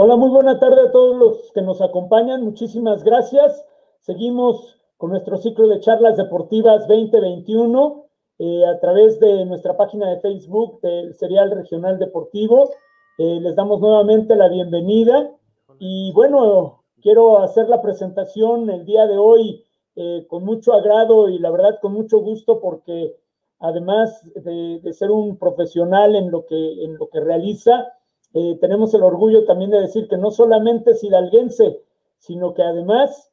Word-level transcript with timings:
Hola, 0.00 0.14
muy 0.14 0.28
buena 0.28 0.60
tarde 0.60 0.82
a 0.82 0.92
todos 0.92 1.16
los 1.16 1.50
que 1.52 1.60
nos 1.60 1.82
acompañan. 1.82 2.44
Muchísimas 2.44 3.02
gracias. 3.02 3.66
Seguimos 3.98 4.78
con 4.96 5.10
nuestro 5.10 5.38
ciclo 5.38 5.66
de 5.66 5.80
charlas 5.80 6.16
deportivas 6.16 6.86
2021 6.86 8.06
eh, 8.38 8.64
a 8.64 8.78
través 8.78 9.18
de 9.18 9.44
nuestra 9.44 9.76
página 9.76 10.08
de 10.08 10.20
Facebook 10.20 10.80
del 10.82 11.16
Serial 11.16 11.50
Regional 11.50 11.98
Deportivo. 11.98 12.70
Eh, 13.18 13.40
les 13.40 13.56
damos 13.56 13.80
nuevamente 13.80 14.36
la 14.36 14.46
bienvenida 14.46 15.32
y 15.80 16.12
bueno, 16.12 16.84
quiero 17.02 17.40
hacer 17.40 17.68
la 17.68 17.82
presentación 17.82 18.70
el 18.70 18.84
día 18.84 19.08
de 19.08 19.18
hoy 19.18 19.64
eh, 19.96 20.26
con 20.28 20.44
mucho 20.44 20.74
agrado 20.74 21.28
y 21.28 21.40
la 21.40 21.50
verdad 21.50 21.80
con 21.82 21.92
mucho 21.92 22.20
gusto 22.20 22.60
porque 22.60 23.16
además 23.58 24.22
de, 24.36 24.78
de, 24.78 24.92
ser 24.92 25.10
un 25.10 25.38
profesional 25.38 26.14
en 26.14 26.30
lo 26.30 26.46
que, 26.46 26.84
en 26.84 26.96
lo 26.98 27.08
que 27.08 27.18
realiza, 27.18 27.97
eh, 28.34 28.58
tenemos 28.60 28.92
el 28.94 29.02
orgullo 29.02 29.44
también 29.44 29.70
de 29.70 29.80
decir 29.80 30.08
que 30.08 30.18
no 30.18 30.30
solamente 30.30 30.90
es 30.92 31.02
hidalguense, 31.02 31.82
sino 32.18 32.54
que 32.54 32.62
además 32.62 33.30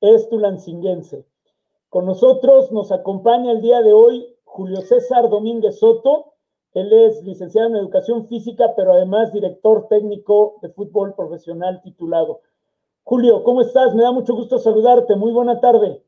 es 0.00 0.28
tulancinguense. 0.28 1.26
Con 1.88 2.06
nosotros 2.06 2.70
nos 2.72 2.92
acompaña 2.92 3.52
el 3.52 3.60
día 3.60 3.82
de 3.82 3.92
hoy 3.92 4.36
Julio 4.44 4.82
César 4.82 5.28
Domínguez 5.28 5.78
Soto. 5.78 6.34
Él 6.74 6.92
es 6.92 7.22
licenciado 7.24 7.68
en 7.68 7.76
Educación 7.76 8.26
Física, 8.26 8.74
pero 8.76 8.92
además 8.92 9.32
director 9.32 9.86
técnico 9.88 10.58
de 10.62 10.68
fútbol 10.68 11.14
profesional 11.14 11.80
titulado. 11.82 12.40
Julio, 13.02 13.44
¿cómo 13.44 13.62
estás? 13.62 13.94
Me 13.94 14.02
da 14.02 14.12
mucho 14.12 14.34
gusto 14.34 14.58
saludarte. 14.58 15.16
Muy 15.16 15.32
buena 15.32 15.60
tarde. 15.60 16.02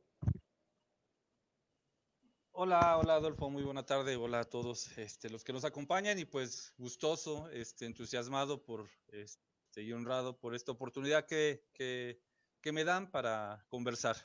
Hola, 2.60 2.98
hola 3.00 3.14
Adolfo, 3.14 3.51
muy 3.51 3.62
buena 3.62 3.87
tarde, 3.87 4.16
hola 4.16 4.40
a 4.40 4.45
todos 4.45 4.98
este, 4.98 5.30
los 5.30 5.45
que 5.45 5.52
nos 5.52 5.64
acompañan 5.64 6.18
y 6.18 6.24
pues 6.24 6.74
gustoso, 6.76 7.48
este, 7.50 7.87
entusiasmado 7.87 8.65
por, 8.65 8.87
este, 9.12 9.84
y 9.84 9.92
honrado 9.92 10.37
por 10.37 10.56
esta 10.56 10.73
oportunidad 10.73 11.24
que, 11.24 11.62
me 12.73 12.82
dan 12.82 13.12
para 13.12 13.65
conversar. 13.68 14.16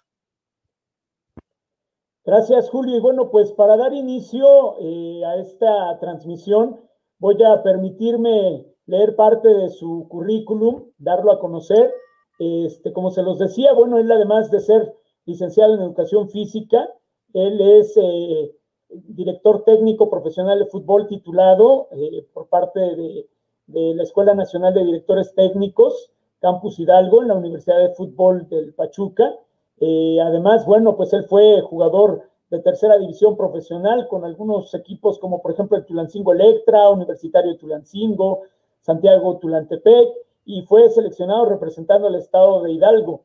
Gracias 2.25 2.71
Julio 2.71 2.97
y 2.97 2.99
bueno 3.01 3.29
pues 3.29 3.51
para 3.51 3.77
dar 3.77 3.93
inicio 3.93 4.79
eh, 4.79 5.23
a 5.25 5.35
esta 5.35 5.99
transmisión 5.99 6.81
voy 7.19 7.37
a 7.43 7.61
permitirme 7.61 8.65
leer 8.87 9.15
parte 9.15 9.47
de 9.47 9.69
su 9.69 10.07
currículum, 10.09 10.91
darlo 10.97 11.31
a 11.31 11.39
conocer. 11.39 11.93
Este, 12.39 12.93
como 12.93 13.11
se 13.11 13.21
los 13.21 13.37
decía, 13.37 13.73
bueno, 13.73 13.99
él 13.99 14.11
además 14.11 14.49
de 14.49 14.59
ser 14.59 14.97
licenciado 15.25 15.75
en 15.75 15.81
educación 15.81 16.29
física, 16.29 16.89
él 17.33 17.61
es 17.61 17.97
eh, 17.97 18.51
director 18.89 19.63
técnico 19.63 20.09
profesional 20.09 20.59
de 20.59 20.65
fútbol 20.67 21.07
titulado 21.07 21.87
eh, 21.91 22.25
por 22.33 22.47
parte 22.47 22.79
de, 22.79 23.27
la 23.65 24.03
Escuela 24.03 24.35
Nacional 24.35 24.73
de 24.73 24.83
Directores 24.83 25.33
Técnicos, 25.33 26.11
Campus 26.39 26.79
Hidalgo, 26.79 27.21
en 27.21 27.29
la 27.29 27.35
Universidad 27.35 27.79
de 27.79 27.95
Fútbol 27.95 28.47
del 28.49 28.73
Pachuca. 28.73 29.33
Eh, 29.79 30.19
además, 30.21 30.65
bueno, 30.65 30.97
pues 30.97 31.13
él 31.13 31.23
fue 31.23 31.61
jugador 31.61 32.23
de 32.49 32.59
tercera 32.59 32.97
división 32.97 33.37
profesional 33.37 34.07
con 34.09 34.25
algunos 34.25 34.73
equipos 34.75 35.17
como 35.17 35.41
por 35.41 35.53
ejemplo 35.53 35.77
el 35.77 35.85
Tulancingo 35.85 36.33
Electra, 36.33 36.89
Universitario 36.89 37.57
Tulancingo, 37.57 38.41
Santiago 38.81 39.37
Tulantepec, 39.37 40.09
y 40.45 40.61
fue 40.63 40.89
seleccionado 40.89 41.45
representando 41.45 42.07
al 42.07 42.15
estado 42.15 42.61
de 42.63 42.73
Hidalgo. 42.73 43.23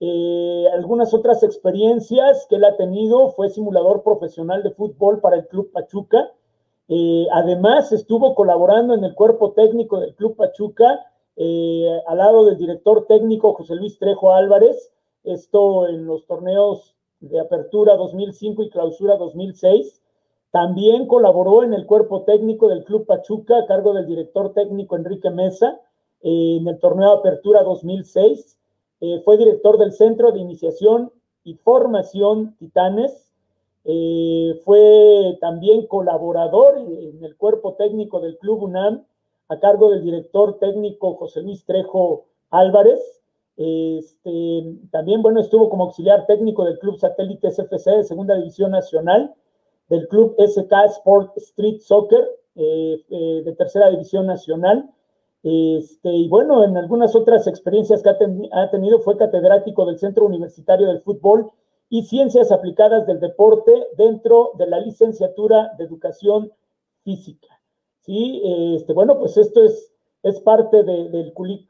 Eh, 0.00 0.66
algunas 0.72 1.12
otras 1.12 1.42
experiencias 1.42 2.46
que 2.48 2.56
él 2.56 2.64
ha 2.64 2.76
tenido 2.76 3.30
fue 3.30 3.50
simulador 3.50 4.04
profesional 4.04 4.62
de 4.62 4.70
fútbol 4.70 5.20
para 5.20 5.36
el 5.36 5.48
Club 5.48 5.72
Pachuca. 5.72 6.32
Eh, 6.88 7.26
además, 7.32 7.90
estuvo 7.90 8.34
colaborando 8.34 8.94
en 8.94 9.02
el 9.04 9.14
cuerpo 9.14 9.52
técnico 9.52 9.98
del 9.98 10.14
Club 10.14 10.36
Pachuca 10.36 11.04
eh, 11.36 12.00
al 12.06 12.18
lado 12.18 12.46
del 12.46 12.56
director 12.56 13.06
técnico 13.06 13.54
José 13.54 13.74
Luis 13.74 13.98
Trejo 13.98 14.32
Álvarez, 14.32 14.92
esto 15.24 15.88
en 15.88 16.06
los 16.06 16.26
torneos 16.26 16.96
de 17.20 17.40
apertura 17.40 17.96
2005 17.96 18.62
y 18.62 18.70
clausura 18.70 19.16
2006. 19.16 20.00
También 20.52 21.06
colaboró 21.06 21.64
en 21.64 21.74
el 21.74 21.86
cuerpo 21.86 22.22
técnico 22.22 22.68
del 22.68 22.84
Club 22.84 23.04
Pachuca 23.04 23.58
a 23.58 23.66
cargo 23.66 23.92
del 23.92 24.06
director 24.06 24.54
técnico 24.54 24.96
Enrique 24.96 25.28
Mesa 25.30 25.80
en 26.20 26.66
el 26.66 26.78
torneo 26.78 27.10
de 27.10 27.18
apertura 27.18 27.62
2006 27.62 28.57
eh, 29.00 29.20
fue 29.24 29.36
director 29.36 29.78
del 29.78 29.92
Centro 29.92 30.32
de 30.32 30.40
Iniciación 30.40 31.12
y 31.44 31.54
Formación 31.54 32.56
Titanes. 32.58 33.32
Eh, 33.84 34.60
fue 34.64 35.38
también 35.40 35.86
colaborador 35.86 36.78
en 36.78 37.22
el 37.24 37.36
cuerpo 37.36 37.74
técnico 37.74 38.20
del 38.20 38.36
Club 38.38 38.64
UNAM 38.64 39.04
a 39.48 39.60
cargo 39.60 39.90
del 39.90 40.02
director 40.02 40.58
técnico 40.58 41.14
José 41.14 41.42
Luis 41.42 41.64
Trejo 41.64 42.26
Álvarez. 42.50 43.00
Este, 43.56 44.76
también, 44.90 45.22
bueno, 45.22 45.40
estuvo 45.40 45.70
como 45.70 45.84
auxiliar 45.84 46.26
técnico 46.26 46.64
del 46.64 46.78
Club 46.78 46.98
Satélite 46.98 47.50
SFC 47.50 47.90
de 47.90 48.04
Segunda 48.04 48.36
División 48.36 48.72
Nacional, 48.72 49.34
del 49.88 50.06
Club 50.08 50.34
SK 50.38 50.72
Sport 50.86 51.36
Street 51.38 51.80
Soccer 51.80 52.28
eh, 52.56 53.04
de 53.44 53.52
Tercera 53.52 53.90
División 53.90 54.26
Nacional 54.26 54.90
este, 55.42 56.10
y 56.10 56.28
bueno, 56.28 56.64
en 56.64 56.76
algunas 56.76 57.14
otras 57.14 57.46
experiencias 57.46 58.02
que 58.02 58.10
ha, 58.10 58.18
ten, 58.18 58.48
ha, 58.52 58.70
tenido 58.70 58.98
fue 59.00 59.16
catedrático 59.16 59.86
del 59.86 59.98
Centro 59.98 60.26
Universitario 60.26 60.88
del 60.88 61.00
Fútbol 61.00 61.50
y 61.88 62.02
Ciencias 62.02 62.50
Aplicadas 62.50 63.06
del 63.06 63.20
Deporte 63.20 63.72
dentro 63.96 64.52
de 64.58 64.66
la 64.66 64.80
licenciatura 64.80 65.72
de 65.78 65.84
Educación 65.84 66.52
Física. 67.04 67.48
Sí, 68.00 68.42
este, 68.74 68.92
bueno, 68.92 69.18
pues 69.18 69.36
esto 69.36 69.62
es, 69.62 69.92
es 70.22 70.40
parte 70.40 70.82
de, 70.82 71.08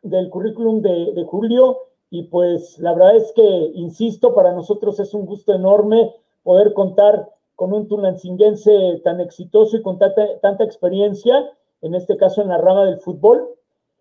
del, 0.03 0.31
currículum 0.31 0.81
de, 0.83 1.25
Julio 1.29 1.79
y 2.11 2.25
pues 2.25 2.79
la 2.79 2.95
verdad 2.95 3.17
es 3.17 3.33
que, 3.33 3.43
insisto, 3.75 4.35
para 4.35 4.53
nosotros 4.53 4.99
es 4.99 5.13
un 5.15 5.27
gusto 5.27 5.53
enorme 5.53 6.15
poder 6.43 6.73
contar 6.73 7.29
con 7.55 7.73
un 7.73 7.87
tulancinguense 7.87 9.01
tan 9.05 9.21
exitoso 9.21 9.77
y 9.77 9.83
con 9.83 9.99
tanta 9.99 10.65
experiencia, 10.65 11.51
en 11.83 11.95
este 11.95 12.17
caso 12.17 12.41
en 12.41 12.49
la 12.49 12.59
rama 12.59 12.85
del 12.85 12.99
fútbol, 12.99 13.58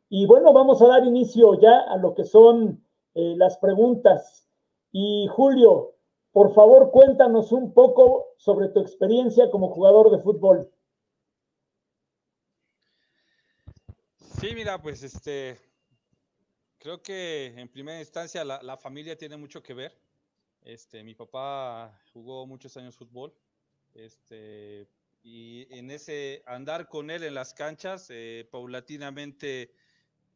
y 0.09 0.25
bueno, 0.25 0.53
vamos 0.53 0.81
a 0.81 0.87
dar 0.87 1.05
inicio 1.05 1.59
ya 1.59 1.81
a 1.81 1.97
lo 1.97 2.13
que 2.15 2.23
son 2.23 2.83
eh, 3.13 3.33
las 3.35 3.57
preguntas. 3.57 4.47
Y 4.91 5.27
Julio, 5.29 5.95
por 6.31 6.53
favor, 6.53 6.91
cuéntanos 6.91 7.51
un 7.51 7.73
poco 7.73 8.33
sobre 8.37 8.69
tu 8.69 8.79
experiencia 8.79 9.49
como 9.49 9.69
jugador 9.69 10.11
de 10.11 10.19
fútbol. 10.19 10.71
Sí, 14.39 14.53
mira, 14.53 14.81
pues 14.81 15.03
este, 15.03 15.59
creo 16.77 17.01
que 17.01 17.47
en 17.57 17.67
primera 17.67 17.99
instancia 17.99 18.45
la, 18.45 18.61
la 18.61 18.77
familia 18.77 19.17
tiene 19.17 19.35
mucho 19.35 19.61
que 19.63 19.73
ver. 19.73 19.97
Este, 20.61 21.03
mi 21.03 21.15
papá 21.15 21.99
jugó 22.13 22.45
muchos 22.45 22.77
años 22.77 22.95
fútbol. 22.95 23.33
Este, 23.93 24.87
y 25.23 25.67
en 25.73 25.91
ese 25.91 26.43
andar 26.45 26.87
con 26.87 27.09
él 27.09 27.23
en 27.23 27.33
las 27.33 27.53
canchas, 27.53 28.07
eh, 28.09 28.47
paulatinamente 28.51 29.73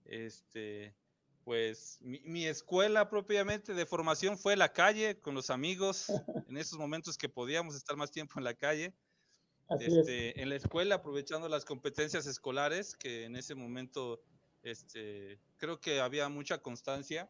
este, 0.06 0.96
pues 1.44 2.00
mi, 2.02 2.20
mi, 2.26 2.46
escuela 2.46 3.10
propiamente 3.10 3.74
de 3.74 3.86
formación 3.86 4.38
fue 4.38 4.56
la 4.56 4.74
calle 4.74 5.20
con 5.20 5.36
los 5.36 5.50
amigos, 5.50 6.08
en 6.50 6.58
esos 6.58 6.78
momentos 6.78 7.18
que 7.18 7.30
podíamos 7.30 7.76
estar 7.76 7.96
más 7.96 8.12
tiempo 8.12 8.36
en 8.38 8.44
la 8.44 8.54
calle. 8.54 8.94
Este, 9.80 10.42
en 10.42 10.50
la 10.50 10.56
escuela, 10.56 10.96
aprovechando 10.96 11.48
las 11.48 11.64
competencias 11.64 12.28
escolares, 12.28 12.96
que 12.96 13.24
en 13.24 13.38
ese 13.38 13.56
momento 13.56 14.22
este, 14.64 15.40
creo 15.58 15.80
que 15.80 16.02
había 16.02 16.28
mucha 16.28 16.58
constancia. 16.58 17.30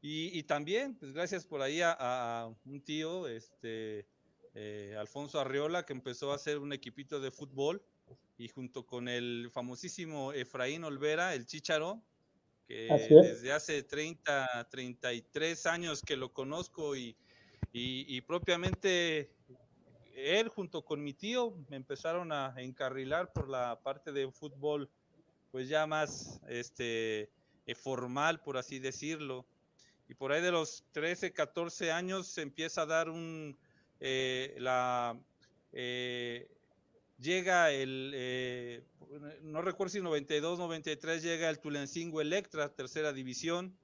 Y, 0.00 0.36
y 0.38 0.44
también, 0.44 0.96
pues 0.96 1.12
gracias 1.12 1.44
por 1.44 1.60
ahí 1.60 1.82
a, 1.82 1.94
a 1.98 2.54
un 2.64 2.80
tío, 2.82 3.28
este, 3.28 4.06
eh, 4.54 4.96
Alfonso 4.98 5.38
Arriola, 5.38 5.84
que 5.84 5.92
empezó 5.92 6.32
a 6.32 6.36
hacer 6.36 6.58
un 6.58 6.72
equipito 6.72 7.20
de 7.20 7.30
fútbol 7.30 7.84
y 8.40 8.48
junto 8.48 8.86
con 8.86 9.06
el 9.06 9.50
famosísimo 9.52 10.32
Efraín 10.32 10.82
Olvera, 10.84 11.34
el 11.34 11.44
Chicharo, 11.44 12.00
que 12.66 12.88
desde 13.10 13.52
hace 13.52 13.82
30, 13.82 14.66
33 14.70 15.66
años 15.66 16.00
que 16.02 16.16
lo 16.16 16.32
conozco 16.32 16.96
y, 16.96 17.14
y, 17.70 18.06
y, 18.16 18.22
propiamente 18.22 19.30
él 20.16 20.48
junto 20.48 20.86
con 20.86 21.04
mi 21.04 21.12
tío 21.12 21.54
me 21.68 21.76
empezaron 21.76 22.32
a 22.32 22.54
encarrilar 22.56 23.30
por 23.30 23.46
la 23.46 23.78
parte 23.82 24.10
de 24.10 24.32
fútbol, 24.32 24.88
pues 25.50 25.68
ya 25.68 25.86
más 25.86 26.40
este, 26.48 27.28
eh, 27.66 27.74
formal, 27.74 28.40
por 28.40 28.56
así 28.56 28.78
decirlo. 28.78 29.44
Y 30.08 30.14
por 30.14 30.32
ahí 30.32 30.40
de 30.40 30.50
los 30.50 30.86
13, 30.92 31.34
14 31.34 31.92
años 31.92 32.26
se 32.26 32.40
empieza 32.40 32.82
a 32.82 32.86
dar 32.86 33.10
un, 33.10 33.58
eh, 34.00 34.54
la, 34.58 35.20
eh, 35.72 36.48
llega 37.20 37.70
el, 37.70 38.12
eh, 38.14 38.82
no 39.42 39.62
recuerdo 39.62 39.92
si 39.92 40.00
92, 40.00 40.58
93, 40.58 41.22
llega 41.22 41.50
el 41.50 41.58
Tulancingo 41.58 42.20
Electra, 42.20 42.68
tercera 42.68 43.12
división, 43.12 43.76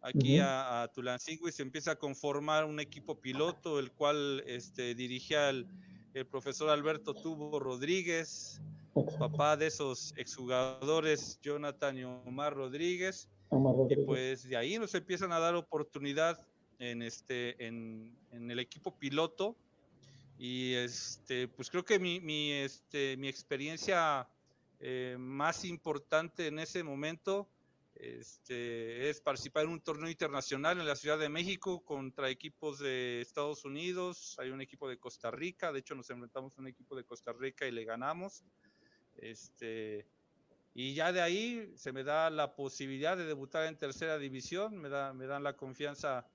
aquí 0.00 0.38
uh 0.38 0.42
-huh. 0.42 0.46
a, 0.46 0.82
a, 0.82 0.88
Tulancingo 0.88 1.48
y 1.48 1.52
se 1.52 1.62
empieza 1.62 1.92
a 1.92 1.96
conformar 1.96 2.64
un 2.64 2.80
equipo 2.80 3.20
piloto, 3.20 3.78
el 3.78 3.92
cual 3.92 4.42
este, 4.46 4.94
dirigía 4.94 5.50
el, 5.50 5.66
el 6.14 6.26
profesor 6.26 6.70
Alberto 6.70 7.14
Tubo 7.14 7.58
Rodríguez, 7.58 8.60
papá 9.18 9.56
de 9.56 9.68
esos 9.68 10.12
exjugadores 10.16 11.38
Jonathan 11.42 11.96
y 11.96 12.04
Omar 12.04 12.54
Rodríguez. 12.54 13.28
Y 13.90 13.96
pues 14.06 14.48
de 14.48 14.56
ahí 14.56 14.78
nos 14.78 14.94
empiezan 14.94 15.32
a 15.32 15.38
dar 15.38 15.54
oportunidad 15.54 16.38
en, 16.78 17.02
este, 17.02 17.66
en, 17.66 18.16
en 18.30 18.50
el 18.50 18.58
equipo 18.58 18.98
piloto. 18.98 19.56
Y 20.44 20.74
este, 20.74 21.46
pues 21.46 21.70
creo 21.70 21.84
que 21.84 22.00
mi, 22.00 22.18
mi, 22.18 22.50
este, 22.50 23.16
mi 23.16 23.28
experiencia 23.28 24.28
eh, 24.80 25.14
más 25.16 25.64
importante 25.64 26.48
en 26.48 26.58
ese 26.58 26.82
momento 26.82 27.48
este, 27.94 29.08
es 29.08 29.20
participar 29.20 29.66
en 29.66 29.70
un 29.70 29.80
torneo 29.80 30.10
internacional 30.10 30.80
en 30.80 30.88
la 30.88 30.96
Ciudad 30.96 31.16
de 31.16 31.28
México 31.28 31.84
contra 31.84 32.28
equipos 32.28 32.80
de 32.80 33.20
Estados 33.20 33.64
Unidos, 33.64 34.36
hay 34.40 34.50
un 34.50 34.60
equipo 34.60 34.88
de 34.88 34.98
Costa 34.98 35.30
Rica, 35.30 35.70
de 35.70 35.78
hecho 35.78 35.94
nos 35.94 36.10
enfrentamos 36.10 36.58
a 36.58 36.60
un 36.60 36.66
equipo 36.66 36.96
de 36.96 37.04
Costa 37.04 37.32
Rica 37.32 37.68
y 37.68 37.70
le 37.70 37.84
ganamos. 37.84 38.42
Este, 39.18 40.08
y 40.74 40.94
ya 40.94 41.12
de 41.12 41.20
ahí 41.20 41.72
se 41.76 41.92
me 41.92 42.02
da 42.02 42.30
la 42.30 42.56
posibilidad 42.56 43.16
de 43.16 43.26
debutar 43.26 43.66
en 43.66 43.78
tercera 43.78 44.18
división, 44.18 44.76
me, 44.76 44.88
da, 44.88 45.12
me 45.12 45.26
dan 45.26 45.44
la 45.44 45.52
confianza 45.52 46.26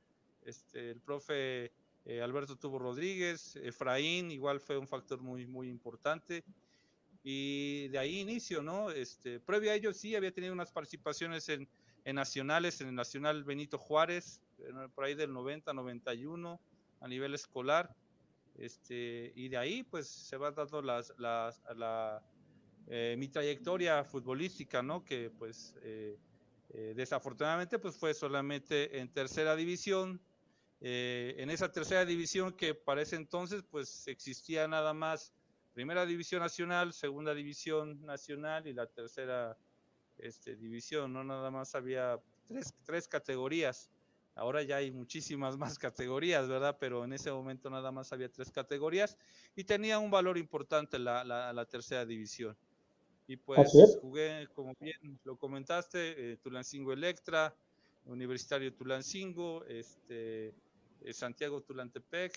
este, 0.44 0.92
el 0.92 1.02
profe 1.02 1.74
eh, 2.10 2.22
Alberto 2.22 2.56
Tubo 2.56 2.80
Rodríguez, 2.80 3.58
Efraín, 3.58 4.32
igual 4.32 4.62
fue 4.62 4.78
un 4.78 4.88
factor 4.88 5.22
muy, 5.22 5.46
muy 5.46 5.68
importante 5.68 6.46
y 7.22 7.90
de 7.90 8.00
ahí 8.00 8.22
inicio, 8.22 8.64
¿no? 8.64 8.92
Este, 8.92 9.42
previo 9.42 9.72
a 9.72 9.76
ello 9.76 9.92
sí 9.92 10.16
había 10.16 10.32
tenido 10.32 10.54
unas 10.54 10.72
participaciones 10.72 11.50
en, 11.50 11.68
en 12.06 12.16
nacionales, 12.16 12.80
en 12.80 12.88
el 12.88 12.96
Nacional 12.96 13.44
Benito 13.44 13.78
Juárez, 13.78 14.40
por 14.96 15.04
ahí 15.04 15.16
del 15.16 15.34
90, 15.34 15.74
91, 15.74 16.62
a 17.02 17.08
nivel 17.10 17.34
escolar, 17.34 17.94
este, 18.56 19.34
y 19.36 19.50
de 19.50 19.58
ahí 19.58 19.84
pues 19.84 20.08
se 20.08 20.38
va 20.38 20.52
dando 20.52 20.82
las, 20.82 21.14
las, 21.18 21.62
la, 21.76 22.24
eh, 22.88 23.16
mi 23.18 23.28
trayectoria 23.28 24.06
futbolística, 24.06 24.82
¿no? 24.82 25.04
Que 25.04 25.30
pues 25.30 25.76
eh, 25.82 26.18
desafortunadamente 26.96 27.80
pues 27.80 27.98
fue 27.98 28.14
solamente 28.14 28.98
en 28.98 29.12
tercera 29.12 29.58
división, 29.58 30.22
en 30.80 31.50
esa 31.50 31.72
tercera 31.72 32.06
división 32.06 32.54
que 32.54 32.76
para 32.76 33.02
ese 33.02 33.16
entonces 33.16 33.64
pues 33.70 34.08
existía 34.08 34.68
nada 34.68 34.94
más 34.94 35.34
Primera 35.78 36.08
División 36.08 36.42
Nacional, 36.42 36.92
Segunda 36.92 37.36
División 37.36 38.04
Nacional 38.04 38.66
y 38.66 38.74
la 38.74 38.88
tercera 38.88 39.56
este, 40.18 40.56
división, 40.56 41.14
¿no? 41.14 41.24
Nada 41.24 41.52
más 41.52 41.76
había 41.76 42.20
tres, 42.48 42.74
tres, 42.84 43.08
categorías. 43.08 43.92
Ahora 44.34 44.64
ya 44.64 44.78
hay 44.78 44.90
muchísimas 44.90 45.56
más 45.56 45.78
categorías, 45.80 46.48
¿verdad? 46.48 46.78
Pero 46.80 47.06
en 47.06 47.14
ese 47.14 47.32
momento 47.32 47.70
nada 47.70 47.92
más 47.92 48.12
había 48.12 48.28
tres 48.28 48.50
categorías 48.50 49.20
y 49.56 49.66
tenía 49.66 50.00
un 50.00 50.10
valor 50.10 50.40
importante 50.40 50.98
la, 50.98 51.24
la, 51.24 51.54
la 51.54 51.66
tercera 51.66 52.08
división. 52.08 52.58
Y 53.28 53.36
pues 53.36 53.70
jugué, 54.02 54.48
como 54.56 54.74
bien 54.80 55.20
lo 55.26 55.38
comentaste, 55.38 56.32
eh, 56.32 56.38
Tulancingo 56.38 56.92
Electra, 56.92 57.54
Universitario 58.06 58.74
Tulancingo, 58.74 59.64
este, 59.66 60.48
eh, 60.48 60.54
Santiago 61.12 61.62
Tulantepec, 61.62 62.34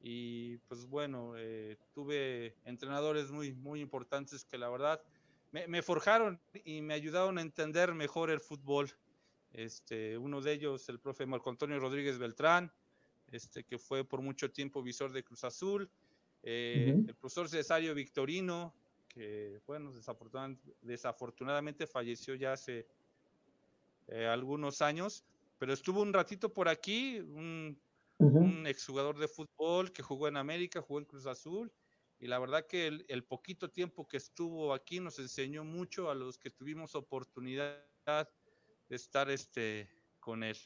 y 0.00 0.58
pues 0.58 0.86
bueno, 0.86 1.34
eh, 1.36 1.76
tuve 1.92 2.54
entrenadores 2.64 3.30
muy, 3.30 3.52
muy 3.52 3.80
importantes 3.80 4.44
que 4.44 4.58
la 4.58 4.68
verdad 4.68 5.02
me, 5.50 5.82
forjaron 5.82 6.40
y 6.64 6.82
me 6.82 6.94
ayudaron 6.94 7.38
a 7.38 7.42
entender 7.42 7.94
mejor 7.94 8.30
el 8.30 8.40
fútbol. 8.40 8.90
Este, 9.52 10.16
uno 10.18 10.40
de 10.40 10.52
ellos, 10.52 10.88
el 10.88 11.00
profe 11.00 11.26
Marco 11.26 11.50
Antonio 11.50 11.80
Rodríguez 11.80 12.18
Beltrán, 12.18 12.70
este, 13.32 13.64
que 13.64 13.78
fue 13.78 14.04
por 14.04 14.20
mucho 14.20 14.50
tiempo 14.50 14.82
visor 14.82 15.10
de 15.12 15.24
Cruz 15.24 15.44
Azul, 15.44 15.90
eh, 16.42 16.94
el 16.94 17.14
profesor 17.14 17.48
Cesario 17.48 17.94
Victorino, 17.94 18.74
que 19.08 19.60
bueno, 19.66 19.92
desafortunadamente, 19.92 20.74
desafortunadamente 20.82 21.86
falleció 21.86 22.34
ya 22.34 22.52
hace 22.52 22.86
eh, 24.06 24.26
algunos 24.26 24.80
años, 24.82 25.24
pero 25.58 25.72
estuvo 25.72 26.02
un 26.02 26.12
ratito 26.12 26.52
por 26.52 26.68
aquí, 26.68 27.18
un 27.18 27.80
un 28.18 28.66
exjugador 28.66 29.18
de 29.18 29.28
fútbol 29.28 29.92
que 29.92 30.02
jugó 30.02 30.28
en 30.28 30.36
América, 30.36 30.82
jugó 30.82 30.98
en 31.00 31.06
Cruz 31.06 31.26
Azul, 31.26 31.72
y 32.20 32.26
la 32.26 32.38
verdad 32.38 32.66
que 32.66 32.86
el, 32.86 33.24
poquito 33.24 33.70
tiempo 33.70 34.08
que 34.08 34.16
estuvo 34.16 34.74
aquí 34.74 34.98
nos 34.98 35.18
enseñó 35.20 35.64
mucho 35.64 36.10
a 36.10 36.14
los 36.14 36.36
que 36.36 36.50
tuvimos 36.50 36.96
oportunidad 36.96 37.80
de 38.06 38.96
estar 38.96 39.30
este, 39.30 39.88
con 40.18 40.42
él. 40.42 40.56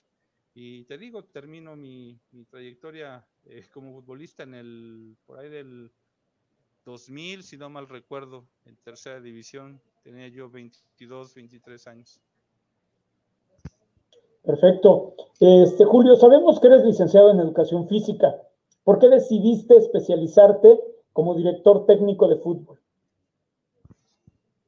Y 0.55 0.85
te 0.85 0.97
digo, 0.97 1.25
termino 1.25 1.77
mi, 1.77 2.21
trayectoria 2.49 3.27
eh, 3.45 3.69
como 3.71 3.93
futbolista 3.93 4.43
en 4.45 4.55
el, 4.55 5.17
por 5.27 5.39
ahí 5.39 5.51
del 5.51 5.93
2000, 6.85 7.43
si 7.43 7.57
no 7.57 7.69
mal 7.69 7.89
recuerdo, 7.89 8.49
en 8.65 8.77
tercera 8.77 9.21
división. 9.21 9.81
Tenía 10.03 10.29
yo 10.29 10.51
22, 10.51 11.35
23 11.35 11.87
años. 11.87 12.21
Perfecto. 14.43 15.15
Este, 15.39 15.85
Julio, 15.85 16.17
sabemos 16.17 16.61
que 16.61 16.67
eres 16.67 16.85
licenciado 16.85 17.31
en 17.31 17.41
educación 17.41 17.89
física. 17.89 18.35
¿Por 18.85 18.99
qué 18.99 19.09
decidiste 19.09 19.77
especializarte 19.77 20.81
como 21.13 21.35
director 21.37 21.87
técnico 21.87 22.27
de 22.27 22.37
fútbol? 22.37 22.81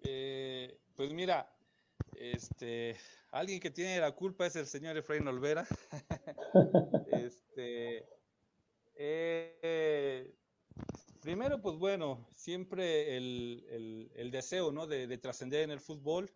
Eh, 0.04 0.78
pues 0.94 1.12
mira, 1.12 1.50
este, 2.16 2.96
alguien 3.32 3.58
que 3.58 3.70
tiene 3.70 3.98
la 3.98 4.12
culpa 4.12 4.46
es 4.46 4.54
el 4.54 4.66
señor 4.66 4.96
Efraín 4.96 5.26
Olvera. 5.26 5.66
este, 7.10 8.06
eh, 8.94 10.32
primero, 11.20 11.60
pues 11.60 11.76
bueno, 11.76 12.28
siempre 12.36 13.16
el, 13.16 14.30
deseo 14.30 14.70
¿no? 14.70 14.86
de 14.86 15.18
trascender 15.18 15.62
en 15.62 15.72
el 15.72 15.80
fútbol 15.80 16.30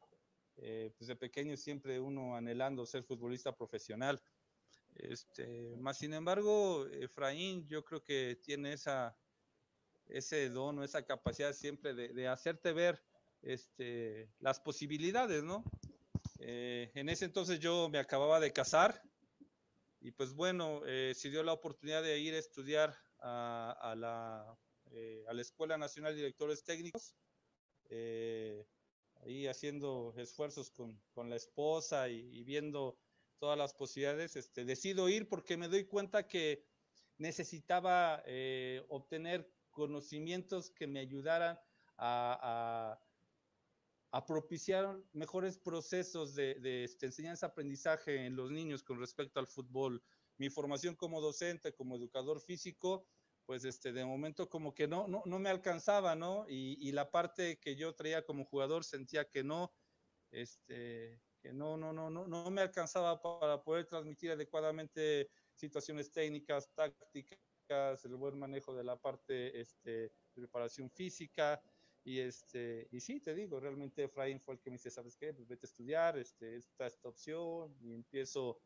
eh, 0.61 0.91
pues 0.97 1.07
de 1.07 1.17
pequeño 1.17 1.57
siempre 1.57 2.01
uno 2.01 2.35
anhelando 2.35 2.85
ser 2.85 3.05
futbolista 3.05 3.55
profesional. 3.55 4.21
Este, 4.97 5.77
más 5.77 5.99
sin 5.99 6.15
embargo, 6.15 6.87
Efraín 6.89 7.67
yo 7.69 7.85
creo 7.85 8.03
que 8.03 8.39
tiene 8.43 8.73
esa, 8.73 9.17
ese 10.09 10.49
don 10.49 10.79
o 10.79 10.85
esa 10.85 11.05
capacidad 11.05 11.53
siempre 11.53 11.95
de, 11.95 12.27
hacerte 12.27 12.73
ver 12.73 13.01
este, 13.43 14.29
las 14.41 14.59
posibilidades, 14.59 15.45
¿no? 15.45 15.63
Eh, 16.41 16.91
en 16.95 17.09
ese 17.09 17.27
entonces 17.27 17.61
yo 17.61 17.89
me 17.89 17.99
acababa 17.99 18.41
de 18.41 18.53
casar 18.53 19.01
y 20.01 20.11
pues 20.11 20.33
bueno, 20.33 20.83
eh, 20.87 21.13
se 21.15 21.31
dio 21.31 21.43
la 21.45 21.53
oportunidad 21.53 22.03
de 22.03 22.19
ir 22.19 22.35
a 22.35 22.39
estudiar 22.39 22.97
a, 23.21 23.95
la, 23.97 24.59
a 25.29 25.33
la 25.33 25.43
Escuela 25.43 25.79
Nacional 25.79 26.13
de 26.13 26.19
Directores 26.19 26.65
Técnicos 26.65 27.15
ahí 29.21 29.47
haciendo 29.47 30.15
esfuerzos 30.17 30.71
con, 30.71 31.01
con 31.13 31.31
la 31.31 31.37
esposa 31.37 32.09
y, 32.09 32.43
viendo 32.45 32.99
todas 33.39 33.57
las 33.57 33.75
posibilidades, 33.75 34.37
este, 34.37 34.65
decido 34.65 35.09
ir 35.09 35.29
porque 35.29 35.57
me 35.57 35.69
doy 35.69 35.85
cuenta 35.85 36.27
que 36.27 36.65
necesitaba 37.19 38.23
eh, 38.27 38.85
obtener 38.89 39.53
conocimientos 39.71 40.71
que 40.71 40.87
me 40.87 41.01
ayudaran 41.01 41.59
a, 41.97 42.99
a, 44.11 44.27
propiciar 44.27 45.01
mejores 45.13 45.59
procesos 45.59 46.35
de, 46.35 46.55
de 46.57 46.85
este, 46.85 47.07
enseñanza-aprendizaje 47.07 48.27
en 48.27 48.35
los 48.37 48.51
niños 48.51 48.83
con 48.83 48.99
respecto 48.99 49.39
al 49.41 49.47
fútbol. 49.47 50.03
Mi 50.37 50.51
formación 50.51 50.95
como 50.97 51.21
docente, 51.21 51.75
como 51.75 51.97
educador 51.97 52.41
físico, 52.41 53.07
pues 53.49 53.65
este, 53.65 53.95
de 53.95 54.05
momento 54.05 54.51
como 54.51 54.75
que 54.75 54.87
no, 54.87 55.09
no, 55.09 55.23
no 55.25 55.39
me 55.39 55.49
alcanzaba, 55.49 56.15
¿no? 56.15 56.45
Y, 56.51 56.77
y, 56.87 56.93
la 56.93 57.11
parte 57.11 57.59
que 57.59 57.77
yo 57.77 57.95
traía 57.95 58.23
como 58.23 58.45
jugador 58.45 58.85
sentía 58.85 59.25
que 59.25 59.43
no, 59.43 59.73
este, 60.31 61.23
que 61.41 61.55
no, 61.55 61.79
no, 61.79 61.95
no, 61.95 62.11
no, 62.11 62.29
no 62.29 62.51
me 62.51 62.61
alcanzaba 62.61 63.23
para 63.23 63.63
poder 63.63 63.87
transmitir 63.87 64.33
adecuadamente 64.33 65.31
situaciones 65.55 66.13
técnicas, 66.13 66.71
tácticas, 66.75 68.05
el 68.05 68.17
buen 68.17 68.39
manejo 68.39 68.75
de 68.75 68.85
la 68.85 69.01
parte 69.01 69.59
este, 69.59 70.13
preparación 70.35 70.91
física. 70.91 71.59
Y, 72.05 72.19
este, 72.19 72.87
y 72.91 73.01
sí, 73.01 73.19
te 73.19 73.35
digo, 73.35 73.59
realmente 73.61 74.05
Efraín 74.05 74.43
fue 74.43 74.57
el 74.57 74.61
que 74.61 74.69
me 74.69 74.77
dice, 74.77 74.91
¿sabes 74.91 75.17
qué? 75.17 75.33
Pues 75.33 75.49
vete 75.49 75.65
a 75.65 75.69
estudiar, 75.71 76.19
este, 76.19 76.57
esta, 76.57 76.87
esta 76.87 77.09
opción, 77.09 77.75
y 77.81 77.95
empiezo 77.95 78.59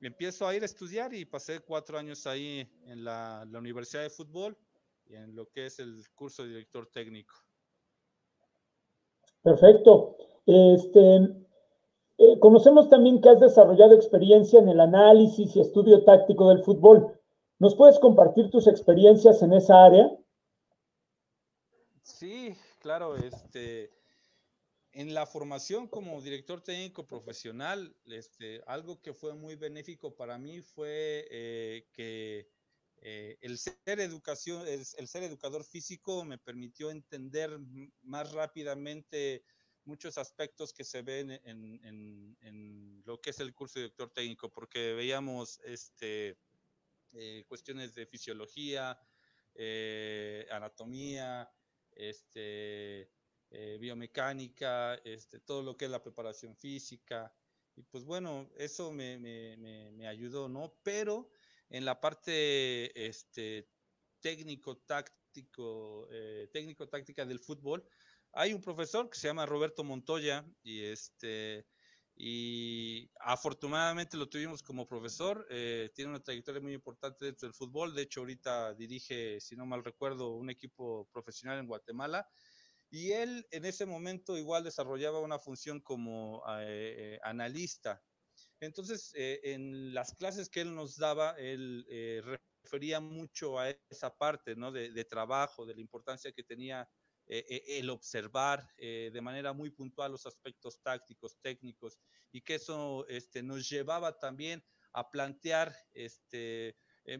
empiezo 0.00 0.46
a 0.46 0.54
ir 0.54 0.62
a 0.62 0.66
estudiar 0.66 1.12
y 1.14 1.24
pasé 1.24 1.60
cuatro 1.60 1.98
años 1.98 2.26
ahí 2.26 2.68
en 2.86 3.04
la, 3.04 3.46
Universidad 3.52 4.02
de 4.02 4.10
Fútbol 4.10 4.56
y 5.06 5.14
en 5.14 5.34
lo 5.34 5.48
que 5.50 5.66
es 5.66 5.78
el 5.78 6.04
curso 6.14 6.42
de 6.42 6.50
director 6.50 6.86
técnico. 6.86 7.34
Perfecto. 9.42 10.16
Este, 10.46 11.16
eh, 12.18 12.38
conocemos 12.40 12.88
también 12.88 13.20
que 13.20 13.28
has 13.28 13.40
desarrollado 13.40 13.94
experiencia 13.94 14.58
en 14.58 14.68
el 14.68 14.80
análisis 14.80 15.54
y 15.54 15.60
estudio 15.60 16.04
táctico 16.04 16.48
del 16.48 16.64
fútbol. 16.64 17.20
¿Nos 17.58 17.74
puedes 17.74 17.98
compartir 17.98 18.50
tus 18.50 18.66
experiencias 18.66 19.42
en 19.42 19.52
esa 19.52 19.84
área? 19.84 20.10
Sí, 22.02 22.56
claro. 22.80 23.16
Este, 23.16 23.90
en 24.96 25.12
la 25.12 25.26
formación 25.26 25.88
como 25.88 26.22
director 26.22 26.62
técnico 26.62 27.06
profesional, 27.06 27.94
este, 28.06 28.62
algo 28.66 29.02
que 29.02 29.12
fue 29.12 29.34
muy 29.34 29.54
benéfico 29.54 30.16
para 30.16 30.38
mí 30.38 30.62
fue 30.62 31.28
eh, 31.30 31.86
que 31.92 32.48
eh, 33.02 33.36
el, 33.42 33.58
ser 33.58 34.00
educación, 34.00 34.66
el, 34.66 35.06
ser 35.06 35.22
educador 35.24 35.64
físico 35.64 36.24
me 36.24 36.38
permitió 36.38 36.90
entender 36.90 37.58
más 38.00 38.32
rápidamente 38.32 39.44
muchos 39.84 40.16
aspectos 40.16 40.72
que 40.72 40.82
se 40.82 41.02
ven 41.02 41.30
en, 41.44 43.02
lo 43.04 43.20
que 43.20 43.30
es 43.30 43.40
el 43.40 43.52
curso 43.52 43.78
de 43.78 43.82
director 43.84 44.10
técnico, 44.10 44.50
porque 44.50 44.94
veíamos 44.94 45.60
este, 45.64 46.38
eh, 47.12 47.44
cuestiones 47.46 47.94
de 47.94 48.06
fisiología, 48.06 48.98
anatomía, 50.50 51.52
este, 51.90 53.10
eh, 53.50 53.78
biomecánica, 53.80 54.94
este, 55.04 55.40
todo 55.40 55.62
lo 55.62 55.76
que 55.76 55.86
es 55.86 55.90
la 55.90 56.02
preparación 56.02 56.56
física. 56.56 57.34
Y 57.74 57.82
pues 57.82 58.04
bueno, 58.04 58.50
eso 58.56 58.90
me, 58.92 59.18
me 59.18 60.08
ayudó, 60.08 60.48
¿no? 60.48 60.78
Pero 60.82 61.30
en 61.68 61.84
la 61.84 62.00
parte 62.00 63.06
este, 63.06 63.68
técnico, 64.20 64.78
táctico, 64.78 66.08
técnico, 66.52 66.88
táctica 66.88 67.26
del 67.26 67.40
fútbol, 67.40 67.86
hay 68.32 68.54
un 68.54 68.62
profesor 68.62 69.10
que 69.10 69.18
se 69.18 69.28
llama 69.28 69.44
Roberto 69.44 69.84
Montoya 69.84 70.46
y 70.62 70.84
este 70.84 71.66
y 72.18 73.10
afortunadamente 73.20 74.16
lo 74.16 74.28
tuvimos 74.28 74.62
como 74.62 74.86
profesor. 74.86 75.46
Eh, 75.50 75.90
tiene 75.94 76.10
una 76.12 76.22
trayectoria 76.22 76.62
muy 76.62 76.72
importante 76.72 77.26
dentro 77.26 77.46
del 77.46 77.54
fútbol. 77.54 77.94
De 77.94 78.02
hecho, 78.02 78.20
ahorita 78.20 78.74
dirige, 78.74 79.38
si 79.38 79.54
no 79.54 79.66
mal 79.66 79.84
recuerdo, 79.84 80.34
un 80.34 80.48
equipo 80.48 81.06
profesional 81.12 81.58
en 81.58 81.66
Guatemala. 81.66 82.26
Y 82.96 83.12
él 83.12 83.46
en 83.50 83.64
ese 83.64 83.84
momento 83.84 84.38
igual 84.38 84.64
desarrollaba 84.64 85.20
una 85.20 85.38
función 85.38 85.80
como 85.80 86.42
eh, 86.60 87.18
analista. 87.22 88.02
Entonces, 88.60 89.12
eh, 89.14 89.40
en 89.42 89.92
las 89.92 90.14
clases 90.14 90.48
que 90.48 90.62
él 90.62 90.74
nos 90.74 90.96
daba, 90.96 91.36
él 91.38 91.84
refería 92.62 93.00
mucho 93.00 93.58
a 93.58 93.70
esa 93.90 94.16
parte 94.16 94.56
¿no? 94.56 94.72
de, 94.72 94.90
de 94.92 95.04
trabajo, 95.04 95.66
de 95.66 95.74
la 95.74 95.80
importancia 95.80 96.32
que 96.32 96.42
tenía 96.42 96.88
eh, 97.28 97.44
eh, 97.48 97.78
el 97.80 97.90
observar 97.90 98.72
eh, 98.76 99.10
de 99.12 99.20
manera 99.20 99.52
muy 99.52 99.70
puntual 99.70 100.12
los 100.12 100.26
aspectos 100.26 100.80
tácticos, 100.80 101.36
técnicos, 101.40 101.98
y 102.30 102.42
que 102.42 102.54
eso 102.54 103.04
este, 103.08 103.42
nos 103.42 103.68
llevaba 103.68 104.16
también 104.20 104.64
a 104.92 105.10
plantear 105.10 105.74
este, 105.92 106.76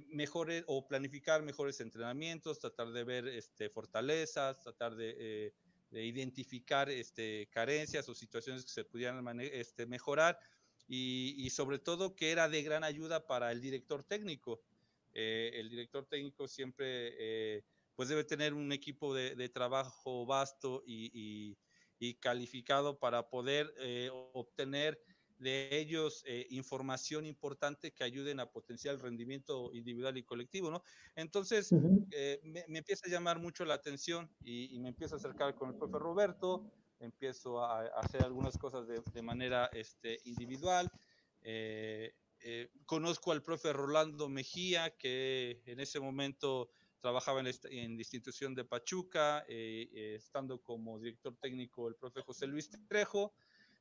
mejores 0.07 0.65
o 0.69 0.87
planificar 0.87 1.43
mejores 1.43 1.81
entrenamientos, 1.81 2.61
tratar 2.61 2.93
de 2.93 3.03
ver 3.03 3.27
este, 3.27 3.69
fortalezas, 3.69 4.63
tratar 4.63 4.95
de, 4.95 5.55
identificar 5.93 6.91
este, 6.91 7.49
carencias 7.51 8.09
o 8.09 8.15
situaciones 8.15 8.65
que 8.65 8.73
se 8.73 8.85
pudieran 8.85 9.41
este, 9.41 9.87
mejorar 9.87 10.39
y, 10.89 11.35
y, 11.39 11.51
sobre 11.51 11.79
todo 11.79 12.15
que 12.15 12.31
era 12.31 12.49
de 12.49 12.63
gran 12.63 12.85
ayuda 12.85 13.27
para 13.27 13.51
el 13.53 13.61
director 13.61 14.05
técnico. 14.05 14.63
el 15.13 15.69
director 15.71 16.07
técnico 16.07 16.47
siempre 16.47 17.65
pues 17.97 18.11
debe 18.11 18.25
tener 18.25 18.53
un 18.55 18.71
equipo 18.73 19.15
de, 19.15 19.49
trabajo 19.49 20.27
vasto 20.27 20.85
y, 20.87 21.57
calificado 22.21 22.99
para 22.99 23.31
poder 23.31 23.75
eh, 23.79 24.11
obtener 24.35 25.01
de 25.39 25.69
ellos 25.79 26.23
eh, 26.27 26.47
información 26.51 27.27
importante 27.27 27.93
que 27.93 28.05
ayuden 28.05 28.41
a 28.41 28.51
potenciar 28.51 28.95
el 28.95 29.01
rendimiento 29.01 29.73
individual 29.75 30.17
y 30.17 30.23
colectivo, 30.23 30.71
¿no? 30.71 30.83
Entonces, 31.15 31.75
eh, 32.13 32.41
me, 32.45 32.79
empieza 32.79 33.07
a 33.07 33.11
llamar 33.11 33.39
mucho 33.39 33.65
la 33.65 33.75
atención 33.75 34.31
y, 34.43 34.79
me 34.79 34.89
empiezo 34.89 35.15
a 35.15 35.19
acercar 35.19 35.55
con 35.55 35.71
el 35.71 35.77
profe 35.77 35.99
Roberto, 35.99 36.71
empiezo 37.01 37.63
a, 37.63 37.87
hacer 38.01 38.25
algunas 38.25 38.57
cosas 38.57 38.87
de, 38.87 39.23
manera 39.23 39.69
este, 39.73 40.19
individual. 40.25 40.91
conozco 42.87 43.33
al 43.33 43.43
profe 43.43 43.73
Rolando 43.73 44.29
Mejía, 44.29 44.97
que 44.97 45.63
en 45.67 45.81
ese 45.81 46.01
momento 46.01 46.71
trabajaba 47.07 47.39
en, 47.39 47.47
en 47.47 47.95
la 47.95 48.01
institución 48.01 48.53
de 48.55 48.65
Pachuca, 48.65 49.45
eh, 49.49 49.89
eh, 49.95 50.15
estando 50.17 50.61
como 50.61 50.99
director 50.99 51.37
técnico 51.41 51.87
el 51.87 51.95
profe 51.95 52.21
José 52.23 52.49
Luis 52.49 52.69
Trejo, 52.89 53.33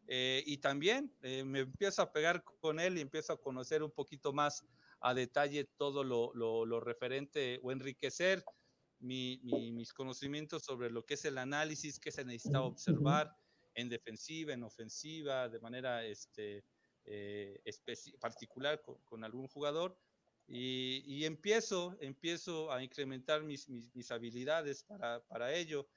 eh, 0.07 0.43
y 0.45 0.57
también 0.57 1.13
me 1.21 1.59
empiezo 1.59 2.01
a 2.01 2.11
pegar 2.11 2.43
con 2.43 2.79
él 2.79 2.97
y 2.97 3.01
empiezo 3.01 3.33
a 3.33 3.41
conocer 3.41 3.83
un 3.83 3.91
poquito 3.91 4.33
más 4.33 4.63
a 4.99 5.13
detalle 5.13 5.65
todo 5.77 6.03
lo, 6.03 6.33
lo, 6.33 6.79
referente 6.79 7.59
o 7.63 7.71
enriquecer 7.71 8.43
mis 8.99 9.93
conocimientos 9.93 10.63
sobre 10.63 10.89
lo 10.89 11.05
que 11.05 11.15
es 11.15 11.25
el 11.25 11.37
análisis 11.37 11.99
que 11.99 12.11
se 12.11 12.23
necesita 12.25 12.61
observar 12.61 13.35
en 13.73 13.89
defensiva, 13.89 14.53
en 14.53 14.63
ofensiva, 14.63 15.49
de 15.49 15.59
manera 15.59 16.03
este, 16.05 16.63
particular 18.19 18.81
con, 18.81 18.97
con 19.03 19.23
algún 19.23 19.47
jugador 19.47 19.97
y, 20.47 21.25
empiezo, 21.25 21.97
empiezo 21.99 22.71
a 22.71 22.83
incrementar 22.83 23.43
mis, 23.43 23.67
mis, 23.67 24.11
habilidades 24.11 24.83
para, 24.83 25.23
para 25.25 25.53
ello. 25.53 25.87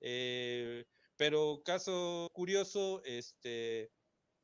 Eh, 0.00 0.86
pero 1.18 1.60
caso 1.64 2.30
curioso, 2.32 3.02
este, 3.04 3.90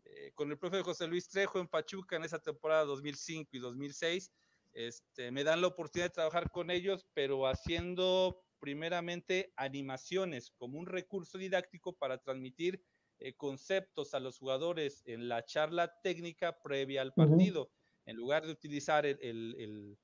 eh, 0.04 0.32
con 0.34 0.50
el 0.50 0.58
profe 0.58 0.82
José 0.82 1.06
Luis 1.06 1.28
Trejo 1.28 1.60
en 1.60 1.68
Pachuca 1.68 2.16
en 2.16 2.24
esa 2.24 2.40
temporada 2.40 2.84
2005 2.84 3.50
y 3.52 3.60
2006, 3.60 4.32
este, 4.72 5.30
me 5.30 5.44
dan 5.44 5.60
la 5.60 5.68
oportunidad 5.68 6.08
de 6.08 6.14
trabajar 6.14 6.50
con 6.50 6.72
ellos, 6.72 7.06
pero 7.14 7.46
haciendo 7.46 8.44
primeramente 8.58 9.52
animaciones 9.56 10.50
como 10.50 10.78
un 10.78 10.86
recurso 10.86 11.38
didáctico 11.38 11.92
para 11.92 12.18
transmitir 12.18 12.82
eh, 13.20 13.34
conceptos 13.34 14.12
a 14.12 14.18
los 14.18 14.38
jugadores 14.38 15.04
en 15.06 15.28
la 15.28 15.44
charla 15.44 16.00
técnica 16.02 16.60
previa 16.60 17.02
al 17.02 17.14
partido. 17.14 17.70
En 18.04 18.16
lugar 18.16 18.44
de 18.44 18.50
utilizar 18.50 19.06
el, 19.06 19.96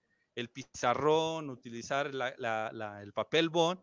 pizarrón, 0.54 1.50
utilizar 1.50 2.06
el 2.06 3.12
papel 3.12 3.48
bond, 3.48 3.80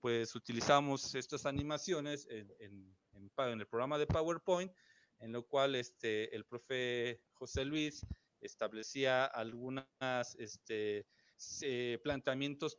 pues 0.00 0.34
utilizamos 0.34 1.14
estas 1.14 1.46
animaciones 1.46 2.26
en, 2.30 2.96
el 3.36 3.66
programa 3.66 3.98
de 3.98 4.06
PowerPoint, 4.06 4.72
en 5.18 5.32
lo 5.32 5.46
cual 5.46 5.74
este, 5.74 6.34
el 6.34 6.44
profe 6.44 7.22
José 7.32 7.64
Luis 7.64 8.06
establecía 8.40 9.26
algunos 9.26 9.84
este, 10.38 11.06
planteamientos 12.02 12.78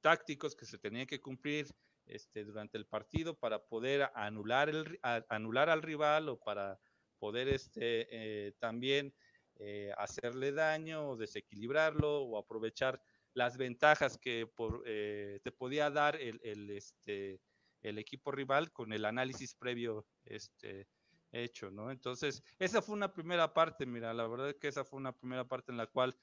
tácticos 0.00 0.54
que 0.54 0.66
se 0.66 0.78
tenían 0.78 1.06
que 1.06 1.20
cumplir 1.20 1.66
este, 2.06 2.44
durante 2.44 2.76
el 2.76 2.86
partido 2.86 3.38
para 3.38 3.64
poder 3.64 4.10
anular, 4.14 4.68
el, 4.68 4.98
anular 5.28 5.70
al 5.70 5.82
rival 5.82 6.28
o 6.28 6.38
para 6.38 6.78
poder 7.18 7.48
este, 7.48 8.08
eh, 8.10 8.52
también 8.58 9.14
eh, 9.56 9.92
hacerle 9.96 10.52
daño 10.52 11.10
o 11.10 11.16
desequilibrarlo 11.16 12.22
o 12.22 12.38
aprovechar 12.38 13.02
las 13.34 13.56
ventajas 13.56 14.18
que 14.18 14.50
eh, 14.84 15.40
te 15.42 15.52
podía 15.52 15.90
dar 15.90 16.16
el, 16.16 16.70
este, 16.70 17.40
el 17.82 17.98
equipo 17.98 18.32
rival 18.32 18.72
con 18.72 18.92
el 18.92 19.04
análisis 19.04 19.54
previo 19.54 20.06
este, 20.24 20.88
hecho, 21.32 21.70
¿no? 21.70 21.90
Entonces, 21.90 22.42
esa 22.58 22.82
fue 22.82 22.96
una 22.96 23.12
primera 23.12 23.52
parte, 23.52 23.86
mira, 23.86 24.12
la 24.12 24.26
verdad 24.26 24.50
es 24.50 24.56
que 24.56 24.68
esa 24.68 24.84
fue 24.84 24.98
una 24.98 25.12
primera 25.12 25.46
parte 25.46 25.72
en 25.72 25.78
la 25.78 25.86
cual 25.86 26.16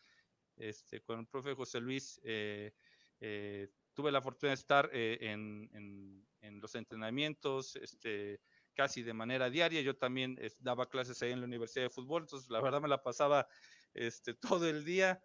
este, 0.57 1.01
con 1.01 1.19
el 1.19 1.27
profe 1.27 1.53
José 1.53 1.79
Luis 1.79 2.19
eh, 2.23 2.73
tuve 3.93 4.11
la 4.11 4.21
fortuna 4.21 4.51
de 4.51 4.55
estar 4.55 4.89
en, 4.93 6.25
los 6.61 6.75
entrenamientos, 6.75 7.75
este, 7.77 8.39
casi 8.73 9.01
de 9.03 9.13
manera 9.13 9.49
diaria. 9.49 9.81
Yo 9.81 9.97
también 9.97 10.37
daba 10.59 10.89
clases 10.89 11.21
ahí 11.21 11.31
en 11.31 11.39
la 11.39 11.45
Universidad 11.45 11.85
de 11.85 11.89
Fútbol, 11.89 12.23
entonces 12.23 12.49
la 12.49 12.61
verdad 12.61 12.81
me 12.81 12.87
la 12.87 13.01
pasaba 13.01 13.47
este, 13.93 14.33
todo 14.61 14.67
el 14.67 14.85
día 14.85 15.21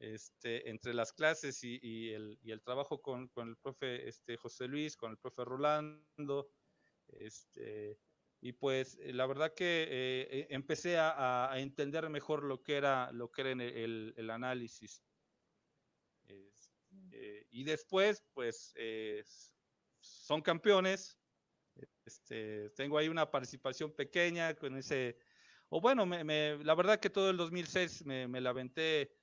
este, 0.00 0.68
entre 0.70 0.94
las 0.94 1.12
clases 1.12 1.62
y, 1.62 2.10
el, 2.12 2.38
y 2.42 2.52
el, 2.52 2.62
trabajo 2.62 3.00
con, 3.00 3.28
con, 3.28 3.48
el 3.48 3.56
profe 3.56 4.08
este, 4.08 4.36
José 4.36 4.68
Luis, 4.68 4.96
con 4.96 5.10
el 5.10 5.18
profe 5.18 5.44
Rolando. 5.44 6.50
Este, 7.08 7.98
y 8.40 8.52
pues 8.52 8.98
la 9.02 9.26
verdad 9.26 9.54
que 9.54 9.82
eh, 9.82 10.28
eh, 10.30 10.46
empecé 10.50 10.98
a, 10.98 11.50
a, 11.50 11.58
entender 11.58 12.08
mejor 12.10 12.44
lo 12.44 12.62
que 12.62 12.76
era, 12.76 13.10
lo 13.12 13.30
que 13.30 13.40
era 13.40 13.50
el, 13.52 14.14
el 14.16 14.30
análisis. 14.30 15.02
Este, 16.26 17.46
y 17.50 17.64
después, 17.64 18.22
pues, 18.34 18.74
son 20.00 20.42
campeones, 20.42 21.18
este, 22.04 22.70
tengo 22.70 22.98
ahí 22.98 23.08
una 23.08 23.30
participación 23.30 23.92
pequeña 23.92 24.54
con 24.54 24.76
ese, 24.76 25.18
o 25.68 25.80
bueno, 25.80 26.06
me, 26.06 26.56
la 26.64 26.74
verdad 26.74 27.00
que 27.00 27.10
todo 27.10 27.30
el 27.30 27.36
2006 27.36 28.04
me, 28.06 28.28
me 28.28 28.40
la 28.40 28.50
aventé 28.50 29.17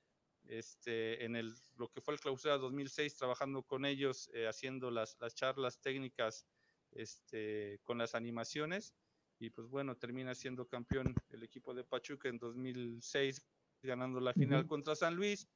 este, 0.48 1.24
en 1.24 1.36
el, 1.36 1.54
lo 1.76 1.88
que 1.88 2.00
fue 2.00 2.14
el 2.14 2.20
clausura 2.20 2.58
2006, 2.58 3.16
trabajando 3.16 3.62
con 3.62 3.84
ellos, 3.84 4.30
eh, 4.34 4.46
haciendo 4.46 4.90
las, 4.90 5.16
las, 5.20 5.34
charlas 5.34 5.80
técnicas 5.80 6.46
este, 6.92 7.80
con 7.84 7.98
las 7.98 8.14
animaciones. 8.14 8.94
Y 9.38 9.50
pues 9.50 9.68
bueno, 9.68 9.96
termina 9.96 10.34
siendo 10.34 10.66
campeón 10.66 11.14
el 11.28 11.42
equipo 11.42 11.74
de 11.74 11.84
Pachuca 11.84 12.28
en 12.28 12.38
2006, 12.38 13.42
ganando 13.82 14.20
la 14.20 14.32
final 14.32 14.66
contra 14.66 14.94
San 14.94 15.14
Luis. 15.14 15.46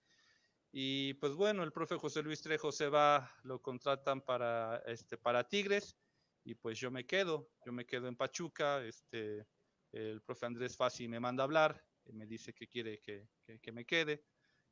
Y 0.72 1.14
pues 1.14 1.34
bueno, 1.34 1.62
el 1.64 1.72
profe 1.72 1.96
José 1.96 2.22
Luis 2.22 2.42
Trejo 2.42 2.70
se 2.70 2.88
va, 2.88 3.34
lo 3.42 3.60
contratan 3.60 4.20
para, 4.20 4.82
este, 4.86 5.16
para 5.16 5.48
Tigres 5.48 5.96
y 6.44 6.54
pues 6.54 6.78
yo 6.78 6.90
me 6.90 7.06
quedo, 7.06 7.50
yo 7.64 7.72
me 7.72 7.86
quedo 7.86 8.06
en 8.08 8.16
Pachuca, 8.16 8.84
este, 8.84 9.46
el 9.92 10.22
profe 10.22 10.46
Andrés 10.46 10.76
Fassi 10.76 11.08
me 11.08 11.20
manda 11.20 11.42
a 11.42 11.46
hablar, 11.46 11.84
me 12.12 12.26
dice 12.26 12.54
que 12.54 12.68
quiere 12.68 13.00
que, 13.00 13.28
que, 13.60 13.72
me 13.72 13.84
quede 13.84 14.24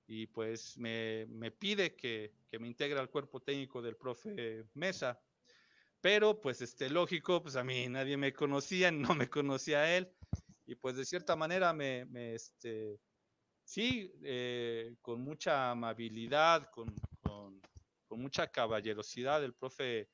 y 0.09 0.27
pues 0.27 0.79
me, 0.79 1.27
me 1.29 1.51
pide 1.51 1.95
que, 1.95 2.33
que, 2.51 2.59
me 2.59 2.67
integre 2.67 2.99
al 2.99 3.11
cuerpo 3.11 3.41
técnico 3.41 3.83
del 3.83 3.97
profe 3.97 4.65
Mesa. 4.73 5.21
pero 6.01 6.41
pues 6.41 6.63
este, 6.63 6.89
lógico, 6.89 7.43
pues 7.43 7.57
a 7.57 7.63
mí 7.63 7.87
nadie 7.89 8.17
me 8.17 8.33
conocía, 8.33 8.91
no 9.15 9.15
me 9.15 9.29
conocía 9.29 9.81
a 9.81 9.97
él, 9.97 10.11
y 10.65 10.75
pues 10.77 10.97
de 10.97 11.05
cierta 11.05 11.37
manera 11.37 11.75
me, 11.75 12.07
me 12.07 12.35
este, 12.35 12.99
sí, 13.65 14.11
eh, 14.23 14.97
con 15.03 15.21
mucha 15.21 15.71
amabilidad, 15.73 16.71
con, 16.71 16.95
con, 17.23 17.61
con, 18.07 18.21
mucha 18.23 18.51
caballerosidad, 18.51 19.45
el 19.45 19.55
profe 19.55 20.09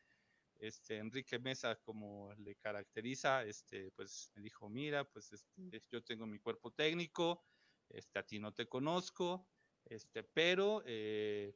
este, 0.58 0.98
Enrique 0.98 1.38
Mesa, 1.38 1.76
como 1.76 2.34
le 2.38 2.56
caracteriza, 2.56 3.44
este, 3.44 3.92
pues 3.92 4.32
me 4.34 4.42
dijo, 4.42 4.68
mira, 4.68 5.04
pues 5.04 5.32
este, 5.32 5.80
yo 5.88 6.02
tengo 6.02 6.26
mi 6.26 6.40
cuerpo 6.40 6.72
técnico, 6.72 7.44
este, 7.88 8.18
a 8.18 8.24
ti 8.24 8.40
no 8.40 8.52
te 8.52 8.66
conozco, 8.66 9.46
este, 9.86 10.22
pero 10.22 10.82
eh, 10.86 11.54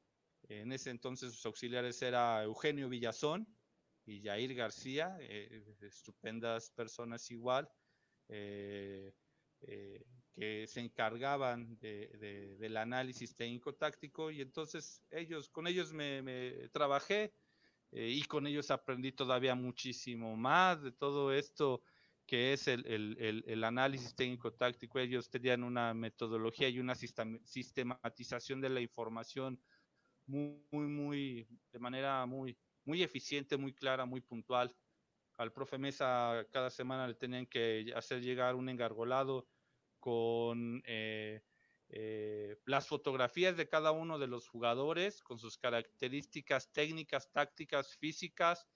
en 0.49 0.73
ese 0.73 0.91
entonces 0.91 1.33
sus 1.33 1.47
auxiliares 1.47 2.01
era 2.03 2.43
Eugenio 2.43 2.89
Villazón 2.89 3.47
y 4.07 4.23
Jair 4.23 4.55
García, 4.55 5.17
eh, 5.21 5.65
estupendas 5.81 6.71
personas 6.71 7.31
igual, 7.31 7.69
eh, 8.29 9.13
que 9.61 10.67
se 10.67 10.81
encargaban 10.81 11.79
de, 11.79 12.57
del 12.59 12.77
análisis 12.77 13.35
técnico-táctico. 13.35 14.31
Y 14.31 14.41
entonces 14.41 15.03
ellos, 15.11 15.51
con 15.51 15.67
ellos 15.67 15.93
me 15.93 16.69
trabajé 16.73 17.35
y 17.91 18.23
con 18.25 18.47
ellos 18.47 18.71
aprendí 18.71 19.13
todavía 19.13 19.57
muchísimo 19.57 20.37
más 20.37 20.81
de 20.83 20.93
todo 20.93 21.33
esto 21.33 21.83
que 22.29 22.53
es 22.53 22.69
el, 22.69 22.85
el, 22.87 23.43
el, 23.47 23.65
análisis 23.65 24.15
técnico-táctico. 24.15 24.99
Ellos 24.99 25.31
tenían 25.31 25.65
una 25.65 25.95
metodología 25.95 26.69
y 26.69 26.79
una 26.79 26.95
sistematización 26.95 28.61
de 28.61 28.69
la 28.69 28.83
información 28.83 29.59
muy, 30.27 30.61
muy, 30.71 31.49
de 31.73 31.79
manera 31.79 32.27
muy, 32.27 32.59
muy 32.85 33.03
eficiente, 33.03 33.57
muy 33.57 33.73
clara, 33.73 34.05
muy 34.05 34.21
puntual. 34.21 34.77
Al 35.39 35.55
profe 35.55 35.79
Mesa 35.79 36.47
cada 36.53 36.69
semana 36.69 37.09
le 37.09 37.15
tenían 37.15 37.47
que 37.47 37.91
hacer 37.97 38.21
llegar 38.21 38.57
un 38.57 38.69
engargolado 38.69 39.49
con 39.99 40.83
eh, 40.85 41.41
eh, 41.89 42.59
las 42.67 42.87
fotografías 42.87 43.57
de 43.57 43.71
cada 43.71 43.91
uno 43.91 44.19
de 44.19 44.27
los 44.27 44.49
jugadores, 44.49 45.23
con 45.23 45.39
sus 45.39 45.57
características 45.57 46.71
técnicas, 46.73 47.33
tácticas, 47.33 47.97
físicas, 47.97 48.69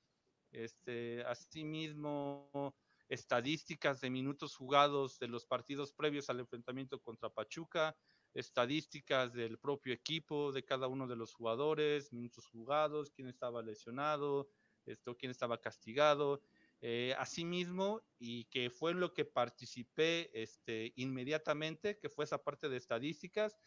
este, 0.52 1.23
asimismo 1.25 2.75
estadísticas 3.12 4.00
de 4.00 4.09
minutos 4.09 4.57
jugados 4.57 5.19
de 5.19 5.28
los 5.28 5.45
partidos 5.45 5.92
previos 5.92 6.31
al 6.31 6.40
enfrentamiento 6.40 6.99
contra 6.99 7.28
Pachuca, 7.28 7.95
estadísticas 8.33 9.35
del 9.35 9.59
propio 9.59 9.92
equipo, 9.92 10.50
de 10.50 10.64
cada 10.64 10.88
uno 10.88 11.07
de 11.07 11.16
los 11.16 11.35
jugadores, 11.35 12.11
minutos 12.11 12.47
jugados, 12.47 13.11
quién 13.11 13.28
estaba 13.28 13.61
lesionado, 13.61 14.49
esto, 14.87 15.14
quién 15.14 15.31
estaba 15.31 15.61
castigado. 15.61 16.40
Eh, 16.81 17.14
asimismo, 17.19 18.00
y 18.19 18.45
que 18.45 18.71
fue 18.71 18.92
en 18.92 19.00
lo 19.00 19.12
que 19.12 19.26
participé 19.26 20.31
este, 20.33 20.95
inmediatamente, 20.97 21.99
que 21.99 22.09
fue 22.09 22.25
esa 22.25 22.42
parte 22.42 22.71
de 22.71 22.78
estadísticas, 22.78 23.59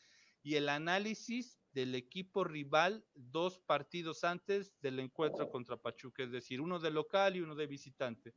y 0.41 0.55
el 0.55 0.69
análisis 0.69 1.59
del 1.75 1.93
equipo 1.93 2.45
rival 2.45 3.05
dos 3.13 3.59
partidos 3.59 4.23
antes 4.23 4.73
del 4.81 4.97
encuentro 5.01 5.49
contra 5.49 5.75
Pachuca, 5.75 6.23
es 6.23 6.31
decir, 6.31 6.61
uno 6.61 6.79
de 6.79 6.89
local 6.89 7.35
y 7.35 7.41
uno 7.41 7.53
de 7.53 7.67
visitante. 7.67 8.33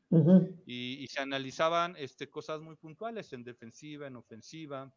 y, 0.66 1.06
se 1.06 1.20
analizaban 1.20 1.94
este, 1.96 2.28
cosas 2.28 2.60
muy 2.60 2.74
puntuales 2.74 3.32
en 3.32 3.44
defensiva, 3.44 4.08
en 4.08 4.16
ofensiva, 4.16 4.92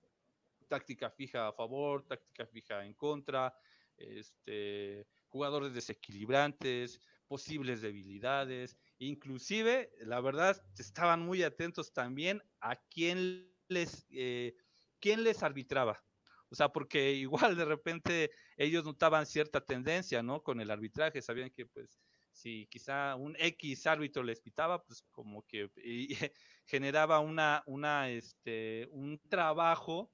táctica 0.67 1.11
fija 1.11 1.47
a 1.47 1.53
favor, 1.53 2.03
táctica 2.07 2.47
fija 2.47 2.83
en 2.83 2.95
contra, 2.95 3.53
este, 3.95 5.05
jugadores 5.27 5.75
desequilibrantes, 5.75 6.99
posibles 7.27 7.81
debilidades, 7.81 8.75
inclusive, 8.97 9.91
la 9.99 10.19
verdad, 10.19 10.59
estaban 10.79 11.21
muy 11.21 11.43
atentos 11.43 11.93
también 11.93 12.41
a 12.59 12.75
quién 12.89 13.53
les, 13.67 14.07
eh, 14.09 14.55
quién 14.99 15.23
les 15.23 15.43
arbitraba. 15.43 16.03
O 16.51 16.55
sea, 16.55 16.69
porque 16.69 17.13
igual 17.13 17.55
de 17.55 17.65
repente 17.65 18.31
ellos 18.57 18.83
notaban 18.83 19.25
cierta 19.25 19.61
tendencia, 19.61 20.21
¿no? 20.21 20.43
Con 20.43 20.59
el 20.59 20.69
arbitraje, 20.69 21.21
sabían 21.21 21.49
que 21.49 21.65
pues 21.65 21.99
si 22.33 22.67
quizá 22.67 23.15
un 23.15 23.35
X 23.37 23.87
árbitro 23.87 24.23
les 24.23 24.41
pitaba, 24.41 24.83
pues 24.83 25.03
como 25.11 25.45
que 25.47 25.69
generaba 26.65 27.19
una, 27.19 27.63
una, 27.65 28.09
este, 28.09 28.87
un 28.91 29.19
trabajo 29.29 30.11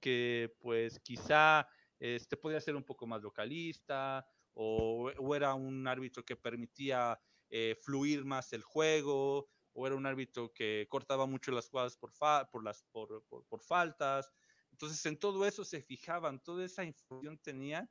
que 0.00 0.54
pues 0.60 1.00
quizá 1.00 1.66
este, 1.98 2.36
podía 2.36 2.60
ser 2.60 2.76
un 2.76 2.84
poco 2.84 3.06
más 3.06 3.22
localista 3.22 4.26
o, 4.54 5.10
era 5.34 5.54
un 5.54 5.86
árbitro 5.86 6.24
que 6.24 6.36
permitía 6.36 7.18
eh, 7.50 7.76
fluir 7.80 8.24
más 8.24 8.52
el 8.52 8.62
juego 8.62 9.48
o 9.72 9.86
era 9.86 9.96
un 9.96 10.06
árbitro 10.06 10.52
que 10.52 10.86
cortaba 10.88 11.26
mucho 11.26 11.52
las 11.52 11.68
jugadas 11.68 11.96
por, 11.96 12.12
por, 12.50 12.64
las, 12.64 12.82
por, 12.90 13.24
por 13.24 13.62
faltas. 13.62 14.32
Entonces, 14.78 15.04
en 15.06 15.18
todo 15.18 15.44
eso 15.44 15.64
se 15.64 15.82
fijaban, 15.82 16.38
toda 16.38 16.64
esa 16.64 16.84
información 16.84 17.36
tenía 17.36 17.90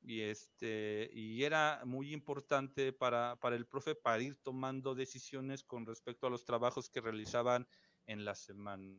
y, 0.00 0.22
este, 0.22 1.10
y 1.12 1.44
era 1.44 1.82
muy 1.84 2.10
importante 2.14 2.90
para, 2.90 3.36
para 3.38 3.54
el 3.54 3.66
profe 3.66 3.94
para 3.94 4.22
ir 4.22 4.36
tomando 4.36 4.94
decisiones 4.94 5.62
con 5.62 5.84
respecto 5.84 6.26
a 6.26 6.30
los 6.30 6.46
trabajos 6.46 6.88
que 6.88 7.02
realizaban 7.02 7.68
en 8.06 8.24
la 8.24 8.34
semana. 8.34 8.96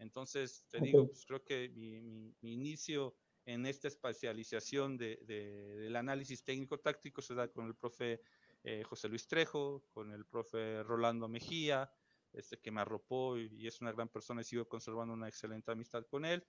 Entonces, 0.00 0.64
te 0.68 0.80
digo, 0.80 1.06
pues 1.06 1.24
creo 1.24 1.44
que 1.44 1.68
mi, 1.68 2.00
mi, 2.00 2.52
inicio 2.52 3.14
en 3.46 3.64
esta 3.64 3.86
especialización 3.86 4.96
de, 4.96 5.20
de, 5.24 5.76
del 5.76 5.94
análisis 5.94 6.42
técnico-táctico 6.42 7.22
se 7.22 7.36
da 7.36 7.46
con 7.46 7.66
el 7.66 7.76
profe 7.76 8.20
eh, 8.64 8.82
José 8.82 9.08
Luis 9.08 9.28
Trejo, 9.28 9.84
con 9.92 10.10
el 10.10 10.26
profe 10.26 10.82
Rolando 10.82 11.28
Mejía, 11.28 11.88
este, 12.34 12.58
que 12.58 12.70
me 12.70 12.80
arropó 12.80 13.38
y, 13.38 13.66
es 13.66 13.80
una 13.80 13.92
gran 13.92 14.08
persona 14.08 14.40
y 14.40 14.44
sigo 14.44 14.66
conservando 14.66 15.14
una 15.14 15.28
excelente 15.28 15.72
amistad 15.72 16.04
con 16.06 16.24
él. 16.24 16.44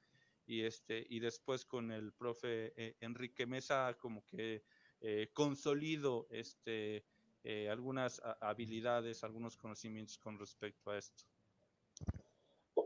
Y, 0.48 0.64
este, 0.64 1.06
y 1.10 1.20
después 1.20 1.66
con 1.66 1.92
el 1.92 2.14
profe 2.14 2.74
eh, 2.76 2.96
Enrique 3.00 3.46
Mesa, 3.46 3.96
como 4.00 4.26
que 4.28 4.64
eh, 5.02 5.30
consolido 5.34 6.28
este, 6.30 7.06
eh, 7.44 7.70
algunas 7.70 8.22
habilidades, 8.42 9.24
algunos 9.24 9.58
conocimientos 9.58 10.18
con 10.18 10.38
respecto 10.38 10.92
a 10.92 10.98
esto. 10.98 11.24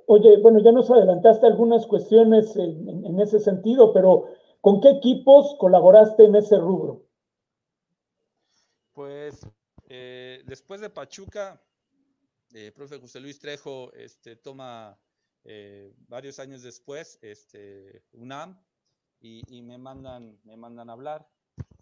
Oye, 0.08 0.38
bueno, 0.42 0.60
ya 0.60 0.72
nos 0.72 0.90
adelantaste 0.90 1.48
algunas 1.48 1.86
cuestiones 1.86 2.56
en, 2.56 3.06
en 3.06 3.20
ese 3.20 3.40
sentido, 3.40 3.94
pero 3.94 4.26
¿con 4.62 4.80
qué 4.82 4.90
equipos 4.92 5.56
colaboraste 5.60 6.26
en 6.26 6.36
ese 6.36 6.58
rubro? 6.58 7.04
Pues 8.94 9.46
después 10.46 10.82
de 10.82 10.90
Pachuca, 10.90 11.60
eh, 12.54 12.72
profe 12.72 12.98
José 12.98 13.20
Luis 13.20 13.40
Trejo 13.40 13.94
este, 13.94 14.36
toma 14.36 15.00
eh, 15.44 15.94
varios 16.08 16.40
años 16.40 16.62
después 16.62 17.18
este, 17.22 18.04
UNAM 18.12 18.62
y, 19.22 19.62
me, 19.62 19.78
mandan, 19.78 20.40
me 20.44 20.56
mandan 20.56 20.90
a 20.90 20.94
hablar. 20.94 21.28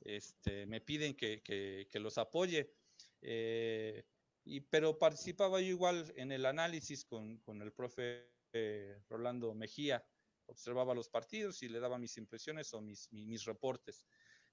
Este, 0.01 0.65
me 0.65 0.81
piden 0.81 1.15
que, 1.15 1.41
que, 1.43 1.99
los 1.99 2.17
apoye. 2.17 2.73
Eh, 3.21 4.05
y, 4.43 4.61
pero 4.61 4.97
participaba 4.97 5.59
yo 5.59 5.67
igual 5.67 6.11
en 6.15 6.31
el 6.31 6.45
análisis 6.45 7.05
con, 7.05 7.37
con 7.39 7.61
el 7.61 7.73
profe 7.73 8.31
eh, 8.53 8.99
Rolando 9.09 9.53
Mejía. 9.53 10.03
Observaba 10.47 10.95
los 10.95 11.09
partidos 11.09 11.61
y 11.61 11.69
le 11.69 11.79
daba 11.79 11.97
mis 11.97 12.17
impresiones 12.17 12.73
o 12.73 12.81
mis, 12.81 13.11
mis, 13.11 13.43
reportes. 13.45 14.05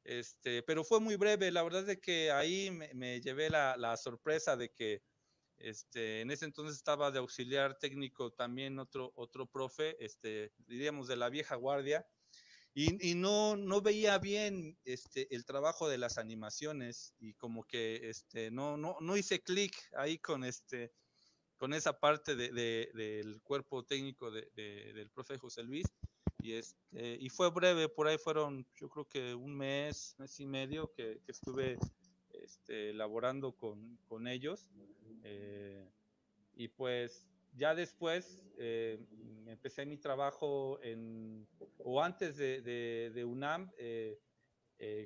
Este, 0.02 0.62
pero 0.62 0.84
fue 0.84 1.00
muy 1.00 1.16
breve. 1.16 1.50
La 1.50 1.62
verdad 1.62 1.88
es 1.88 2.00
que 2.00 2.30
ahí 2.30 2.70
me, 2.70 2.92
me 2.94 3.20
llevé 3.20 3.48
la, 3.48 3.76
la 3.76 3.96
sorpresa 3.96 4.56
de 4.56 4.70
que 4.72 5.02
este, 5.58 6.20
en 6.20 6.30
ese 6.30 6.44
entonces 6.44 6.76
estaba 6.76 7.10
de 7.10 7.18
auxiliar 7.18 7.78
técnico 7.78 8.32
también 8.32 8.78
otro, 8.78 9.12
otro 9.16 9.46
profe, 9.46 9.96
este, 10.04 10.52
diríamos 10.66 11.08
de 11.08 11.16
la 11.16 11.30
vieja 11.30 11.56
guardia, 11.56 12.06
y, 12.76 13.10
y 13.10 13.14
no, 13.14 13.56
no 13.56 13.80
veía 13.82 14.18
bien 14.18 14.76
este, 14.84 15.32
el 15.34 15.44
trabajo 15.44 15.88
de 15.88 15.96
las 15.96 16.18
animaciones 16.18 17.14
y 17.20 17.34
como 17.34 17.62
que 17.64 18.10
este, 18.10 18.50
no, 18.50 18.76
no, 18.76 18.96
no 19.00 19.16
hice 19.16 19.40
clic 19.42 19.72
ahí 19.96 20.18
con, 20.18 20.42
este, 20.42 20.92
con 21.56 21.72
esa 21.72 22.00
parte 22.00 22.34
de, 22.34 22.50
de, 22.50 22.90
del 22.92 23.40
cuerpo 23.42 23.84
técnico 23.84 24.32
de, 24.32 24.50
del 24.56 25.08
profe 25.10 25.38
José 25.38 25.62
Luis. 25.62 25.86
Y, 26.40 26.54
este, 26.54 27.16
y 27.20 27.28
fue 27.30 27.50
breve, 27.50 27.88
por 27.88 28.08
ahí 28.08 28.18
fueron 28.18 28.66
yo 28.74 28.88
creo 28.90 29.06
que 29.06 29.34
un 29.34 29.56
mes, 29.56 30.16
mes 30.18 30.40
y 30.40 30.46
medio 30.46 30.92
que, 30.92 31.20
que 31.24 31.32
estuve 31.32 31.78
este, 32.42 32.92
con, 33.56 33.96
con 34.08 34.26
ellos. 34.26 34.68
Eh, 35.24 35.90
y 36.54 36.68
pues 36.68 37.26
ya 37.54 37.74
después 37.74 38.44
eh, 38.58 39.04
empecé 39.46 39.86
mi 39.86 39.96
trabajo 39.96 40.78
en, 40.82 41.48
o 41.78 42.02
antes 42.02 42.36
de, 42.36 42.60
de, 42.60 43.24
UNAM 43.24 43.72
eh, 43.78 44.20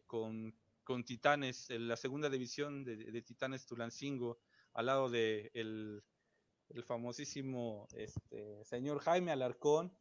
con, 0.07 0.55
con, 0.83 1.05
Titanes, 1.05 1.71
en 1.71 1.87
la 1.89 1.97
segunda 1.97 2.29
división 2.29 2.85
de, 2.85 3.23
Titanes 3.23 3.65
Tulancingo, 3.65 4.41
al 4.75 4.87
lado 4.87 5.09
de 5.09 5.51
el, 5.55 6.03
el 6.71 6.83
famosísimo 6.83 7.87
este, 7.95 8.65
señor 8.65 8.99
Jaime 8.99 9.31
Alarcón, 9.31 9.97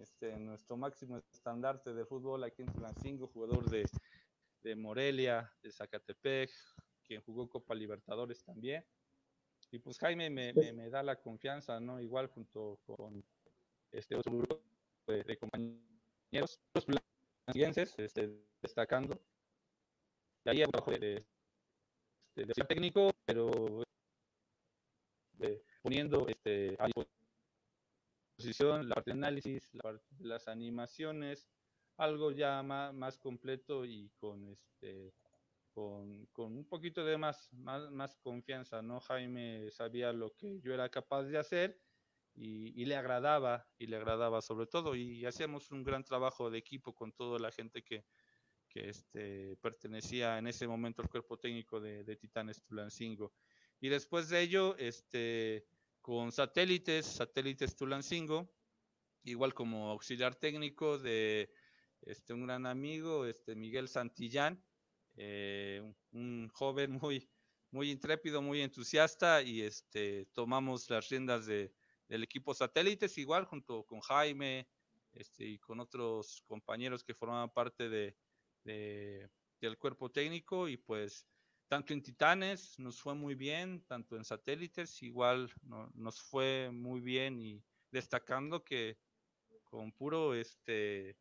este, 0.00 0.36
nuestro 0.38 0.76
máximo 0.76 1.18
estandarte 1.18 1.92
de 1.92 2.06
fútbol 2.06 2.44
aquí 2.44 2.62
en 2.62 2.72
Tulancingo, 2.72 3.28
jugador 3.28 3.68
de 3.68 4.76
Morelia, 4.76 5.52
de 5.62 5.70
Zacatepec, 5.70 6.50
quien 7.04 7.20
jugó 7.22 7.48
Copa 7.48 7.74
Libertadores 7.74 8.42
también. 8.42 8.84
Y 9.74 9.80
pues 9.80 9.98
Jaime 9.98 10.30
me, 10.30 10.52
me, 10.52 10.88
da 10.88 11.02
la 11.02 11.20
confianza, 11.20 11.80
¿no? 11.80 12.00
Igual 12.00 12.28
junto 12.28 12.78
con 12.86 13.24
este 13.90 14.14
otro 14.14 14.32
grupo 14.32 14.62
de, 15.08 15.36
compañeros, 15.36 16.60
los 16.74 16.86
este, 17.98 18.38
destacando. 18.62 19.20
De 20.44 20.52
ahí 20.52 20.62
abajo 20.62 20.92
de, 20.92 21.26
de, 22.36 22.44
de, 22.44 22.54
técnico, 22.68 23.10
pero 23.24 23.82
eh, 25.40 25.60
poniendo 25.82 26.28
este, 26.28 26.76
a 26.78 26.86
disposición 28.36 28.88
la 28.88 28.94
parte 28.94 29.10
de 29.10 29.16
análisis, 29.16 29.74
la 29.74 29.82
parte 29.82 30.04
de 30.10 30.24
las 30.24 30.46
animaciones, 30.46 31.48
algo 31.96 32.30
ya 32.30 32.62
más, 32.62 32.94
más 32.94 33.18
completo 33.18 33.84
y 33.84 34.08
con 34.20 34.46
este 34.50 35.12
con, 35.74 36.26
con, 36.26 36.56
un 36.56 36.64
poquito 36.64 37.04
de 37.04 37.18
más, 37.18 37.52
más, 37.52 37.90
más, 37.90 38.16
confianza, 38.16 38.80
¿no? 38.80 39.00
Jaime 39.00 39.70
sabía 39.70 40.12
lo 40.12 40.34
que 40.36 40.60
yo 40.60 40.72
era 40.72 40.88
capaz 40.88 41.24
de 41.24 41.38
hacer 41.38 41.80
y, 42.34 42.80
y, 42.80 42.84
le 42.84 42.96
agradaba, 42.96 43.66
y 43.78 43.86
le 43.88 43.96
agradaba 43.96 44.40
sobre 44.40 44.66
todo, 44.66 44.94
y 44.94 45.26
hacíamos 45.26 45.70
un 45.72 45.82
gran 45.82 46.04
trabajo 46.04 46.50
de 46.50 46.58
equipo 46.58 46.94
con 46.94 47.12
toda 47.12 47.38
la 47.38 47.50
gente 47.50 47.82
que, 47.82 48.04
que 48.68 48.88
este, 48.88 49.56
pertenecía 49.56 50.38
en 50.38 50.46
ese 50.46 50.66
momento 50.66 51.02
al 51.02 51.08
cuerpo 51.08 51.38
técnico 51.38 51.80
de, 51.80 52.04
de 52.04 52.16
Titanes 52.16 52.62
Tulancingo. 52.62 53.32
Y 53.80 53.88
después 53.88 54.28
de 54.28 54.40
ello, 54.42 54.76
este, 54.78 55.66
con 56.00 56.32
satélites, 56.32 57.06
satélites 57.06 57.76
Tulancingo, 57.76 58.48
igual 59.24 59.54
como 59.54 59.90
auxiliar 59.90 60.34
técnico 60.34 60.98
de 60.98 61.50
este, 62.02 62.32
un 62.32 62.46
gran 62.46 62.66
amigo, 62.66 63.26
este, 63.26 63.54
Miguel 63.54 63.88
Santillán, 63.88 64.62
eh, 65.16 65.82
un 66.12 66.48
joven 66.52 66.92
muy, 66.92 67.28
muy 67.70 67.90
intrépido, 67.90 68.42
muy 68.42 68.60
entusiasta 68.60 69.42
y 69.42 69.62
este, 69.62 70.26
tomamos 70.32 70.88
las 70.90 71.08
riendas 71.08 71.46
de, 71.46 71.72
del 72.08 72.22
equipo 72.22 72.54
satélites 72.54 73.18
igual 73.18 73.44
junto 73.44 73.84
con 73.84 74.00
Jaime 74.00 74.68
este, 75.12 75.44
y 75.44 75.58
con 75.58 75.80
otros 75.80 76.42
compañeros 76.46 77.04
que 77.04 77.14
formaban 77.14 77.52
parte 77.52 77.88
de, 77.88 78.16
de, 78.64 79.28
del 79.60 79.78
cuerpo 79.78 80.10
técnico 80.10 80.68
y 80.68 80.76
pues 80.76 81.26
tanto 81.68 81.92
en 81.92 82.02
Titanes 82.02 82.78
nos 82.78 83.00
fue 83.00 83.14
muy 83.14 83.34
bien, 83.34 83.84
tanto 83.86 84.16
en 84.16 84.24
satélites 84.24 85.02
igual 85.02 85.52
no, 85.62 85.90
nos 85.94 86.20
fue 86.20 86.70
muy 86.70 87.00
bien 87.00 87.38
y 87.38 87.62
destacando 87.90 88.62
que 88.64 88.98
con 89.64 89.92
puro 89.92 90.34
este 90.34 91.16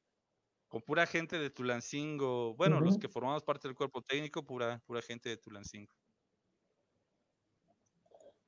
con 0.74 0.82
pura 0.82 1.06
gente 1.06 1.38
de 1.38 1.52
Tulancingo, 1.52 2.56
bueno, 2.56 2.80
los 2.80 2.98
que 2.98 3.08
formamos 3.08 3.44
parte 3.44 3.68
del 3.68 3.78
cuerpo 3.78 4.02
técnico, 4.02 4.42
pura, 4.42 4.82
pura 4.88 5.04
gente 5.04 5.30
de 5.30 5.38
Tulancingo. 5.38 5.94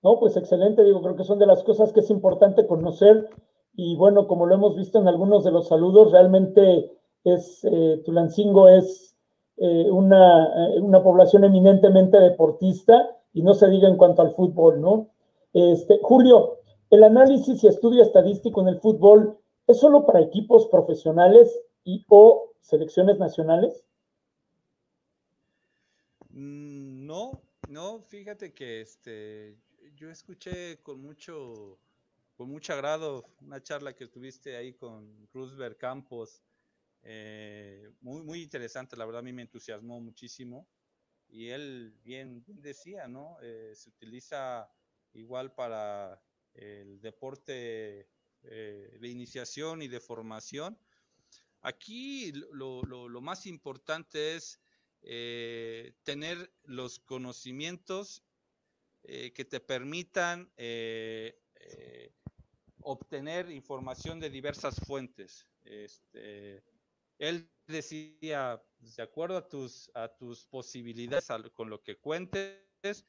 No, 0.01 0.19
pues 0.19 0.35
excelente, 0.35 0.83
digo, 0.83 1.03
creo 1.03 1.15
que 1.15 1.23
son 1.23 1.37
de 1.37 1.45
las 1.45 1.63
cosas 1.63 1.93
que 1.93 1.99
es 1.99 2.09
importante 2.09 2.65
conocer 2.65 3.29
y 3.75 3.95
bueno, 3.95 4.27
como 4.27 4.47
lo 4.47 4.55
hemos 4.55 4.75
visto 4.75 4.99
en 4.99 5.07
algunos 5.07 5.43
de 5.43 5.51
los 5.51 5.67
saludos, 5.67 6.11
realmente 6.11 6.91
es, 7.23 7.63
eh, 7.63 8.01
Tulancingo 8.03 8.69
es 8.69 9.15
eh, 9.57 9.87
una, 9.91 10.45
eh, 10.47 10.79
una, 10.81 11.03
población 11.03 11.43
eminentemente 11.43 12.19
deportista 12.19 13.07
y 13.33 13.43
no 13.43 13.53
se 13.53 13.69
diga 13.69 13.87
en 13.87 13.97
cuanto 13.97 14.23
al 14.23 14.33
fútbol, 14.33 14.81
¿no? 14.81 15.11
Este, 15.53 15.99
Julio, 16.01 16.57
el 16.89 17.03
análisis 17.03 17.63
y 17.63 17.67
estudio 17.67 18.01
estadístico 18.01 18.61
en 18.61 18.69
el 18.69 18.79
fútbol 18.79 19.37
es 19.67 19.77
solo 19.77 20.07
para 20.07 20.21
equipos 20.21 20.65
profesionales 20.69 21.55
y 21.85 22.05
o 22.09 22.51
selecciones 22.59 23.17
nacionales? 23.19 23.85
Mm, 26.29 27.05
no, 27.05 27.41
no, 27.69 28.01
fíjate 28.01 28.53
que 28.53 28.81
este, 28.81 29.57
yo 29.95 30.09
escuché 30.09 30.81
con 30.81 30.99
mucho, 31.01 31.79
con 32.35 32.49
mucho 32.49 32.73
agrado 32.73 33.23
una 33.41 33.61
charla 33.61 33.95
que 33.95 34.07
tuviste 34.07 34.57
ahí 34.57 34.73
con 34.73 35.29
Roosevelt 35.31 35.77
Campos, 35.77 36.43
eh, 37.03 37.91
muy, 38.01 38.23
muy 38.23 38.41
interesante, 38.41 38.97
la 38.97 39.05
verdad 39.05 39.19
a 39.19 39.23
mí 39.23 39.31
me 39.31 39.43
entusiasmó 39.43 40.01
muchísimo 40.01 40.67
y 41.29 41.49
él 41.49 41.93
bien, 42.03 42.43
decía, 42.47 43.07
¿no? 43.07 43.37
Eh, 43.41 43.73
se 43.75 43.89
utiliza 43.89 44.69
igual 45.13 45.53
para 45.53 46.21
el 46.53 46.99
deporte 47.01 48.09
eh, 48.43 48.97
de 48.99 49.07
iniciación 49.07 49.81
y 49.81 49.87
de 49.87 49.99
formación, 49.99 50.77
Aquí 51.65 52.31
lo, 52.51 53.21
más 53.21 53.47
importante 53.47 54.35
es 54.35 54.59
eh, 55.01 55.95
tener 56.03 56.53
los 56.65 56.99
conocimientos 56.99 58.23
eh, 59.01 59.33
que 59.33 59.45
te 59.45 59.59
permitan 59.59 60.51
eh, 60.57 61.41
obtener 62.81 63.49
información 63.49 64.19
de 64.19 64.29
diversas 64.29 64.75
fuentes. 64.85 65.47
Este, 65.63 66.63
él 67.17 67.49
decía, 67.65 68.63
de 68.77 69.01
acuerdo 69.01 69.35
a 69.35 69.47
tus, 69.47 69.89
a 69.95 70.07
tus 70.07 70.45
posibilidades, 70.45 71.27
con 71.51 71.71
lo 71.71 71.81
que 71.81 71.97
cuentes, 71.97 73.07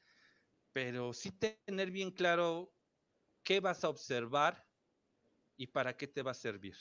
pero 0.73 1.13
sí 1.13 1.29
tener 1.31 1.91
bien 1.91 2.09
claro 2.09 2.73
qué 3.43 3.59
vas 3.59 3.83
a 3.83 3.89
observar 3.89 4.67
y 5.57 5.67
para 5.67 5.95
qué 5.95 6.07
te 6.07 6.23
va 6.23 6.31
a 6.31 6.33
servir. 6.33 6.75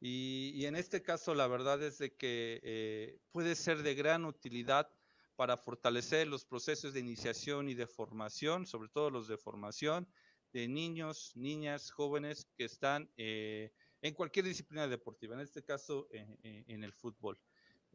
Y, 0.00 0.64
en 0.66 0.76
este 0.76 1.02
caso, 1.02 1.34
la 1.34 1.46
verdad 1.46 1.82
es 1.82 1.98
de 1.98 2.14
que 2.14 2.60
eh, 2.62 3.18
puede 3.32 3.54
ser 3.54 3.82
de 3.82 3.94
gran 3.94 4.24
utilidad 4.24 4.90
para 5.36 5.56
fortalecer 5.56 6.26
los 6.26 6.44
procesos 6.44 6.92
de 6.92 7.00
iniciación 7.00 7.68
y 7.68 7.74
de 7.74 7.86
formación, 7.86 8.66
sobre 8.66 8.88
todo 8.88 9.10
los 9.10 9.28
de 9.28 9.36
formación 9.36 10.08
de 10.52 10.68
niños, 10.68 11.32
niñas, 11.34 11.90
jóvenes 11.90 12.46
que 12.56 12.64
están 12.64 13.10
eh, 13.16 13.72
en 14.00 14.14
cualquier 14.14 14.46
disciplina 14.46 14.88
deportiva, 14.88 15.34
en 15.34 15.40
este 15.40 15.62
caso 15.62 16.08
en 16.12 16.82
el 16.82 16.92
fútbol. 16.92 17.38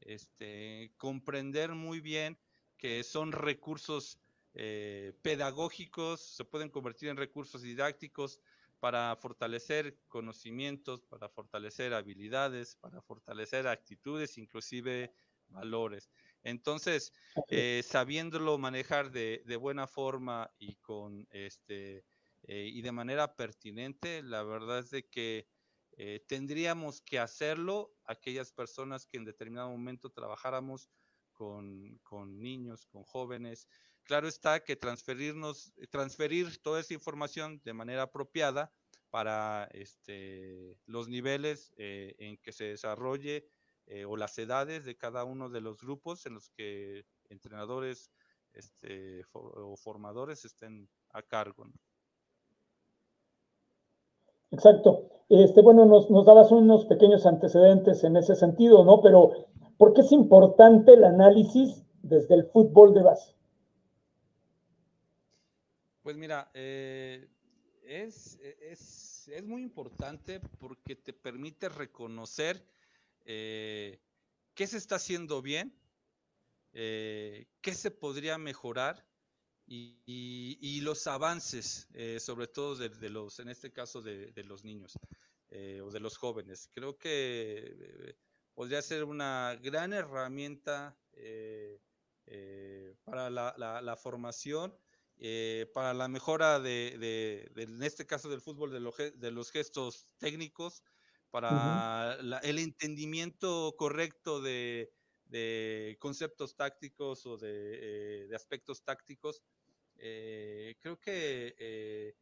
Este, 0.01 0.93
comprender 0.97 1.71
muy 1.73 1.99
bien 1.99 2.37
que 2.77 3.03
son 3.03 3.31
recursos 3.31 4.19
eh, 4.53 5.13
pedagógicos, 5.21 6.19
se 6.19 6.43
pueden 6.43 6.69
convertir 6.69 7.09
en 7.09 7.17
recursos 7.17 7.61
didácticos, 7.61 8.41
para 8.81 9.15
fortalecer 9.15 9.99
conocimientos, 10.07 11.03
para 11.03 11.29
fortalecer 11.29 11.93
habilidades, 11.93 12.77
para 12.77 12.99
fortalecer 13.03 13.67
actitudes, 13.67 14.39
inclusive 14.39 15.13
valores. 15.49 16.09
Entonces, 16.41 17.13
eh, 17.49 17.83
sabiéndolo 17.85 18.57
manejar 18.57 19.11
de, 19.11 19.43
buena 19.57 19.85
forma 19.85 20.51
y 20.57 20.77
con 20.77 21.27
este 21.29 22.05
eh, 22.41 22.71
y 22.73 22.81
de 22.81 22.91
manera 22.91 23.35
pertinente, 23.35 24.23
la 24.23 24.41
verdad 24.41 24.79
es 24.79 24.89
de 24.89 25.07
que 25.07 25.47
eh, 25.91 26.25
tendríamos 26.27 27.01
que 27.01 27.19
hacerlo 27.19 27.93
aquellas 28.05 28.51
personas 28.51 29.05
que 29.05 29.17
en 29.17 29.25
determinado 29.25 29.69
momento 29.69 30.09
trabajáramos 30.09 30.89
con, 31.33 31.99
con 31.99 32.41
niños, 32.41 32.87
con 32.87 33.03
jóvenes, 33.03 33.67
Claro 34.03 34.27
está 34.27 34.63
que 34.63 34.75
transferirnos, 34.75 35.73
transferir 35.89 36.61
toda 36.61 36.79
esa 36.79 36.93
información 36.93 37.61
de 37.63 37.73
manera 37.73 38.03
apropiada 38.03 38.71
para 39.09 39.69
este, 39.73 40.77
los 40.85 41.07
niveles 41.07 41.73
eh, 41.77 42.15
en 42.17 42.37
que 42.37 42.51
se 42.51 42.65
desarrolle 42.65 43.45
eh, 43.87 44.05
o 44.05 44.15
las 44.15 44.37
edades 44.37 44.85
de 44.85 44.97
cada 44.97 45.23
uno 45.25 45.49
de 45.49 45.61
los 45.61 45.81
grupos 45.81 46.25
en 46.25 46.33
los 46.33 46.49
que 46.49 47.05
entrenadores 47.29 48.11
este, 48.53 49.23
o 49.33 49.75
formadores 49.77 50.45
estén 50.45 50.89
a 51.09 51.21
cargo. 51.21 51.67
Exacto. 54.51 55.09
Este, 55.29 55.61
bueno, 55.61 55.85
nos, 55.85 56.09
nos 56.09 56.25
dabas 56.25 56.51
unos 56.51 56.85
pequeños 56.85 57.25
antecedentes 57.25 58.03
en 58.03 58.17
ese 58.17 58.35
sentido, 58.35 58.83
¿no? 58.83 59.01
Pero, 59.01 59.31
¿por 59.77 59.93
qué 59.93 60.01
es 60.01 60.11
importante 60.11 60.93
el 60.93 61.05
análisis 61.05 61.85
desde 62.01 62.35
el 62.35 62.45
fútbol 62.45 62.93
de 62.93 63.03
base? 63.03 63.33
Pues 66.01 66.17
mira, 66.17 66.49
eh, 66.55 67.29
es, 67.83 68.39
muy 69.43 69.61
importante 69.61 70.39
porque 70.59 70.95
te 70.95 71.13
permite 71.13 71.69
reconocer 71.69 72.65
eh, 73.23 73.99
qué 74.55 74.65
se 74.65 74.77
está 74.77 74.95
haciendo 74.95 75.43
bien, 75.43 75.73
eh, 76.73 77.45
qué 77.61 77.75
se 77.75 77.91
podría 77.91 78.39
mejorar 78.39 79.05
y, 79.67 80.81
los 80.81 81.05
avances, 81.05 81.87
sobre 82.19 82.47
todo 82.47 82.75
de, 82.75 83.09
los, 83.09 83.39
en 83.39 83.49
este 83.49 83.71
caso 83.71 84.01
de, 84.01 84.33
los 84.43 84.63
niños 84.65 84.97
o 85.51 85.91
de 85.91 85.99
los 85.99 86.17
jóvenes. 86.17 86.67
Creo 86.73 86.97
que 86.97 88.15
podría 88.55 88.81
ser 88.81 89.03
una 89.03 89.57
gran 89.61 89.93
herramienta 89.93 90.97
para 93.05 93.29
la 93.29 93.95
formación 93.95 94.75
eh, 95.23 95.69
para 95.71 95.93
la 95.93 96.07
mejora 96.07 96.59
de, 96.59 97.47
en 97.55 97.83
este 97.83 98.07
caso 98.07 98.27
del 98.27 98.41
fútbol, 98.41 98.71
de, 98.71 99.11
de 99.11 99.31
los 99.31 99.51
gestos 99.51 100.07
técnicos, 100.17 100.81
para 101.29 102.17
el 102.43 102.57
entendimiento 102.57 103.75
correcto 103.77 104.41
de, 104.41 104.91
de 105.25 105.95
conceptos 105.99 106.55
tácticos 106.55 107.25
o 107.27 107.37
de, 107.37 108.27
de 108.27 108.35
aspectos 108.35 108.83
tácticos, 108.83 109.43
creo 109.95 110.99
que 110.99 112.15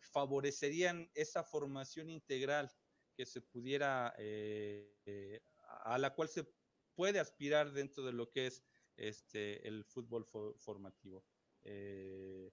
favorecerían 0.00 1.10
esa 1.14 1.44
formación 1.44 2.08
integral 2.08 2.72
que 3.14 3.26
se 3.26 3.42
pudiera, 3.42 4.14
a 5.84 5.98
la 5.98 6.14
cual 6.14 6.28
se 6.28 6.48
puede 6.94 7.20
aspirar 7.20 7.72
dentro 7.72 8.02
de 8.04 8.12
lo 8.12 8.30
que 8.30 8.46
es 8.46 8.64
este, 8.96 9.68
el 9.68 9.84
fútbol 9.84 10.24
formativo. 10.56 11.24
Eh, 11.64 12.50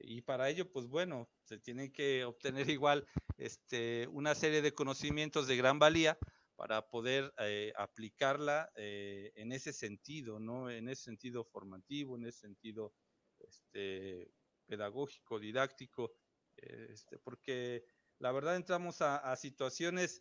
y 0.00 0.22
para 0.22 0.48
ello, 0.48 0.70
pues 0.70 0.86
bueno, 0.86 1.28
se 1.44 1.58
tiene 1.58 1.92
que 1.92 2.24
obtener 2.24 2.68
igual 2.70 3.06
este, 3.36 4.08
una 4.08 4.34
serie 4.34 4.62
de 4.62 4.74
conocimientos 4.74 5.46
de 5.46 5.56
gran 5.56 5.78
valía 5.78 6.18
para 6.56 6.88
poder 6.88 7.32
eh, 7.38 7.72
aplicarla 7.76 8.70
eh, 8.76 9.32
en 9.36 9.52
ese 9.52 9.72
sentido, 9.72 10.38
¿no? 10.38 10.70
En 10.70 10.88
ese 10.88 11.04
sentido 11.04 11.44
formativo, 11.44 12.16
en 12.16 12.26
ese 12.26 12.40
sentido 12.40 12.92
este, 13.38 14.30
pedagógico, 14.66 15.38
didáctico, 15.38 16.12
este, 16.56 17.18
porque 17.18 17.84
la 18.18 18.32
verdad 18.32 18.56
entramos 18.56 19.00
a, 19.00 19.34
situaciones 19.36 20.20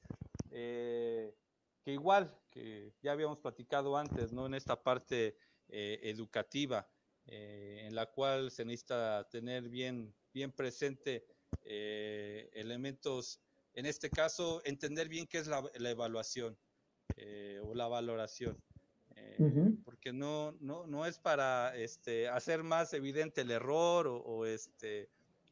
que 0.49 1.35
igual, 1.85 2.39
que 2.49 2.93
ya 3.01 3.11
habíamos 3.11 3.39
platicado 3.39 3.97
antes, 3.97 4.31
¿no? 4.31 4.45
En 4.45 4.53
esta 4.53 4.81
parte 4.81 5.35
educativa, 5.67 6.87
eh, 7.31 7.83
en 7.85 7.93
la 7.93 8.07
cual 8.07 8.49
se 8.49 8.65
necesita 8.65 9.27
tener 9.29 9.69
bien, 9.69 10.13
bien 10.33 10.51
presente 10.51 11.25
eh, 11.63 12.49
elementos, 12.53 13.39
en 13.73 13.85
este 13.85 14.09
caso, 14.09 14.61
entender 14.65 15.07
bien 15.07 15.27
qué 15.27 15.37
es 15.37 15.47
la, 15.47 15.63
evaluación 15.75 16.57
o 17.63 17.75
la 17.75 17.87
valoración. 17.87 18.57
Porque 19.85 20.11
no, 20.11 20.53
no, 20.59 20.85
no 20.87 21.05
es 21.05 21.17
para 21.17 21.75
este, 21.75 22.27
hacer 22.27 22.63
más 22.63 22.93
evidente 22.93 23.41
el 23.41 23.51
error 23.51 24.07
o, 24.07 24.45
este, 24.45 25.09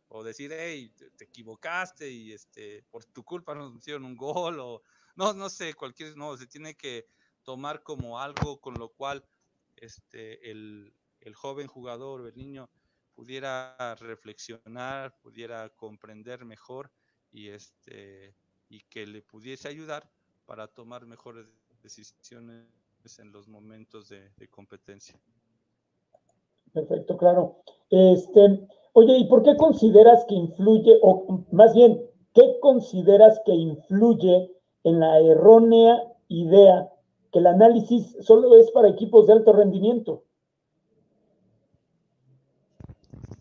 o 0.09 0.23
decir, 0.23 0.51
hey, 0.53 0.91
te, 1.17 1.25
equivocaste 1.25 2.09
y 2.09 2.33
este, 2.33 2.83
por 2.89 3.05
tu 3.05 3.23
culpa 3.23 3.55
nos 3.55 3.75
hicieron 3.75 4.03
un 4.03 4.15
gol 4.15 4.59
o 4.59 4.81
no, 5.15 5.33
no 5.33 5.49
sé, 5.49 5.73
cualquier, 5.73 6.17
no, 6.17 6.35
se 6.37 6.47
tiene 6.47 6.75
que 6.75 7.05
tomar 7.43 7.81
como 7.81 8.19
algo 8.19 8.59
con 8.59 8.73
lo 8.75 8.89
cual 8.89 9.23
este, 9.77 10.51
el, 10.51 10.93
joven 11.33 11.67
jugador 11.67 12.21
o 12.21 12.27
el 12.27 12.35
niño 12.35 12.69
pudiera 13.15 13.95
reflexionar, 13.99 15.17
pudiera 15.21 15.69
comprender 15.69 16.45
mejor 16.45 16.91
y, 17.31 17.49
este, 17.49 18.35
y 18.69 18.81
que 18.89 19.07
le 19.07 19.21
pudiese 19.21 19.67
ayudar 19.67 20.09
para 20.45 20.67
tomar 20.67 21.05
mejores 21.05 21.47
decisiones 21.81 22.67
en 23.19 23.31
los 23.31 23.47
momentos 23.47 24.09
de, 24.09 24.47
competencia. 24.49 25.19
Perfecto, 26.73 27.17
claro. 27.17 27.61
Este, 27.89 28.67
oye, 28.93 29.17
¿y 29.17 29.27
por 29.27 29.43
qué 29.43 29.55
consideras 29.55 30.25
que 30.27 30.35
influye, 30.35 30.99
o 31.01 31.45
más 31.51 31.73
bien, 31.73 32.01
qué 32.33 32.59
consideras 32.61 33.41
que 33.45 33.53
influye 33.53 34.51
en 34.83 34.99
la 34.99 35.19
errónea 35.19 36.03
idea 36.27 36.91
que 37.31 37.39
el 37.39 37.47
análisis 37.47 38.15
solo 38.21 38.55
es 38.57 38.71
para 38.71 38.89
equipos 38.89 39.27
de 39.27 39.33
alto 39.33 39.53
rendimiento. 39.53 40.23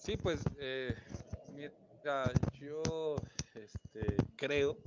Sí, 0.06 0.16
pues 0.16 0.40
eh, 0.60 0.94
mira, 1.52 2.32
yo 2.52 3.16
este, 3.56 4.16
creo 4.36 4.78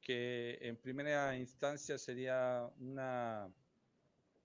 que 0.00 0.58
en 0.60 0.76
primera 0.76 1.36
instancia 1.36 1.98
sería 1.98 2.68
una 2.80 3.46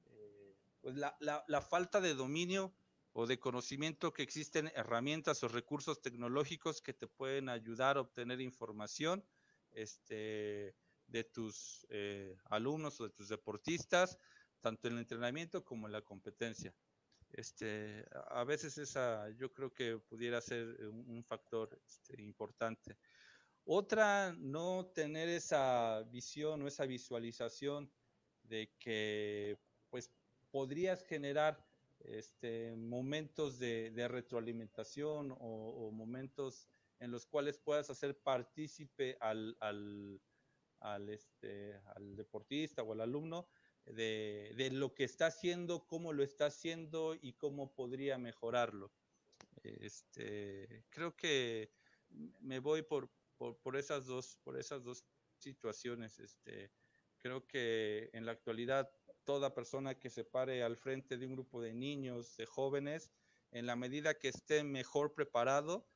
eh, 0.06 0.56
pues 0.80 0.96
la, 0.96 1.18
la, 1.20 1.62
falta 1.64 2.02
de 2.02 2.14
dominio 2.14 2.72
o 3.14 3.26
de 3.26 3.40
conocimiento 3.40 4.14
que 4.14 4.22
existen 4.22 4.72
herramientas 4.76 5.42
o 5.42 5.48
recursos 5.48 6.04
tecnológicos 6.04 6.84
que 6.84 6.94
te 6.94 7.08
pueden 7.08 7.50
ayudar 7.50 7.98
a 7.98 8.02
obtener 8.02 8.42
información 8.42 9.26
este, 9.72 10.76
de 11.08 11.24
tus 11.24 11.88
eh, 11.90 12.38
alumnos 12.46 13.02
o 13.02 13.06
de 13.06 13.10
tus 13.10 13.30
deportistas, 13.30 14.20
tanto 14.62 14.88
en 14.88 14.94
el 14.94 15.00
entrenamiento 15.00 15.66
como 15.66 15.88
en 15.88 15.94
la 15.94 16.04
competencia. 16.04 16.76
Este, 17.32 18.06
a 18.30 18.44
veces 18.44 18.78
esa 18.78 19.30
yo 19.32 19.54
creo 19.54 19.74
que 19.74 19.98
pudiera 19.98 20.42
ser 20.42 20.68
un, 20.88 21.24
factor 21.24 21.80
este, 21.86 22.22
importante. 22.22 22.98
Otra, 23.66 24.34
no 24.38 24.88
tener 24.96 25.30
esa 25.30 26.04
visión 26.10 26.62
o 26.62 26.68
esa 26.68 26.86
visualización 26.86 27.92
de 28.44 28.74
que 28.80 29.58
pues 29.90 30.12
podrías 30.50 31.04
generar 31.04 31.64
este, 32.00 32.76
momentos 32.76 33.60
de, 33.60 34.08
retroalimentación 34.08 35.36
o, 35.40 35.92
momentos 35.92 36.68
en 37.00 37.12
los 37.12 37.26
cuales 37.26 37.60
puedas 37.60 37.90
hacer 37.90 38.18
partícipe 38.18 39.18
al, 39.22 39.56
al, 39.60 41.10
este, 41.10 41.80
al 41.96 42.16
deportista 42.16 42.84
o 42.84 42.94
al 42.94 43.02
alumno 43.02 43.48
de, 43.94 44.70
lo 44.72 44.94
que 44.94 45.04
está 45.04 45.28
haciendo, 45.28 45.86
cómo 45.88 46.14
lo 46.14 46.24
está 46.24 46.48
haciendo 46.48 47.16
y 47.20 47.34
cómo 47.34 47.74
podría 47.74 48.18
mejorarlo. 48.18 48.92
Este, 49.64 50.86
creo 50.90 51.16
que 51.16 51.72
me 52.40 52.60
voy 52.60 52.82
por, 52.82 53.10
por, 53.38 53.58
por, 53.58 53.76
esas, 53.78 54.06
dos, 54.06 54.38
por 54.44 54.58
esas 54.58 54.84
dos 54.84 55.06
situaciones. 55.38 56.20
Este, 56.20 56.72
creo 57.18 57.46
que 57.46 58.10
en 58.14 58.26
la 58.26 58.32
actualidad 58.32 58.92
toda 59.24 59.54
persona 59.54 60.00
que 60.00 60.10
se 60.10 60.24
pare 60.24 60.64
al 60.64 60.78
frente 60.78 61.18
de 61.18 61.26
un 61.26 61.34
grupo 61.34 61.62
de 61.62 61.74
niños, 61.74 62.36
de 62.38 62.46
jóvenes, 62.46 63.12
en 63.52 63.66
la 63.66 63.76
medida 63.76 64.18
que 64.18 64.30
esté 64.30 64.64
mejor 64.64 65.14
preparado, 65.14 65.88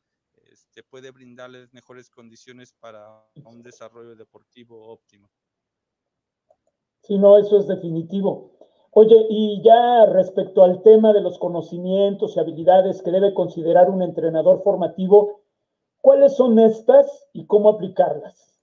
este, 0.46 0.84
puede 0.84 1.12
brindarles 1.12 1.74
mejores 1.74 2.10
condiciones 2.10 2.74
para 2.74 3.26
un 3.46 3.62
desarrollo 3.62 4.16
deportivo 4.16 4.88
óptimo. 4.88 5.32
Sí, 7.04 7.18
no, 7.18 7.38
eso 7.38 7.60
es 7.60 7.68
definitivo. 7.68 8.52
Oye, 8.92 9.26
y 9.30 9.62
ya 9.64 10.06
respecto 10.06 10.64
al 10.64 10.82
tema 10.84 11.14
de 11.14 11.22
los 11.22 11.38
conocimientos 11.38 12.36
y 12.36 12.40
habilidades 12.40 13.02
que 13.02 13.12
debe 13.12 13.34
considerar 13.34 13.90
un 13.90 14.02
entrenador 14.02 14.62
formativo, 14.64 15.42
¿cuáles 16.00 16.36
son 16.36 16.60
estas 16.60 17.28
y 17.34 17.46
cómo 17.46 17.70
aplicarlas? 17.70 18.60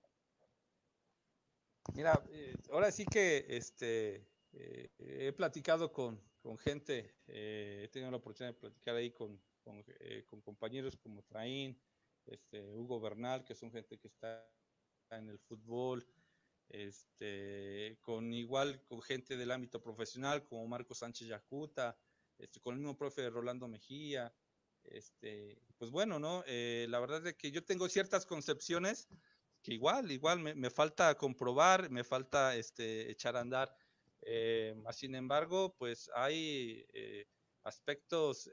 Mira, 1.94 2.22
eh, 2.31 2.55
ahora 2.70 2.90
sí 2.92 3.05
que 3.05 3.44
este, 3.48 4.26
eh, 4.53 4.90
he 4.98 5.33
platicado 5.33 5.92
con, 5.92 6.20
gente, 6.59 7.16
eh, 7.26 7.83
he 7.85 7.88
tenido 7.88 8.11
la 8.11 8.18
oportunidad 8.18 8.55
de 8.55 8.61
platicar 8.61 8.96
ahí 8.96 9.11
con, 9.11 9.38
con, 9.64 10.40
compañeros 10.40 10.96
como 10.96 11.22
Traín, 11.24 11.76
este, 12.26 12.62
Hugo 12.74 13.00
Bernal, 13.00 13.44
que 13.44 13.55
son 13.55 13.70
gente 13.70 13.98
que 13.98 14.09
está 14.09 14.48
en 15.11 15.29
el 15.29 15.38
fútbol, 15.40 16.07
este, 16.71 17.99
con 18.01 18.33
igual 18.33 18.83
con 18.87 19.03
gente 19.03 19.37
del 19.37 19.51
ámbito 19.51 19.83
profesional 19.83 20.47
como 20.47 20.67
Marco 20.67 20.95
Sánchez 20.95 21.29
Yacuta, 21.29 21.97
este, 22.39 22.61
con 22.61 22.75
el 22.75 22.81
mismo 22.81 22.97
profe 22.97 23.29
Rolando 23.29 23.69
Mejía, 23.69 24.33
este, 24.85 25.61
pues 25.77 25.91
bueno, 25.91 26.19
¿no? 26.19 26.43
Eh, 26.47 26.87
la 26.89 27.01
verdad 27.01 27.27
es 27.27 27.35
que 27.35 27.51
yo 27.51 27.65
tengo 27.65 27.89
ciertas 27.89 28.25
concepciones 28.25 29.09
que 29.63 29.75
igual, 29.75 30.11
igual 30.11 30.39
me, 30.39 30.71
falta 30.71 31.15
comprobar, 31.17 31.91
me 31.91 32.03
falta 32.03 32.57
este, 32.57 33.11
echar 33.11 33.37
a 33.37 33.41
andar. 33.41 33.77
Eh, 34.23 34.75
sin 34.93 35.15
embargo, 35.15 35.75
pues 35.77 36.11
hay 36.15 36.87
aspectos 37.63 38.49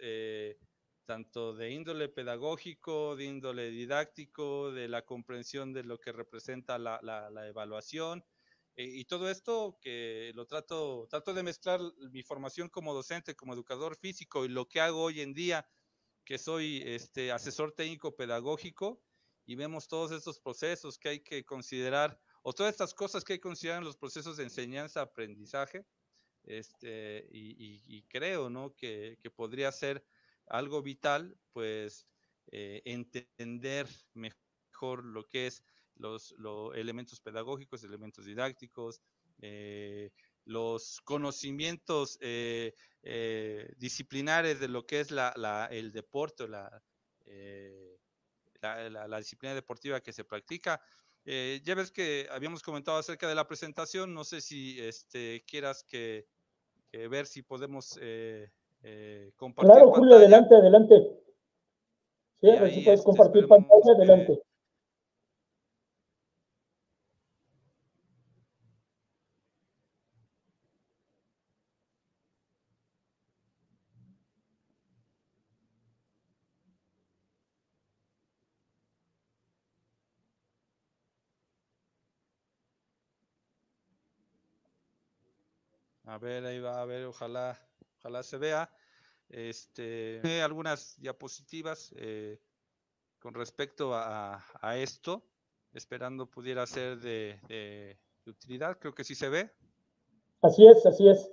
tanto 1.07 1.53
de 1.53 1.71
índole 1.71 2.09
pedagógico, 2.09 3.15
de 3.15 3.23
índole 3.23 3.71
didáctico, 3.71 4.71
de 4.73 4.89
la 4.89 5.03
comprensión 5.05 5.71
de 5.71 5.83
lo 5.83 5.99
que 5.99 6.11
representa 6.11 6.77
la, 6.77 7.47
evaluación. 7.47 8.25
Eh, 8.75 8.85
y 8.85 9.05
todo 9.05 9.31
esto 9.31 9.79
que 9.81 10.33
lo 10.35 10.45
trato, 10.45 11.07
trato 11.09 11.33
de 11.33 11.43
mezclar 11.43 11.79
mi 12.11 12.23
formación 12.23 12.67
como 12.67 12.93
docente, 12.93 13.35
como 13.35 13.53
educador 13.53 13.95
físico 13.95 14.43
y 14.43 14.49
lo 14.49 14.67
que 14.67 14.81
hago 14.81 15.01
hoy 15.01 15.21
en 15.21 15.33
día, 15.33 15.65
que 16.25 16.37
soy 16.37 16.83
este, 16.85 17.31
asesor 17.31 17.71
técnico 17.71 18.15
pedagógico, 18.15 19.01
y 19.45 19.55
vemos 19.55 19.87
todos 19.87 20.11
estos 20.11 20.41
procesos 20.41 20.99
que 20.99 21.07
hay 21.07 21.19
que 21.21 21.45
considerar, 21.45 22.19
o 22.43 22.51
todas 22.51 22.73
estas 22.73 22.93
cosas 22.93 23.23
que 23.23 23.33
hay 23.33 23.39
que 23.39 23.49
considerar 23.49 23.79
en 23.79 23.85
los 23.85 23.95
procesos 23.95 24.35
de 24.35 24.43
enseñanza-aprendizaje, 24.43 25.85
este, 26.43 27.27
y, 27.31 28.03
creo 28.09 28.49
¿no? 28.49 28.75
que, 28.75 29.17
que 29.21 29.31
podría 29.31 29.71
ser 29.71 30.05
algo 30.47 30.81
vital, 30.81 31.37
pues 31.53 32.07
eh, 32.51 32.81
entender 32.85 33.87
mejor 34.13 35.03
lo 35.03 35.27
que 35.27 35.47
es 35.47 35.63
los, 35.95 36.33
elementos 36.75 37.19
pedagógicos, 37.19 37.83
elementos 37.83 38.25
didácticos, 38.25 39.01
eh, 39.41 40.11
los 40.45 41.01
conocimientos 41.01 42.17
eh, 42.21 42.73
disciplinares 43.77 44.59
de 44.59 44.67
lo 44.67 44.85
que 44.85 45.01
es 45.01 45.11
la, 45.11 45.67
el 45.71 45.91
deporte, 45.91 46.47
la, 46.47 46.81
la, 48.61 49.17
disciplina 49.17 49.53
deportiva 49.55 50.01
que 50.01 50.13
se 50.13 50.23
practica. 50.23 50.81
ya 51.25 51.75
ves 51.75 51.91
que 51.91 52.27
habíamos 52.31 52.61
comentado 52.61 52.97
acerca 52.97 53.27
de 53.27 53.35
la 53.35 53.47
presentación, 53.47 54.13
no 54.13 54.23
sé 54.23 54.39
si 54.39 54.79
este, 54.79 55.43
quieras 55.45 55.83
que, 55.83 56.27
ver 56.91 57.27
si 57.27 57.43
podemos 57.43 57.97
eh, 58.01 58.51
compartir. 59.37 59.73
Claro, 59.73 59.91
Julio, 59.91 60.15
adelante, 60.15 60.55
adelante. 60.55 61.17
Sí, 62.41 62.49
a 62.49 62.61
ver 62.61 62.71
si 62.71 62.81
puedes 62.81 62.99
este, 62.99 63.05
compartir 63.05 63.47
pantalla, 63.47 63.93
adelante. 63.95 64.41
A 86.05 86.17
ver, 86.19 86.45
ahí 86.45 86.59
va, 86.59 86.81
a 86.81 86.85
ver, 86.85 87.05
ojalá, 87.05 87.59
ojalá 87.97 88.23
se 88.23 88.37
vea. 88.37 88.69
Este, 89.29 90.41
algunas 90.41 90.99
diapositivas 90.99 91.93
eh, 91.97 92.39
con 93.19 93.33
respecto 93.33 93.91
a, 93.93 94.41
esto, 94.77 95.25
esperando 95.73 96.29
pudiera 96.29 96.65
ser 96.65 96.99
de, 96.99 97.39
de, 97.47 97.99
utilidad. 98.25 98.77
Creo 98.79 98.93
que 98.93 99.03
sí 99.03 99.15
se 99.15 99.29
ve. 99.29 99.51
Así 100.41 100.67
es, 100.67 100.85
así 100.85 101.09
es. 101.09 101.29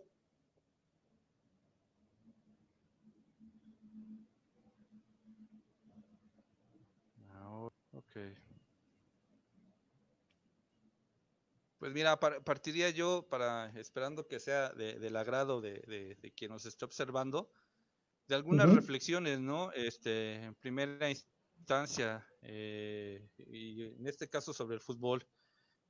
Pues 11.85 11.93
mira, 11.93 12.19
partiría 12.19 12.89
yo 12.89 13.27
para, 13.29 13.71
esperando 13.79 14.27
que 14.27 14.41
sea 14.41 14.71
del 14.71 15.15
agrado 15.17 15.61
de, 15.61 16.33
quien 16.35 16.51
nos 16.51 16.65
esté 16.65 16.87
observando, 16.87 17.53
de 18.27 18.37
algunas 18.37 18.75
reflexiones, 18.75 19.39
¿no? 19.39 19.71
Este, 19.73 20.37
en 20.45 20.55
primera 20.55 21.11
instancia, 21.11 22.27
eh, 22.41 23.29
y 23.49 23.83
en 23.83 24.07
este 24.07 24.31
caso 24.31 24.55
sobre 24.55 24.77
el 24.77 24.81
fútbol, 24.81 25.29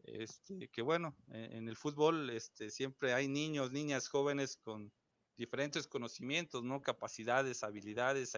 este, 0.02 0.68
que 0.68 0.82
bueno, 0.82 1.16
en, 1.28 1.68
el 1.68 1.76
fútbol 1.76 2.28
este, 2.30 2.70
siempre 2.70 3.14
hay 3.14 3.28
niños, 3.28 3.70
niñas, 3.70 4.08
jóvenes 4.08 4.56
con 4.56 4.92
diferentes 5.36 5.86
conocimientos, 5.86 6.64
¿no? 6.64 6.82
Capacidades, 6.82 7.62
habilidades, 7.62 8.34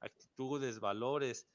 actitudes, 0.00 0.80
valores. 0.80 1.46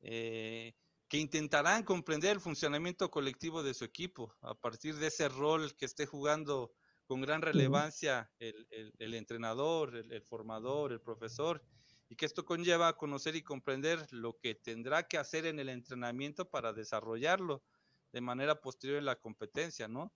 Eh, 0.00 0.74
que 1.12 1.18
intentarán 1.18 1.82
comprender 1.82 2.30
el 2.30 2.40
funcionamiento 2.40 3.10
colectivo 3.10 3.62
de 3.62 3.74
su 3.74 3.84
equipo 3.84 4.34
a 4.40 4.54
partir 4.54 4.94
de 4.96 5.08
ese 5.08 5.28
rol 5.28 5.76
que 5.76 5.84
esté 5.84 6.06
jugando 6.06 6.72
con 7.04 7.20
gran 7.20 7.42
relevancia 7.42 8.32
el, 8.38 9.12
entrenador, 9.12 9.94
el, 9.94 10.22
formador, 10.22 10.90
el 10.90 11.02
profesor, 11.02 11.62
y 12.08 12.16
que 12.16 12.24
esto 12.24 12.46
conlleva 12.46 12.88
a 12.88 12.96
conocer 12.96 13.36
y 13.36 13.42
comprender 13.42 14.06
lo 14.10 14.38
que 14.38 14.54
tendrá 14.54 15.06
que 15.06 15.18
hacer 15.18 15.44
en 15.44 15.58
el 15.58 15.68
entrenamiento 15.68 16.48
para 16.48 16.72
desarrollarlo 16.72 17.62
de 18.10 18.22
manera 18.22 18.62
posterior 18.62 18.98
en 18.98 19.04
la 19.04 19.20
competencia, 19.20 19.88
¿no? 19.88 20.14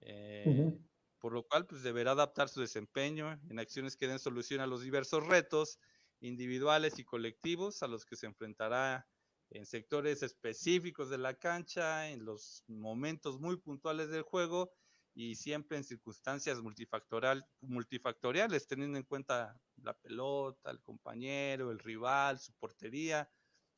Eh, 0.00 0.76
por 1.20 1.32
lo 1.32 1.44
cual, 1.44 1.66
pues 1.66 1.82
deberá 1.82 2.10
adaptar 2.10 2.50
su 2.50 2.60
desempeño 2.60 3.40
en 3.48 3.58
acciones 3.58 3.96
que 3.96 4.08
den 4.08 4.18
solución 4.18 4.60
a 4.60 4.66
los 4.66 4.82
diversos 4.82 5.26
retos 5.26 5.78
individuales 6.20 6.98
y 6.98 7.04
colectivos 7.04 7.82
a 7.82 7.88
los 7.88 8.04
que 8.04 8.16
se 8.16 8.26
enfrentará 8.26 9.06
en 9.54 9.66
sectores 9.66 10.22
específicos 10.24 11.08
de 11.10 11.18
la 11.18 11.34
cancha, 11.34 12.10
en 12.10 12.24
los 12.24 12.64
momentos 12.66 13.38
muy 13.38 13.56
puntuales 13.56 14.10
del 14.10 14.22
juego 14.22 14.72
y 15.14 15.36
siempre 15.36 15.76
en 15.76 15.84
circunstancias 15.84 16.60
multifactorial, 16.60 17.46
multifactoriales, 17.60 18.66
teniendo 18.66 18.98
en 18.98 19.04
cuenta 19.04 19.56
la 19.76 19.94
pelota, 19.94 20.72
el 20.72 20.82
compañero, 20.82 21.70
el 21.70 21.78
rival, 21.78 22.40
su 22.40 22.52
portería 22.54 23.30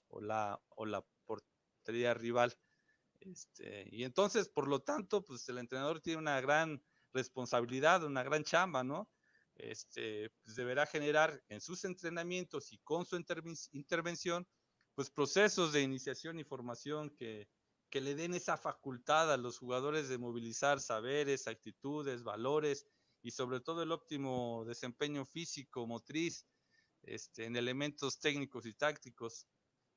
o 0.09 0.23
la, 0.23 0.59
o 0.71 0.87
la 0.87 1.05
portería 1.27 2.15
rival. 2.15 2.57
Este, 3.21 3.87
y 3.93 4.05
entonces, 4.05 4.49
por 4.49 4.69
lo 4.69 4.81
tanto, 4.81 5.23
pues 5.23 5.47
el 5.51 5.59
entrenador 5.59 6.01
tiene 6.01 6.21
una 6.21 6.41
gran 6.41 6.83
responsabilidad, 7.13 8.03
una 8.03 8.23
gran 8.23 8.45
chamba, 8.45 8.83
¿no? 8.83 9.11
Este, 9.57 10.31
pues 10.43 10.57
deberá 10.57 10.87
generar 10.87 11.43
en 11.49 11.61
sus 11.61 11.85
entrenamientos 11.85 12.73
y 12.73 12.79
con 12.79 13.05
su 13.05 13.17
intervención 13.73 14.47
pues 14.97 15.11
procesos 15.11 15.73
de 15.73 15.83
iniciación 15.83 16.41
y 16.41 16.45
formación 16.45 17.11
que, 17.11 17.47
que 17.91 18.01
le 18.01 18.15
den 18.15 18.33
esa 18.33 18.57
facultad 18.57 19.31
a 19.31 19.37
los 19.37 19.59
jugadores 19.59 20.09
de 20.09 20.17
movilizar 20.17 20.81
saberes, 20.81 21.47
actitudes, 21.47 22.23
valores 22.23 22.87
y 23.23 23.31
sobre 23.31 23.61
todo 23.61 23.83
el 23.83 23.93
óptimo 23.93 24.65
desempeño 24.67 25.27
físico, 25.27 25.87
motriz, 25.87 26.47
este, 27.03 27.45
en 27.45 27.57
elementos 27.57 28.19
técnicos 28.19 28.65
y 28.65 28.73
tácticos, 28.73 29.47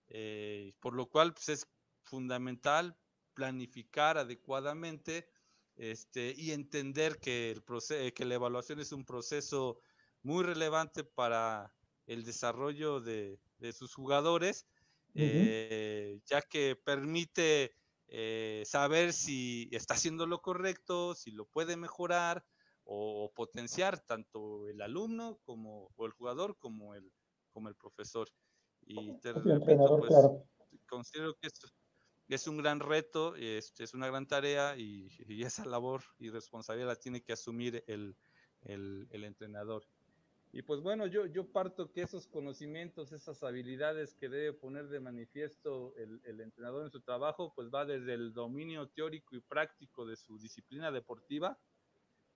eh, 0.09 0.73
por 0.81 0.93
lo 0.93 1.09
cual 1.09 1.33
pues, 1.33 1.47
es 1.47 1.67
fundamental 2.03 2.97
planificar 3.33 4.17
adecuadamente 4.17 5.29
este, 5.77 6.33
y 6.35 6.51
entender 6.51 7.19
que, 7.19 7.51
el 7.51 8.13
que 8.13 8.25
la 8.25 8.35
evaluación 8.35 8.81
es 8.81 8.91
un 8.91 9.05
proceso 9.05 9.79
muy 10.23 10.43
relevante 10.43 11.05
para 11.05 11.73
el 12.05 12.25
desarrollo 12.25 12.99
de, 12.99 13.39
de 13.59 13.71
sus 13.71 13.93
jugadores 13.93 14.67
eh, 15.21 16.21
ya 16.25 16.41
que 16.41 16.75
permite 16.75 17.75
eh, 18.07 18.63
saber 18.65 19.13
si 19.13 19.69
está 19.71 19.93
haciendo 19.93 20.25
lo 20.25 20.41
correcto, 20.41 21.15
si 21.15 21.31
lo 21.31 21.45
puede 21.45 21.77
mejorar 21.77 22.43
o, 22.83 23.31
potenciar 23.35 23.99
tanto 23.99 24.67
el 24.67 24.81
alumno 24.81 25.39
como 25.43 25.91
o 25.95 26.05
el 26.05 26.11
jugador 26.13 26.57
como 26.57 26.95
el, 26.95 27.11
como 27.51 27.69
el 27.69 27.75
profesor. 27.75 28.27
Y 28.81 29.19
te 29.19 29.33
repito, 29.33 29.99
pues, 29.99 30.79
considero 30.87 31.35
que 31.35 31.47
esto 31.47 31.67
es 32.27 32.47
un 32.47 32.57
gran 32.57 32.79
reto, 32.79 33.35
este, 33.35 33.83
es 33.83 33.93
una 33.93 34.07
gran 34.07 34.27
tarea 34.27 34.75
y, 34.77 35.09
esa 35.43 35.65
labor 35.65 36.03
y 36.17 36.29
responsabilidad 36.29 36.89
la 36.89 36.95
tiene 36.95 37.21
que 37.21 37.33
asumir 37.33 37.83
el, 37.87 38.15
el, 38.61 39.07
el 39.11 39.23
entrenador. 39.23 39.83
Y 40.51 40.63
pues 40.63 40.81
bueno, 40.81 41.05
yo, 41.05 41.27
yo 41.27 41.45
parto 41.45 41.91
que 41.91 42.01
esos 42.01 42.25
conocimientos, 42.25 43.11
esas 43.11 43.43
habilidades 43.43 44.15
que 44.15 44.29
debe 44.29 44.51
poner 44.53 44.87
de 44.87 44.99
manifiesto 44.99 45.93
el, 45.95 46.21
el, 46.25 46.41
entrenador 46.41 46.83
en 46.83 46.89
su 46.89 47.01
trabajo, 47.01 47.53
pues 47.55 47.69
va 47.69 47.85
desde 47.85 48.15
el 48.15 48.33
dominio 48.33 48.87
teórico 48.87 49.35
y 49.35 49.41
práctico 49.41 50.07
de 50.07 50.15
su 50.15 50.39
disciplina 50.39 50.91
deportiva, 50.91 51.59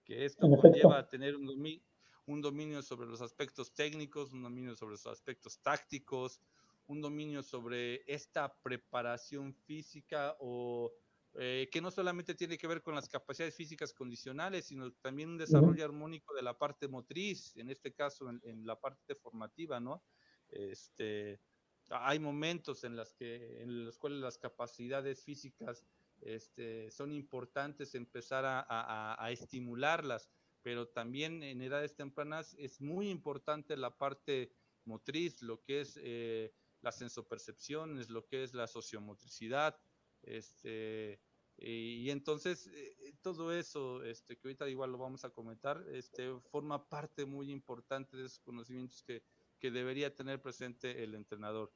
que 0.06 0.26
esto 0.26 0.48
conlleva 0.48 1.00
a 1.00 1.10
tener 1.10 1.36
un 1.36 1.48
dominio, 1.48 1.82
un 2.28 2.42
dominio 2.42 2.82
sobre 2.84 3.08
los 3.08 3.22
aspectos 3.22 3.74
técnicos, 3.74 4.32
un 4.32 4.44
dominio 4.44 4.76
sobre 4.76 4.92
los 4.92 5.08
aspectos 5.08 5.60
tácticos, 5.60 6.40
un 6.88 7.02
dominio 7.02 7.42
sobre 7.42 8.04
esta 8.06 8.54
preparación 8.62 9.54
física 9.54 10.36
o 10.40 10.92
eh, 11.36 11.68
que 11.72 11.82
no 11.82 11.90
solamente 11.90 12.36
tiene 12.36 12.60
que 12.60 12.68
ver 12.68 12.84
con 12.84 12.94
las 12.94 13.10
capacidades 13.10 13.56
físicas 13.56 13.92
condicionales, 13.92 14.66
sino 14.66 14.92
también 14.94 15.30
un 15.30 15.38
desarrollo 15.40 15.84
armónico 15.84 16.36
de 16.36 16.44
la 16.44 16.56
parte 16.56 16.88
motriz, 16.88 17.56
en 17.56 17.70
este 17.70 17.92
caso 17.92 18.30
en, 18.30 18.66
la 18.68 18.80
parte 18.80 19.16
formativa, 19.16 19.80
¿no? 19.80 20.04
Este, 20.50 21.42
hay 21.90 22.20
momentos 22.20 22.84
en, 22.84 22.96
las 22.96 23.14
que, 23.14 23.64
en 23.64 23.86
los 23.86 23.98
cuales 23.98 24.20
las 24.20 24.38
capacidades 24.38 25.24
físicas 25.24 25.84
este, 26.22 26.92
son 26.92 27.12
importantes 27.12 27.96
empezar 27.96 28.44
a, 28.46 29.32
estimularlas, 29.32 30.30
pero 30.62 30.88
también 30.88 31.42
en 31.42 31.62
edades 31.62 31.96
tempranas 31.96 32.56
es 32.60 32.80
muy 32.80 33.10
importante 33.10 33.76
la 33.76 33.98
parte 33.98 34.54
motriz, 34.86 35.42
lo 35.42 35.64
que 35.64 35.82
es 35.82 36.00
eh, 36.02 36.54
las 36.82 37.00
sensopercepciones, 37.00 38.12
lo 38.12 38.28
que 38.28 38.44
es 38.44 38.54
la 38.54 38.68
sociomotricidad, 38.68 39.80
este, 40.22 41.20
y, 41.58 42.10
entonces 42.10 42.68
eh, 42.74 43.14
todo 43.22 43.54
eso, 43.54 44.04
este, 44.04 44.36
que 44.36 44.48
ahorita 44.48 44.70
igual 44.70 44.92
lo 44.92 44.98
vamos 44.98 45.24
a 45.24 45.30
comentar, 45.30 45.84
este, 45.92 46.34
forma 46.52 46.88
parte 46.90 47.26
muy 47.26 47.52
importante 47.52 48.18
de 48.18 48.26
esos 48.26 48.40
conocimientos 48.40 49.04
que, 49.04 49.24
que 49.60 49.72
debería 49.72 50.14
tener 50.14 50.42
presente 50.42 51.04
el 51.04 51.16
entrenador. 51.16 51.72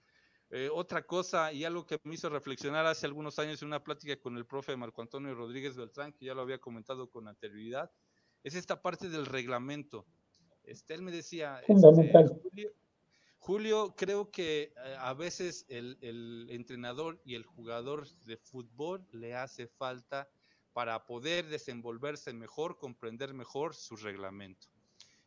Eh, 0.49 0.69
otra 0.73 1.05
cosa 1.05 1.51
y 1.51 1.65
algo 1.65 1.85
que 1.85 1.99
me 2.03 2.13
hizo 2.13 2.29
reflexionar 2.29 2.85
hace 2.85 3.05
algunos 3.05 3.37
años 3.37 3.61
en 3.61 3.67
una 3.67 3.83
plática 3.83 4.17
con 4.17 4.37
el 4.37 4.45
profe 4.45 4.77
Marco 4.77 5.01
Antonio 5.01 5.35
Rodríguez 5.35 5.75
Beltrán, 5.75 6.13
que 6.13 6.25
ya 6.25 6.33
lo 6.33 6.41
había 6.41 6.59
comentado 6.59 7.09
con 7.09 7.27
anterioridad, 7.27 7.91
es 8.43 8.55
esta 8.55 8.81
parte 8.81 9.09
del 9.09 9.25
reglamento. 9.25 10.05
Este, 10.63 10.93
él 10.93 11.01
me 11.01 11.11
decía, 11.11 11.61
este, 11.67 11.73
Julio, 12.43 12.71
creo 13.95 14.29
que 14.31 14.73
eh, 14.75 14.95
a 14.99 15.13
veces 15.13 15.65
el, 15.69 16.47
entrenador 16.49 17.21
y 17.23 17.35
el 17.35 17.45
jugador 17.45 18.07
de 18.25 18.37
fútbol 18.37 19.05
le 19.11 19.35
hace 19.35 19.67
falta 19.67 20.29
para 20.73 21.05
poder 21.05 21.47
desenvolverse 21.47 22.33
mejor, 22.33 22.77
comprender 22.77 23.33
mejor 23.33 23.73
su 23.73 23.95
reglamento. 23.95 24.67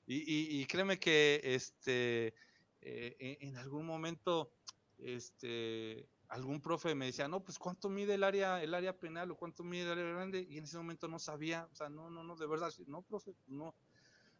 Y, 0.06 0.64
créeme 0.66 0.98
que 0.98 1.40
este, 1.44 2.34
eh, 2.80 3.38
en 3.40 3.56
algún 3.56 3.86
momento 3.86 4.52
este, 4.98 6.08
algún 6.28 6.60
profe 6.60 6.94
me 6.94 7.06
decía, 7.06 7.28
no, 7.28 7.42
pues 7.42 7.58
cuánto 7.58 7.88
mide 7.88 8.14
el 8.14 8.24
área, 8.24 8.62
el 8.62 8.74
área 8.74 8.98
penal 8.98 9.30
o 9.30 9.36
cuánto 9.36 9.64
mide 9.64 9.82
el 9.82 9.90
área 9.90 10.04
grande, 10.04 10.46
y 10.48 10.58
en 10.58 10.64
ese 10.64 10.76
momento 10.76 11.08
no 11.08 11.18
sabía, 11.18 11.68
o 11.70 11.74
sea, 11.74 11.88
no, 11.88 12.10
no, 12.10 12.22
no, 12.22 12.36
de 12.36 12.46
verdad, 12.46 12.72
no, 12.86 13.02
profe, 13.02 13.34
no, 13.46 13.74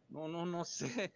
no, 0.09 0.27
no, 0.27 0.45
no 0.45 0.65
sé. 0.65 1.11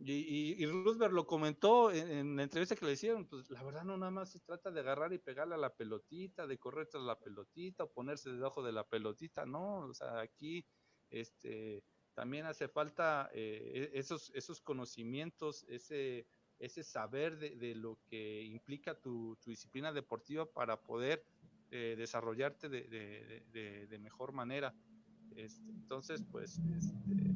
Y, 0.00 0.62
y, 0.62 0.66
Roosevelt 0.66 1.14
lo 1.14 1.26
comentó 1.26 1.90
en, 1.90 2.36
la 2.36 2.42
entrevista 2.42 2.74
que 2.76 2.84
le 2.84 2.92
hicieron, 2.92 3.26
pues 3.26 3.48
la 3.50 3.62
verdad 3.62 3.84
no 3.84 3.96
nada 3.96 4.10
más 4.10 4.30
se 4.30 4.40
trata 4.40 4.70
de 4.70 4.80
agarrar 4.80 5.12
y 5.12 5.18
pegarle 5.18 5.54
a 5.54 5.58
la 5.58 5.72
pelotita, 5.72 6.46
de 6.46 6.58
correr 6.58 6.88
tras 6.88 7.04
la 7.04 7.18
pelotita 7.18 7.84
o 7.84 7.90
ponerse 7.90 8.30
debajo 8.30 8.62
de 8.62 8.72
la 8.72 8.84
pelotita, 8.84 9.46
no, 9.46 9.86
o 9.86 9.94
sea, 9.94 10.20
aquí 10.20 10.66
este, 11.10 11.84
también 12.14 12.46
hace 12.46 12.68
falta 12.68 13.30
eh, 13.32 13.90
e, 13.92 13.98
esos, 13.98 14.30
esos 14.34 14.60
conocimientos, 14.60 15.64
ese, 15.68 16.26
ese 16.58 16.82
saber 16.82 17.38
de, 17.38 17.74
lo 17.74 17.98
que 18.06 18.42
implica 18.42 18.94
tu, 19.00 19.38
disciplina 19.46 19.92
deportiva 19.92 20.44
para 20.44 20.80
poder 20.80 21.24
eh, 21.70 21.94
desarrollarte 21.96 22.68
de, 22.68 23.98
mejor 24.00 24.32
manera. 24.32 24.74
Este, 25.36 25.70
entonces, 25.70 26.22
pues, 26.30 26.60
este, 26.76 27.33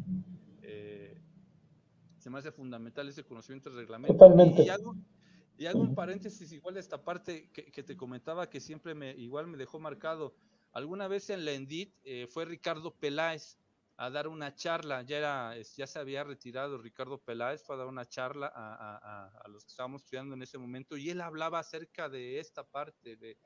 me 2.38 2.40
hace 2.40 2.52
fundamental 2.52 3.08
ese 3.08 3.24
conocimiento 3.24 3.68
del 3.68 3.80
reglamento. 3.80 4.16
Totalmente. 4.16 4.62
Y, 4.62 4.68
hago, 4.68 4.94
y 5.56 5.66
hago 5.66 5.80
un 5.80 5.94
paréntesis 5.94 6.52
igual 6.52 6.74
de 6.74 6.80
esta 6.80 7.02
parte 7.02 7.50
que, 7.50 7.82
te 7.82 7.96
comentaba 7.96 8.48
que 8.48 8.60
siempre 8.60 8.94
me 8.94 9.10
igual 9.16 9.48
me 9.48 9.56
dejó 9.56 9.80
marcado. 9.80 10.36
Alguna 10.72 11.08
vez 11.08 11.30
en 11.30 11.44
la 11.44 11.52
Endit 11.52 11.96
eh, 12.04 12.28
fue 12.28 12.44
Ricardo 12.44 12.94
Peláez 12.94 13.58
a 13.96 14.10
dar 14.10 14.28
una 14.28 14.54
charla, 14.54 15.02
ya 15.02 15.18
era, 15.18 15.54
ya 15.76 15.86
se 15.88 15.98
había 15.98 16.22
retirado 16.22 16.78
Ricardo 16.78 17.18
Peláez, 17.18 17.64
fue 17.64 17.74
a 17.74 17.78
dar 17.78 17.88
una 17.88 18.06
charla 18.06 18.52
a, 18.54 19.48
los 19.48 19.64
que 19.64 19.70
estábamos 19.70 20.02
estudiando 20.02 20.36
en 20.36 20.42
ese 20.42 20.58
momento 20.58 20.96
y 20.96 21.10
él 21.10 21.20
hablaba 21.20 21.58
acerca 21.58 22.08
de 22.08 22.38
esta 22.38 22.62
parte, 22.62 23.16
de, 23.16 23.36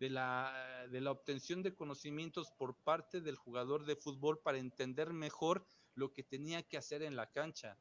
de, 0.00 0.10
la, 0.10 0.88
de 0.90 1.00
la 1.00 1.12
obtención 1.12 1.62
de 1.62 1.76
conocimientos 1.76 2.50
por 2.50 2.74
parte 2.74 3.20
del 3.20 3.36
jugador 3.36 3.84
de 3.84 3.94
fútbol 3.94 4.40
para 4.40 4.58
entender 4.58 5.12
mejor 5.12 5.64
lo 5.94 6.12
que 6.12 6.24
tenía 6.24 6.64
que 6.64 6.76
hacer 6.76 7.04
en 7.04 7.14
la 7.14 7.30
cancha. 7.30 7.78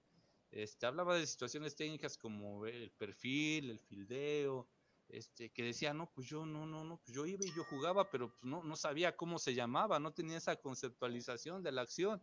Este, 0.52 0.86
hablaba 0.86 1.16
de 1.16 1.28
situaciones 1.28 1.76
técnicas 1.76 2.18
como 2.18 2.66
el 2.66 2.92
perfil, 2.92 3.70
el 3.70 3.80
fildeo, 3.80 4.68
este, 5.10 5.50
que 5.50 5.64
decía, 5.64 5.94
no, 5.94 6.12
pues 6.12 6.28
yo 6.28 6.46
no, 6.46 6.66
no, 6.66 6.84
no, 6.84 6.98
pues 6.98 7.16
yo 7.16 7.26
iba 7.26 7.46
y 7.46 7.56
yo 7.56 7.64
jugaba, 7.64 8.10
pero 8.10 8.32
pues 8.32 8.44
no, 8.44 8.64
no 8.64 8.76
sabía 8.76 9.16
cómo 9.16 9.40
se 9.40 9.54
llamaba, 9.54 10.00
no 10.00 10.14
tenía 10.14 10.38
esa 10.38 10.56
conceptualización 10.56 11.64
de 11.64 11.72
la 11.72 11.82
acción. 11.82 12.22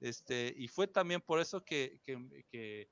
Este, 0.00 0.54
y 0.56 0.68
fue 0.68 0.86
también 0.86 1.20
por 1.22 1.40
eso 1.40 1.64
que, 1.64 2.00
que, 2.02 2.44
que, 2.50 2.90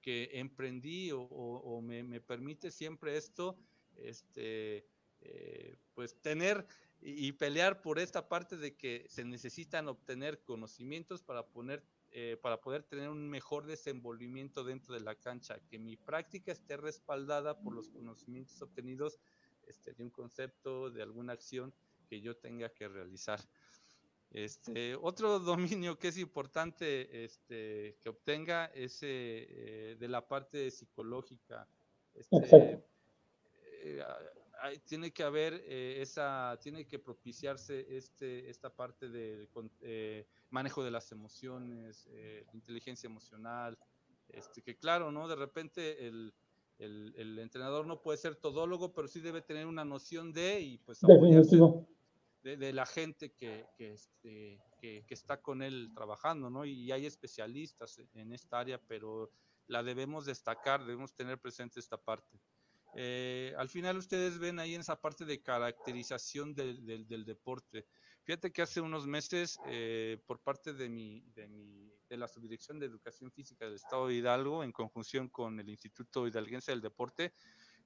que 0.00 0.30
emprendí 0.32 1.12
o, 1.12 1.20
o, 1.20 1.80
me, 1.82 2.02
me, 2.02 2.20
permite 2.20 2.70
siempre 2.70 3.16
esto, 3.16 3.58
este, 3.96 4.86
eh, 5.20 5.76
pues 5.94 6.20
tener 6.22 6.66
y, 7.02 7.26
y 7.26 7.32
pelear 7.32 7.82
por 7.82 7.98
esta 7.98 8.28
parte 8.28 8.56
de 8.56 8.74
que 8.74 9.04
se 9.08 9.24
necesitan 9.24 9.88
obtener 9.88 10.42
conocimientos 10.42 11.22
para 11.22 11.46
poner 11.46 11.82
eh, 12.10 12.36
para 12.40 12.60
poder 12.60 12.82
tener 12.82 13.08
un 13.08 13.28
mejor 13.28 13.66
desenvolvimiento 13.66 14.64
dentro 14.64 14.94
de 14.94 15.00
la 15.00 15.14
cancha, 15.14 15.58
que 15.68 15.78
mi 15.78 15.96
práctica 15.96 16.52
esté 16.52 16.76
respaldada 16.76 17.60
por 17.60 17.74
los 17.74 17.88
conocimientos 17.88 18.60
obtenidos 18.62 19.18
este, 19.66 19.92
de 19.92 20.02
un 20.02 20.10
concepto, 20.10 20.90
de 20.90 21.02
alguna 21.02 21.32
acción 21.32 21.74
que 22.08 22.20
yo 22.20 22.36
tenga 22.36 22.68
que 22.70 22.88
realizar. 22.88 23.40
Este, 24.30 24.96
otro 24.96 25.38
dominio 25.40 25.98
que 25.98 26.08
es 26.08 26.18
importante 26.18 27.24
este, 27.24 27.96
que 28.00 28.08
obtenga 28.08 28.66
es 28.66 28.98
eh, 29.02 29.96
de 29.98 30.08
la 30.08 30.26
parte 30.26 30.70
psicológica. 30.70 31.68
Este, 32.14 32.82
eh, 33.82 34.02
tiene 34.84 35.12
que 35.12 35.22
haber 35.22 35.62
eh, 35.66 36.00
esa, 36.00 36.58
tiene 36.62 36.86
que 36.86 36.98
propiciarse 36.98 37.86
este, 37.96 38.48
esta 38.48 38.70
parte 38.70 39.08
del 39.08 39.48
eh, 39.80 40.26
manejo 40.50 40.82
de 40.82 40.90
las 40.90 41.12
emociones, 41.12 42.06
eh, 42.10 42.44
inteligencia 42.52 43.06
emocional, 43.06 43.78
este, 44.28 44.62
que 44.62 44.76
claro, 44.76 45.12
¿no? 45.12 45.28
De 45.28 45.36
repente 45.36 46.06
el, 46.06 46.32
el, 46.78 47.14
el, 47.16 47.38
entrenador 47.38 47.86
no 47.86 48.00
puede 48.00 48.18
ser 48.18 48.36
todólogo, 48.36 48.92
pero 48.92 49.08
sí 49.08 49.20
debe 49.20 49.42
tener 49.42 49.66
una 49.66 49.84
noción 49.84 50.32
de, 50.32 50.60
y 50.60 50.78
pues 50.78 51.00
de, 52.42 52.56
de, 52.56 52.72
la 52.72 52.86
gente 52.86 53.32
que, 53.32 53.66
que, 53.76 53.92
este, 53.92 54.60
que, 54.80 55.04
que, 55.06 55.14
está 55.14 55.40
con 55.40 55.62
él 55.62 55.90
trabajando, 55.94 56.48
¿no? 56.48 56.64
Y 56.64 56.92
hay 56.92 57.06
especialistas 57.06 58.00
en 58.14 58.32
esta 58.32 58.60
área, 58.60 58.80
pero 58.86 59.30
la 59.66 59.82
debemos 59.82 60.26
destacar, 60.26 60.84
debemos 60.84 61.12
tener 61.12 61.38
presente 61.40 61.80
esta 61.80 61.96
parte. 61.96 62.38
Eh, 62.98 63.52
al 63.58 63.68
final 63.68 63.98
ustedes 63.98 64.38
ven 64.38 64.58
ahí 64.58 64.74
en 64.74 64.80
esa 64.80 64.98
parte 64.98 65.26
de 65.26 65.42
caracterización 65.42 66.54
del, 66.54 67.06
del, 67.06 67.24
deporte. 67.26 67.86
Fíjate 68.22 68.50
que 68.50 68.62
hace 68.62 68.80
unos 68.80 69.06
meses, 69.06 69.58
eh, 69.66 70.18
por 70.26 70.40
parte 70.40 70.72
de, 70.72 70.88
mi, 70.88 71.20
de, 71.34 71.46
mi, 71.46 71.92
de 72.08 72.16
la 72.16 72.26
Subdirección 72.26 72.78
de 72.80 72.86
Educación 72.86 73.30
Física 73.30 73.66
del 73.66 73.74
Estado 73.74 74.08
de 74.08 74.14
Hidalgo, 74.14 74.64
en 74.64 74.72
conjunción 74.72 75.28
con 75.28 75.60
el 75.60 75.68
Instituto 75.68 76.26
Hidalguense 76.26 76.72
del 76.72 76.80
Deporte, 76.80 77.34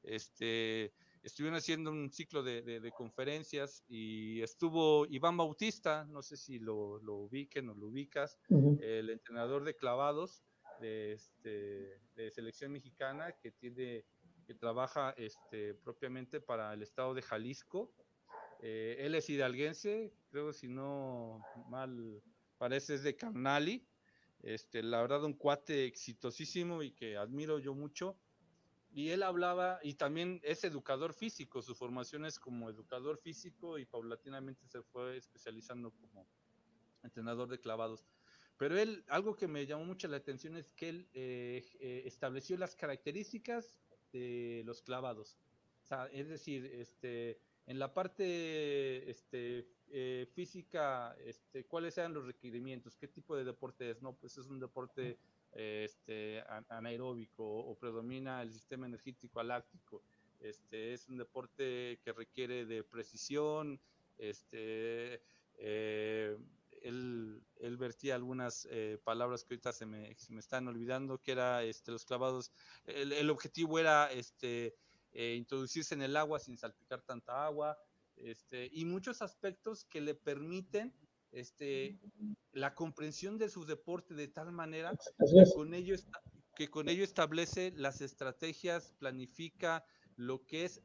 este, 0.05 0.95
estuvieron 1.25 1.59
haciendo 1.59 1.91
un 1.91 2.13
ciclo 2.13 2.45
de, 2.45 2.63
de, 2.63 2.93
conferencias 2.93 3.83
y 3.89 4.41
estuvo 4.43 5.07
Iván 5.07 5.37
Bautista, 5.37 6.05
no 6.05 6.23
sé 6.23 6.37
si 6.37 6.61
lo, 6.61 7.01
lo 7.01 7.17
ubiquen 7.17 7.69
o 7.69 7.75
lo 7.75 7.89
ubicas, 7.89 8.39
el 8.49 9.11
entrenador 9.11 9.65
de 9.65 9.75
clavados 9.75 10.45
de, 10.81 11.13
este, 11.13 12.01
de 12.15 12.31
selección 12.31 12.73
mexicana 12.73 13.33
que 13.33 13.51
tiene 13.51 14.05
que 14.51 14.55
trabaja 14.57 15.15
este, 15.17 15.75
propiamente 15.75 16.41
para 16.41 16.75
el 16.75 16.83
estado 16.83 17.15
de 17.15 17.23
Jalisco. 17.23 17.95
Eh, 18.59 18.97
él 18.99 19.15
es 19.15 19.31
hidalguense, 19.31 20.13
creo 20.29 20.53
si 20.53 20.67
no 20.67 21.41
mal 21.69 22.21
parece 22.59 22.95
es 22.95 23.05
de 23.05 23.15
Carnali. 23.15 23.87
Este, 24.43 24.83
la 24.83 25.03
verdad, 25.03 25.23
un 25.23 25.35
cuate 25.35 25.85
exitosísimo 25.85 26.83
y 26.83 26.91
que 26.91 27.17
admiro 27.17 27.61
yo 27.61 27.77
mucho. 27.77 28.19
Y 28.91 29.11
él 29.11 29.23
hablaba, 29.23 29.79
y 29.85 29.95
también 29.95 30.41
es 30.43 30.65
educador 30.65 31.15
físico, 31.15 31.63
su 31.63 31.77
formación 31.77 32.25
es 32.25 32.41
como 32.41 32.69
educador 32.69 33.19
físico 33.19 33.79
y 33.79 33.85
paulatinamente 33.85 34.67
se 34.67 34.83
fue 34.83 35.17
especializando 35.17 35.93
como 35.93 36.27
entrenador 37.05 37.49
de 37.49 37.61
clavados. 37.61 38.05
Pero 38.57 38.77
él, 38.77 39.05
algo 39.07 39.37
que 39.37 39.47
me 39.47 39.65
llamó 39.65 39.85
mucho 39.85 40.09
la 40.09 40.17
atención 40.17 40.57
es 40.57 40.73
que 40.73 40.89
él 40.89 41.09
eh, 41.13 41.65
eh, 41.79 42.03
estableció 42.05 42.57
las 42.59 42.75
características 42.75 43.79
de 44.13 44.63
los 44.65 44.83
clavados. 44.83 45.37
Es 46.13 46.29
decir, 46.29 46.67
este, 46.67 47.41
en 47.67 47.79
la 47.79 47.93
parte 47.93 49.11
este, 49.11 49.67
eh, 49.89 50.29
física, 50.35 51.17
este, 51.25 51.65
¿cuáles 51.65 51.95
sean 51.95 52.15
los 52.15 52.27
requerimientos? 52.27 52.97
¿Qué 52.97 53.09
tipo 53.09 53.37
de 53.37 53.45
deporte 53.45 53.91
es? 53.91 54.01
No, 54.01 54.15
pues 54.15 54.39
es 54.39 54.47
un 54.47 54.61
deporte 54.61 55.19
este, 55.53 56.45
anaeróbico 56.69 57.45
o 57.45 57.75
predomina 57.77 58.43
el 58.43 58.53
sistema 58.53 58.87
energético 58.87 59.41
aláctico. 59.41 60.03
Este, 60.41 60.95
es 60.95 61.09
un 61.09 61.19
deporte 61.19 62.01
que 62.05 62.13
requiere 62.13 62.65
de 62.65 62.83
precisión, 62.83 63.81
este, 64.17 65.23
eh, 65.59 66.37
él, 66.83 67.43
él, 67.57 67.77
vertía 67.77 68.15
algunas 68.15 68.67
eh, 68.71 68.99
palabras 69.05 69.45
que 69.45 69.55
ahorita 69.55 69.73
se 69.73 69.87
me, 69.87 70.15
se 70.17 70.33
me, 70.33 70.41
están 70.41 70.69
olvidando, 70.69 71.19
que 71.19 71.33
era 71.33 71.63
este, 71.63 71.93
los 71.93 72.05
clavados, 72.05 72.53
el, 72.85 73.13
el 73.13 73.31
objetivo 73.31 73.79
era 73.79 74.11
este, 74.13 74.77
eh, 75.13 75.35
introducirse 75.37 75.95
en 75.95 76.03
el 76.03 76.17
agua 76.17 76.39
sin 76.39 76.57
salpicar 76.57 77.03
tanta 77.03 77.45
agua, 77.45 77.77
este, 78.17 78.71
y 78.73 78.85
muchos 78.85 79.23
aspectos 79.23 79.85
que 79.85 80.01
le 80.01 80.15
permiten 80.15 80.95
este, 81.33 81.99
la 82.53 82.75
comprensión 82.75 83.39
de 83.39 83.49
su 83.49 83.65
deporte 83.65 84.15
de 84.15 84.29
tal 84.29 84.53
manera 84.53 84.93
que 84.93 85.45
con, 85.55 85.75
ello, 85.75 85.97
que 86.55 86.71
con 86.71 86.89
ello 86.89 87.05
establece 87.05 87.73
las 87.77 88.01
estrategias, 88.01 88.93
planifica 88.99 89.85
lo 90.17 90.45
que 90.45 90.65
es 90.65 90.83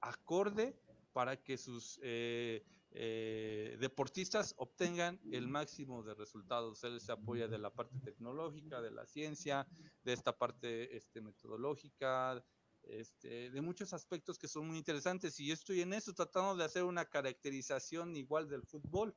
acorde 0.00 0.76
para 1.12 1.36
que 1.42 1.56
sus 1.56 2.00
eh, 2.02 2.64
eh, 2.94 3.76
deportistas 3.80 4.54
obtengan 4.58 5.18
el 5.30 5.48
máximo 5.48 6.02
de 6.02 6.14
resultados. 6.14 6.84
Él 6.84 7.00
se 7.00 7.12
apoya 7.12 7.48
de 7.48 7.58
la 7.58 7.70
parte 7.72 7.98
tecnológica, 8.00 8.82
de 8.82 8.90
la 8.90 9.06
ciencia, 9.06 9.66
de 10.04 10.12
esta 10.12 10.36
parte 10.36 10.94
este, 10.96 11.20
metodológica, 11.22 12.44
este, 12.82 13.50
de 13.50 13.60
muchos 13.62 13.92
aspectos 13.94 14.38
que 14.38 14.48
son 14.48 14.68
muy 14.68 14.76
interesantes. 14.76 15.40
Y 15.40 15.46
yo 15.46 15.54
estoy 15.54 15.80
en 15.80 15.94
eso 15.94 16.12
tratando 16.12 16.56
de 16.56 16.64
hacer 16.64 16.84
una 16.84 17.06
caracterización 17.06 18.14
igual 18.16 18.48
del 18.48 18.62
fútbol. 18.62 19.14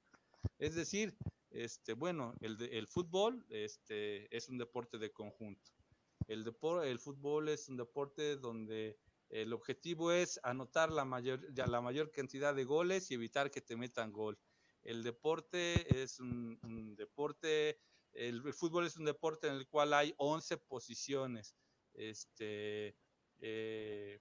Es 0.58 0.76
decir, 0.76 1.18
este, 1.50 1.94
bueno, 1.94 2.34
el, 2.40 2.62
el 2.62 2.88
fútbol 2.88 3.46
este, 3.50 4.34
es 4.36 4.48
un 4.48 4.58
deporte 4.58 4.98
de 4.98 5.12
conjunto. 5.12 5.72
El, 6.28 6.46
el 6.84 7.00
fútbol 7.00 7.50
es 7.50 7.70
un 7.70 7.78
deporte 7.78 8.38
donde 8.38 8.98
el 9.30 9.54
objetivo 9.54 10.12
es 10.12 10.40
anotar 10.44 10.92
la 10.92 11.06
mayor, 11.06 11.42
la 11.56 11.82
mayor 11.82 12.12
cantidad 12.12 12.54
de 12.54 12.64
goles 12.64 13.10
y 13.10 13.16
evitar 13.16 13.52
que 13.52 13.62
te 13.62 13.76
metan 13.76 14.12
gol. 14.12 14.38
El 14.84 15.04
deporte 15.04 16.04
es 16.04 16.20
un, 16.20 16.96
deporte, 16.96 17.80
el, 18.14 18.54
fútbol 18.54 18.86
es 18.86 18.98
un 18.98 19.06
deporte 19.06 19.48
en 19.48 19.56
el 19.56 19.68
cual 19.68 19.94
hay 19.94 20.14
11 20.18 20.58
posiciones. 20.58 21.56
Este, 21.94 22.96
eh, 23.40 24.20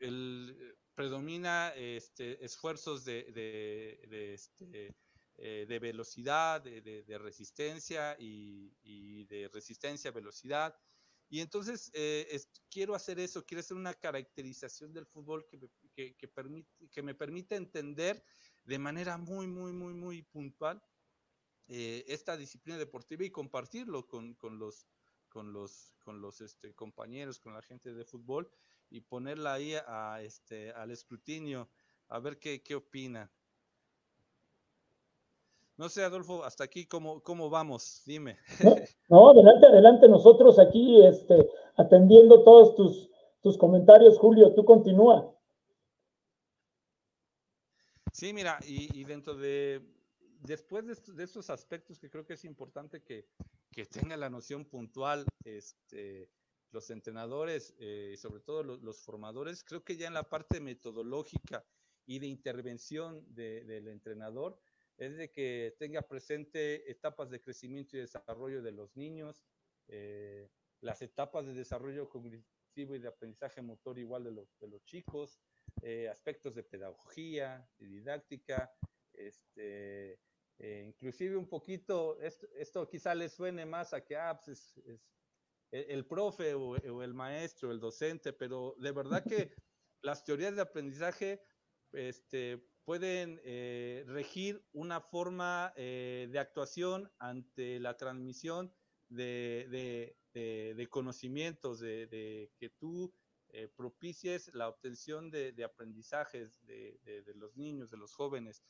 el, 0.00 0.76
predomina 0.94 1.72
este, 1.74 2.44
esfuerzos 2.44 3.04
de, 3.04 3.24
de, 3.32 4.34
este, 4.34 4.94
eh, 5.36 5.66
de 5.68 5.78
velocidad, 5.78 6.62
de, 6.62 7.18
resistencia 7.18 8.16
y, 8.18 9.24
de 9.24 9.48
resistencia 9.52 10.10
a 10.10 10.14
velocidad. 10.14 10.76
Y 11.34 11.40
entonces 11.40 11.90
eh, 11.94 12.40
quiero 12.70 12.94
hacer 12.94 13.18
eso, 13.18 13.44
quiero 13.44 13.58
hacer 13.58 13.76
una 13.76 13.92
caracterización 13.92 14.92
del 14.92 15.04
fútbol 15.04 15.44
que 15.48 15.58
me, 15.58 16.14
que, 16.14 16.28
permite, 16.28 16.70
que 16.92 17.02
me 17.02 17.16
permite 17.16 17.56
entender 17.56 18.24
de 18.62 18.78
manera 18.78 19.18
muy, 19.18 19.48
muy, 19.48 19.72
muy, 19.72 19.94
muy 19.94 20.22
puntual 20.22 20.80
eh, 21.66 22.04
esta 22.06 22.36
disciplina 22.36 22.78
deportiva 22.78 23.24
y 23.24 23.32
compartirlo 23.32 24.06
con, 24.06 24.34
con 24.34 24.60
los, 24.60 24.86
con 25.28 25.52
los, 25.52 25.92
con 26.04 26.20
los 26.20 26.40
este, 26.40 26.72
compañeros, 26.72 27.40
con 27.40 27.52
la 27.52 27.62
gente 27.62 27.92
de 27.92 28.04
fútbol 28.04 28.48
y 28.88 29.00
ponerla 29.00 29.54
ahí 29.54 29.74
a, 29.74 30.22
este, 30.22 30.70
al 30.70 30.92
escrutinio, 30.92 31.68
a 32.10 32.20
ver 32.20 32.38
qué, 32.38 32.62
qué 32.62 32.76
opinan. 32.76 33.28
No 35.76 35.88
sé, 35.88 36.04
Adolfo, 36.04 36.44
hasta 36.44 36.64
aquí, 36.64 36.86
¿cómo, 36.86 37.22
cómo 37.22 37.50
vamos? 37.50 38.02
Dime. 38.06 38.38
No, 39.08 39.30
adelante, 39.30 39.66
adelante, 39.66 40.08
nosotros 40.08 40.58
aquí 40.58 41.04
este, 41.04 41.46
atendiendo 41.76 42.42
todos 42.42 42.74
tus, 42.74 43.10
tus 43.42 43.58
comentarios, 43.58 44.18
Julio, 44.18 44.54
tú 44.54 44.64
continúa. 44.64 45.30
Sí, 48.12 48.32
mira, 48.32 48.58
y, 48.66 49.04
dentro 49.04 49.34
de, 49.34 49.82
después 50.40 50.86
de, 50.86 51.24
estos 51.24 51.50
aspectos 51.50 51.98
que 51.98 52.08
creo 52.08 52.24
que 52.24 52.34
es 52.34 52.44
importante 52.44 53.02
que, 53.02 53.28
que 53.72 53.86
tenga 53.86 54.16
la 54.16 54.30
noción 54.30 54.64
puntual, 54.64 55.26
este, 55.44 56.30
los 56.70 56.90
entrenadores 56.90 57.74
eh, 57.78 58.12
y 58.14 58.16
sobre 58.16 58.40
todo 58.40 58.62
los, 58.62 59.02
formadores, 59.02 59.64
creo 59.64 59.82
que 59.82 59.96
ya 59.96 60.06
en 60.06 60.14
la 60.14 60.28
parte 60.28 60.60
metodológica 60.60 61.64
y 62.06 62.18
de 62.18 62.26
intervención 62.26 63.24
del 63.34 63.88
entrenador, 63.88 64.58
es 64.96 65.16
de 65.16 65.30
que 65.30 65.74
tenga 65.78 66.02
presente 66.02 66.90
etapas 66.90 67.30
de 67.30 67.40
crecimiento 67.40 67.96
y 67.96 68.00
desarrollo 68.00 68.62
de 68.62 68.72
los 68.72 68.96
niños, 68.96 69.44
eh, 69.88 70.50
las 70.80 71.02
etapas 71.02 71.46
de 71.46 71.54
desarrollo 71.54 72.08
cognitivo 72.08 72.94
y 72.94 72.98
de 72.98 73.08
aprendizaje 73.08 73.62
motor 73.62 73.98
igual 73.98 74.24
de 74.24 74.32
los, 74.32 74.58
de 74.58 74.68
los 74.68 74.84
chicos, 74.84 75.40
eh, 75.82 76.08
aspectos 76.08 76.54
de 76.54 76.62
pedagogía, 76.62 77.68
de 77.78 77.86
didáctica, 77.86 78.72
este, 79.12 80.20
eh, 80.58 80.84
inclusive 80.86 81.36
un 81.36 81.48
poquito, 81.48 82.20
esto, 82.20 82.46
esto, 82.54 82.88
quizá 82.88 83.14
le 83.14 83.28
suene 83.28 83.66
más 83.66 83.92
a 83.92 84.04
que 84.04 84.16
ah, 84.16 84.38
pues 84.38 84.76
es, 84.86 85.00
el 85.70 86.06
profe 86.06 86.54
o, 86.54 86.76
o, 86.76 87.02
el 87.02 87.14
maestro, 87.14 87.72
el 87.72 87.80
docente, 87.80 88.32
pero 88.32 88.76
de 88.78 88.92
verdad 88.92 89.24
que 89.24 89.52
las 90.02 90.24
teorías 90.24 90.54
de 90.54 90.62
aprendizaje 90.62 91.42
este, 91.92 92.64
pueden 92.84 93.40
eh, 93.44 94.04
regir 94.06 94.62
una 94.72 95.00
forma 95.00 95.72
eh, 95.76 96.28
de 96.30 96.38
actuación 96.38 97.10
ante 97.18 97.80
la 97.80 97.96
transmisión 97.96 98.72
de, 99.08 100.16
conocimientos, 100.90 101.80
de, 101.80 102.50
que 102.58 102.68
tú 102.70 103.12
eh, 103.48 103.68
propicies 103.74 104.50
la 104.54 104.68
obtención 104.68 105.30
de, 105.30 105.64
aprendizajes 105.64 106.64
de, 106.66 107.22
los 107.36 107.56
niños, 107.56 107.90
de 107.90 107.96
los 107.96 108.14
jóvenes. 108.14 108.62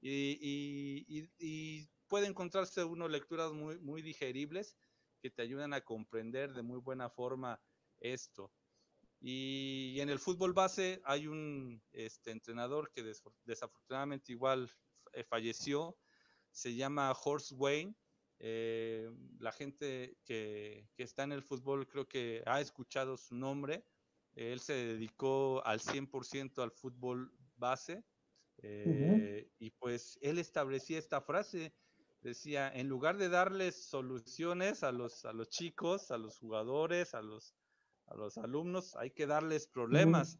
Y, 0.00 1.16
puede 2.08 2.26
encontrarse 2.26 2.82
uno 2.82 3.06
lecturas 3.06 3.52
muy, 3.52 3.78
muy 3.78 4.02
digeribles 4.02 4.76
que 5.22 5.30
te 5.30 5.42
ayudan 5.42 5.72
a 5.74 5.82
comprender 5.82 6.54
de 6.54 6.62
muy 6.62 6.80
buena 6.80 7.08
forma 7.08 7.62
esto. 8.00 8.50
Y 9.20 10.00
en 10.00 10.08
el 10.08 10.18
fútbol 10.18 10.54
base 10.54 11.02
hay 11.04 11.26
un 11.26 11.82
este, 11.92 12.30
entrenador 12.30 12.90
que 12.90 13.04
desafortunadamente 13.44 14.32
igual 14.32 14.70
eh, 15.12 15.24
falleció, 15.24 15.98
se 16.50 16.74
llama 16.74 17.12
Horst 17.12 17.52
Wayne. 17.54 17.94
Eh, 18.38 19.10
la 19.38 19.52
gente 19.52 20.16
que, 20.24 20.88
que, 20.94 21.02
está 21.02 21.24
en 21.24 21.32
el 21.32 21.42
fútbol 21.42 21.86
creo 21.86 22.08
que 22.08 22.42
ha 22.46 22.60
escuchado 22.60 23.18
su 23.18 23.34
nombre. 23.34 23.84
Él 24.34 24.60
se 24.60 24.72
dedicó 24.72 25.62
al 25.66 25.80
100% 25.80 26.62
al 26.62 26.70
fútbol 26.70 27.30
base. 27.56 28.02
Eh, 28.62 29.50
y 29.58 29.70
pues 29.70 30.18
él 30.20 30.38
establecía 30.38 30.98
esta 30.98 31.20
frase, 31.20 31.74
decía, 32.20 32.70
en 32.72 32.88
lugar 32.88 33.16
de 33.16 33.28
darles 33.28 33.86
soluciones 33.86 34.82
a 34.82 34.92
los, 34.92 35.24
a 35.24 35.32
los 35.32 35.48
chicos, 35.48 36.10
a 36.10 36.18
los 36.18 36.38
jugadores, 36.38 37.14
a 37.14 37.22
los, 37.22 37.54
a 38.10 38.16
los 38.16 38.36
alumnos, 38.38 38.96
hay 38.96 39.10
que 39.10 39.26
darles 39.26 39.66
problemas 39.66 40.38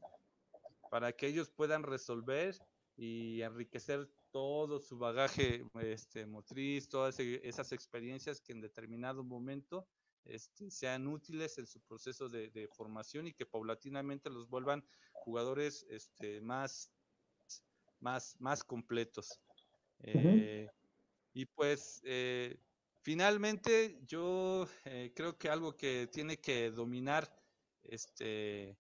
para 0.91 1.13
que 1.13 1.29
ellos 1.29 1.51
puedan 1.51 1.85
resolver 1.85 2.57
y 2.97 3.43
enriquecer 3.43 4.11
todo 4.31 4.79
su 4.81 4.99
bagaje 4.99 5.65
este, 5.81 6.27
motriz, 6.27 6.89
todas 6.89 7.19
esas 7.19 7.73
experiencias 7.73 8.41
que 8.41 8.53
en 8.53 8.61
determinado 8.61 9.25
momento 9.25 9.87
este, 10.25 10.71
sean 10.71 11.07
útiles 11.07 11.59
en 11.59 11.67
su 11.67 11.81
proceso 11.81 12.29
de, 12.29 12.69
formación 12.73 13.29
y 13.29 13.33
que 13.33 13.47
paulatinamente 13.47 14.31
los 14.31 14.49
vuelvan 14.49 14.85
jugadores 15.13 15.87
este, 15.89 16.41
más, 16.41 16.93
más, 18.01 18.37
más 18.39 18.65
completos. 18.65 19.41
Eh, 20.03 20.69
y 21.33 21.47
pues 21.47 22.01
eh, 22.05 22.59
finalmente 23.03 23.99
yo 24.07 24.67
eh, 24.85 25.13
creo 25.15 25.39
que 25.39 25.49
algo 25.49 25.77
que 25.77 26.09
tiene 26.13 26.39
que 26.39 26.71
dominar 26.71 27.40
este, 27.85 28.77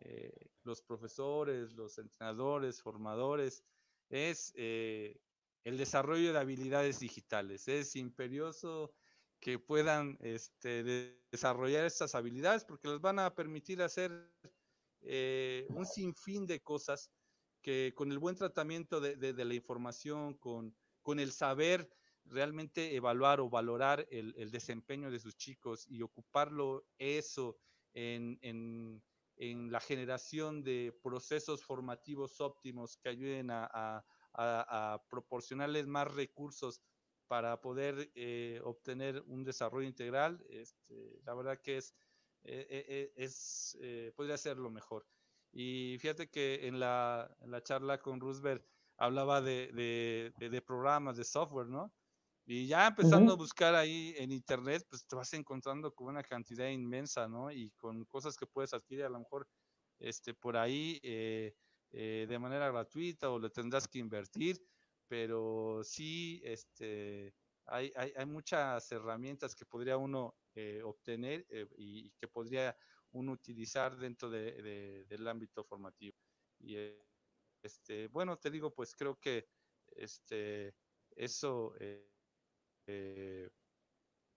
eh, 0.00 0.50
los 0.64 0.82
profesores, 0.82 1.72
los 1.72 1.98
entrenadores, 1.98 2.80
formadores, 2.80 3.64
es 4.08 4.52
eh, 4.56 5.20
el 5.64 5.76
desarrollo 5.76 6.32
de 6.32 6.38
habilidades 6.38 7.00
digitales. 7.00 7.68
Es 7.68 7.96
imperioso 7.96 8.94
que 9.40 9.58
puedan 9.58 10.18
este, 10.20 11.16
desarrollar 11.30 11.84
estas 11.84 12.14
habilidades 12.14 12.64
porque 12.64 12.88
les 12.88 13.00
van 13.00 13.18
a 13.18 13.34
permitir 13.34 13.82
hacer 13.82 14.30
eh, 15.02 15.66
un 15.70 15.86
sinfín 15.86 16.46
de 16.46 16.60
cosas 16.60 17.10
que 17.62 17.92
con 17.94 18.10
el 18.10 18.18
buen 18.18 18.36
tratamiento 18.36 19.00
de, 19.00 19.44
la 19.44 19.54
información, 19.54 20.34
con, 20.34 20.74
con, 21.02 21.20
el 21.20 21.30
saber 21.32 21.90
realmente 22.24 22.96
evaluar 22.96 23.40
o 23.40 23.50
valorar 23.50 24.06
el, 24.10 24.34
el, 24.38 24.50
desempeño 24.50 25.10
de 25.10 25.20
sus 25.20 25.36
chicos 25.36 25.86
y 25.88 26.00
ocuparlo 26.02 26.86
eso 26.98 27.58
en, 27.94 29.02
la 29.36 29.80
generación 29.80 30.62
de 30.62 30.98
procesos 31.02 31.64
formativos 31.64 32.40
óptimos 32.40 32.98
que 32.98 33.08
ayuden 33.08 33.48
a, 33.50 34.04
proporcionarles 35.08 35.86
más 35.86 36.12
recursos 36.12 36.80
para 37.26 37.60
poder 37.60 38.10
eh, 38.14 38.60
obtener 38.64 39.22
un 39.26 39.44
desarrollo 39.44 39.86
integral, 39.86 40.44
este, 40.48 41.20
la 41.24 41.34
verdad 41.34 41.60
que 41.60 41.78
es, 41.78 41.94
eh, 42.44 42.66
eh, 42.70 43.12
es 43.16 43.78
podría 44.14 44.36
ser 44.36 44.56
lo 44.56 44.70
mejor. 44.70 45.06
Y 45.52 45.96
fíjate 45.98 46.30
que 46.30 46.66
en 46.66 46.78
la, 46.78 47.36
charla 47.62 48.00
con 48.00 48.20
Roosevelt 48.20 48.64
hablaba 48.96 49.40
de, 49.40 50.32
de, 50.38 50.62
programas, 50.62 51.16
de 51.16 51.24
software, 51.24 51.68
¿no? 51.68 51.92
Y 52.52 52.66
ya 52.66 52.88
empezando 52.88 53.34
a 53.34 53.36
buscar 53.36 53.76
ahí 53.76 54.12
en 54.18 54.32
internet, 54.32 54.84
pues 54.90 55.06
te 55.06 55.14
vas 55.14 55.32
encontrando 55.34 55.94
con 55.94 56.08
una 56.08 56.24
cantidad 56.24 56.66
inmensa, 56.66 57.28
¿no? 57.28 57.48
Y 57.52 57.70
con 57.76 58.04
cosas 58.06 58.36
que 58.36 58.44
puedes 58.44 58.74
adquirir 58.74 59.04
a 59.04 59.08
lo 59.08 59.20
mejor 59.20 59.46
este, 60.00 60.34
por 60.34 60.56
ahí 60.56 60.98
eh, 61.04 61.54
eh, 61.92 62.26
de 62.28 62.38
manera 62.40 62.68
gratuita 62.68 63.30
o 63.30 63.38
le 63.38 63.50
tendrás 63.50 63.86
que 63.86 64.00
invertir, 64.00 64.60
pero 65.06 65.82
sí 65.84 66.42
este, 66.42 67.36
hay, 67.66 67.92
hay, 67.94 68.12
hay 68.16 68.26
muchas 68.26 68.90
herramientas 68.90 69.54
que 69.54 69.64
podría 69.64 69.96
uno 69.96 70.34
eh, 70.56 70.82
obtener 70.82 71.46
y, 71.76 72.10
que 72.18 72.26
podría 72.26 72.76
uno 73.12 73.30
utilizar 73.30 73.96
dentro 73.96 74.28
de, 74.28 75.04
del 75.08 75.28
ámbito 75.28 75.62
formativo. 75.62 76.16
Y 76.58 76.74
este, 77.62 78.08
bueno, 78.08 78.38
te 78.38 78.50
digo, 78.50 78.74
pues 78.74 78.96
creo 78.96 79.20
que 79.20 79.46
este, 79.94 80.74
eso 81.14 81.76
eh, 82.90 83.50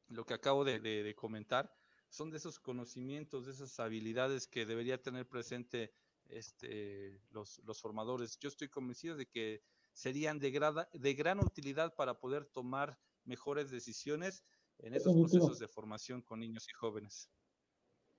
lo 0.07 0.25
que 0.25 0.33
acabo 0.33 0.63
de, 0.63 1.15
comentar, 1.15 1.73
son 2.09 2.29
de 2.29 2.37
esos 2.37 2.59
conocimientos, 2.59 3.45
de 3.45 3.53
esas 3.53 3.79
habilidades 3.79 4.47
que 4.47 4.65
debería 4.65 5.01
tener 5.01 5.27
presente 5.27 5.91
este, 6.29 7.19
los, 7.31 7.59
formadores. 7.81 8.37
Yo 8.39 8.49
estoy 8.49 8.69
convencido 8.69 9.15
de 9.15 9.25
que 9.25 9.63
serían 9.91 10.39
de, 10.39 10.51
de 10.93 11.13
gran 11.13 11.39
utilidad 11.39 11.95
para 11.95 12.19
poder 12.19 12.45
tomar 12.45 12.97
mejores 13.25 13.71
decisiones 13.71 14.43
en 14.79 14.93
esos 14.93 15.15
procesos 15.15 15.59
de 15.59 15.67
formación 15.67 16.21
con 16.21 16.39
niños 16.39 16.67
y 16.69 16.73
jóvenes. 16.73 17.29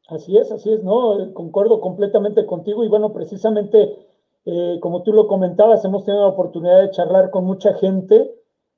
Así 0.08 0.36
es, 0.36 0.50
así 0.50 0.72
es, 0.72 0.82
¿no? 0.82 1.32
Concuerdo 1.32 1.80
completamente 1.80 2.44
contigo 2.46 2.84
y 2.84 2.88
bueno, 2.88 3.12
precisamente 3.12 4.04
eh, 4.46 4.78
como 4.80 5.02
tú 5.02 5.12
lo 5.12 5.26
comentabas, 5.26 5.84
hemos 5.84 6.04
tenido 6.04 6.24
la 6.24 6.32
oportunidad 6.32 6.82
de 6.82 6.90
charlar 6.90 7.30
con 7.30 7.44
mucha 7.44 7.74
gente 7.74 8.30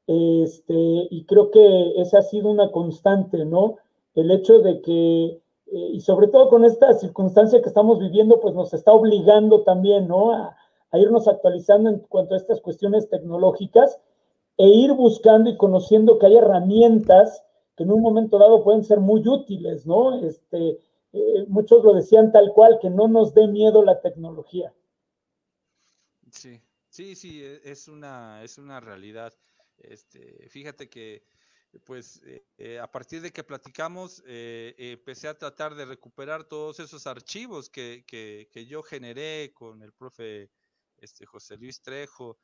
este, 0.06 1.08
y 1.10 1.24
creo 1.26 1.50
que 1.50 2.00
esa 2.00 2.18
ha 2.18 2.22
sido 2.22 2.50
una 2.50 2.70
constante, 2.70 3.44
¿no? 3.44 3.76
El 4.14 4.30
hecho 4.30 4.60
de 4.60 4.80
que, 4.80 5.24
eh, 5.26 5.90
y 5.92 6.00
sobre 6.00 6.28
todo 6.28 6.48
con 6.48 6.64
esta 6.64 6.94
circunstancia 6.94 7.60
que 7.60 7.68
estamos 7.68 7.98
viviendo, 7.98 8.40
pues 8.40 8.54
nos 8.54 8.72
está 8.72 8.92
obligando 8.92 9.62
también, 9.62 10.08
¿no? 10.08 10.32
A, 10.32 10.56
irnos 10.92 11.28
actualizando 11.28 11.90
en 11.90 11.98
cuanto 11.98 12.32
a 12.32 12.38
estas 12.38 12.62
cuestiones 12.62 13.10
tecnológicas. 13.10 14.00
e 14.58 14.66
ir 14.66 14.94
buscando 14.94 15.50
y 15.50 15.56
conociendo 15.58 16.18
que 16.18 16.24
hay 16.24 16.36
herramientas 16.38 17.44
que 17.76 17.82
en 17.82 17.92
un 17.92 18.00
momento 18.00 18.38
dado 18.38 18.64
pueden 18.64 18.84
ser 18.84 19.00
muy 19.00 19.20
útiles, 19.28 19.86
¿no? 19.86 20.18
Este, 20.26 20.80
eh, 21.12 21.44
muchos 21.48 21.84
lo 21.84 21.92
decían 21.92 22.32
tal 22.32 22.52
cual, 22.54 22.78
que 22.80 22.88
no 22.88 23.06
nos 23.08 23.34
dé 23.34 23.46
miedo 23.46 23.84
la 23.84 24.00
tecnología. 24.00 24.72
Sí, 26.30 26.62
sí, 26.88 27.14
sí, 27.14 27.42
e, 27.42 27.60
es 27.70 27.88
una, 27.88 28.42
es 28.42 28.56
una 28.56 28.80
realidad. 28.80 29.34
Este, 29.78 30.48
fíjate 30.48 30.88
que, 30.88 31.24
pues, 31.84 32.22
eh, 32.24 32.44
eh, 32.58 32.78
a 32.78 32.90
partir 32.90 33.20
de 33.20 33.32
que 33.32 33.44
platicamos, 33.44 34.22
empecé 34.26 35.28
a 35.28 35.38
tratar 35.38 35.74
de 35.74 35.84
recuperar 35.84 36.44
todos 36.44 36.80
esos 36.80 37.06
archivos 37.06 37.68
que, 37.68 38.04
que, 38.06 38.48
que 38.50 38.66
yo 38.66 38.82
generé 38.82 39.52
con 39.52 39.82
el 39.82 39.92
profe 39.92 40.50
este, 40.98 41.26
José 41.26 41.56
Luis 41.56 41.82
Trejo, 41.82 42.38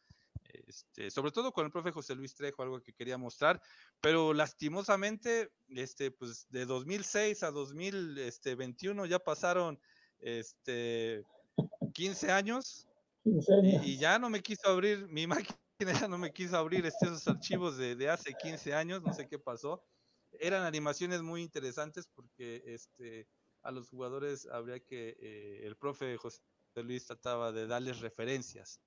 este, 0.66 1.10
sobre 1.10 1.30
todo 1.30 1.52
con 1.52 1.64
el 1.64 1.72
profe 1.72 1.92
José 1.92 2.14
Luis 2.14 2.34
Trejo, 2.34 2.62
algo 2.62 2.82
que 2.82 2.92
quería 2.92 3.18
mostrar, 3.18 3.60
pero 4.00 4.34
lastimosamente, 4.34 5.52
este, 5.68 6.10
pues 6.10 6.46
de 6.50 6.66
2006 6.66 7.42
a 7.42 7.50
2021 7.50 9.06
ya 9.06 9.18
pasaron 9.18 9.80
este, 10.20 11.24
15 11.94 12.30
años, 12.30 12.88
Y, 13.24 13.98
ya 13.98 14.18
no 14.18 14.28
me 14.30 14.42
quiso 14.42 14.68
abrir, 14.68 15.06
mi 15.08 15.26
máquina 15.26 15.56
ya 15.78 16.08
no 16.08 16.18
me 16.18 16.32
quiso 16.32 16.56
abrir 16.56 16.86
esos 16.86 17.26
archivos 17.28 17.76
de, 17.76 18.08
hace 18.08 18.34
15 18.34 18.74
años, 18.74 19.02
no 19.02 19.12
sé 19.12 19.28
qué 19.28 19.38
pasó. 19.38 19.84
Eran 20.32 20.64
animaciones 20.64 21.22
muy 21.22 21.42
interesantes 21.42 22.06
porque 22.06 22.62
este, 22.66 23.28
a 23.62 23.70
los 23.70 23.88
jugadores 23.88 24.46
habría 24.46 24.80
que, 24.80 25.16
eh, 25.20 25.66
el 25.66 25.76
profe 25.76 26.16
José 26.16 26.40
Luis 26.76 27.04
trataba 27.04 27.52
de 27.52 27.66
darles 27.66 28.00
referencias 28.00 28.80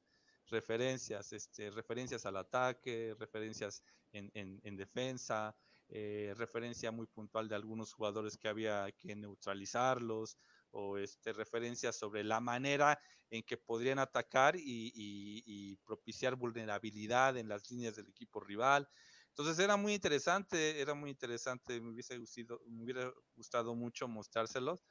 referencias, 0.48 1.34
este, 1.34 1.72
referencias 1.72 2.26
al 2.26 2.38
ataque, 2.38 3.16
referencias 3.20 3.84
en, 4.12 4.32
en, 4.34 4.78
defensa, 4.78 5.56
eh, 5.90 6.34
referencia 6.38 6.92
muy 6.92 7.08
puntual 7.08 7.50
de 7.50 7.56
algunos 7.56 7.94
jugadores 7.94 8.38
que 8.38 8.48
había 8.48 8.92
que 8.98 9.16
neutralizarlos, 9.16 10.38
o 10.76 10.98
este, 10.98 11.34
referencias 11.34 11.96
sobre 11.96 12.24
la 12.24 12.40
manera 12.40 13.00
en 13.30 13.44
que 13.44 13.58
podrían 13.58 14.00
atacar 14.00 14.56
y, 14.56 14.92
y, 14.94 15.76
propiciar 15.78 16.36
vulnerabilidad 16.36 17.38
en 17.38 17.50
las 17.50 17.70
líneas 17.72 17.96
del 17.96 18.08
equipo 18.08 18.40
rival. 18.40 18.88
Entonces 19.30 19.58
era 19.60 19.78
muy 19.78 19.94
interesante, 19.94 20.80
era 20.80 20.94
muy 20.94 21.10
interesante, 21.10 21.82
me 21.82 21.92
hubiese 21.92 22.18
gustado, 22.18 22.62
me 22.68 22.84
hubiera 22.84 23.12
gustado 23.36 23.76
mucho 23.76 24.08
mostrárselos 24.08 24.86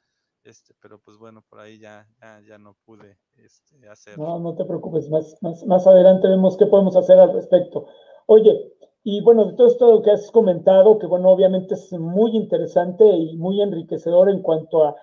este, 0.45 0.75
pero 0.79 0.99
pues 0.99 1.17
bueno, 1.17 1.43
por 1.49 1.59
ahí 1.59 1.79
ya, 1.79 2.07
ya, 2.47 2.57
no 2.59 2.75
pude 2.85 3.17
este, 3.35 3.89
hacer. 3.89 4.17
No, 4.19 4.39
no 4.39 4.55
te 4.55 4.63
preocupes, 4.63 5.09
más, 5.09 5.35
más, 5.41 5.65
más 5.65 5.87
adelante 5.87 6.27
vemos 6.27 6.55
qué 6.55 6.67
podemos 6.67 6.95
hacer 6.95 7.17
al 7.17 7.33
respecto. 7.33 7.87
Oye, 8.27 8.73
y 9.03 9.21
bueno, 9.21 9.45
de 9.45 9.53
todo 9.53 9.67
esto 9.67 10.01
que 10.03 10.11
has 10.11 10.29
comentado, 10.29 10.99
que 10.99 11.07
bueno, 11.07 11.29
obviamente 11.29 11.73
es 11.73 11.91
muy 11.93 12.35
interesante 12.35 13.05
y 13.05 13.35
muy 13.37 13.59
enriquecedor 13.61 14.29
en 14.29 14.43
cuanto 14.43 14.85
a, 14.85 14.95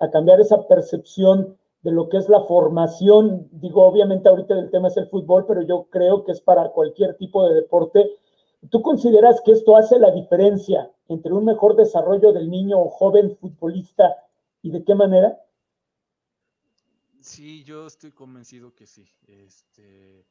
a, 0.00 0.10
cambiar 0.10 0.40
esa 0.40 0.66
percepción 0.66 1.56
de 1.82 1.92
lo 1.92 2.08
que 2.08 2.18
es 2.18 2.28
la 2.28 2.40
formación. 2.42 3.48
Digo, 3.52 3.84
obviamente 3.84 4.28
ahorita 4.28 4.58
el 4.58 4.70
tema 4.70 4.88
es 4.88 4.96
el 4.96 5.08
fútbol, 5.08 5.46
pero 5.46 5.62
yo 5.62 5.86
creo 5.90 6.24
que 6.24 6.32
es 6.32 6.40
para 6.40 6.70
cualquier 6.70 7.16
tipo 7.16 7.48
de 7.48 7.54
deporte. 7.54 8.10
¿Tú 8.70 8.82
consideras 8.82 9.40
que 9.44 9.52
esto 9.52 9.76
hace 9.76 9.98
la 9.98 10.10
diferencia 10.10 10.90
entre 11.08 11.32
un 11.32 11.44
mejor 11.44 11.76
desarrollo 11.76 12.32
del 12.32 12.50
niño 12.50 12.80
o 12.80 12.88
joven 12.88 13.36
futbolista 13.36 14.16
¿Y 14.62 14.70
de 14.70 14.84
qué 14.84 14.94
manera? 14.94 15.40
Sí, 17.20 17.62
yo 17.64 17.86
estoy 17.86 18.12
convencido 18.12 18.74
que 18.74 18.86
sí. 18.86 19.08
Este, 19.26 20.26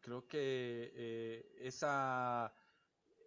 creo 0.00 0.26
que 0.26 0.92
eh, 0.94 1.56
esa, 1.60 2.52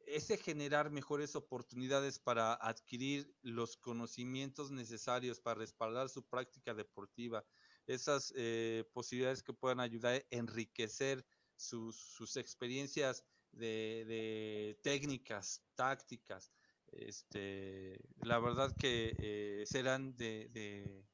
ese 0.06 0.38
generar 0.38 0.91
mejores 0.91 1.36
oportunidades 1.36 2.20
para 2.20 2.54
adquirir 2.54 3.34
los 3.41 3.78
conocimientos 3.78 4.72
necesarios 4.72 5.39
para 5.39 5.60
respaldar 5.60 6.10
su 6.10 6.24
práctica 6.24 6.74
deportiva, 6.74 7.45
esas 7.88 8.34
eh, 8.36 8.86
posibilidades 8.93 9.43
que 9.43 9.54
puedan 9.54 9.80
ayudar 9.80 10.16
a 10.16 10.24
enriquecer 10.30 11.26
sus, 11.56 12.38
experiencias 12.38 13.24
de, 13.52 14.06
de 14.08 14.80
técnicas, 14.82 15.62
tácticas, 15.76 16.52
este, 16.91 17.99
la 18.22 18.39
verdad 18.39 18.76
que 18.78 19.16
eh, 19.18 19.64
serán 19.66 20.16
de, 20.18 20.49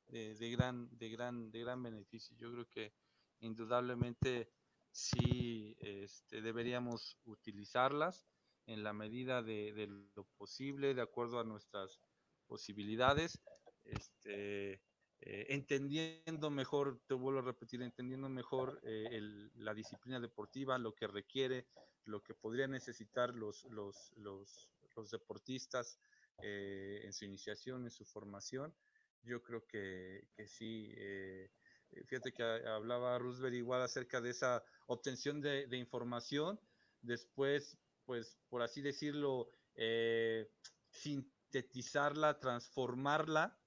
de, 0.10 0.50
gran, 0.50 0.90
de, 0.98 1.10
gran, 1.10 1.52
de 1.52 1.60
gran 1.60 1.84
beneficio. 1.84 2.36
Yo 2.38 2.52
creo 2.52 2.70
que 2.70 2.94
indudablemente 3.40 4.52
sí 4.92 5.78
este, 5.80 6.42
deberíamos 6.42 7.18
utilizarlas 7.26 8.26
en 8.68 8.84
la 8.84 8.94
medida 8.94 9.42
de, 9.42 9.88
lo 10.16 10.24
posible, 10.38 10.94
de 10.94 11.02
acuerdo 11.02 11.40
a 11.40 11.44
nuestras 11.44 12.00
posibilidades, 12.46 13.42
este, 13.84 14.74
eh, 15.22 15.46
entendiendo 15.50 16.50
mejor, 16.50 17.02
te 17.08 17.14
vuelvo 17.16 17.40
a 17.40 17.44
repetir, 17.44 17.82
entendiendo 17.82 18.30
mejor 18.30 18.80
eh, 18.84 19.20
la 19.56 19.74
disciplina 19.74 20.20
deportiva, 20.20 20.78
lo 20.78 20.94
que 20.94 21.08
requiere, 21.08 21.68
lo 22.06 22.22
que 22.22 22.34
podría 22.34 22.68
necesitar 22.68 23.34
los, 23.34 23.66
los, 23.66 24.14
los, 24.18 24.70
los 24.96 25.12
deportistas 25.12 26.00
eh, 26.44 27.02
en 27.04 27.14
su 27.14 27.26
iniciación, 27.26 27.84
en 27.84 27.92
su 27.92 28.06
formación. 28.06 28.74
Yo 29.24 29.42
creo 29.42 29.66
que, 29.66 30.28
que 30.36 30.48
sí. 30.48 30.92
Eh, 30.96 31.50
fíjate 32.06 32.32
que 32.32 32.44
hablaba 32.44 33.18
Roosevelt 33.18 33.56
igual 33.56 33.82
acerca 33.82 34.22
de 34.22 34.30
esa 34.30 34.64
obtención 34.86 35.42
de, 35.42 35.78
información, 35.78 36.60
después, 37.02 37.78
pues, 38.08 38.40
por 38.50 38.64
así 38.64 38.82
decirlo, 38.82 39.52
eh, 39.76 40.50
sintetizarla, 40.90 42.40
transformarla 42.40 43.60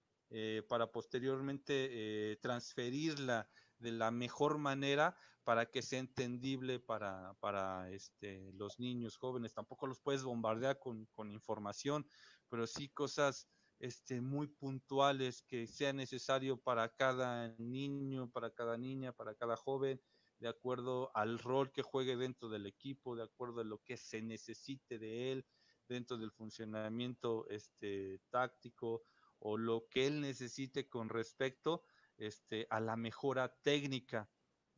para 0.68 0.92
posteriormente 0.92 2.38
transferirla 2.40 3.50
de 3.78 3.90
la 3.90 4.12
mejor 4.12 4.58
manera 4.58 5.16
para 5.44 5.66
que 5.66 5.82
sea 5.82 5.98
entendible 5.98 6.78
para, 6.78 7.34
para 7.40 7.90
este, 7.90 8.52
los 8.52 8.78
niños 8.78 9.16
jóvenes. 9.16 9.54
Tampoco 9.54 9.86
los 9.86 10.00
puedes 10.00 10.22
bombardear 10.22 10.78
con, 10.78 11.06
con 11.06 11.32
información, 11.32 12.08
pero 12.48 12.66
sí 12.66 12.88
cosas 12.90 13.48
este, 13.80 14.20
muy 14.20 14.46
puntuales 14.46 15.42
que 15.42 15.66
sea 15.66 15.92
necesario 15.92 16.58
para 16.58 16.88
cada 16.90 17.54
niño, 17.58 18.30
para 18.30 18.50
cada 18.50 18.76
niña, 18.76 19.12
para 19.12 19.34
cada 19.34 19.56
joven, 19.56 20.00
de 20.40 20.48
acuerdo 20.48 21.10
al 21.14 21.38
rol 21.38 21.70
que 21.70 21.82
juegue 21.82 22.16
dentro 22.16 22.48
del 22.48 22.66
equipo, 22.66 23.14
de 23.14 23.22
acuerdo 23.22 23.60
a 23.60 23.64
lo 23.64 23.78
que 23.78 23.96
se 23.96 24.20
necesite 24.22 24.98
de 24.98 25.32
él, 25.32 25.46
dentro 25.88 26.16
del 26.16 26.32
funcionamiento 26.32 27.46
este, 27.48 28.20
táctico 28.30 29.02
o 29.38 29.56
lo 29.56 29.86
que 29.88 30.06
él 30.06 30.20
necesite 30.20 30.88
con 30.88 31.08
respecto 31.08 31.82
este, 32.16 32.66
a 32.70 32.80
la 32.80 32.96
mejora 32.96 33.54
técnica 33.62 34.28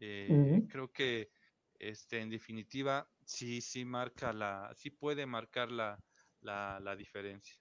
eh, 0.05 0.65
creo 0.69 0.91
que 0.91 1.31
este, 1.79 2.21
en 2.21 2.29
definitiva 2.29 3.09
sí, 3.25 3.61
sí 3.61 3.85
marca 3.85 4.33
la, 4.33 4.73
sí 4.75 4.91
puede 4.91 5.27
marcar 5.27 5.71
la, 5.71 5.97
la, 6.41 6.97
diferencia. 6.97 7.57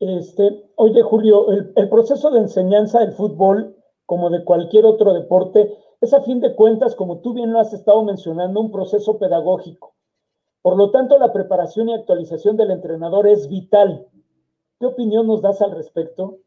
Este, 0.00 0.42
oye, 0.74 1.02
Julio, 1.02 1.52
el, 1.52 1.72
el, 1.76 1.88
proceso 1.88 2.32
de 2.32 2.40
enseñanza 2.40 2.98
del 2.98 3.12
fútbol, 3.12 3.76
como 4.06 4.28
de 4.28 4.42
cualquier 4.42 4.86
otro 4.86 5.14
deporte, 5.14 5.72
es 6.06 6.14
a 6.14 6.22
fin 6.22 6.40
de 6.40 6.54
cuentas, 6.54 6.94
como 6.94 7.20
tú 7.20 7.34
bien 7.34 7.52
lo 7.52 7.60
has 7.60 7.72
estado 7.72 8.02
mencionando, 8.04 8.60
un 8.60 8.70
proceso 8.70 9.18
pedagógico. 9.18 9.94
Por 10.62 10.76
lo 10.76 10.90
tanto, 10.90 11.18
la 11.18 11.32
preparación 11.32 11.88
y 11.88 11.94
actualización 11.94 12.56
del 12.56 12.70
entrenador 12.70 13.26
es 13.28 13.48
vital. 13.48 14.08
¿Qué 14.78 14.86
opinión 14.86 15.26
nos 15.26 15.42
das 15.42 15.60
al 15.62 15.72
respecto? 15.72 16.40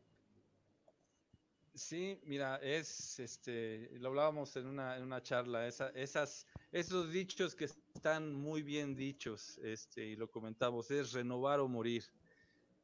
Sí, 1.74 2.20
mira, 2.26 2.58
es, 2.58 3.20
este, 3.20 3.90
lo 4.00 4.10
hablábamos 4.10 4.56
en 4.58 4.68
una, 4.68 4.98
en 4.98 5.04
una 5.04 5.24
charla, 5.24 5.66
esas, 5.66 6.46
esos 6.74 7.12
dichos 7.12 7.56
que 7.56 7.66
están 7.66 8.34
muy 8.34 8.62
bien 8.62 8.96
dichos, 8.96 9.58
este, 9.64 10.06
y 10.06 10.16
lo 10.18 10.30
comentamos, 10.30 10.92
es 10.92 11.14
renovar 11.14 11.62
o 11.62 11.70
morir. 11.70 12.04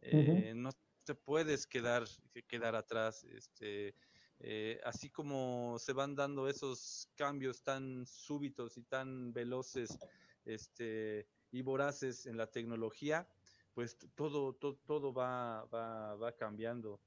Eh, 0.01 0.53
no 0.55 0.69
te 1.03 1.13
puedes 1.13 1.67
quedar, 1.67 2.03
quedar 2.47 2.75
atrás, 2.75 3.25
este, 3.25 3.93
eh, 4.39 4.79
así 4.83 5.09
como 5.09 5.77
se 5.79 5.93
van 5.93 6.15
dando 6.15 6.47
esos 6.47 7.09
cambios 7.15 7.63
tan 7.63 8.05
súbitos 8.05 8.77
y 8.77 8.83
tan 8.83 9.33
veloces, 9.33 9.97
este, 10.45 11.27
y 11.51 11.61
voraces 11.61 12.25
en 12.25 12.37
la 12.37 12.47
tecnología, 12.47 13.27
pues 13.73 13.97
todo, 14.15 14.53
todo, 14.53 14.75
todo 14.85 15.13
va, 15.13 15.65
va, 15.65 16.15
va 16.15 16.31
cambiando 16.33 16.99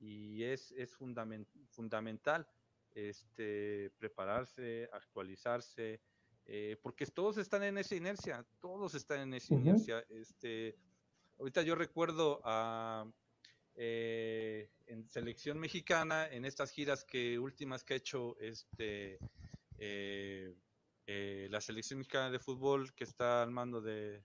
y 0.00 0.42
es, 0.44 0.72
es 0.72 0.96
fundamental 1.70 2.46
este, 2.94 3.90
prepararse, 3.98 4.88
actualizarse, 4.92 6.00
eh, 6.46 6.76
porque 6.82 7.06
todos 7.06 7.38
están 7.38 7.62
en 7.62 7.78
esa 7.78 7.94
inercia, 7.94 8.44
todos 8.60 8.94
están 8.94 9.20
en 9.20 9.34
esa 9.34 9.54
inercia. 9.54 10.04
Este, 10.08 10.76
ahorita 11.38 11.62
yo 11.62 11.74
recuerdo 11.74 12.40
a, 12.44 13.06
eh, 13.80 14.72
en 14.86 15.08
selección 15.08 15.60
mexicana, 15.60 16.26
en 16.26 16.44
estas 16.44 16.72
giras 16.72 17.04
que 17.04 17.38
últimas 17.38 17.84
que 17.84 17.94
ha 17.94 17.96
hecho 17.96 18.36
este, 18.40 19.20
eh, 19.78 20.52
eh, 21.06 21.46
la 21.48 21.60
selección 21.60 22.00
mexicana 22.00 22.28
de 22.28 22.40
fútbol 22.40 22.92
que 22.96 23.04
está 23.04 23.40
al 23.40 23.52
mando 23.52 23.80
de, 23.80 24.24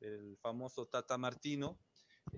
del 0.00 0.36
famoso 0.36 0.86
Tata 0.86 1.16
Martino, 1.16 1.80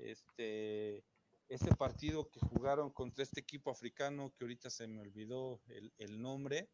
este, 0.00 1.04
ese 1.48 1.74
partido 1.74 2.30
que 2.30 2.38
jugaron 2.38 2.90
contra 2.90 3.24
este 3.24 3.40
equipo 3.40 3.72
africano, 3.72 4.32
que 4.36 4.44
ahorita 4.44 4.70
se 4.70 4.86
me 4.86 5.00
olvidó 5.00 5.62
el, 5.66 5.92
el 5.98 6.22
nombre, 6.22 6.70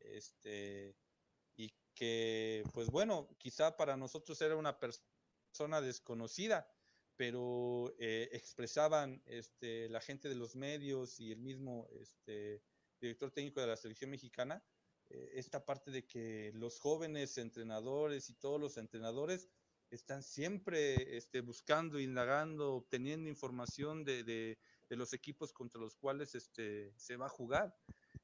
este, 0.00 0.96
y 1.54 1.72
que, 1.94 2.64
pues 2.74 2.88
bueno, 2.88 3.28
quizá 3.38 3.76
para 3.76 3.96
nosotros 3.96 4.40
era 4.42 4.56
una 4.56 4.80
persona 4.80 5.80
desconocida, 5.80 6.68
pero 7.18 7.96
eh, 7.98 8.28
expresaban 8.32 9.20
este, 9.26 9.88
la 9.88 10.00
gente 10.00 10.28
de 10.28 10.36
los 10.36 10.54
medios 10.54 11.18
y 11.18 11.32
el 11.32 11.40
mismo 11.40 11.88
este, 11.90 12.62
director 13.00 13.32
técnico 13.32 13.60
de 13.60 13.66
la 13.66 13.76
selección 13.76 14.10
mexicana, 14.10 14.64
eh, 15.10 15.32
esta 15.34 15.66
parte 15.66 15.90
de 15.90 16.06
que 16.06 16.52
los 16.54 16.78
jóvenes 16.78 17.36
entrenadores 17.36 18.30
y 18.30 18.34
todos 18.34 18.60
los 18.60 18.76
entrenadores 18.76 19.48
están 19.90 20.22
siempre 20.22 21.16
este, 21.16 21.40
buscando, 21.40 21.98
indagando, 21.98 22.74
obteniendo 22.74 23.28
información 23.28 24.04
de, 24.04 24.22
de, 24.22 24.56
de, 24.88 24.96
los 24.96 25.12
equipos 25.12 25.52
contra 25.52 25.80
los 25.80 25.96
cuales 25.96 26.36
este, 26.36 26.92
se 26.96 27.16
va 27.16 27.26
a 27.26 27.30
jugar. 27.30 27.76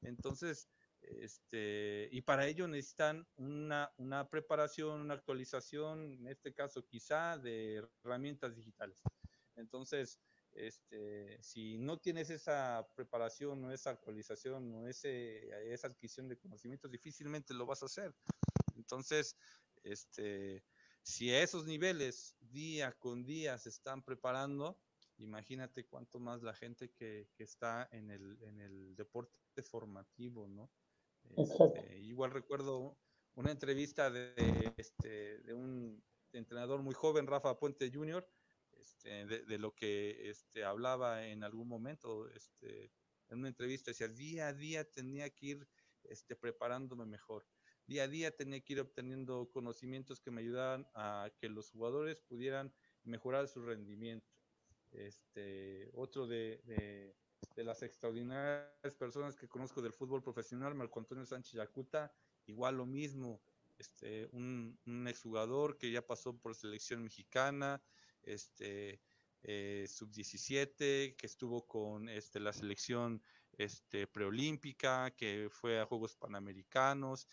Entonces, 0.03 0.69
este, 1.21 2.09
y 2.11 2.21
para 2.21 2.47
ello 2.47 2.67
necesitan 2.67 3.27
una, 3.37 3.91
una, 3.97 4.29
preparación, 4.29 5.01
una 5.01 5.13
actualización, 5.15 6.13
en 6.13 6.27
este 6.27 6.53
caso 6.53 6.85
quizá 6.85 7.37
de 7.37 7.87
herramientas 8.03 8.55
digitales. 8.55 9.01
Entonces, 9.55 10.19
este, 10.53 11.41
si 11.41 11.77
no 11.77 11.97
tienes 11.99 12.29
esa 12.29 12.87
preparación 12.95 13.63
o 13.65 13.71
esa 13.71 13.91
actualización 13.91 14.73
o 14.73 14.87
ese, 14.87 15.49
esa 15.73 15.87
adquisición 15.87 16.29
de 16.29 16.37
conocimientos, 16.37 16.91
difícilmente 16.91 17.53
lo 17.53 17.65
vas 17.65 17.83
a 17.83 17.87
hacer. 17.87 18.13
Entonces, 18.75 19.35
este, 19.83 20.63
si 21.03 21.33
esos 21.33 21.65
niveles 21.65 22.35
día 22.39 22.91
con 22.93 23.25
día 23.25 23.57
se 23.57 23.69
están 23.69 24.01
preparando, 24.03 24.79
imagínate 25.17 25.85
cuánto 25.85 26.19
más 26.19 26.41
la 26.41 26.53
gente 26.53 26.89
que, 26.89 27.29
que 27.35 27.43
está 27.43 27.87
en 27.91 28.09
el, 28.09 28.37
en 28.43 28.61
el 28.61 28.95
deporte 28.95 29.61
formativo, 29.63 30.47
¿no? 30.47 30.69
Este, 31.37 31.99
igual 31.99 32.31
recuerdo 32.31 32.97
una 33.35 33.51
entrevista 33.51 34.09
de, 34.09 34.73
este, 34.77 35.39
de 35.39 35.53
un 35.53 36.03
entrenador 36.31 36.81
muy 36.81 36.93
joven, 36.93 37.27
Rafa 37.27 37.59
Puente 37.59 37.91
Jr., 37.91 38.27
este, 38.71 39.25
de, 39.25 39.57
lo 39.57 39.73
que 39.73 40.29
este, 40.29 40.63
hablaba 40.63 41.27
en 41.27 41.43
algún 41.43 41.67
momento, 41.67 42.29
este, 42.29 42.91
en 43.29 43.39
una 43.39 43.47
entrevista, 43.47 43.91
decía, 43.91 44.07
día 44.07 44.47
a 44.47 44.53
día 44.53 44.83
tenía 44.83 45.29
que 45.29 45.45
ir 45.45 45.67
este, 46.03 46.35
preparándome 46.35 47.05
mejor, 47.05 47.45
día 47.87 48.03
a 48.03 48.07
día 48.07 48.35
tenía 48.35 48.61
que 48.61 48.73
ir 48.73 48.81
obteniendo 48.81 49.49
conocimientos 49.51 50.19
que 50.19 50.31
me 50.31 50.41
ayudaran 50.41 50.87
a 50.93 51.31
que 51.39 51.49
los 51.49 51.71
jugadores 51.71 52.21
pudieran 52.21 52.73
mejorar 53.03 53.47
su 53.47 53.61
rendimiento. 53.61 54.31
Este, 54.91 55.89
otro 55.93 56.27
de 56.27 57.15
de 57.55 57.63
las 57.63 57.83
extraordinarias 57.83 58.95
personas 58.97 59.35
que 59.35 59.47
conozco 59.47 59.81
del 59.81 59.93
fútbol 59.93 60.23
profesional, 60.23 60.75
Marco 60.75 60.99
Antonio 60.99 61.25
Sánchez 61.25 61.53
Yacuta, 61.53 62.13
igual 62.45 62.77
lo 62.77 62.85
mismo, 62.85 63.41
este, 63.77 64.27
un, 64.31 64.77
exjugador 65.07 65.77
que 65.77 65.91
ya 65.91 66.05
pasó 66.05 66.37
por 66.37 66.55
selección 66.55 67.03
mexicana, 67.03 67.81
este, 68.23 69.01
eh, 69.43 69.85
sub-17, 69.87 71.15
que 71.15 71.25
estuvo 71.25 71.67
con 71.67 72.09
este, 72.09 72.39
la 72.39 72.53
selección 72.53 73.21
este, 73.57 74.07
preolímpica, 74.07 75.11
que 75.11 75.49
fue 75.51 75.79
a 75.79 75.85
Juegos 75.85 76.15
Panamericanos, 76.15 77.27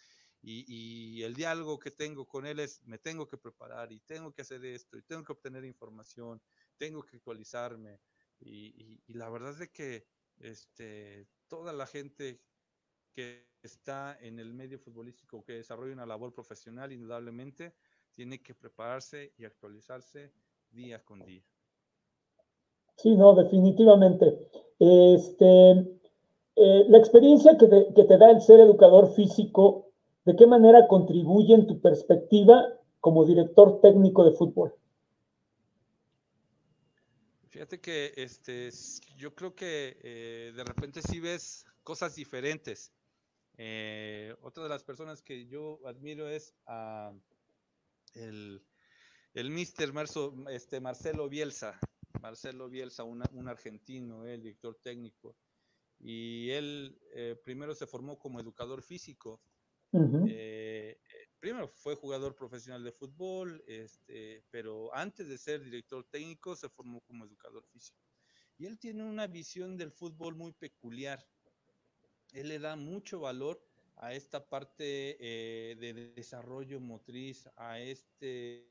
y, 0.45 0.65
y, 0.67 1.23
el 1.23 1.35
diálogo 1.35 1.79
que 1.79 1.93
tengo 1.93 2.27
con 2.27 2.47
él 2.47 2.59
es, 2.59 2.83
me 2.83 2.99
tengo 2.99 3.29
que 3.29 3.39
preparar 3.39 3.93
y 3.93 4.01
tengo 4.01 4.33
que 4.33 4.43
hacer 4.43 4.65
esto, 4.65 4.99
y 4.99 5.03
tengo 5.03 5.23
que 5.23 5.33
obtener 5.33 5.65
información, 5.65 6.43
tengo 6.77 7.05
que 7.05 7.17
actualizarme, 7.17 8.01
y, 8.45 9.01
la 9.09 9.29
verdad 9.29 9.61
es 9.61 9.71
que 9.71 10.07
este, 10.41 11.27
toda 11.49 11.73
la 11.73 11.87
gente 11.87 12.41
que 13.13 13.47
está 13.63 14.19
en 14.21 14.39
el 14.39 14.55
medio 14.55 14.79
futbolístico, 14.79 15.45
que 15.45 15.55
desarrolla 15.55 15.93
una 15.93 16.07
labor 16.07 16.33
profesional, 16.33 16.93
indudablemente 16.93 17.75
tiene 18.15 18.43
que 18.43 18.55
prepararse 18.55 19.33
y 19.37 19.45
actualizarse 19.45 20.33
día 20.71 21.05
con 21.05 21.25
día. 21.25 21.45
Sí, 22.97 23.15
no, 23.17 23.35
definitivamente. 23.35 24.49
Este, 24.79 25.71
eh, 26.57 26.85
la 26.89 26.99
experiencia 26.99 27.57
que 27.57 27.67
te, 27.67 28.19
da 28.19 28.31
el 28.31 28.41
ser 28.41 28.61
educador 28.61 29.15
físico, 29.15 29.87
¿de 30.25 30.37
qué 30.37 30.47
manera 30.47 30.87
contribuye 30.87 31.55
en 31.55 31.67
tu 31.67 31.81
perspectiva 31.81 32.79
como 33.01 33.25
director 33.25 33.81
técnico 33.81 34.25
de 34.25 34.33
fútbol? 34.33 34.75
Fíjate 37.63 37.81
que 37.81 38.13
este, 38.17 38.71
yo 39.17 39.37
creo 39.37 39.55
que 39.55 39.97
eh, 40.03 40.53
de 40.53 40.65
repente 40.65 41.01
sí 41.01 41.21
ves 41.21 41.65
cosas 41.85 42.17
diferentes. 42.17 42.93
Eh, 43.57 44.35
otra 44.43 44.65
de 44.65 44.69
las 44.69 44.83
personas 44.83 45.23
que 45.23 45.47
yo 45.47 45.79
admiro 45.87 46.29
es 46.29 46.57
a 46.67 47.13
el, 48.15 48.67
el 49.35 49.51
mister 49.51 49.93
Marzo, 49.93 50.35
este, 50.51 50.81
Marcelo 50.81 51.29
Bielsa. 51.29 51.79
Marcelo 52.21 52.69
Bielsa, 52.69 53.05
una, 53.05 53.27
un 53.33 53.47
argentino, 53.47 54.27
el 54.27 54.43
director 54.43 54.77
técnico. 54.83 55.37
Y 56.01 56.51
él 56.51 56.99
eh, 57.15 57.37
primero 57.45 57.77
se 57.77 57.87
formó 57.87 58.19
como 58.19 58.41
educador 58.41 58.83
físico. 58.83 59.41
Uh 59.93 60.01
-huh 60.01 60.33
primero 61.43 61.67
fue 61.67 61.97
jugador 61.97 62.37
profesional 62.37 62.85
de 62.85 62.93
fútbol, 62.93 63.65
este, 63.67 64.45
pero 64.53 64.95
antes 64.95 65.27
de 65.27 65.37
ser 65.37 65.61
director 65.61 66.05
técnico 66.09 66.55
se 66.55 66.69
formó 66.69 67.01
como 67.01 67.25
educador 67.25 67.67
físico. 67.67 67.99
Y 68.59 68.67
él 68.67 68.79
tiene 68.79 69.03
una 69.03 69.27
visión 69.27 69.77
del 69.77 69.91
fútbol 69.91 70.37
muy 70.37 70.53
peculiar. 70.53 71.27
Él 72.31 72.47
le 72.47 72.61
da 72.61 72.77
mucho 72.77 73.19
valor 73.19 73.61
a 73.97 74.15
esta 74.15 74.49
parte 74.49 75.17
eh, 75.19 75.75
de 75.75 76.13
desarrollo 76.15 76.79
motriz, 76.79 77.49
a 77.57 77.81
este 77.81 78.71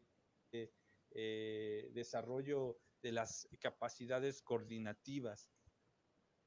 eh, 0.53 1.91
desarrollo 1.93 2.80
de 3.01 3.11
las 3.11 3.49
capacidades 3.59 4.41
coordinativas. 4.41 5.51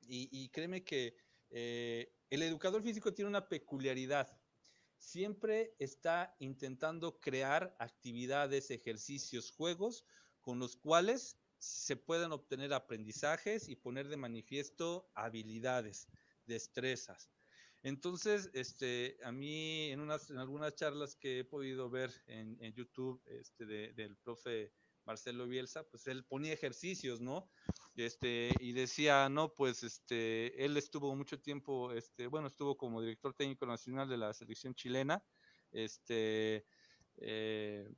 Y, 0.01 0.31
y 0.33 0.49
créeme 0.49 0.85
que 0.85 1.19
eh, 1.51 2.15
el 2.31 2.43
educador 2.43 2.83
físico 2.83 3.13
tiene 3.13 3.29
una 3.29 3.47
peculiaridad 3.47 4.41
siempre 5.05 5.75
está 5.79 6.35
intentando 6.39 7.21
crear 7.21 7.77
actividades, 7.79 8.71
ejercicios, 8.71 9.51
juegos 9.51 10.05
con 10.41 10.59
los 10.59 10.77
cuales 10.77 11.37
se 11.59 11.97
pueden 11.97 12.33
obtener 12.33 12.73
aprendizajes 12.73 13.69
y 13.69 13.77
poner 13.77 14.09
de 14.09 14.17
manifiesto 14.17 15.11
habilidades, 15.15 16.09
destrezas. 16.47 17.31
Entonces, 17.83 18.51
este, 18.55 19.19
a 19.23 19.31
mí 19.31 19.91
en, 19.91 20.01
unas, 20.01 20.31
en 20.31 20.39
algunas 20.39 20.75
charlas 20.75 21.17
que 21.17 21.41
he 21.41 21.45
podido 21.45 21.91
ver 21.91 22.11
en, 22.27 22.59
YouTube 22.73 23.23
este, 23.27 23.67
de, 23.67 23.93
del 23.93 24.17
profe 24.17 24.73
Marcelo 25.05 25.47
Bielsa, 25.47 25.85
pues 25.85 26.07
él 26.07 26.25
ponía 26.25 26.55
ejercicios, 26.55 27.21
¿no? 27.21 27.51
Este, 27.97 28.51
y 28.59 28.73
decía, 28.73 29.29
no, 29.29 29.55
pues 29.55 29.85
este, 29.85 30.65
él 30.65 30.77
estuvo 30.77 31.15
mucho 31.15 31.41
tiempo, 31.41 31.93
este, 31.93 32.27
bueno, 32.27 32.49
estuvo 32.49 32.77
como 32.77 33.01
director 33.01 33.35
técnico 33.35 33.67
nacional 33.67 34.09
de 34.09 34.17
la 34.17 34.35
selección 34.35 34.75
chilena, 34.75 35.23
este, 35.71 36.67
eh, 37.19 37.89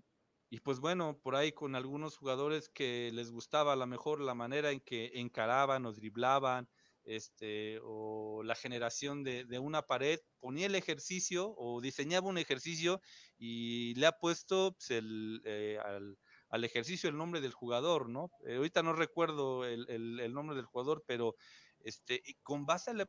y 0.51 0.61
pues 0.61 0.81
bueno, 0.81 1.19
por 1.23 1.35
ahí 1.35 1.53
con 1.53 1.75
algunos 1.75 2.17
jugadores 2.19 2.69
que 2.69 3.11
les 3.13 3.31
gustaba 3.31 3.73
a 3.73 3.77
lo 3.77 3.87
mejor 3.87 4.21
la 4.21 4.35
manera 4.35 4.71
en 4.71 4.81
que 4.81 5.13
encaraban 5.15 5.87
o 5.87 5.93
driblaban, 5.93 6.69
este, 7.05 7.79
o 7.83 8.43
la 8.45 8.55
generación 8.55 9.23
de, 9.25 9.45
de, 9.45 9.59
una 9.59 9.83
pared, 9.83 10.21
ponía 10.41 10.67
el 10.67 10.75
ejercicio 10.75 11.55
o 11.57 11.81
diseñaba 11.81 12.29
un 12.29 12.39
ejercicio 12.39 13.01
y 13.39 13.95
le 13.95 14.07
ha 14.07 14.13
puesto 14.19 14.73
pues, 14.73 14.91
el, 14.91 15.41
eh, 15.45 15.79
al, 15.83 16.19
al 16.51 16.65
ejercicio 16.65 17.09
el 17.09 17.17
nombre 17.17 17.41
del 17.41 17.53
jugador, 17.53 18.09
¿no? 18.09 18.31
Eh, 18.47 18.57
ahorita 18.57 18.83
no 18.83 18.93
recuerdo 18.93 19.65
el, 19.65 19.89
el, 19.89 20.33
nombre 20.33 20.57
del 20.57 20.65
jugador, 20.65 21.05
pero 21.07 21.35
este, 21.81 22.23
con 22.43 22.67
base 22.67 22.91
a 22.91 22.95
la, 22.95 23.07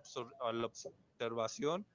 observación, 0.65 1.85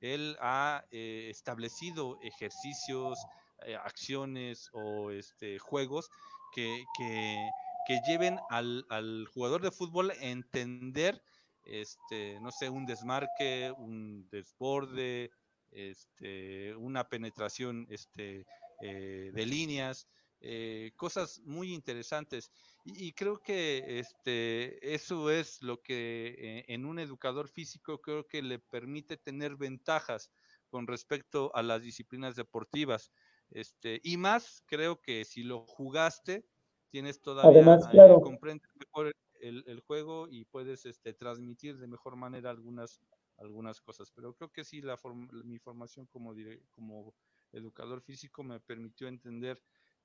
él 0.00 0.36
ha 0.40 0.84
eh, 0.90 1.28
establecido 1.30 2.18
ejercicios, 2.22 3.18
eh, 3.66 3.76
acciones 3.76 4.70
o 4.72 5.10
este, 5.10 5.58
juegos 5.58 6.10
que, 6.54 6.84
que, 6.96 8.00
lleven 8.06 8.38
al, 8.50 8.86
al, 8.88 9.26
jugador 9.34 9.62
de 9.62 9.72
fútbol 9.72 10.12
a 10.12 10.14
entender, 10.14 11.20
este, 11.64 12.38
no 12.40 12.52
sé, 12.52 12.68
un 12.68 12.86
desmarque, 12.86 13.72
un 13.76 14.28
desborde, 14.30 15.32
este, 15.72 16.74
una 16.76 17.08
penetración 17.08 17.86
este, 17.90 18.46
de 18.80 19.46
líneas. 19.46 20.06
Eh, 20.40 20.92
cosas 20.96 21.40
muy 21.44 21.72
interesantes. 21.74 22.50
Y, 22.84 23.08
y, 23.08 23.12
creo 23.12 23.40
que 23.40 23.98
este, 23.98 24.94
eso 24.94 25.30
es 25.30 25.62
lo 25.62 25.82
que 25.82 26.34
eh, 26.38 26.64
en 26.68 26.86
un 26.86 26.98
educador 26.98 27.48
físico 27.48 28.00
creo 28.00 28.26
que 28.26 28.40
le 28.40 28.58
permite 28.58 29.18
tener 29.18 29.56
ventajas, 29.56 30.30
con 30.70 30.86
respecto 30.86 31.50
a 31.54 31.62
las 31.62 31.82
disciplinas 31.82 32.36
deportivas. 32.36 33.12
Este, 33.50 34.00
y 34.02 34.16
más, 34.16 34.62
creo 34.66 35.00
que 35.00 35.24
si 35.24 35.42
lo 35.42 35.66
jugaste, 35.66 36.46
tienes 36.90 37.20
todavía, 37.20 37.50
Además, 37.50 37.88
claro. 37.88 38.20
comprendes 38.20 38.70
mejor 38.76 39.12
el, 39.40 39.80
juego 39.80 40.28
y 40.28 40.44
puedes 40.44 40.86
este, 40.86 41.12
transmitir 41.12 41.78
de 41.78 41.86
mejor 41.86 42.16
manera 42.16 42.50
algunas, 42.50 43.00
algunas 43.36 43.80
cosas. 43.80 44.10
Pero 44.14 44.34
creo 44.34 44.50
que 44.50 44.64
sí, 44.64 44.80
la 44.80 44.96
mi 45.44 45.58
formación 45.58 46.06
como, 46.06 46.34
como 46.70 47.14
educador 47.52 48.00
físico 48.00 48.44
me 48.44 48.60
permitió 48.60 49.08
entender 49.08 49.60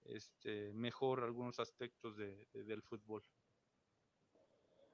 este, 0.05 0.73
mejor 0.73 1.23
algunos 1.23 1.59
aspectos 1.59 2.17
del 2.17 2.81
fútbol. 2.81 3.21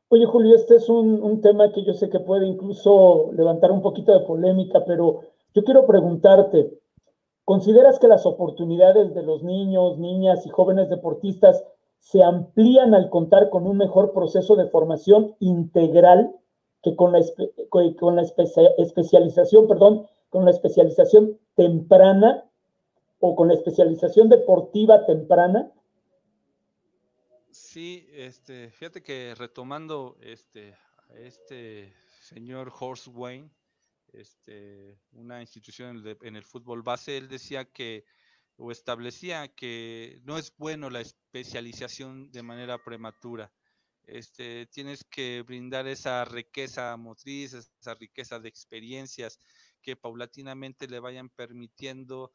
Oye, 0.10 0.26
Julio, 0.26 0.56
este 0.56 0.76
es 0.76 0.90
un, 0.90 1.40
tema 1.42 1.72
que 1.72 1.86
yo 1.86 1.94
sé 1.94 2.10
que 2.10 2.20
puede 2.20 2.46
incluso 2.46 3.32
levantar 3.34 3.72
un 3.72 3.82
poquito 3.82 4.12
de 4.12 4.26
polémica, 4.26 4.84
pero 4.86 5.22
yo 5.54 5.64
quiero 5.64 5.88
preguntarte, 5.88 6.82
¿consideras 7.46 7.98
que 7.98 8.10
las 8.10 8.26
oportunidades 8.26 9.14
de 9.14 9.24
los 9.24 9.42
niños, 9.42 9.98
niñas 10.00 10.46
y 10.46 10.50
jóvenes 10.50 10.90
deportistas 10.90 11.64
se 12.00 12.22
amplían 12.24 12.94
al 12.94 13.10
contar 13.10 13.50
con 13.50 13.66
un 13.66 13.78
mejor 13.78 14.12
proceso 14.12 14.58
de 14.58 14.68
formación 14.68 15.38
integral 15.40 16.36
que 16.84 16.96
con 16.96 17.14
la, 17.14 17.20
especialización, 17.20 19.68
con 20.30 20.46
la 20.46 20.52
especialización 20.52 21.40
temprana 21.56 22.51
o 23.22 23.36
con 23.36 23.48
la 23.48 23.54
especialización 23.54 24.28
deportiva 24.28 25.06
temprana? 25.06 25.72
Sí, 27.52 28.08
este, 28.12 28.70
fíjate 28.72 29.02
que 29.02 29.36
retomando 29.36 30.18
este, 30.22 30.76
este 31.16 31.94
señor 32.22 32.74
Horst 32.78 33.08
Wayne, 33.08 33.50
este, 34.12 35.00
una 35.14 35.40
institución 35.42 36.04
en 36.22 36.36
el 36.36 36.44
fútbol 36.44 36.82
base, 36.82 37.18
él 37.18 37.30
decía 37.30 37.66
que 37.66 38.04
o 38.58 38.72
establecía 38.72 39.48
que 39.48 40.20
no 40.24 40.38
es 40.38 40.54
bueno 40.58 40.90
la 40.90 41.02
especialización 41.02 42.32
de 42.32 42.44
manera 42.44 42.78
prematura. 42.84 43.52
Este, 44.04 44.66
tienes 44.68 45.04
que 45.04 45.42
brindar 45.42 45.88
esa 45.88 46.26
riqueza 46.26 46.96
motriz, 46.98 47.54
esa 47.54 47.94
riqueza 47.96 48.40
de 48.40 48.50
experiencias 48.50 49.40
que 49.82 49.96
paulatinamente 49.96 50.88
le 50.88 51.00
vayan 51.00 51.30
permitiendo 51.30 52.32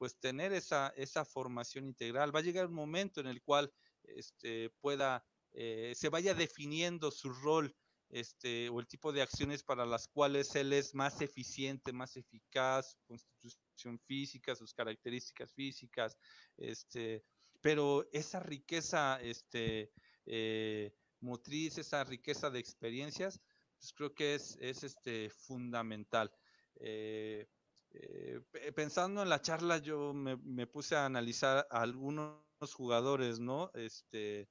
pues 0.00 0.18
tener 0.18 0.54
esa, 0.54 0.94
esa 0.96 1.26
formación 1.26 1.84
integral. 1.84 2.34
Va 2.34 2.38
a 2.38 2.42
llegar 2.42 2.68
un 2.68 2.72
momento 2.72 3.20
en 3.20 3.26
el 3.26 3.42
cual 3.42 3.70
este, 4.04 4.70
pueda, 4.80 5.22
eh, 5.52 5.92
se 5.94 6.08
vaya 6.08 6.32
definiendo 6.32 7.10
su 7.10 7.30
rol 7.30 7.76
este, 8.08 8.70
o 8.70 8.80
el 8.80 8.88
tipo 8.88 9.12
de 9.12 9.20
acciones 9.20 9.62
para 9.62 9.84
las 9.84 10.08
cuales 10.08 10.54
él 10.54 10.72
es 10.72 10.94
más 10.94 11.20
eficiente, 11.20 11.92
más 11.92 12.16
eficaz, 12.16 12.92
su 12.92 12.98
constitución 13.08 14.00
física, 14.06 14.56
sus 14.56 14.72
características 14.72 15.52
físicas, 15.52 16.16
este, 16.56 17.22
pero 17.60 18.08
esa 18.10 18.40
riqueza 18.40 19.20
este, 19.20 19.92
eh, 20.24 20.94
motriz, 21.20 21.76
esa 21.76 22.04
riqueza 22.04 22.48
de 22.48 22.58
experiencias, 22.58 23.38
pues 23.76 23.92
creo 23.92 24.14
que 24.14 24.34
es, 24.36 24.56
es 24.62 24.82
este, 24.82 25.28
fundamental. 25.28 26.32
Eh, 26.76 27.46
eh, 27.92 28.40
pensando 28.74 29.22
en 29.22 29.28
la 29.28 29.40
charla, 29.40 29.78
yo 29.78 30.12
me, 30.12 30.36
me, 30.36 30.66
puse 30.66 30.96
a 30.96 31.06
analizar 31.06 31.66
a 31.70 31.82
algunos 31.82 32.40
jugadores, 32.72 33.40
¿no? 33.40 33.70
Este, 33.74 34.48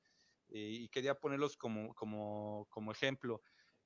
y 0.49 0.89
quería 0.89 1.15
ponerlos 1.15 1.55
como, 1.57 1.93
como, 1.93 2.67
como 2.69 2.91
ejemplo. 2.91 3.41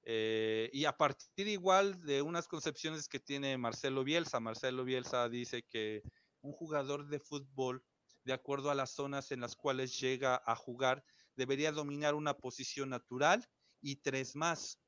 Eh, 0.06 0.70
y 0.74 0.86
a 0.86 0.97
partir 0.97 1.47
igual 1.47 2.01
de 2.04 2.22
unas 2.22 2.47
concepciones 2.47 3.08
que 3.08 3.20
tiene 3.20 3.58
Marcelo 3.58 4.04
Bielsa, 4.04 4.39
Marcelo 4.39 4.84
Bielsa 4.84 5.30
dice 5.30 5.64
que 5.64 6.04
un 6.41 6.51
jugador 6.51 7.08
de 7.08 7.20
fútbol, 7.20 7.84
de 8.26 8.34
acuerdo 8.34 8.70
a 8.70 8.76
las 8.76 8.91
zonas 8.91 9.32
en 9.32 9.39
las 9.39 9.56
cuales 9.56 9.99
llega 9.99 10.41
a 10.45 10.56
jugar, 10.56 11.04
debería 11.36 11.72
dominar 11.72 12.16
una 12.16 12.36
posición 12.36 12.89
natural 12.89 13.45
y 13.82 13.97
tres 13.97 14.36
más, 14.36 14.80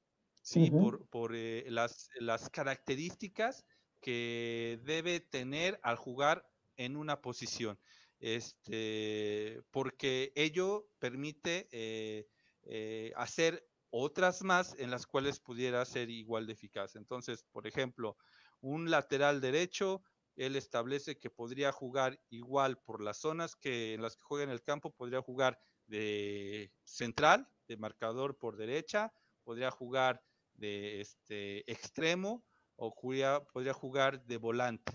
¿sí? 0.42 0.70
Por, 0.70 1.08
por 1.08 1.34
eh, 1.34 1.66
las, 1.70 2.10
las 2.20 2.50
características 2.50 3.66
que 4.06 4.80
debe 4.84 5.20
tener 5.20 5.80
al 5.82 5.96
jugar 5.96 6.48
en 6.78 6.96
una 6.96 7.24
posición 7.24 7.80
este, 8.20 9.64
porque 9.72 10.32
ello 10.36 10.88
permite 11.00 11.68
eh, 11.72 12.28
eh, 12.64 13.12
hacer 13.16 13.68
otras 13.90 14.44
más 14.44 14.76
en 14.78 14.92
las 14.92 15.08
cuales 15.08 15.40
pudiera 15.40 15.84
ser 15.86 16.12
igual 16.12 16.46
de 16.46 16.54
eficaz. 16.54 16.96
Entonces, 16.96 17.44
por 17.52 17.66
ejemplo, 17.66 18.16
un 18.62 18.92
lateral 18.92 19.42
derecho, 19.42 20.04
él 20.36 20.56
establece 20.56 21.18
que 21.18 21.32
podría 21.32 21.72
jugar 21.72 22.22
igual 22.30 22.78
por 22.78 23.02
las 23.02 23.18
zonas 23.18 23.56
que 23.56 23.96
en 23.96 24.04
las 24.04 24.18
que 24.18 24.24
juega 24.24 24.44
en 24.44 24.52
el 24.52 24.62
campo, 24.62 24.94
podría 24.94 25.24
jugar 25.24 25.60
de 25.88 26.72
central, 26.84 27.50
de 27.68 27.78
marcador 27.78 28.38
por 28.38 28.56
derecha, 28.56 29.12
podría 29.44 29.72
jugar 29.72 30.22
de 30.54 31.02
este 31.02 31.72
extremo 31.72 32.46
o 32.76 32.94
podría 32.94 33.74
jugar 33.74 34.24
de 34.26 34.38
volante. 34.38 34.92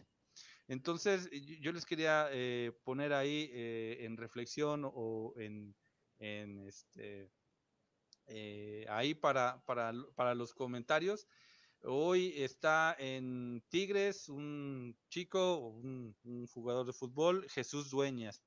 Entonces, 0.68 1.28
yo 1.60 1.72
les 1.72 1.84
quería 1.84 2.28
eh, 2.30 2.72
poner 2.84 3.12
ahí 3.12 3.50
eh, 3.52 3.98
en 4.00 4.16
reflexión 4.16 4.82
o 4.84 5.34
en, 5.36 5.74
este, 6.68 7.32
eh, 8.28 8.86
ahí 8.88 9.14
para, 9.14 9.60
para, 9.64 10.34
los 10.36 10.54
comentarios. 10.54 11.26
Hoy 11.82 12.34
está 12.36 12.94
en 12.98 13.64
Tigres 13.68 14.28
un 14.28 14.96
chico, 15.08 15.56
un, 15.56 16.14
un 16.22 16.46
jugador 16.46 16.86
de 16.86 16.92
fútbol, 16.92 17.48
Jesús 17.50 17.90
Dueñas. 17.90 18.40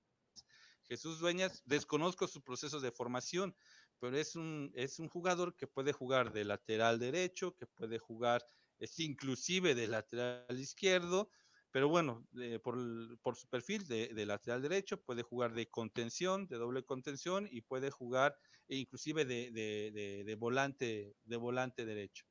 Jesús 0.84 1.19
Dueñas, 1.19 1.61
desconozco 1.65 2.27
su 2.27 2.41
proceso 2.41 2.79
de 2.79 2.91
formación, 2.91 3.53
pero 3.99 4.17
es 4.17 4.36
un, 4.36 4.71
es 4.75 4.99
un 4.99 5.09
jugador 5.09 5.55
que 5.55 5.67
puede 5.67 5.91
jugar 5.91 6.31
de 6.31 6.45
lateral 6.45 6.99
derecho, 6.99 7.55
que 7.55 7.65
puede 7.67 7.99
jugar 7.99 8.47
es 8.84 8.99
inclusive 8.99 9.75
de 9.75 9.88
lateral 9.88 10.59
izquierdo, 10.59 11.29
pero 11.71 11.88
bueno, 11.88 12.27
por, 12.61 13.36
su 13.36 13.47
perfil 13.47 13.88
de, 13.88 14.25
lateral 14.25 14.61
derecho, 14.61 15.01
puede 15.01 15.23
jugar 15.23 15.53
de 15.53 15.69
contención, 15.69 16.47
de 16.47 16.57
doble 16.57 16.84
contención 16.84 17.47
y 17.49 17.61
puede 17.61 17.89
jugar 17.91 18.38
inclusive 18.67 19.25
de, 19.25 20.36
volante, 20.38 21.15
de 21.23 21.38
volante 21.38 21.86
derecho. 21.86 22.25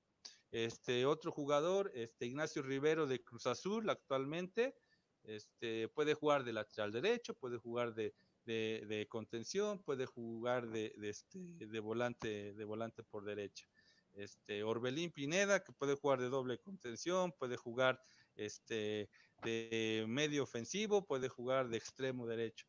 Este 0.50 1.07
otro 1.07 1.32
jugador, 1.32 1.90
este 1.94 2.26
Ignacio 2.26 2.62
Rivero 2.62 3.07
de 3.07 3.24
Cruz 3.24 3.46
Azul 3.46 3.88
actualmente, 3.88 4.76
este, 5.24 5.88
puede 5.88 6.12
jugar 6.12 6.44
de 6.44 6.53
lateral 6.53 6.92
derecho, 6.92 7.34
puede 7.34 7.57
jugar 7.57 7.94
de, 7.94 9.07
contención, 9.09 9.82
puede 9.82 10.05
jugar 10.05 10.68
de, 10.68 10.92
este, 11.03 11.38
de, 11.66 11.80
volante, 11.80 12.53
de 12.53 12.64
volante 12.64 13.03
por 13.03 13.24
derecha. 13.24 13.66
Este, 14.15 14.63
Orbelín 14.63 15.11
Pineda, 15.11 15.63
que 15.65 15.73
puede 15.73 15.95
jugar 15.95 16.21
de 16.21 16.29
doble 16.29 16.59
contención, 16.59 17.33
puede 17.33 17.57
jugar 17.57 18.03
este, 18.37 19.09
de 19.43 20.05
medio 20.09 20.43
ofensivo, 20.43 21.07
puede 21.07 21.29
jugar 21.29 21.69
de 21.69 21.79
extremo 21.79 22.27
derecho. 22.27 22.67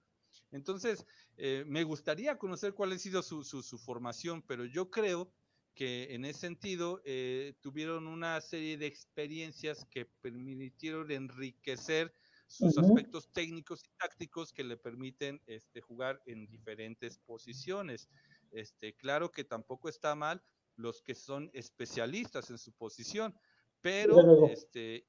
Entonces, 0.51 1.05
eh, 1.37 1.63
me 1.67 1.83
gustaría 1.83 2.37
conocer 2.37 2.73
cuál 2.73 2.91
ha 2.91 2.97
sido 2.97 3.21
su, 3.23 3.43
formación, 3.79 4.41
pero 4.43 4.65
yo 4.65 4.89
creo 4.89 5.31
que 5.73 6.13
en 6.13 6.25
ese 6.25 6.41
sentido 6.41 7.01
eh, 7.03 7.55
tuvieron 7.61 8.07
una 8.07 8.39
serie 8.41 8.77
de 8.77 8.85
experiencias 8.85 9.85
que 9.89 10.05
permitieron 10.05 11.09
enriquecer 11.11 12.13
sus 12.45 12.77
aspectos 12.77 13.31
técnicos 13.33 13.83
y 13.83 13.89
tácticos 13.97 14.53
que 14.53 14.63
le 14.63 14.77
permiten 14.77 15.41
este, 15.47 15.81
jugar 15.81 16.21
en 16.27 16.45
diferentes 16.45 17.17
posiciones. 17.17 18.07
Este, 18.51 18.93
claro 18.93 19.31
que 19.31 19.43
tampoco 19.43 19.89
está 19.89 20.13
mal 20.13 20.43
los 20.75 21.01
que 21.01 21.15
son 21.15 21.49
especialistas 21.53 22.49
en 22.49 22.57
su 22.57 22.73
posición, 22.73 23.35
pero 23.81 24.47
este, 24.47 25.05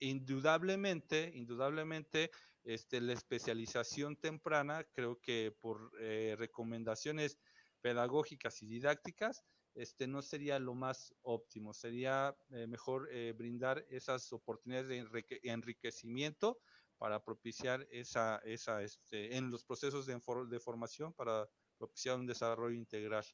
indudablemente, 0.00 1.30
indudablemente, 1.34 2.30
este, 2.64 3.00
la 3.00 3.12
especialización 3.12 4.16
temprana, 4.16 4.84
creo 4.92 5.20
que 5.20 5.54
por 5.60 5.92
eh, 6.00 6.34
recomendaciones 6.38 7.38
pedagógicas 7.80 8.62
y 8.62 8.66
didácticas, 8.66 9.42
este, 9.74 10.06
no 10.08 10.22
sería 10.22 10.58
lo 10.58 10.74
más 10.74 11.14
óptimo, 11.22 11.72
sería 11.72 12.36
eh, 12.50 12.66
mejor 12.66 13.08
eh, 13.12 13.32
brindar 13.36 13.84
esas 13.88 14.32
oportunidades 14.32 14.88
de 14.88 15.40
enriquecimiento 15.44 16.58
para 16.98 17.22
propiciar 17.22 17.86
esa, 17.90 18.40
esa 18.44 18.82
este, 18.82 19.36
en 19.36 19.50
los 19.50 19.64
procesos 19.64 20.04
de, 20.06 20.20
de 20.48 20.60
formación 20.60 21.12
para 21.12 21.48
propiciar 21.78 22.18
un 22.18 22.26
desarrollo 22.26 22.74
integral. 22.74 23.24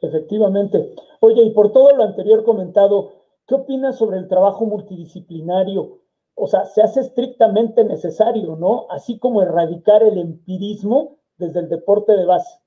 Efectivamente. 0.00 0.94
Oye, 1.20 1.42
y 1.42 1.50
por 1.50 1.72
todo 1.72 1.94
lo 1.96 2.04
anterior 2.04 2.44
comentado, 2.44 3.18
¿Qué 3.48 3.54
opinas 3.54 3.96
sobre 3.96 4.18
el 4.18 4.28
trabajo 4.28 4.66
multidisciplinario? 4.66 6.02
O 6.34 6.46
sea, 6.46 6.66
se 6.66 6.82
hace 6.82 7.00
estrictamente 7.00 7.82
necesario, 7.82 8.56
¿no? 8.56 8.86
Así 8.90 9.18
como 9.18 9.42
erradicar 9.42 10.02
el 10.02 10.18
empirismo 10.18 11.18
desde 11.38 11.60
el 11.60 11.70
deporte 11.70 12.12
de 12.12 12.26
base. 12.26 12.60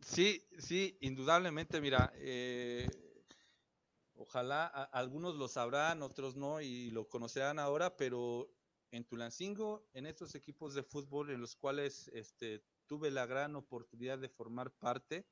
Sí, 0.00 0.44
sí, 0.58 0.98
indudablemente, 1.00 1.80
mira, 1.80 2.12
eh, 2.16 2.88
ojalá 4.16 4.66
algunos 4.66 5.36
lo 5.36 5.46
sabrán, 5.46 6.02
otros 6.02 6.34
no 6.34 6.60
y 6.60 6.90
lo 6.90 7.08
conocerán 7.08 7.60
ahora, 7.60 7.96
pero 7.96 8.50
en 8.90 9.04
Tulancingo, 9.04 9.86
en 9.94 10.06
estos 10.06 10.34
equipos 10.34 10.74
de 10.74 10.82
fútbol 10.82 11.30
en 11.30 11.40
los 11.40 11.54
cuales 11.54 12.08
este, 12.14 12.64
tuve 12.86 13.12
la 13.12 13.26
gran 13.26 13.54
oportunidad 13.54 14.18
de 14.18 14.28
formar 14.28 14.72
parte, 14.72 15.24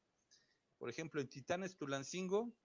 por 0.80 0.88
ejemplo, 0.88 1.20
en 1.20 1.28
Titanes 1.28 1.76
Tulancingo, 1.76 2.56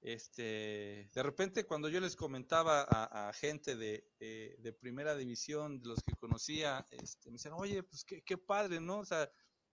este, 0.00 1.10
de 1.12 1.22
repente 1.22 1.66
cuando 1.66 1.90
yo 1.90 2.00
les 2.00 2.16
comentaba 2.16 2.86
a, 2.88 3.30
gente 3.34 3.76
de, 3.76 4.08
de, 4.18 4.72
primera 4.72 5.14
división, 5.14 5.78
de 5.78 5.88
los 5.88 6.02
que 6.02 6.16
conocía, 6.16 6.86
este, 6.90 7.28
me 7.28 7.34
decían, 7.34 7.52
oye, 7.54 7.82
pues 7.82 8.02
qué, 8.04 8.22
qué 8.22 8.38
padre, 8.38 8.80
¿no? 8.80 9.00
O 9.00 9.04
sea, 9.04 9.30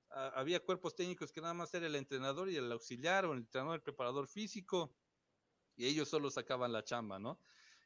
había 0.10 0.60
cuerpos 0.60 0.96
técnicos 0.96 1.32
que 1.32 1.40
nada 1.40 1.54
más 1.54 1.74
era 1.74 1.88
el 1.88 1.96
entrenador 1.96 2.50
y 2.50 2.58
el 2.58 2.70
auxiliar 2.74 3.24
o 3.24 3.32
el 3.32 3.40
entrenador, 3.40 3.76
el 3.76 3.84
preparador 3.84 4.28
físico, 4.28 4.94
y 5.78 5.86
ellos 5.86 6.10
solo 6.10 6.30
sacaban 6.30 6.74
la 6.74 6.84
chamba, 6.84 7.20
¿no? 7.20 7.40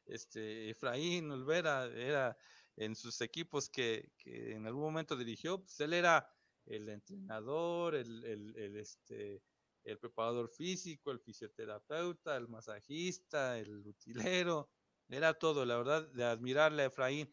Este, 0.06 0.70
Efraín 0.70 1.30
Olvera 1.30 1.86
era 1.86 2.36
en 2.74 2.96
sus 2.96 3.20
equipos 3.20 3.70
que, 3.70 4.10
que 4.18 4.56
en 4.56 4.66
algún 4.66 4.82
momento 4.82 5.16
dirigió, 5.16 5.60
pues 5.60 5.78
él 5.78 5.92
era 5.92 6.28
el 6.66 6.88
entrenador, 6.88 7.94
el, 7.94 8.24
el, 8.24 8.56
el, 8.56 8.76
este, 8.78 9.44
el 9.84 9.98
preparador 9.98 10.48
físico, 10.48 11.10
el 11.10 11.20
fisioterapeuta, 11.20 12.36
el 12.36 12.48
masajista, 12.48 13.58
el 13.58 13.86
utilero, 13.86 14.70
era 15.08 15.34
todo, 15.34 15.64
la 15.64 15.76
verdad, 15.76 16.08
de 16.08 16.24
admirarle 16.24 16.84
a 16.84 16.86
Efraín. 16.86 17.30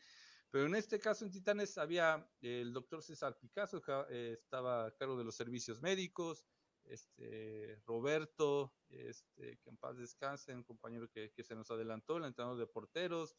Pero 0.51 0.65
en 0.65 0.75
este 0.75 0.99
caso 0.99 1.23
en 1.23 1.31
Titanes 1.31 1.77
había 1.77 2.27
el 2.41 2.73
doctor 2.73 3.03
César 3.03 3.37
Picasso, 3.37 3.81
que 3.81 3.91
eh, 4.09 4.33
estaba 4.33 4.87
a 4.87 4.91
cargo 4.95 5.17
de 5.17 5.23
los 5.23 5.35
servicios 5.35 5.81
médicos, 5.81 6.45
este, 6.85 7.79
Roberto, 7.85 8.73
este, 8.89 9.57
que 9.59 9.69
en 9.69 9.77
paz 9.77 9.97
descanse, 9.97 10.55
un 10.55 10.63
compañero 10.63 11.07
que, 11.09 11.31
que, 11.31 11.43
se 11.43 11.55
nos 11.55 11.69
adelantó, 11.69 12.17
el 12.17 12.25
entrenador 12.25 12.57
de 12.57 12.65
porteros, 12.65 13.37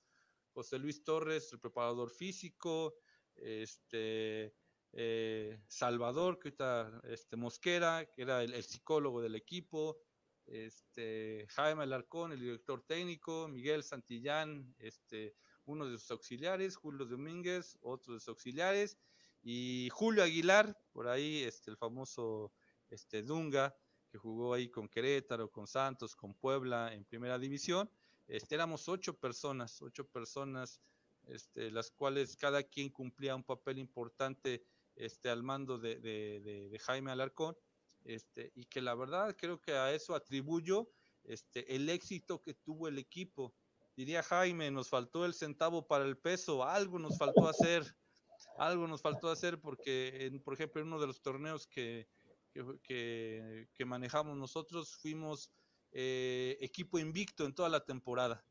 José 0.53 0.79
Luis 0.79 1.03
Torres, 1.03 1.53
el 1.53 1.59
preparador 1.59 2.11
físico, 2.11 2.95
este, 3.35 4.55
eh, 4.93 5.61
Salvador, 5.69 6.39
que 6.39 6.49
ahorita, 6.49 7.01
este, 7.05 7.37
Mosquera, 7.37 8.07
que 8.07 8.23
era 8.23 8.43
el, 8.43 8.63
psicólogo 8.63 9.23
del 9.23 9.37
equipo, 9.37 9.99
este, 10.47 11.47
Jaime 11.51 11.85
Alarcón, 11.85 12.33
el 12.33 12.41
director 12.41 12.83
técnico, 12.83 13.47
Miguel 13.49 13.85
Santillán, 13.85 14.75
este, 14.79 15.37
uno 15.65 15.87
de 15.87 15.99
sus 15.99 16.11
auxiliares, 16.11 16.77
Julio 16.77 17.07
Domínguez, 17.07 17.79
otro 17.83 18.15
de 18.15 18.21
sus 18.21 18.29
auxiliares, 18.29 18.99
y 19.43 19.89
Julio 19.93 20.23
Aguilar, 20.23 20.77
por 20.93 21.09
ahí, 21.09 21.45
este, 21.45 21.71
el 21.71 21.77
famoso 21.77 22.53
este, 22.91 23.23
Dunga, 23.23 23.77
que 24.11 24.19
jugó 24.19 24.55
ahí 24.55 24.69
con 24.69 24.89
Querétaro, 24.89 25.51
con 25.51 25.67
Santos, 25.67 26.17
con 26.17 26.35
Puebla 26.35 26.93
en 26.93 27.05
primera 27.05 27.39
división. 27.39 27.89
Este, 28.27 28.57
éramos 28.57 28.89
ocho 28.89 29.17
personas, 29.17 29.81
ocho 29.81 30.05
personas, 30.07 30.81
este, 31.29 31.71
las 31.71 31.91
cuales 31.91 32.37
cada 32.37 32.63
quien 32.63 32.91
cumplía 32.91 33.37
un 33.37 33.45
papel 33.45 33.79
importante 33.79 34.65
este, 35.01 35.31
al 35.31 35.43
mando 35.43 35.79
de, 35.79 36.79
Jaime 36.83 37.11
Alarcón, 37.11 37.57
este, 38.05 38.53
y 38.55 38.65
que 38.67 38.81
la 38.81 38.95
verdad 38.95 39.37
creo 39.39 39.61
que 39.61 39.73
a 39.73 39.93
eso 39.93 40.15
atribuyo 40.15 40.91
este, 41.25 41.75
el 41.75 41.89
éxito 41.89 42.43
que 42.43 42.55
tuvo 42.55 42.89
el 42.89 42.99
equipo 42.99 43.55
diría 43.97 44.23
Jaime, 44.23 44.71
nos 44.71 44.89
faltó 44.89 45.25
el 45.27 45.35
centavo 45.35 45.87
para 45.87 46.05
el 46.05 46.17
peso, 46.17 46.65
algo 46.65 46.99
nos 46.99 47.19
faltó 47.19 47.49
hacer, 47.49 47.85
algo 48.57 48.87
nos 48.87 49.03
faltó 49.03 49.31
hacer 49.31 49.61
porque, 49.61 50.27
en, 50.27 50.41
por 50.41 50.55
ejemplo, 50.55 50.81
en 50.81 50.89
uno 50.89 51.01
de 51.01 51.07
los 51.07 51.21
torneos 51.21 51.67
que, 51.67 52.09
manejamos 53.85 54.37
nosotros 54.37 54.97
fuimos 54.97 55.51
eh, 55.93 56.57
equipo 56.61 56.99
invicto 56.99 57.45
en 57.45 57.55
toda 57.55 57.69
la 57.69 57.85
temporada. 57.85 58.45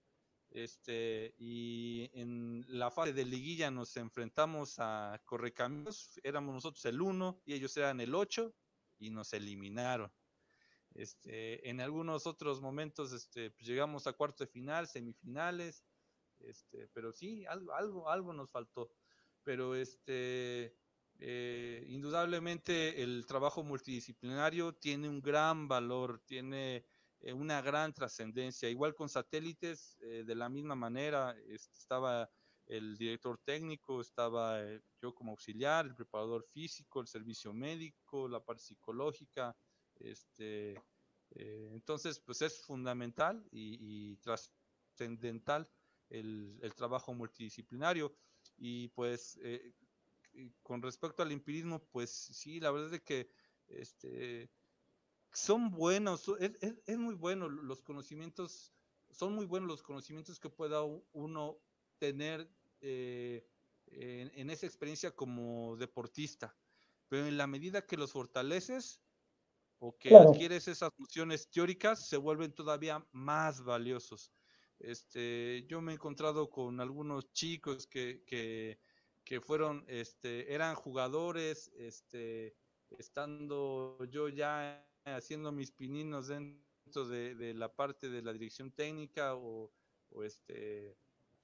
Este, 0.52 1.36
y 1.38 2.10
en 2.14 2.66
la 2.68 2.90
fase 2.90 3.14
de 3.14 3.26
liguilla 3.26 3.70
nos 3.70 3.96
enfrentamos 3.98 4.80
a 4.80 5.22
Correcaminos, 5.26 6.20
éramos 6.24 6.56
nosotros 6.56 6.84
el 6.86 7.02
1 7.02 7.44
y 7.46 7.54
ellos 7.54 7.78
eran 7.78 8.02
el 8.02 8.16
8 8.16 8.54
y 8.98 9.12
nos 9.12 9.34
eliminaron. 9.34 10.12
Este, 10.96 11.70
en 11.70 11.82
algunos 11.82 12.26
otros 12.26 12.62
momentos 12.62 13.14
este, 13.14 13.52
pues 13.52 13.68
llegamos 13.68 14.08
a 14.08 14.14
cuarto 14.14 14.44
de 14.44 14.50
final, 14.50 14.88
semifinales, 14.88 15.86
este, 16.40 16.88
pero 16.94 17.12
sí, 17.14 17.46
algo, 17.46 17.74
algo, 17.74 18.10
algo 18.10 18.34
nos 18.34 18.50
faltó. 18.50 18.92
Pero 19.44 19.76
este, 19.76 20.76
eh, 21.20 21.86
indudablemente 21.88 23.04
el 23.04 23.26
trabajo 23.28 23.64
multidisciplinario 23.64 24.74
tiene 24.74 25.08
un 25.10 25.22
gran 25.22 25.68
valor, 25.68 26.22
tiene 26.26 26.86
eh, 27.22 27.34
una 27.34 27.62
gran 27.62 27.94
trascendencia. 27.94 28.70
Igual 28.70 28.96
con 28.96 29.10
satélites, 29.10 29.98
eh, 30.02 30.24
de 30.26 30.36
la 30.36 30.50
misma 30.50 30.76
manera, 30.76 31.36
este, 31.48 31.78
estaba 31.78 32.30
el 32.68 32.98
director 32.98 33.40
técnico, 33.44 34.00
estaba 34.00 34.62
eh, 34.64 34.82
yo 35.02 35.14
como 35.14 35.32
auxiliar, 35.32 35.86
el 35.86 35.96
preparador 35.96 36.46
físico, 36.46 37.02
el 37.02 37.08
servicio 37.08 37.54
médico, 37.54 38.28
la 38.28 38.40
parte 38.44 38.64
psicológica, 38.64 39.56
este, 39.96 40.82
entonces, 41.32 42.20
pues 42.20 42.42
es 42.42 42.66
fundamental 42.66 43.46
y, 43.52 44.18
trascendental 44.18 45.70
el, 46.10 46.58
el, 46.62 46.74
trabajo 46.74 47.14
multidisciplinario. 47.14 48.16
Y 48.58 48.88
pues, 48.90 49.38
eh, 49.44 49.74
con 50.64 50.82
respecto 50.82 51.24
al 51.24 51.32
empirismo, 51.32 51.84
pues 51.92 52.10
sí, 52.12 52.60
la 52.60 52.72
verdad 52.72 52.94
es 52.94 53.02
que 53.02 53.30
este, 53.68 54.50
son 55.32 55.72
buenos, 55.72 56.28
es, 56.40 56.52
es, 56.62 56.76
es, 56.86 56.98
muy 56.98 57.16
bueno 57.16 57.50
los 57.50 57.82
conocimientos, 57.82 58.74
son 59.12 59.34
muy 59.34 59.46
buenos 59.46 59.70
los 59.70 59.84
conocimientos 59.84 60.40
que 60.40 60.50
pueda 60.50 60.84
uno 61.12 61.60
tener 61.98 62.50
eh, 62.82 63.48
en, 63.88 64.32
en 64.36 64.50
esa 64.50 64.66
experiencia 64.66 65.12
como 65.12 65.76
deportista. 65.78 66.56
Pero 67.08 67.26
en 67.26 67.38
la 67.38 67.48
medida 67.48 67.86
que 67.86 67.98
los 67.98 68.12
fortaleces, 68.12 69.02
o 69.80 69.98
que 69.98 70.10
claro. 70.10 70.32
adquieres 70.32 70.68
esas 70.68 70.92
nociones 70.98 71.50
teóricas, 71.50 72.08
se 72.08 72.18
vuelven 72.18 72.54
todavía 72.54 73.06
más 73.12 73.64
valiosos. 73.64 74.32
Este, 74.78 75.66
yo 75.68 75.82
me 75.82 75.92
he 75.92 75.96
encontrado 75.96 76.50
con 76.50 76.80
algunos 76.80 77.32
chicos 77.34 77.88
que, 77.88 78.24
que, 78.26 78.80
que 79.24 79.42
fueron, 79.42 79.84
este, 79.88 80.54
eran 80.54 80.76
jugadores, 80.76 81.72
este, 81.78 82.56
estando 82.98 83.98
yo 84.06 84.30
ya 84.30 84.86
haciendo 85.16 85.52
mis 85.52 85.72
pininos 85.72 86.28
dentro 86.28 87.08
de, 87.08 87.36
de 87.36 87.54
la 87.54 87.74
parte 87.74 88.10
de 88.10 88.22
la 88.22 88.34
dirección 88.34 88.72
técnica 88.72 89.36
o, 89.36 89.72
o 90.12 90.24
este, 90.24 90.96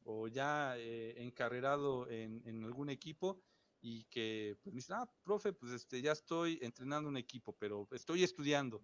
o 0.04 0.28
ya 0.28 0.78
eh, 0.78 1.22
encarrerado 1.22 2.10
en, 2.10 2.42
en 2.46 2.64
algún 2.64 2.90
equipo 2.90 3.42
y 3.82 4.04
que 4.06 4.58
pues 4.64 4.74
me 4.74 4.78
dicen, 4.78 4.96
ah, 4.98 5.10
profe, 5.24 5.54
pues 5.54 5.72
este, 5.72 6.02
ya 6.02 6.12
estoy 6.12 6.58
entrenando 6.62 7.08
un 7.08 7.18
equipo, 7.18 7.54
pero 7.54 7.88
estoy 7.92 8.24
estudiando. 8.24 8.82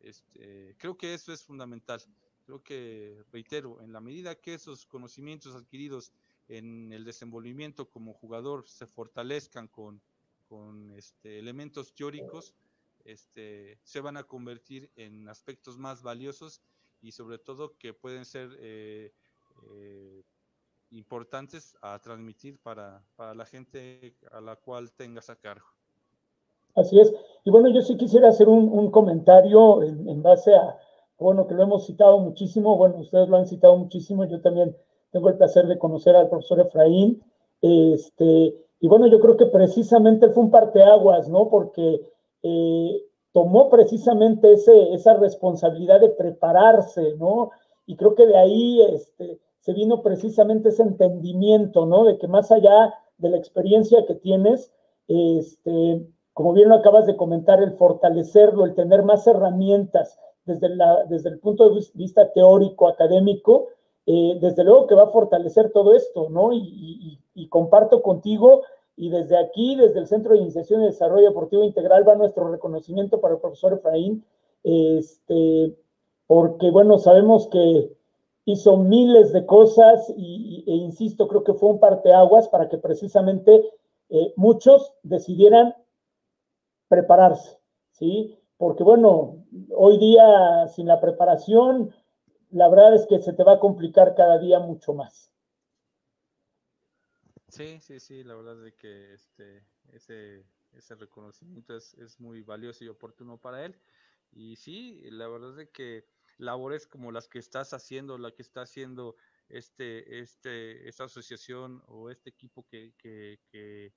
Este, 0.00 0.74
creo 0.78 0.96
que 0.96 1.14
eso 1.14 1.32
es 1.32 1.42
fundamental. 1.42 2.02
Creo 2.44 2.62
que, 2.62 3.24
reitero, 3.32 3.80
en 3.80 3.92
la 3.92 4.00
medida 4.00 4.34
que 4.34 4.54
esos 4.54 4.84
conocimientos 4.84 5.54
adquiridos 5.54 6.12
en 6.48 6.92
el 6.92 7.04
desenvolvimiento 7.04 7.88
como 7.88 8.12
jugador 8.12 8.68
se 8.68 8.86
fortalezcan 8.86 9.68
con, 9.68 10.02
con 10.48 10.90
este, 10.92 11.38
elementos 11.38 11.94
teóricos, 11.94 12.54
este, 13.04 13.78
se 13.82 14.00
van 14.00 14.16
a 14.16 14.24
convertir 14.24 14.90
en 14.96 15.28
aspectos 15.28 15.78
más 15.78 16.02
valiosos 16.02 16.62
y 17.00 17.12
sobre 17.12 17.38
todo 17.38 17.76
que 17.78 17.92
pueden 17.92 18.24
ser 18.24 18.50
eh, 18.60 19.12
eh, 19.76 20.22
importantes 20.90 21.76
a 21.82 21.98
transmitir 21.98 22.58
para, 22.60 23.04
para, 23.16 23.34
la 23.34 23.44
gente 23.44 24.16
a 24.30 24.40
la 24.40 24.56
cual 24.56 24.92
tengas 24.92 25.30
a 25.30 25.36
cargo. 25.36 25.66
Así 26.74 26.98
es. 27.00 27.12
Y 27.44 27.50
bueno, 27.50 27.68
yo 27.70 27.82
sí 27.82 27.96
quisiera 27.96 28.28
hacer 28.28 28.48
un, 28.48 28.68
un 28.68 28.90
comentario 28.90 29.82
en, 29.82 30.08
en, 30.08 30.22
base 30.22 30.54
a, 30.54 30.78
bueno, 31.18 31.46
que 31.46 31.54
lo 31.54 31.64
hemos 31.64 31.86
citado 31.86 32.18
muchísimo, 32.18 32.76
bueno, 32.76 32.98
ustedes 32.98 33.28
lo 33.28 33.36
han 33.36 33.46
citado 33.46 33.76
muchísimo, 33.76 34.24
yo 34.24 34.40
también 34.40 34.76
tengo 35.10 35.28
el 35.28 35.36
placer 35.36 35.66
de 35.66 35.78
conocer 35.78 36.16
al 36.16 36.30
profesor 36.30 36.60
Efraín, 36.60 37.22
este, 37.60 38.56
y 38.80 38.88
bueno, 38.88 39.06
yo 39.06 39.20
creo 39.20 39.36
que 39.36 39.46
precisamente 39.46 40.28
fue 40.30 40.44
un 40.44 40.50
parteaguas, 40.50 41.28
¿no? 41.28 41.48
Porque 41.48 42.00
eh, 42.42 43.02
tomó 43.32 43.70
precisamente 43.70 44.52
esa 44.52 45.14
responsabilidad 45.14 46.00
de 46.00 46.10
prepararse, 46.10 47.14
¿no? 47.18 47.50
Y 47.86 47.96
creo 47.96 48.14
que 48.14 48.26
de 48.26 48.36
ahí, 48.36 48.82
este, 48.82 49.40
se 49.60 49.72
vino 49.72 50.02
precisamente 50.02 50.68
ese 50.68 50.82
entendimiento, 50.82 51.86
¿no? 51.86 52.04
De 52.04 52.18
que 52.18 52.28
más 52.28 52.50
allá 52.50 52.94
de 53.18 53.30
la 53.30 53.36
experiencia 53.36 54.04
que 54.06 54.14
tienes, 54.14 54.72
este, 55.08 56.06
como 56.34 56.52
bien 56.52 56.72
acabas 56.72 57.06
de 57.06 57.16
comentar, 57.16 57.62
el 57.62 57.72
fortalecerlo, 57.72 58.64
el 58.64 58.74
tener 58.74 59.02
más 59.02 59.26
herramientas 59.26 60.18
desde, 60.44 61.28
el 61.28 61.38
punto 61.38 61.70
de 61.70 61.80
vista 61.94 62.32
teórico, 62.32 62.88
académico, 62.88 63.68
eh, 64.06 64.36
desde 64.40 64.64
luego 64.64 64.86
que 64.86 64.94
va 64.94 65.04
a 65.04 65.10
fortalecer 65.10 65.70
todo 65.70 65.94
esto, 65.94 66.28
¿no? 66.30 66.50
Y, 66.52 67.18
comparto 67.48 68.02
contigo, 68.02 68.62
y 68.96 69.10
desde 69.10 69.38
aquí, 69.38 69.76
desde 69.76 70.00
el 70.00 70.06
Centro 70.06 70.32
de 70.32 70.40
Iniciación 70.40 70.82
y 70.82 70.86
Desarrollo 70.86 71.28
Deportivo 71.28 71.64
Integral, 71.64 72.06
va 72.06 72.14
nuestro 72.14 72.50
reconocimiento 72.50 73.20
para 73.20 73.34
el 73.34 73.40
profesor 73.40 73.72
Efraín, 73.72 74.24
este, 74.62 75.76
porque, 76.26 76.70
bueno, 76.70 76.98
sabemos 76.98 77.48
que 77.48 77.92
hizo 78.44 78.76
miles 78.76 79.32
de 79.32 79.46
cosas 79.46 80.12
y, 80.16 80.64
e 80.66 80.74
insisto, 80.74 81.28
creo 81.28 81.44
que 81.44 81.54
fue 81.54 81.70
un 81.70 81.80
parteaguas 81.80 82.48
para 82.48 82.68
que 82.68 82.78
precisamente 82.78 83.64
eh, 84.08 84.32
muchos 84.36 84.94
decidieran 85.02 85.74
prepararse, 86.88 87.58
¿sí? 87.92 88.38
Porque 88.58 88.84
bueno, 88.84 89.44
hoy 89.76 89.98
día 89.98 90.68
sin 90.68 90.86
la 90.86 91.00
preparación, 91.00 91.92
la 92.50 92.68
verdad 92.68 92.94
es 92.94 93.06
que 93.06 93.18
se 93.20 93.32
te 93.32 93.44
va 93.44 93.52
a 93.52 93.60
complicar 93.60 94.14
cada 94.14 94.38
día 94.38 94.58
mucho 94.58 94.92
más. 94.92 95.32
Sí, 97.52 97.78
sí, 97.80 98.00
sí, 98.00 98.24
la 98.24 98.34
verdad 98.34 98.66
es 98.66 98.74
que 98.76 99.12
este, 99.12 99.66
ese, 99.92 100.46
ese 100.72 100.94
reconocimiento 100.94 101.76
es, 101.76 101.92
es 101.94 102.18
muy 102.18 102.40
valioso 102.42 102.82
y 102.82 102.88
oportuno 102.88 103.38
para 103.38 103.66
él. 103.66 103.78
Y 104.30 104.56
sí, 104.56 105.02
la 105.10 105.28
verdad 105.28 105.60
es 105.60 105.68
que 105.68 106.08
labores 106.38 106.86
como 106.86 107.12
las 107.12 107.28
que 107.28 107.38
estás 107.38 107.74
haciendo, 107.74 108.16
la 108.16 108.30
que 108.30 108.40
está 108.40 108.62
haciendo 108.62 109.16
este, 109.50 110.20
este, 110.20 110.88
esta 110.88 111.04
asociación 111.04 111.82
o 111.88 112.08
este 112.08 112.30
equipo 112.30 112.66
que, 112.66 112.94
que, 112.96 113.40
que, 113.50 113.92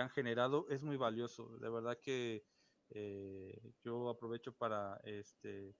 han 0.00 0.10
generado 0.10 0.66
es 0.68 0.82
muy 0.82 0.98
valioso. 0.98 1.48
De 1.60 1.70
verdad 1.70 1.98
que 2.00 2.44
eh, 2.90 3.72
yo 3.82 4.10
aprovecho 4.10 4.52
para 4.52 5.00
este, 5.02 5.74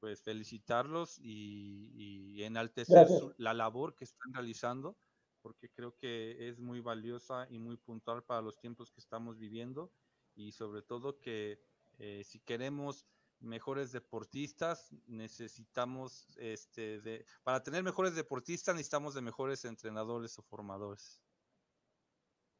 pues 0.00 0.20
felicitarlos 0.20 1.16
y, 1.20 1.92
y 1.94 2.42
enaltecer 2.42 3.06
la 3.38 3.54
labor 3.54 3.94
que 3.94 4.04
están 4.04 4.34
realizando, 4.34 4.98
porque 5.46 5.70
creo 5.70 5.94
que 5.94 6.48
es 6.48 6.58
muy 6.58 6.80
valiosa 6.80 7.46
y 7.48 7.60
muy 7.60 7.76
puntual 7.76 8.24
para 8.24 8.42
los 8.42 8.58
tiempos 8.58 8.90
que 8.90 8.98
estamos 8.98 9.38
viviendo 9.38 9.92
y 10.34 10.50
sobre 10.50 10.82
todo 10.82 11.20
que 11.20 11.60
eh, 12.00 12.22
si 12.24 12.40
queremos 12.40 13.06
mejores 13.38 13.92
deportistas, 13.92 14.92
necesitamos, 15.06 16.36
este, 16.38 17.00
de, 17.00 17.24
para 17.44 17.62
tener 17.62 17.84
mejores 17.84 18.16
deportistas 18.16 18.74
necesitamos 18.74 19.14
de 19.14 19.20
mejores 19.20 19.64
entrenadores 19.64 20.36
o 20.36 20.42
formadores. 20.42 21.20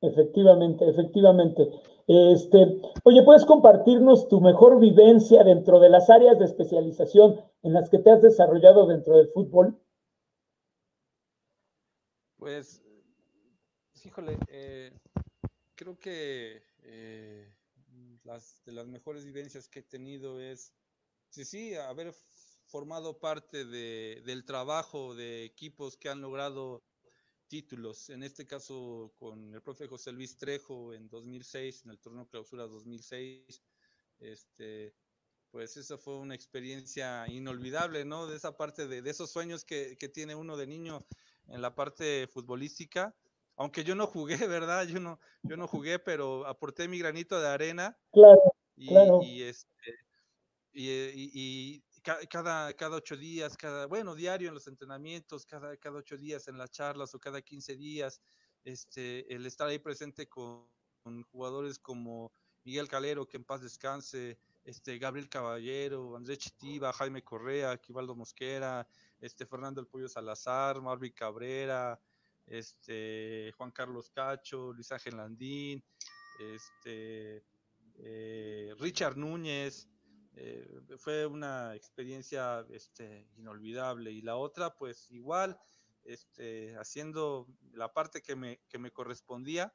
Efectivamente, 0.01 0.89
efectivamente. 0.89 1.68
Este, 2.07 2.80
oye, 3.03 3.24
¿puedes 3.24 3.45
compartirnos 3.47 4.28
tu 4.28 4.41
mejor 4.41 4.78
vivencia 4.78 5.43
dentro 5.43 5.80
de 5.80 5.89
las 5.89 6.09
áreas 6.09 6.39
de 6.39 6.45
especialización 6.45 7.41
en 7.64 7.72
las 7.72 7.91
que 7.91 7.99
te 7.99 8.12
has 8.12 8.22
desarrollado 8.22 8.87
dentro 8.87 9.16
del 9.16 9.26
fútbol? 9.30 9.76
Pues, 12.47 12.81
híjole, 14.05 14.39
eh, 14.47 14.93
creo 15.75 15.99
que 15.99 16.63
eh, 16.85 17.53
las, 18.23 18.63
de 18.65 18.71
las 18.71 18.87
mejores 18.87 19.25
vivencias 19.25 19.69
que 19.69 19.81
he 19.81 19.83
tenido 19.83 20.41
es, 20.41 20.73
sí, 21.29 21.45
sí, 21.45 21.75
haber 21.75 22.15
formado 22.67 23.19
parte 23.19 23.65
de, 23.65 24.23
del 24.25 24.45
trabajo 24.45 25.17
de 25.17 25.45
equipos 25.45 25.97
que 25.97 26.09
han 26.09 26.21
logrado 26.21 26.85
títulos, 27.49 28.11
en 28.11 28.23
este 28.23 28.47
caso 28.47 29.13
con 29.19 29.53
el 29.53 29.61
profe 29.61 29.89
José 29.89 30.13
Luis 30.13 30.37
Trejo 30.37 30.95
en 30.95 31.09
2006, 31.09 31.83
en 31.85 31.91
el 31.91 31.99
torneo 31.99 32.29
clausura 32.29 32.69
2006, 32.69 33.61
este, 34.21 34.95
pues 35.51 35.77
esa 35.77 35.99
fue 35.99 36.17
una 36.19 36.37
experiencia 36.37 37.27
inolvidable, 37.27 38.05
¿no? 38.05 38.29
De 38.29 38.37
esa 38.37 38.57
parte 38.57 38.87
de, 38.87 39.03
de 39.03 39.11
esos 39.11 39.33
sueños 39.33 39.65
que, 39.65 39.97
que, 39.99 40.09
tiene 40.09 40.37
uno 40.37 40.57
de 40.57 40.69
niño 40.69 41.05
en 41.49 41.63
la 41.63 41.75
parte 41.75 42.27
futbolística 42.27 43.15
aunque 43.57 43.85
yo 43.85 43.95
no 43.95 44.07
jugué, 44.07 44.37
¿verdad? 44.49 44.87
Yo 44.87 45.01
no, 45.01 45.19
yo 45.43 45.57
no 45.57 45.67
jugué, 45.67 45.99
pero 45.99 46.47
aporté 46.47 46.89
mi 46.89 46.99
granito 46.99 47.41
de 47.41 47.49
arena. 47.49 47.99
Claro, 48.13 48.41
y, 48.77 48.89
claro. 48.89 49.21
Y, 49.23 49.43
este, 49.43 49.95
y, 50.73 50.91
y, 51.35 51.83
cada, 52.31 52.73
cada 52.75 52.97
ocho 52.97 53.17
días, 53.17 53.57
cada, 53.57 53.87
bueno, 53.87 54.15
diario 54.15 54.49
en 54.49 54.55
los 54.55 54.69
entrenamientos, 54.69 55.45
cada, 55.45 55.77
cada 55.77 55.99
ocho 55.99 56.17
días 56.17 56.47
en 56.47 56.59
las 56.59 56.71
charlas 56.71 57.15
o 57.15 57.19
cada 57.19 57.43
quince 57.43 57.75
días, 57.75 58.21
este, 58.63 59.33
el 59.35 59.45
estar 59.47 59.69
ahí 59.69 59.79
presente 59.79 60.29
con, 60.29 60.69
con 61.03 61.25
jugadores 61.25 61.79
como 61.79 62.33
Miguel 62.63 62.89
Calero, 62.89 63.27
que 63.27 63.39
en 63.39 63.45
paz 63.45 63.63
descanse, 63.63 64.39
este, 64.65 64.99
Gabriel 64.99 65.29
Caballero, 65.29 66.17
Andrés 66.17 66.39
Chitiva, 66.39 66.93
Jaime 66.93 67.23
Correa, 67.23 67.77
Quivaldo 67.79 68.15
Mosquera, 68.15 68.87
este, 69.21 69.47
Fernando 69.47 69.81
El 69.81 69.87
Pollo 69.87 70.09
Salazar, 70.09 70.81
Marvin 70.81 71.12
Cabrera, 71.12 72.01
este, 72.47 73.53
Juan 73.57 73.71
Carlos 73.73 74.11
Cacho, 74.11 74.73
Luis 74.73 74.93
Ángel 74.93 75.14
este, 76.39 77.45
eh, 77.99 78.75
Richard 78.79 79.17
Núñez. 79.17 79.89
Eh, 80.39 80.69
fue 80.99 81.27
una 81.27 81.75
experiencia 81.75 82.64
este, 82.71 83.29
inolvidable. 83.37 84.12
Y 84.12 84.21
la 84.21 84.37
otra, 84.37 84.77
pues 84.77 85.11
igual, 85.11 85.59
este, 86.05 86.77
haciendo 86.77 87.47
la 87.73 87.93
parte 87.93 88.23
que 88.23 88.37
me, 88.37 88.61
que 88.69 88.79
me 88.79 88.91
correspondía 88.91 89.75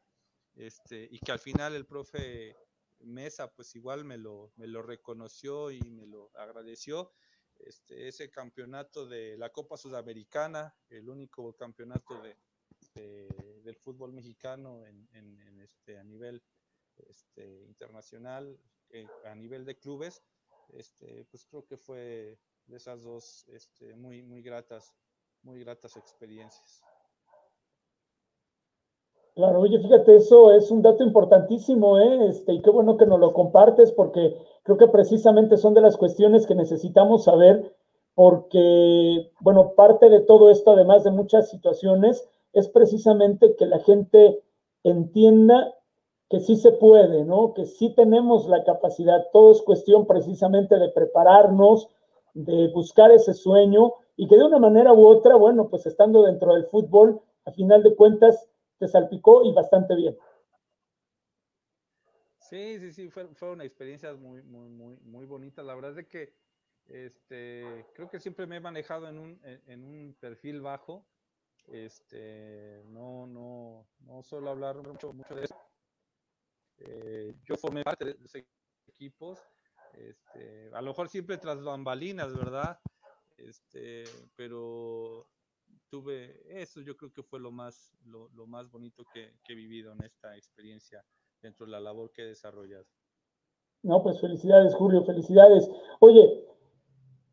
este, 0.56 1.08
y 1.10 1.20
que 1.20 1.32
al 1.32 1.40
final 1.40 1.76
el 1.76 1.86
profe 1.86 2.56
Mesa, 3.00 3.52
pues 3.52 3.76
igual 3.76 4.06
me 4.06 4.18
lo, 4.18 4.52
me 4.56 4.68
lo 4.68 4.82
reconoció 4.84 5.72
y 5.72 5.82
me 5.82 6.06
lo 6.06 6.32
agradeció. 6.36 7.12
Este, 7.66 8.08
ese 8.08 8.30
campeonato 8.30 9.06
de 9.06 9.38
la 9.38 9.50
Copa 9.50 9.78
Sudamericana, 9.78 10.76
el 10.90 11.08
único 11.10 11.54
campeonato 11.54 12.22
de, 12.22 12.36
este, 12.82 13.28
del 13.64 13.76
fútbol 13.76 14.12
mexicano 14.14 14.86
en, 14.86 15.08
en, 15.14 15.60
este, 15.62 15.98
a 15.98 16.04
nivel 16.04 16.42
este, 17.08 17.64
internacional, 17.64 18.60
eh, 18.90 19.08
a 19.26 19.36
nivel 19.36 19.66
de 19.66 19.78
clubes, 19.78 20.22
este, 20.70 21.26
pues 21.26 21.46
creo 21.46 21.66
que 21.66 21.78
fue 21.78 22.40
de 22.66 22.78
esas 22.78 23.04
dos 23.04 23.48
este, 23.50 23.96
muy, 23.96 24.24
muy 24.24 24.42
gratas, 24.42 24.94
muy 25.44 25.60
gratas 25.60 25.98
experiencias. 25.98 26.82
Claro, 29.36 29.62
oye, 29.62 29.80
fíjate, 29.80 30.18
eso 30.18 30.54
es 30.54 30.70
un 30.72 30.82
dato 30.82 31.04
importantísimo, 31.04 31.98
¿eh? 32.00 32.30
Este, 32.30 32.54
y 32.54 32.62
qué 32.62 32.70
bueno 32.70 32.98
que 32.98 33.06
nos 33.06 33.20
lo 33.20 33.34
compartes, 33.34 33.92
porque 33.94 34.36
creo 34.64 34.78
que 34.78 34.88
precisamente 34.88 35.58
son 35.58 35.74
de 35.74 35.82
las 35.82 35.98
cuestiones 35.98 36.46
que 36.46 36.56
necesitamos 36.56 37.24
saber, 37.24 37.76
porque, 38.14 39.32
bueno, 39.40 39.74
parte 39.76 40.10
de 40.10 40.20
todo 40.20 40.50
esto, 40.50 40.72
además 40.72 41.04
de 41.04 41.12
muchas 41.12 41.50
situaciones, 41.50 42.28
es 42.54 42.68
precisamente 42.68 43.56
que 43.56 43.66
la 43.66 43.80
gente 43.80 44.44
entienda 44.84 45.74
que 46.30 46.40
sí 46.40 46.56
se 46.56 46.72
puede, 46.72 47.26
¿no? 47.26 47.54
Que 47.54 47.66
sí 47.66 47.94
tenemos 47.94 48.48
la 48.48 48.64
capacidad. 48.64 49.28
Todo 49.34 49.52
es 49.52 49.62
cuestión 49.62 50.08
precisamente 50.08 50.78
de 50.78 50.90
prepararnos, 50.90 51.90
de 52.34 52.70
buscar 52.74 53.12
ese 53.12 53.34
sueño 53.34 53.94
y 54.16 54.28
que 54.28 54.38
de 54.38 54.46
una 54.46 54.60
manera 54.60 54.94
u 54.94 55.06
otra, 55.06 55.36
bueno, 55.36 55.68
pues 55.70 55.86
estando 55.86 56.24
dentro 56.24 56.54
del 56.54 56.66
fútbol, 56.66 57.22
a 57.46 57.52
final 57.52 57.84
de 57.84 57.96
cuentas, 57.96 58.48
te 58.80 58.88
salpicó 58.88 59.44
y 59.44 59.52
bastante 59.52 59.96
bien. 59.96 60.18
Sí, 62.52 62.80
sí, 62.80 62.92
sí, 62.92 63.10
fue, 63.10 63.34
fue 63.34 63.52
una 63.52 63.64
experiencia 63.64 64.14
muy, 64.14 64.44
muy, 64.44 64.68
muy, 64.68 64.98
muy 64.98 65.26
bonita. 65.26 65.64
La 65.64 65.74
verdad 65.74 65.98
es 65.98 66.08
que 66.08 66.36
este, 66.88 67.88
creo 67.96 68.10
que 68.10 68.20
siempre 68.20 68.46
me 68.46 68.58
he 68.58 68.60
manejado 68.60 69.08
en 69.08 69.18
un, 69.18 69.40
en 69.44 69.84
un 69.86 70.18
perfil 70.20 70.60
bajo 70.60 71.08
este, 71.68 72.84
no, 72.88 73.26
no, 73.26 73.88
no 74.00 74.22
suelo 74.22 74.50
hablar 74.50 74.76
mucho, 74.86 75.14
mucho 75.14 75.34
de 75.34 75.46
eso. 75.46 75.56
Eh, 76.80 77.34
yo 77.46 77.56
formé 77.56 77.84
parte 77.84 78.04
de 78.04 78.12
esos 78.12 78.44
equipos, 78.88 79.40
este, 79.94 80.70
a 80.74 80.82
lo 80.82 80.90
mejor 80.90 81.08
siempre 81.08 81.38
tras 81.38 81.64
bambalinas, 81.64 82.36
¿verdad? 82.36 82.78
Este, 83.38 84.04
pero 84.36 85.30
tuve 85.90 86.62
eso, 86.62 86.82
yo 86.82 86.98
creo 86.98 87.14
que 87.14 87.24
fue 87.24 87.40
lo 87.40 87.52
más, 87.52 87.96
lo, 88.04 88.28
lo 88.30 88.46
más 88.46 88.70
bonito 88.70 89.06
que, 89.14 89.40
que, 89.42 89.54
he 89.54 89.56
vivido 89.56 89.94
en 89.94 90.04
esta 90.04 90.36
experiencia 90.36 91.06
dentro 91.42 91.66
de 91.66 91.72
la 91.72 91.80
labor 91.80 92.12
que 92.12 92.24
he 92.24 92.28
desarrollado. 92.28 92.86
No, 93.84 94.04
pues 94.04 94.20
felicidades, 94.20 94.76
Julio, 94.76 95.04
felicidades. 95.04 95.70
Oye, 96.00 96.46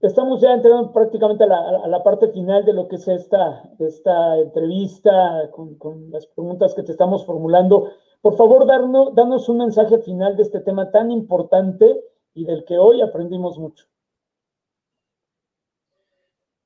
Estamos 0.01 0.41
ya 0.41 0.53
entrando 0.53 0.93
prácticamente 0.93 1.43
a 1.43 1.89
la, 1.89 2.03
parte 2.05 2.29
final 2.29 2.65
de 2.65 2.73
lo 2.73 2.87
que 2.87 2.97
es 2.97 3.09
esta, 3.09 3.69
esta 3.81 4.39
entrevista 4.39 5.51
con, 5.51 5.77
con, 5.77 6.13
las 6.13 6.25
preguntas 6.29 6.73
que 6.73 6.85
te 6.85 6.93
estamos 6.93 7.27
formulando. 7.27 7.93
Por 8.21 8.37
favor, 8.37 8.65
darnos, 8.65 9.13
danos 9.17 9.49
un 9.49 9.59
mensaje 9.59 9.99
final 9.99 10.37
de 10.37 10.45
este 10.45 10.61
tema 10.61 10.93
tan 10.93 11.11
importante 11.11 12.01
y 12.33 12.45
del 12.45 12.65
que 12.65 12.79
hoy 12.79 13.03
aprendimos 13.03 13.59
mucho. 13.59 13.87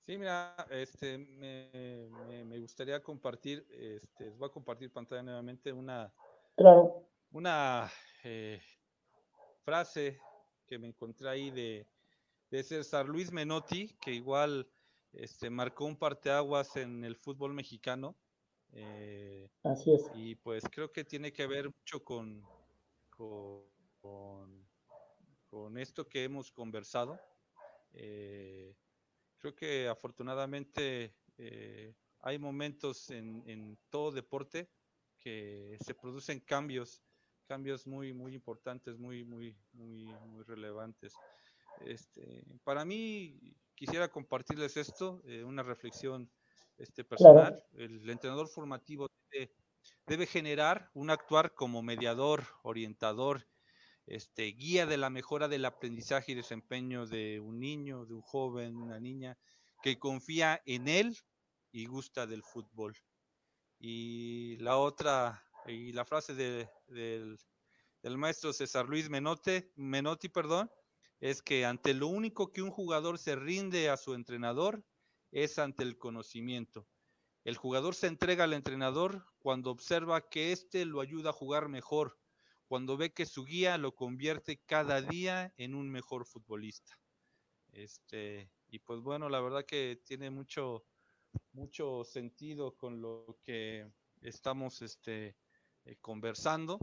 Sí, 0.01 0.19
mira, 0.19 0.55
este, 0.71 1.17
me, 1.17 2.11
me, 2.29 2.45
me 2.45 2.59
gustaría 2.59 3.03
compartir, 3.03 3.67
este, 3.71 4.29
voy 4.29 4.49
a 4.49 4.53
compartir 4.53 4.93
pantalla 4.93 5.23
nuevamente 5.23 5.73
una, 5.73 6.13
claro. 6.55 7.07
Una 7.33 7.91
eh, 8.25 8.61
frase 9.65 10.21
que 10.67 10.79
me 10.79 10.89
encontré 10.89 11.29
ahí 11.29 11.51
de 11.51 11.87
de 12.53 12.63
César 12.63 13.09
Luis 13.09 13.33
Menotti, 13.33 13.97
que 13.99 14.13
igual 14.13 14.71
este, 15.15 15.49
marcó 15.49 15.87
un 15.87 15.97
parteaguas 15.97 16.77
en 16.77 17.03
el 17.03 17.17
fútbol 17.17 17.55
mexicano. 17.55 18.15
Eh, 18.73 19.49
Así 19.65 19.95
es. 19.95 20.03
Y 20.15 20.35
pues 20.35 20.63
creo 20.71 20.93
que 20.93 21.03
tiene 21.03 21.33
que 21.33 21.47
ver 21.47 21.71
mucho 21.71 22.05
con, 22.05 22.45
con, 23.09 23.65
con, 25.49 25.79
esto 25.79 26.07
que 26.07 26.25
hemos 26.25 26.53
conversado. 26.53 27.19
Eh, 27.95 28.77
creo 29.39 29.55
que 29.55 29.89
afortunadamente 29.89 31.15
eh, 31.39 31.95
hay 32.21 32.39
momentos 32.39 33.09
en, 33.09 33.43
en, 33.47 33.79
todo 33.89 34.13
deporte 34.13 34.69
que 35.19 35.79
se 35.83 35.95
producen 35.95 36.41
cambios, 36.41 37.03
cambios 37.43 37.87
muy, 37.87 38.13
muy 38.13 38.35
importantes, 38.35 38.99
muy, 38.99 39.25
muy, 39.25 39.57
muy, 39.73 40.05
muy 40.05 40.45
relevantes. 40.45 41.15
Este, 41.85 42.45
para 42.65 42.85
mí, 42.85 43.39
quisiera 43.75 44.09
compartirles 44.09 44.77
esto, 44.77 45.23
eh, 45.25 45.43
una 45.45 45.63
reflexión 45.63 46.31
este, 46.79 47.05
personal. 47.05 47.63
El 47.75 48.09
entrenador 48.09 48.49
formativo 48.49 49.09
debe, 49.31 49.53
debe, 50.07 50.27
generar 50.27 50.91
un 50.95 51.11
actuar 51.11 51.55
como 51.55 51.83
mediador, 51.83 52.45
orientador, 52.63 53.47
este, 54.07 54.45
guía 54.47 54.87
de 54.87 54.97
la 54.97 55.11
mejora 55.11 55.49
del 55.49 55.65
aprendizaje 55.65 56.33
y 56.33 56.35
desempeño 56.35 57.07
de 57.07 57.41
un 57.41 57.61
niño, 57.61 58.05
de 58.05 58.15
un 58.15 58.23
joven, 58.23 58.77
una 58.77 58.99
niña, 58.99 59.39
que 59.83 59.99
confía 59.99 60.63
en 60.67 60.89
él 60.89 61.17
y 61.73 61.87
gusta 61.87 62.27
del 62.27 62.43
fútbol. 62.43 62.97
Y 63.79 64.57
la 64.59 64.77
otra, 64.77 65.43
y 65.67 65.93
la 65.93 66.05
frase 66.05 66.35
de, 66.35 66.69
del, 66.89 67.39
del, 68.03 68.19
maestro 68.19 68.53
César 68.53 68.89
Luis 68.89 69.09
Menote, 69.09 69.73
Menotti, 69.77 70.29
perdón, 70.29 70.71
es 71.21 71.43
que 71.43 71.65
ante 71.65 71.95
lo 71.95 72.09
único 72.09 72.53
que 72.53 72.63
un 72.63 72.71
jugador 72.71 73.19
se 73.19 73.37
rinde 73.37 73.89
a 73.89 73.97
su 73.97 74.15
entrenador 74.15 74.85
es 75.31 75.59
ante 75.59 75.83
el 75.83 75.97
conocimiento. 75.99 76.89
El 77.45 77.57
jugador 77.57 77.95
se 77.95 78.07
entrega 78.07 78.45
al 78.45 78.53
entrenador 78.53 79.27
cuando 79.39 79.71
observa 79.71 80.29
que 80.29 80.53
éste 80.53 80.85
lo 80.85 81.01
ayuda 81.01 81.31
a 81.31 81.35
jugar 81.35 81.69
mejor, 81.69 82.19
cuando 82.67 82.97
ve 82.97 83.13
que 83.13 83.27
su 83.27 83.45
guía 83.45 83.79
lo 83.79 83.95
convierte 83.95 84.63
cada 84.65 85.03
día 85.03 85.53
en 85.57 85.75
un 85.75 85.91
mejor 85.91 86.25
futbolista. 86.25 86.99
Este, 87.73 88.51
y 88.69 88.79
pues 88.79 89.01
bueno, 89.01 89.29
la 89.29 89.41
verdad 89.41 89.65
que 89.67 90.01
tiene 90.05 90.31
mucho, 90.31 90.85
mucho 91.53 92.05
sentido 92.05 92.77
con 92.77 93.01
lo 93.01 93.39
que 93.43 93.91
estamos 94.21 94.83
este, 94.83 95.37
eh, 95.85 95.97
conversando. 96.01 96.79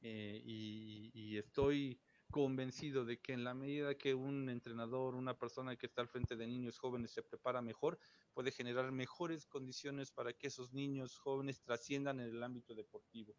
Eh, 0.00 0.40
y, 0.44 1.10
y, 1.12 1.38
estoy 1.38 2.00
convencido 2.30 3.04
de 3.04 3.20
que 3.20 3.32
en 3.32 3.42
la 3.42 3.54
medida 3.54 3.96
que 3.96 4.14
un 4.14 4.48
entrenador, 4.48 5.14
una 5.16 5.36
persona 5.36 5.74
que 5.76 5.86
está 5.86 6.02
al 6.02 6.08
frente 6.08 6.36
de 6.36 6.46
niños 6.46 6.78
jóvenes 6.78 7.10
se 7.10 7.22
prepara 7.22 7.62
mejor, 7.62 7.98
puede 8.32 8.52
generar 8.52 8.92
mejores 8.92 9.46
condiciones 9.46 10.12
para 10.12 10.32
que 10.32 10.46
esos 10.48 10.72
niños 10.72 11.18
jóvenes 11.18 11.60
trasciendan 11.62 12.20
en 12.20 12.28
el 12.28 12.42
ámbito 12.42 12.74
deportivo. 12.74 13.34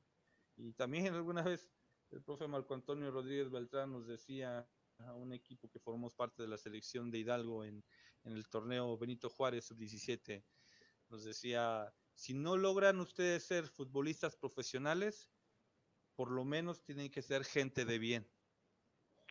Y 0.57 0.73
también 0.73 1.13
alguna 1.13 1.43
vez 1.43 1.69
el 2.11 2.21
profe 2.21 2.47
Marco 2.47 2.73
Antonio 2.73 3.11
Rodríguez 3.11 3.49
Beltrán 3.49 3.91
nos 3.91 4.07
decía 4.07 4.67
a 4.97 5.13
un 5.13 5.31
equipo 5.31 5.69
que 5.69 5.79
formamos 5.79 6.13
parte 6.13 6.41
de 6.41 6.49
la 6.49 6.57
selección 6.57 7.09
de 7.09 7.19
Hidalgo 7.19 7.63
en, 7.63 7.83
en 8.23 8.33
el 8.33 8.47
torneo 8.47 8.97
Benito 8.97 9.29
Juárez 9.29 9.65
sub-17, 9.65 10.43
nos 11.09 11.23
decía, 11.23 11.93
si 12.19 12.33
no 12.33 12.57
logran 12.57 12.99
ustedes 12.99 13.43
ser 13.43 13.65
futbolistas 13.65 14.35
profesionales, 14.35 15.29
por 16.17 16.31
lo 16.31 16.43
menos 16.43 16.83
tienen 16.83 17.09
que 17.09 17.21
ser 17.21 17.45
gente 17.45 17.85
de 17.85 17.97
bien 17.97 18.27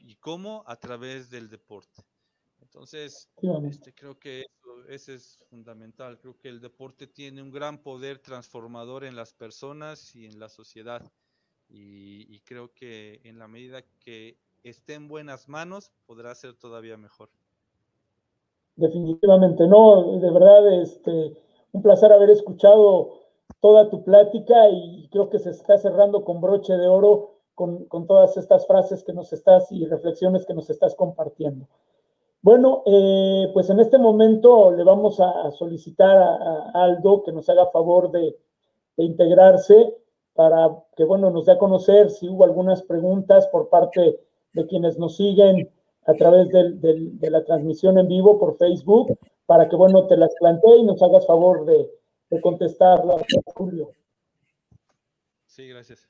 ¿Y 0.07 0.17
cómo? 0.17 0.63
A 0.67 0.77
través 0.77 1.29
del 1.29 1.51
deporte. 1.51 2.03
Entonces, 2.63 3.29
este, 3.65 3.93
creo 3.93 4.19
que 4.19 4.41
eso, 4.41 4.89
ese 4.89 5.15
es 5.17 5.45
fundamental. 5.51 6.19
Creo 6.19 6.39
que 6.39 6.49
el 6.49 6.61
deporte 6.61 7.07
tiene 7.07 7.43
un 7.43 7.51
gran 7.51 7.79
poder 7.83 8.21
transformador 8.21 9.05
en 9.05 9.17
las 9.17 9.35
personas 9.35 10.15
y 10.15 10.25
en 10.25 10.39
la 10.39 10.49
sociedad. 10.49 11.03
Y, 11.69 12.27
y, 12.35 12.41
creo 12.41 12.73
que 12.73 13.21
en 13.25 13.39
la 13.39 13.49
medida 13.49 13.83
que 14.01 14.39
esté 14.63 14.95
en 14.95 15.09
buenas 15.09 15.47
manos, 15.47 15.93
podrá 16.07 16.35
ser 16.35 16.55
todavía 16.55 16.97
mejor. 16.97 17.29
Definitivamente, 18.77 19.67
no, 19.67 20.19
de 20.19 20.31
verdad, 20.31 20.83
este, 20.83 21.37
un 21.73 21.83
placer 21.83 22.13
haber 22.13 22.31
escuchado 22.31 23.19
toda 23.61 23.91
tu 23.91 24.05
plática 24.05 24.69
y 24.71 25.09
creo 25.11 25.29
que 25.29 25.39
se 25.39 25.51
está 25.51 25.79
cerrando 25.79 26.25
con 26.25 26.41
broche 26.41 26.75
de 26.77 26.87
oro 26.87 27.39
con, 27.55 28.07
todas 28.07 28.37
estas 28.37 28.67
frases 28.69 29.03
que 29.03 29.13
nos 29.13 29.33
estás 29.33 29.73
y 29.73 29.85
reflexiones 29.85 30.47
que 30.47 30.55
nos 30.55 30.71
estás 30.71 30.95
compartiendo. 30.95 31.67
Bueno, 32.41 32.85
eh, 32.87 33.51
pues 33.53 33.69
en 33.69 33.81
este 33.81 33.99
momento 33.99 34.71
le 34.71 34.85
vamos 34.85 35.19
a 35.19 35.51
solicitar 35.51 36.17
a, 36.17 36.71
Aldo 36.75 37.25
que 37.25 37.33
nos 37.33 37.49
haga 37.49 37.67
favor 37.67 38.13
de, 38.13 38.37
integrarse 38.97 39.95
para 40.35 40.71
que, 40.97 41.05
bueno, 41.05 41.31
nos 41.31 41.47
dé 41.47 41.53
a 41.53 41.59
conocer 41.59 42.11
si 42.11 42.29
hubo 42.29 42.43
algunas 42.45 42.83
preguntas 42.83 43.47
por 43.49 43.69
parte 43.69 44.21
de 44.53 44.67
quienes 44.67 44.99
nos 44.99 45.17
siguen 45.17 45.71
a 46.07 46.15
través 46.15 46.49
de 46.49 47.31
la 47.31 47.45
transmisión 47.45 47.99
en 47.99 48.09
vivo 48.09 48.39
por 48.39 48.57
Facebook, 48.57 49.17
para 49.49 49.67
que, 49.67 49.77
bueno, 49.77 50.07
te 50.07 50.19
las 50.19 50.31
plantee 50.39 50.77
y 50.77 50.85
nos 50.85 51.03
hagas 51.03 51.27
favor 51.27 51.65
de, 51.65 51.89
de 52.31 52.41
contestarlas, 52.43 53.23
Julio. 53.47 53.93
Sí, 55.47 55.67
gracias. 55.69 56.07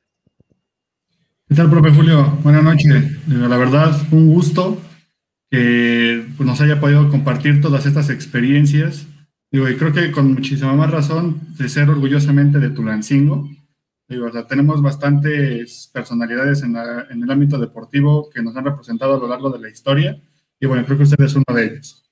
¿Qué 1.47 1.55
tal, 1.55 1.70
profe 1.70 1.93
Julio? 1.93 2.36
Buenas 2.43 2.65
noches. 2.65 3.05
La 3.28 3.56
verdad, 3.56 3.93
un 4.10 4.35
gusto 4.35 4.77
que 5.48 6.27
pues, 6.36 6.48
nos 6.48 6.60
haya 6.60 6.81
podido 6.81 7.09
compartir 7.10 7.60
todas 7.60 7.86
estas 7.86 8.10
experiencias. 8.10 9.06
Digo, 9.52 9.69
y 9.69 9.77
creo 9.77 9.93
que 9.93 10.10
con 10.10 10.35
muchísima 10.35 10.73
más 10.73 10.90
razón 10.90 11.40
de 11.56 11.69
ser 11.69 11.89
orgullosamente 11.90 12.59
de 12.59 12.70
Tulancingo. 12.70 13.48
Digo, 14.09 14.27
o 14.27 14.32
sea, 14.32 14.48
tenemos 14.48 14.82
bastantes 14.82 15.89
personalidades 15.93 16.65
en, 16.65 16.77
en, 16.77 17.23
el 17.23 17.31
ámbito 17.31 17.56
deportivo 17.56 18.28
que 18.31 18.43
nos 18.43 18.56
han 18.56 18.65
representado 18.65 19.15
a 19.15 19.19
lo 19.19 19.28
largo 19.28 19.48
de 19.48 19.60
la 19.60 19.69
historia. 19.69 20.20
Y 20.59 20.66
bueno, 20.66 20.85
creo 20.85 20.98
que 20.98 21.05
usted 21.05 21.24
es 21.24 21.36
uno 21.36 21.44
de 21.55 21.66
ellos. 21.66 22.07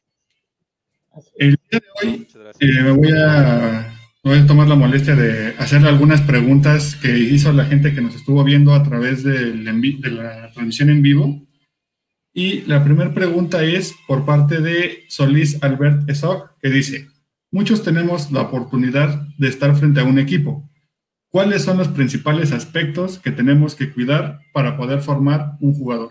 El 1.37 1.59
día 1.71 1.81
de 1.81 1.87
hoy 2.03 2.29
eh, 2.61 2.83
me 2.83 2.91
voy 2.91 3.11
a 3.17 3.93
voy 4.23 4.39
a 4.39 4.47
tomar 4.47 4.67
la 4.67 4.75
molestia 4.75 5.15
de 5.15 5.55
hacerle 5.57 5.89
algunas 5.89 6.21
preguntas 6.21 6.97
que 6.97 7.17
hizo 7.17 7.53
la 7.53 7.65
gente 7.65 7.95
que 7.95 8.01
nos 8.01 8.17
estuvo 8.17 8.43
viendo 8.43 8.75
a 8.75 8.83
través 8.83 9.23
de 9.23 9.55
la 9.55 10.51
transmisión 10.53 10.91
en 10.91 11.01
vivo. 11.01 11.47
Y 12.35 12.63
la 12.63 12.85
primera 12.85 13.15
pregunta 13.15 13.63
es 13.63 13.95
por 14.07 14.27
parte 14.27 14.61
de 14.61 15.05
Solís 15.09 15.63
Albert 15.63 16.11
Esog, 16.11 16.51
que 16.61 16.69
dice, 16.69 17.09
muchos 17.51 17.83
tenemos 17.83 18.31
la 18.33 18.43
oportunidad 18.43 19.27
de 19.39 19.49
estar 19.49 19.75
frente 19.77 20.01
a 20.01 20.05
un 20.05 20.19
equipo. 20.19 20.69
¿Cuáles 21.31 21.63
son 21.63 21.79
los 21.79 21.89
principales 21.89 22.53
aspectos 22.53 23.19
que 23.19 23.31
tenemos 23.31 23.75
que 23.75 23.93
cuidar 23.93 24.41
para 24.53 24.77
poder 24.77 25.01
formar 25.01 25.53
un 25.61 25.73
jugador? 25.73 26.11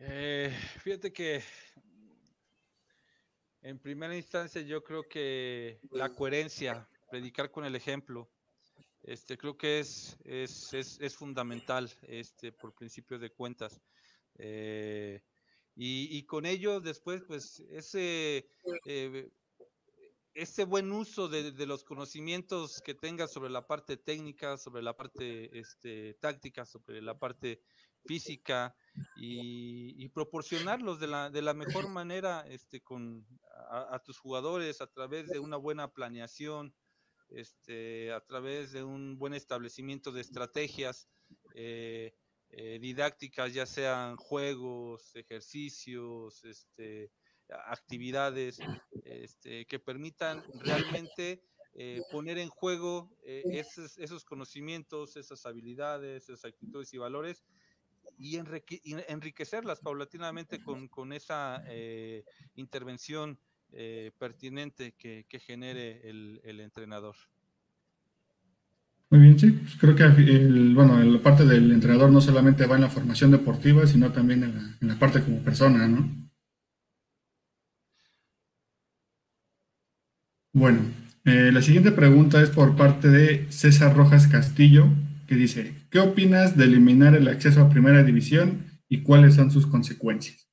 Eh, 0.00 0.50
fíjate 0.88 1.12
que 1.12 1.42
en 3.60 3.78
primera 3.78 4.16
instancia, 4.16 4.62
yo 4.62 4.82
creo 4.82 5.06
que 5.06 5.78
la 5.90 6.08
coherencia, 6.08 6.88
predicar 7.10 7.50
con 7.50 7.66
el 7.66 7.76
ejemplo, 7.76 8.30
este, 9.02 9.36
creo 9.36 9.58
que 9.58 9.80
es, 9.80 10.16
es, 10.24 10.72
es, 10.72 10.98
es 10.98 11.14
fundamental 11.14 11.92
este, 12.04 12.52
por 12.52 12.74
principio 12.74 13.18
de 13.18 13.28
cuentas. 13.28 13.82
Eh, 14.38 15.20
y, 15.76 16.16
y, 16.16 16.24
con 16.24 16.46
ello, 16.46 16.80
después, 16.80 17.22
pues, 17.28 17.60
ese, 17.68 18.48
eh, 18.86 19.30
ese 20.32 20.64
buen 20.64 20.90
uso 20.90 21.28
de, 21.28 21.52
de, 21.52 21.66
los 21.66 21.84
conocimientos 21.84 22.80
que 22.80 22.94
tengas 22.94 23.30
sobre 23.30 23.50
la 23.50 23.66
parte 23.66 23.98
técnica, 23.98 24.56
sobre 24.56 24.80
la 24.80 24.96
parte 24.96 25.50
este, 25.58 26.14
táctica, 26.14 26.64
sobre 26.64 27.02
la 27.02 27.18
parte 27.18 27.60
física 28.06 28.74
y, 29.16 29.94
y 30.02 30.08
proporcionarlos 30.08 31.00
de 31.00 31.06
la, 31.06 31.30
de 31.30 31.42
la, 31.42 31.54
mejor 31.54 31.88
manera 31.88 32.44
este, 32.48 32.80
con, 32.80 33.26
a, 33.70 34.00
tus 34.04 34.18
jugadores 34.18 34.80
a 34.80 34.86
través 34.86 35.28
de 35.28 35.38
una 35.38 35.56
buena 35.56 35.92
planeación, 35.92 36.74
este, 37.30 38.12
a 38.12 38.20
través 38.20 38.72
de 38.72 38.82
un 38.82 39.18
buen 39.18 39.34
establecimiento 39.34 40.12
de 40.12 40.22
estrategias 40.22 41.08
eh, 41.54 42.14
eh, 42.50 42.78
didácticas, 42.80 43.52
ya 43.52 43.66
sean 43.66 44.16
juegos, 44.16 45.14
ejercicios, 45.14 46.44
este, 46.44 47.12
actividades 47.66 48.58
este, 49.04 49.66
que 49.66 49.78
permitan 49.78 50.42
realmente 50.60 51.42
eh, 51.74 52.02
poner 52.10 52.38
en 52.38 52.48
juego 52.48 53.14
esos, 53.24 53.98
esos, 53.98 54.24
conocimientos, 54.24 55.16
esas 55.16 55.44
habilidades, 55.46 56.24
esas 56.24 56.46
actitudes 56.46 56.92
y 56.94 56.98
valores 56.98 57.44
y, 58.18 58.36
enriquecerlas 59.08 59.80
paulatinamente 59.80 60.60
con, 60.62 61.12
esa 61.12 61.62
intervención 62.54 63.38
eh, 63.72 64.12
pertinente 64.18 64.94
que, 64.96 65.26
genere 65.40 66.08
el, 66.08 66.60
entrenador. 66.60 67.16
Muy 69.10 69.20
bien, 69.20 69.38
sí, 69.38 69.50
pues 69.52 69.76
creo 69.76 69.94
que 69.94 70.04
el, 70.04 70.74
bueno, 70.74 71.02
la 71.02 71.22
parte 71.22 71.44
del 71.44 71.72
entrenador 71.72 72.10
no 72.10 72.20
solamente 72.20 72.66
va 72.66 72.76
en 72.76 72.82
la 72.82 72.90
formación 72.90 73.30
deportiva, 73.30 73.86
sino 73.86 74.10
también 74.10 74.42
en 74.42 74.54
la, 74.54 74.76
en 74.80 74.88
la 74.88 74.98
parte 74.98 75.22
como 75.22 75.42
persona, 75.42 75.86
¿no? 75.86 76.28
Bueno, 80.52 80.80
eh, 81.24 81.50
la 81.52 81.62
siguiente 81.62 81.92
pregunta 81.92 82.42
es 82.42 82.50
por 82.50 82.74
parte 82.74 83.08
de 83.08 83.46
César 83.50 83.94
Rojas 83.94 84.26
Castillo, 84.28 84.88
que 85.28 85.36
dice, 85.36 85.86
¿qué 85.90 86.00
opinas 86.00 86.56
de 86.56 86.64
eliminar 86.64 87.14
el 87.14 87.28
acceso 87.28 87.60
a 87.60 87.70
primera 87.70 88.02
división 88.02 88.68
y 88.88 89.02
cuáles 89.02 89.34
son 89.34 89.50
sus 89.50 89.66
consecuencias. 89.66 90.48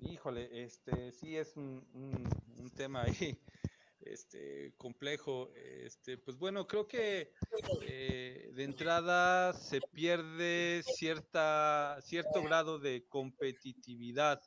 Híjole, 0.00 0.64
este 0.64 1.12
sí 1.12 1.36
es 1.36 1.56
un, 1.56 1.86
un 1.94 2.70
tema 2.70 3.02
ahí 3.02 3.38
este, 4.00 4.74
complejo. 4.76 5.52
Este, 5.54 6.18
pues 6.18 6.36
bueno, 6.38 6.66
creo 6.66 6.86
que 6.86 7.32
eh, 7.82 8.50
de 8.54 8.64
entrada 8.64 9.52
se 9.52 9.80
pierde 9.92 10.82
cierta, 10.96 11.98
cierto 12.02 12.42
grado 12.42 12.78
de 12.78 13.06
competitividad. 13.08 14.40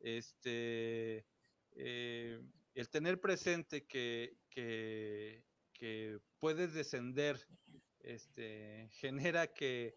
Este, 0.00 1.26
eh, 1.72 2.40
el 2.74 2.88
tener 2.88 3.20
presente 3.20 3.86
que, 3.86 4.38
que, 4.50 5.44
puedes 6.38 6.74
descender 6.74 7.38
este, 8.00 8.88
genera 8.92 9.46
que, 9.46 9.96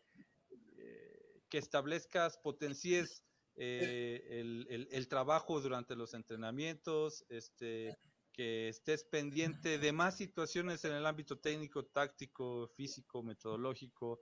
eh, 0.77 1.41
que 1.49 1.57
establezcas, 1.57 2.37
potencies 2.37 3.23
el, 3.55 4.67
el, 4.69 4.87
el, 4.91 5.07
trabajo 5.07 5.61
durante 5.61 5.95
los 5.95 6.13
entrenamientos, 6.13 7.25
este, 7.29 7.95
que 8.33 8.67
estés 8.67 9.05
pendiente 9.05 9.77
de 9.77 9.93
más 9.93 10.17
situaciones 10.17 10.83
en 10.83 10.91
el 10.93 11.05
ámbito 11.05 11.39
técnico, 11.39 11.85
táctico, 11.85 12.67
físico, 12.75 13.23
metodológico, 13.23 14.21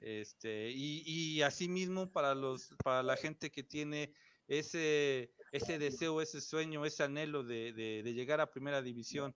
este, 0.00 0.70
y, 0.70 1.02
y 1.04 1.42
asimismo 1.42 2.12
para 2.12 2.34
los, 2.34 2.68
para 2.84 3.02
la 3.02 3.16
gente 3.16 3.50
que 3.50 3.64
tiene 3.64 4.14
ese, 4.46 5.32
ese 5.52 5.78
deseo, 5.78 6.22
ese 6.22 6.40
sueño, 6.40 6.84
ese 6.84 7.02
anhelo 7.02 7.42
de, 7.42 7.72
de, 7.72 8.14
llegar 8.14 8.40
a 8.40 8.50
primera 8.50 8.80
división. 8.80 9.34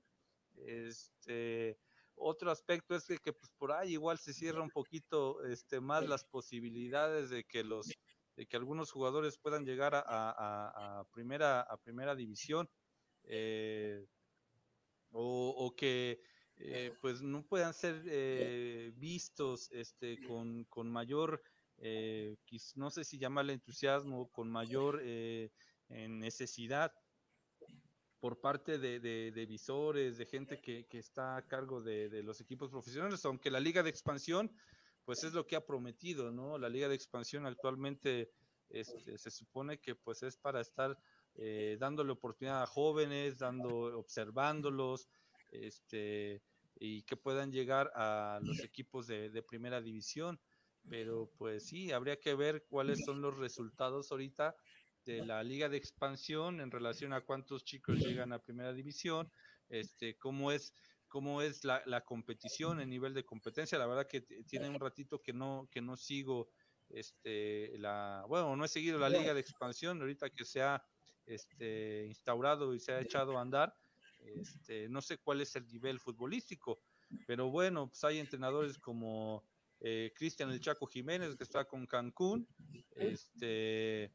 Este, 0.56 1.78
otro 2.14 2.50
aspecto 2.50 2.94
es 2.94 3.06
que, 3.06 3.32
pues, 3.32 3.50
por 3.58 3.72
ahí 3.72 3.92
igual 3.92 4.18
se 4.18 4.32
cierra 4.32 4.62
un 4.62 4.70
poquito 4.70 5.44
este, 5.44 5.80
más 5.80 6.06
las 6.08 6.24
posibilidades 6.24 7.30
de 7.30 7.44
que 7.44 7.64
los 7.64 7.90
de 8.34 8.46
que 8.46 8.56
algunos 8.56 8.90
jugadores 8.90 9.36
puedan 9.36 9.66
llegar 9.66 9.94
a, 9.94 10.02
a, 10.06 11.04
primera 11.12 11.60
a 11.60 11.76
primera 11.76 12.14
división 12.14 12.66
eh, 13.24 14.06
o, 15.10 15.74
que 15.76 16.22
eh, 16.56 16.94
pues 17.02 17.20
no 17.20 17.44
puedan 17.46 17.74
ser 17.74 18.02
eh, 18.06 18.90
vistos 18.96 19.70
este, 19.72 20.18
con, 20.26 20.64
con 20.64 20.90
mayor, 20.90 21.42
no 22.76 22.90
sé 22.90 23.04
si 23.04 23.18
llamarle 23.18 23.52
entusiasmo, 23.52 24.30
con 24.30 24.50
mayor 24.50 25.02
necesidad 25.88 26.94
por 28.22 28.40
parte 28.40 28.78
de, 28.78 29.00
de, 29.00 29.46
visores, 29.46 30.16
de 30.16 30.26
gente 30.26 30.60
que, 30.60 30.86
que, 30.86 31.00
está 31.00 31.36
a 31.36 31.42
cargo 31.42 31.82
de, 31.82 32.08
de, 32.08 32.22
los 32.22 32.40
equipos 32.40 32.70
profesionales, 32.70 33.24
aunque 33.24 33.50
la 33.50 33.58
liga 33.58 33.82
de 33.82 33.90
expansión, 33.90 34.48
pues 35.04 35.24
es 35.24 35.32
lo 35.32 35.44
que 35.44 35.56
ha 35.56 35.66
prometido, 35.66 36.30
¿no? 36.30 36.56
La 36.56 36.68
liga 36.68 36.88
de 36.88 36.94
expansión 36.94 37.46
actualmente 37.46 38.30
este, 38.68 39.18
se 39.18 39.30
supone 39.32 39.80
que 39.80 39.96
pues 39.96 40.22
es 40.22 40.36
para 40.36 40.60
estar 40.60 40.96
eh, 41.34 41.76
dándole 41.80 42.12
oportunidad 42.12 42.62
a 42.62 42.66
jóvenes, 42.68 43.38
dando, 43.38 43.98
observándolos, 43.98 45.08
este, 45.50 46.44
y 46.76 47.02
que 47.02 47.16
puedan 47.16 47.50
llegar 47.50 47.90
a 47.96 48.38
los 48.40 48.60
equipos 48.60 49.08
de, 49.08 49.42
primera 49.42 49.80
división. 49.80 50.38
Pero 50.88 51.28
pues 51.38 51.66
sí, 51.66 51.90
habría 51.90 52.20
que 52.20 52.36
ver 52.36 52.66
cuáles 52.68 53.04
son 53.04 53.20
los 53.20 53.36
resultados 53.36 54.12
ahorita 54.12 54.54
de 55.04 55.24
la 55.24 55.42
liga 55.42 55.68
de 55.68 55.76
expansión 55.76 56.60
en 56.60 56.70
relación 56.70 57.12
a 57.12 57.20
cuántos 57.20 57.64
chicos 57.64 57.98
llegan 57.98 58.32
a 58.32 58.42
primera 58.42 58.72
división, 58.72 59.30
este, 59.68 60.16
cómo 60.18 60.52
es 60.52 60.74
cómo 61.08 61.42
es 61.42 61.62
la, 61.62 61.82
la 61.84 62.02
competición, 62.06 62.80
el 62.80 62.88
nivel 62.88 63.12
de 63.12 63.22
competencia. 63.22 63.76
La 63.76 63.86
verdad 63.86 64.08
que 64.08 64.22
tiene 64.22 64.70
un 64.70 64.80
ratito 64.80 65.20
que 65.20 65.34
no, 65.34 65.68
que 65.70 65.82
no 65.82 65.94
sigo 65.94 66.48
este, 66.88 67.76
la, 67.78 68.24
bueno, 68.28 68.56
no 68.56 68.64
he 68.64 68.68
seguido 68.68 68.98
la 68.98 69.10
liga 69.10 69.34
de 69.34 69.40
expansión, 69.40 70.00
ahorita 70.00 70.30
que 70.30 70.44
se 70.44 70.62
ha 70.62 70.82
este, 71.26 72.06
instaurado 72.06 72.74
y 72.74 72.80
se 72.80 72.92
ha 72.92 73.00
echado 73.00 73.36
a 73.36 73.42
andar. 73.42 73.74
Este, 74.24 74.88
no 74.88 75.02
sé 75.02 75.18
cuál 75.18 75.40
es 75.40 75.54
el 75.56 75.66
nivel 75.66 75.98
futbolístico, 75.98 76.80
pero 77.26 77.50
bueno, 77.50 77.88
pues 77.88 78.02
hay 78.04 78.18
entrenadores 78.18 78.78
como 78.78 79.44
eh, 79.80 80.12
Cristian 80.16 80.50
El 80.50 80.60
Chaco 80.60 80.86
Jiménez, 80.86 81.34
que 81.36 81.44
está 81.44 81.64
con 81.64 81.86
Cancún, 81.86 82.46
este, 82.94 84.12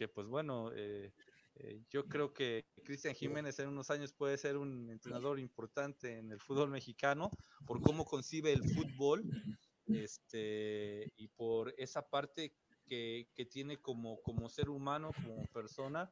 que 0.00 0.08
pues 0.08 0.26
bueno, 0.26 0.72
eh, 0.74 1.12
eh, 1.56 1.82
yo 1.90 2.06
creo 2.06 2.32
que 2.32 2.64
Cristian 2.86 3.14
Jiménez 3.14 3.58
en 3.58 3.68
unos 3.68 3.90
años 3.90 4.14
puede 4.14 4.38
ser 4.38 4.56
un 4.56 4.88
entrenador 4.88 5.38
importante 5.38 6.16
en 6.16 6.32
el 6.32 6.40
fútbol 6.40 6.70
mexicano 6.70 7.30
por 7.66 7.82
cómo 7.82 8.06
concibe 8.06 8.50
el 8.50 8.62
fútbol 8.62 9.22
este, 9.88 11.12
y 11.18 11.28
por 11.28 11.74
esa 11.76 12.08
parte 12.08 12.54
que, 12.86 13.28
que 13.34 13.44
tiene 13.44 13.76
como, 13.76 14.22
como 14.22 14.48
ser 14.48 14.70
humano, 14.70 15.10
como 15.22 15.44
persona, 15.52 16.10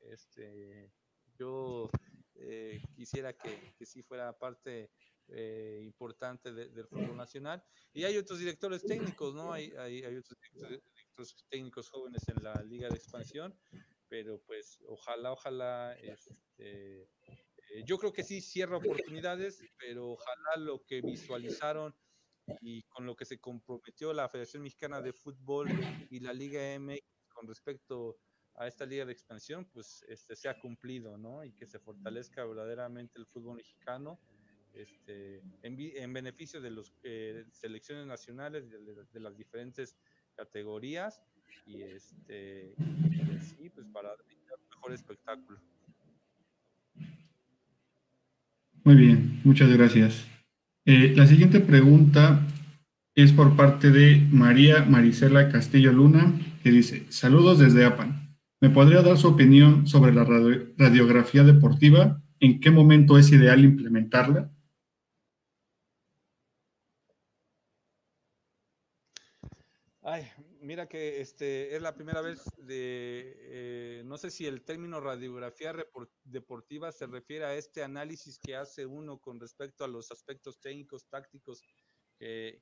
este, 0.00 0.92
yo 1.38 1.88
eh, 2.34 2.82
quisiera 2.94 3.32
que, 3.32 3.72
que, 3.78 3.86
sí 3.86 4.02
fuera 4.02 4.38
parte 4.38 4.90
eh, 5.28 5.80
importante 5.82 6.52
del 6.52 6.86
fútbol 6.86 7.16
nacional. 7.16 7.64
Y 7.94 8.04
hay 8.04 8.18
otros 8.18 8.38
directores 8.38 8.82
técnicos, 8.82 9.34
¿no? 9.34 9.52
Hay, 9.52 9.72
hay, 9.78 10.02
hay 10.02 10.16
otros 10.16 10.38
técnicos 11.48 11.90
jóvenes 11.90 12.28
en 12.28 12.42
la 12.42 12.54
Liga 12.62 12.88
de 12.88 12.96
Expansión, 12.96 13.54
pero 14.08 14.40
pues 14.42 14.78
ojalá, 14.86 15.32
ojalá, 15.32 15.94
este, 15.94 17.02
eh, 17.02 17.84
yo 17.86 17.98
creo 17.98 18.12
que 18.12 18.24
sí 18.24 18.40
cierra 18.40 18.76
oportunidades, 18.76 19.62
pero 19.78 20.10
ojalá 20.10 20.56
lo 20.58 20.84
que 20.84 21.00
visualizaron 21.00 21.94
y 22.60 22.82
con 22.84 23.06
lo 23.06 23.14
que 23.14 23.24
se 23.24 23.40
comprometió 23.40 24.12
la 24.12 24.28
Federación 24.28 24.62
Mexicana 24.62 25.00
de 25.00 25.12
Fútbol 25.12 25.68
y 26.10 26.20
la 26.20 26.32
Liga 26.32 26.78
MX 26.78 27.00
con 27.28 27.46
respecto 27.46 28.18
a 28.56 28.66
esta 28.66 28.84
liga 28.84 29.06
de 29.06 29.12
expansión, 29.12 29.64
pues 29.72 30.04
este, 30.08 30.36
se 30.36 30.48
ha 30.48 30.60
cumplido, 30.60 31.16
¿no? 31.16 31.42
Y 31.44 31.52
que 31.52 31.66
se 31.66 31.78
fortalezca 31.78 32.44
verdaderamente 32.44 33.18
el 33.18 33.26
fútbol 33.26 33.56
mexicano 33.56 34.20
este, 34.72 35.42
en, 35.62 35.76
en 35.78 36.12
beneficio 36.12 36.60
de 36.60 36.70
las 36.70 36.92
eh, 37.02 37.44
selecciones 37.50 38.06
nacionales 38.06 38.70
de, 38.70 39.20
las 39.20 39.36
diferentes 39.36 39.96
categorías 40.36 41.22
y 41.66 41.82
este 41.82 42.74
sí, 43.40 43.70
pues 43.70 43.86
para 43.88 44.10
dar 44.10 44.18
un 44.20 44.68
mejor 44.70 44.92
espectáculo. 44.92 45.58
Muy 48.84 48.96
bien, 48.96 49.40
muchas 49.44 49.70
gracias. 49.70 50.26
Eh, 50.84 51.12
la 51.14 51.26
siguiente 51.26 51.60
pregunta 51.60 52.40
es 53.14 53.32
por 53.32 53.54
parte 53.56 53.90
de 53.90 54.26
María 54.30 54.84
Marisela 54.84 55.48
Castillo 55.50 55.92
Luna, 55.92 56.32
que 56.62 56.70
dice, 56.70 57.06
saludos 57.10 57.58
desde 57.58 57.84
APAN. 57.84 58.36
¿Me 58.60 58.70
podría 58.70 59.02
dar 59.02 59.18
su 59.18 59.28
opinión 59.28 59.86
sobre 59.86 60.12
la 60.12 60.24
radiografía 60.24 61.44
deportiva? 61.44 62.22
¿En 62.40 62.60
qué 62.60 62.70
momento 62.70 63.18
es 63.18 63.30
ideal 63.30 63.64
implementarla? 63.64 64.50
Mira 70.62 70.88
que 70.88 71.20
este 71.20 71.76
es 71.76 71.82
la 71.82 71.94
primera 71.94 72.20
vez 72.20 72.42
de, 72.58 73.36
eh, 73.36 74.02
no 74.04 74.16
sé 74.16 74.30
si 74.30 74.46
el 74.46 74.62
término 74.62 75.00
radiografía 75.00 75.74
deportiva 76.24 76.92
se 76.92 77.06
refiere 77.06 77.44
a 77.44 77.54
este 77.54 77.82
análisis 77.82 78.38
que 78.38 78.56
hace 78.56 78.86
uno 78.86 79.18
con 79.18 79.38
respecto 79.38 79.84
a 79.84 79.88
los 79.88 80.10
aspectos 80.10 80.60
técnicos, 80.60 81.06
tácticos 81.08 81.62
que, 82.18 82.60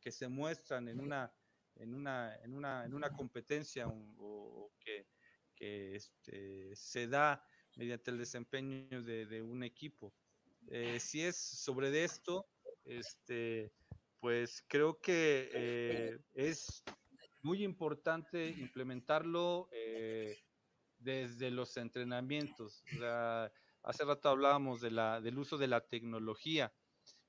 que, 0.00 0.12
se 0.12 0.28
muestran 0.28 0.88
en 0.88 1.00
una, 1.00 1.32
en 1.76 1.94
una, 1.94 2.36
en 2.36 2.54
una, 2.54 2.84
en 2.84 2.94
una 2.94 3.10
competencia 3.10 3.88
o 3.88 4.70
que 4.78 5.06
que 5.54 5.94
este, 5.94 6.74
se 6.74 7.06
da 7.06 7.44
mediante 7.76 8.10
el 8.10 8.18
desempeño 8.18 9.02
de, 9.02 9.42
un 9.42 9.62
equipo. 9.62 10.12
Eh, 10.68 10.98
si 11.00 11.22
es 11.22 11.36
sobre 11.36 12.04
esto, 12.04 12.46
este, 12.84 13.72
pues 14.20 14.64
creo 14.68 15.00
que 15.00 15.50
eh, 15.52 16.18
es 16.34 16.82
muy 17.42 17.64
importante 17.64 18.48
implementarlo 18.48 19.68
eh, 19.72 20.38
desde 20.98 21.50
los 21.50 21.76
entrenamientos. 21.76 22.82
hace 23.82 24.04
rato 24.04 24.28
hablábamos 24.28 24.80
de 24.80 24.90
la, 24.90 25.20
del 25.20 25.38
uso 25.38 25.58
de 25.58 25.66
la 25.66 25.80
tecnología, 25.80 26.72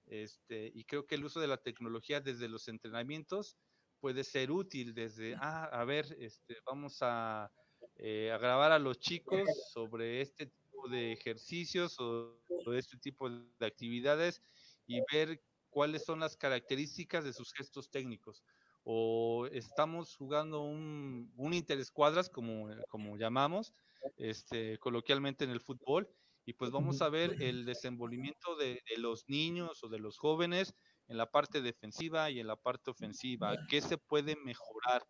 este, 0.05 0.71
y 0.73 0.83
creo 0.83 1.05
que 1.05 1.15
el 1.15 1.25
uso 1.25 1.39
de 1.39 1.47
la 1.47 1.57
tecnología 1.57 2.21
desde 2.21 2.49
los 2.49 2.67
entrenamientos 2.67 3.57
puede 3.99 4.23
ser 4.23 4.51
útil 4.51 4.93
desde, 4.93 5.35
ah, 5.35 5.65
a 5.65 5.85
ver, 5.85 6.05
este, 6.19 6.57
vamos 6.65 6.97
a, 7.01 7.51
eh, 7.95 8.31
a 8.31 8.37
grabar 8.37 8.71
a 8.71 8.79
los 8.79 8.99
chicos 8.99 9.47
sobre 9.71 10.21
este 10.21 10.47
tipo 10.47 10.89
de 10.89 11.13
ejercicios 11.13 11.99
o, 11.99 12.39
este 12.73 12.97
tipo 12.97 13.29
de 13.29 13.65
actividades 13.65 14.41
y 14.87 15.01
ver 15.11 15.41
cuáles 15.69 16.03
son 16.05 16.19
las 16.19 16.37
características 16.37 17.23
de 17.23 17.33
sus 17.33 17.53
gestos 17.53 17.89
técnicos. 17.89 18.43
O 18.83 19.47
estamos 19.51 20.15
jugando 20.15 20.61
un, 20.61 21.31
un 21.37 21.53
interescuadras, 21.53 22.29
como, 22.29 22.69
como 22.89 23.17
llamamos 23.17 23.73
este, 24.17 24.77
coloquialmente 24.79 25.45
en 25.45 25.51
el 25.51 25.61
fútbol, 25.61 26.09
y 26.45 26.53
pues 26.53 26.71
vamos 26.71 27.01
a 27.01 27.09
ver 27.09 27.41
el 27.41 27.65
desenvolvimiento 27.65 28.55
de, 28.57 28.81
de 28.89 28.97
los 28.97 29.29
niños 29.29 29.83
o 29.83 29.87
de 29.87 29.99
los 29.99 30.17
jóvenes 30.17 30.75
en 31.07 31.17
la 31.17 31.31
parte 31.31 31.61
defensiva 31.61 32.29
y 32.29 32.39
en 32.39 32.47
la 32.47 32.55
parte 32.55 32.91
ofensiva, 32.91 33.55
qué 33.69 33.81
se 33.81 33.97
puede 33.97 34.35
mejorar. 34.35 35.03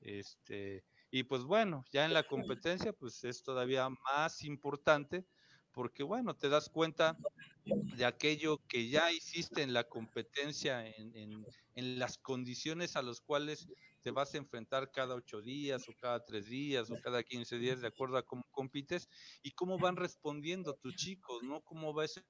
Este, 0.00 0.84
y 1.10 1.22
pues 1.22 1.44
bueno, 1.44 1.84
ya 1.92 2.04
en 2.04 2.12
la 2.12 2.24
competencia, 2.24 2.92
pues 2.92 3.24
es 3.24 3.42
todavía 3.42 3.88
más 3.88 4.44
importante 4.44 5.26
porque 5.76 6.02
bueno, 6.02 6.34
te 6.34 6.48
das 6.48 6.70
cuenta 6.70 7.18
de 7.66 8.06
aquello 8.06 8.62
que 8.66 8.88
ya 8.88 9.12
hiciste 9.12 9.60
en 9.60 9.74
la 9.74 9.84
competencia, 9.84 10.86
en, 10.86 11.44
en, 11.74 11.98
las 11.98 12.16
condiciones 12.16 12.96
a 12.96 13.02
las 13.02 13.20
cuales 13.20 13.68
te 14.00 14.10
vas 14.10 14.32
a 14.32 14.38
enfrentar 14.38 14.90
cada 14.90 15.14
ocho 15.14 15.42
días 15.42 15.86
o 15.90 15.92
cada 16.00 16.24
tres 16.24 16.46
días 16.46 16.90
o 16.90 16.98
cada 17.02 17.22
quince 17.22 17.58
días, 17.58 17.82
de 17.82 17.88
acuerdo 17.88 18.16
a 18.16 18.22
cómo 18.22 18.42
compites 18.52 19.10
y 19.42 19.50
cómo 19.50 19.78
van 19.78 19.96
respondiendo 19.96 20.76
tus 20.76 20.96
chicos, 20.96 21.42
¿no? 21.42 21.60
Cómo 21.60 21.92
va 21.92 22.06
ese 22.06 22.22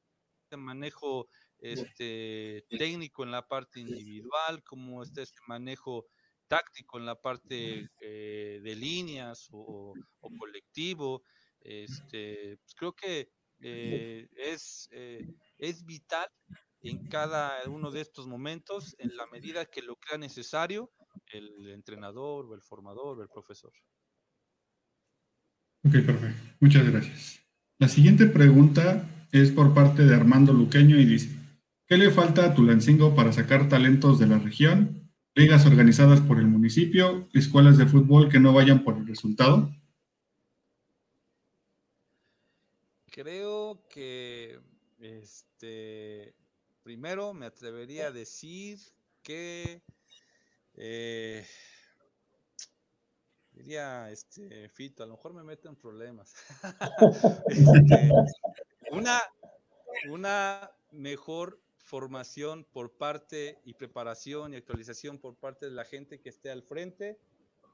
manejo 0.57 1.29
este, 1.61 2.65
técnico 2.69 3.23
en 3.23 3.31
la 3.31 3.47
parte 3.47 3.79
individual, 3.79 4.65
cómo 4.65 5.05
está 5.05 5.23
ese 5.23 5.35
manejo 5.47 6.05
táctico 6.49 6.99
en 6.99 7.07
la 7.07 7.15
parte 7.15 7.89
eh, 8.01 8.61
de 8.61 8.75
líneas 8.75 9.47
o, 9.53 9.95
colectivo. 10.37 11.23
Este, 11.61 12.59
pues 12.59 12.75
creo 12.75 12.93
que 12.93 13.36
eh, 13.61 14.29
es, 14.37 14.89
eh, 14.93 15.35
es 15.59 15.85
vital 15.85 16.29
en 16.83 17.09
cada 17.09 17.53
uno 17.69 17.91
de 17.91 18.01
estos 18.01 18.27
momentos 18.27 18.95
en 18.99 19.17
la 19.17 19.27
medida 19.27 19.65
que 19.67 19.83
lo 19.83 19.97
crea 19.97 20.19
necesario 20.19 20.93
el 21.33 21.69
entrenador 21.71 22.47
o 22.47 22.55
el 22.55 22.63
formador 22.63 23.19
o 23.19 23.23
el 23.23 23.29
profesor. 23.29 23.73
Ok, 25.85 25.93
perfecto. 25.93 26.55
Muchas 26.61 26.91
gracias. 26.91 27.41
La 27.79 27.89
siguiente 27.89 28.27
pregunta 28.27 29.09
es 29.33 29.51
por 29.53 29.75
parte 29.75 30.05
de 30.05 30.15
Armando 30.15 30.53
Luqueño 30.53 30.99
y 30.99 31.05
dice, 31.05 31.31
¿qué 31.87 31.97
le 31.97 32.11
falta 32.11 32.45
a 32.45 32.55
Tulancingo 32.55 33.15
para 33.15 33.33
sacar 33.33 33.69
talentos 33.69 34.19
de 34.19 34.27
la 34.27 34.39
región? 34.39 35.11
¿Ligas 35.35 35.67
organizadas 35.67 36.21
por 36.21 36.39
el 36.39 36.47
municipio? 36.47 37.29
¿Escuelas 37.35 37.77
de 37.77 37.87
fútbol 37.87 38.29
que 38.29 38.41
no 38.41 38.53
vayan 38.53 38.83
por 38.83 38.97
el 38.97 39.07
resultado? 39.07 39.71
Creo 43.17 43.83
que 43.89 44.61
este 45.01 46.35
primero 46.83 47.33
me 47.33 47.47
atrevería 47.47 48.09
a 48.09 48.13
decir 48.13 48.79
que 49.23 49.81
eh, 50.75 51.47
diría 53.53 54.11
este 54.11 54.69
Fito, 54.69 55.03
a 55.03 55.07
lo 55.07 55.15
mejor 55.15 55.33
me 55.33 55.43
meto 55.43 55.71
en 55.71 55.77
problemas. 55.77 56.35
Este, 57.49 58.11
una, 58.91 59.23
una 60.11 60.71
mejor 60.93 61.59
formación 61.79 62.67
por 62.71 62.99
parte 62.99 63.63
y 63.65 63.73
preparación 63.73 64.53
y 64.53 64.59
actualización 64.59 65.19
por 65.19 65.37
parte 65.37 65.65
de 65.65 65.73
la 65.73 65.87
gente 65.87 66.21
que 66.21 66.29
esté 66.29 66.51
al 66.51 66.63
frente 66.63 67.19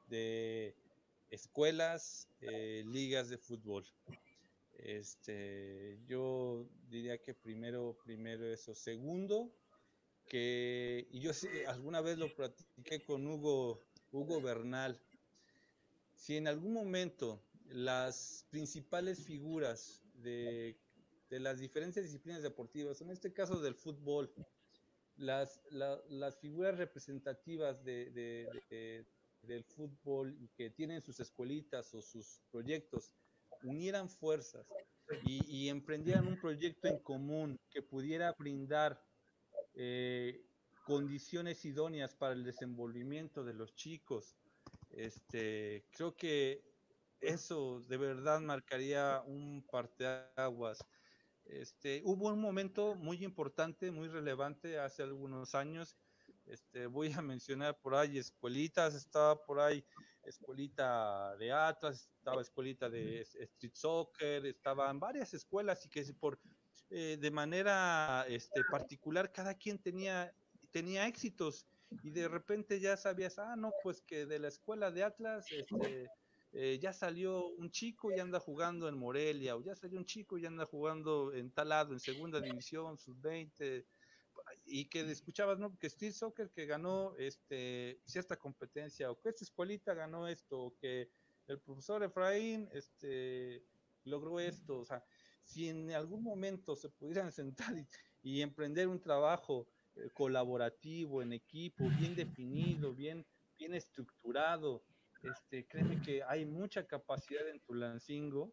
de 0.06 0.76
escuelas, 1.30 2.28
eh, 2.42 2.84
ligas 2.86 3.28
de 3.28 3.38
fútbol. 3.38 3.84
Este, 4.82 6.00
yo 6.06 6.68
diría 6.88 7.18
que 7.22 7.34
primero, 7.34 7.96
primero 8.04 8.44
eso. 8.46 8.74
Segundo, 8.74 9.54
que 10.26 11.06
y 11.10 11.20
yo 11.20 11.30
alguna 11.68 12.00
vez 12.00 12.18
lo 12.18 12.34
practiqué 12.34 13.02
con 13.02 13.26
Hugo, 13.26 13.80
Hugo 14.10 14.40
Bernal. 14.40 15.00
Si 16.14 16.36
en 16.36 16.48
algún 16.48 16.72
momento 16.72 17.42
las 17.68 18.44
principales 18.50 19.24
figuras 19.24 20.02
de, 20.14 20.76
de 21.30 21.40
las 21.40 21.58
diferentes 21.58 22.04
disciplinas 22.04 22.42
deportivas, 22.42 23.00
en 23.00 23.10
este 23.10 23.32
caso 23.32 23.60
del 23.60 23.74
fútbol, 23.74 24.32
las, 25.16 25.60
las 25.70 26.36
figuras 26.38 26.76
representativas 26.76 27.84
de, 27.84 28.10
de, 28.10 29.06
del 29.42 29.64
fútbol 29.64 30.36
que 30.56 30.70
tienen 30.70 31.00
sus 31.00 31.20
escuelitas 31.20 31.94
o 31.94 32.02
sus 32.02 32.40
proyectos, 32.50 33.14
unieran 33.64 34.08
fuerzas 34.08 34.66
y, 35.24 35.68
emprendieran 35.68 36.26
un 36.26 36.40
proyecto 36.40 36.88
en 36.88 36.98
común 36.98 37.60
que 37.70 37.82
pudiera 37.82 38.32
brindar 38.32 39.02
eh, 39.74 40.42
condiciones 40.84 41.64
idóneas 41.64 42.14
para 42.14 42.32
el 42.32 42.44
desenvolvimiento 42.44 43.44
de 43.44 43.54
los 43.54 43.74
chicos, 43.74 44.36
este, 44.90 45.84
creo 45.92 46.14
que 46.14 46.62
eso 47.20 47.80
de 47.88 47.96
verdad 47.96 48.40
marcaría 48.40 49.22
un 49.26 49.64
parteaguas. 49.70 50.84
Este, 51.44 52.02
hubo 52.04 52.28
un 52.28 52.40
momento 52.40 52.94
muy 52.94 53.24
importante, 53.24 53.90
muy 53.90 54.08
relevante 54.08 54.78
hace 54.78 55.02
algunos 55.02 55.54
años. 55.54 55.96
Este, 56.46 56.86
voy 56.86 57.12
a 57.12 57.22
mencionar 57.22 57.78
por 57.80 57.94
ahí 57.94 58.18
escuelitas, 58.18 58.94
estaba 58.94 59.44
por 59.44 59.60
ahí 59.60 59.84
escuelita 60.24 61.36
de 61.36 61.52
Atlas, 61.52 62.08
estaba 62.18 62.42
escuelita 62.42 62.88
de 62.88 63.20
street 63.20 63.74
soccer, 63.74 64.46
estaban 64.46 65.00
varias 65.00 65.34
escuelas 65.34 65.84
y 65.86 65.88
que 65.88 66.04
por 66.14 66.38
eh, 66.90 67.16
de 67.18 67.30
manera 67.30 68.26
este, 68.28 68.62
particular 68.70 69.32
cada 69.32 69.54
quien 69.54 69.78
tenía, 69.78 70.34
tenía 70.70 71.06
éxitos. 71.06 71.66
Y 72.02 72.10
de 72.10 72.28
repente 72.28 72.80
ya 72.80 72.96
sabías, 72.96 73.38
ah, 73.38 73.56
no, 73.56 73.72
pues 73.82 74.02
que 74.02 74.26
de 74.26 74.38
la 74.38 74.48
escuela 74.48 74.90
de 74.90 75.02
Atlas 75.02 75.46
este, 75.50 76.08
eh, 76.52 76.78
ya 76.80 76.92
salió 76.92 77.46
un 77.46 77.70
chico 77.70 78.10
y 78.12 78.20
anda 78.20 78.40
jugando 78.40 78.88
en 78.88 78.98
Morelia, 78.98 79.56
o 79.56 79.62
ya 79.62 79.74
salió 79.74 79.98
un 79.98 80.04
chico 80.04 80.36
y 80.36 80.44
anda 80.44 80.66
jugando 80.66 81.32
en 81.32 81.50
tal 81.50 81.70
lado, 81.70 81.92
en 81.92 82.00
segunda 82.00 82.40
división, 82.40 82.98
sub-20, 82.98 83.86
y 84.64 84.86
que 84.86 85.00
escuchabas, 85.00 85.58
¿no? 85.58 85.76
Que 85.78 85.90
Steve 85.90 86.12
Soccer 86.12 86.50
que 86.50 86.66
ganó 86.66 87.14
este, 87.18 88.00
cierta 88.04 88.36
competencia, 88.36 89.10
o 89.10 89.20
que 89.20 89.28
esta 89.28 89.44
escuelita 89.44 89.94
ganó 89.94 90.28
esto, 90.28 90.60
o 90.60 90.76
que 90.76 91.10
el 91.46 91.58
profesor 91.60 92.02
Efraín 92.02 92.68
este, 92.72 93.64
logró 94.04 94.40
esto. 94.40 94.78
O 94.78 94.84
sea, 94.84 95.04
si 95.44 95.68
en 95.68 95.90
algún 95.92 96.22
momento 96.22 96.76
se 96.76 96.88
pudieran 96.88 97.32
sentar 97.32 97.74
y, 98.22 98.40
emprender 98.40 98.88
un 98.88 99.00
trabajo 99.00 99.68
eh, 99.96 100.08
colaborativo, 100.14 101.22
en 101.22 101.32
equipo, 101.32 101.88
bien 101.98 102.14
definido, 102.14 102.94
bien, 102.94 103.26
bien 103.58 103.74
estructurado, 103.74 104.84
este, 105.22 105.66
créeme 105.66 106.00
que 106.02 106.22
hay 106.24 106.44
mucha 106.44 106.86
capacidad 106.86 107.48
en 107.48 107.60
Tulancingo 107.60 108.52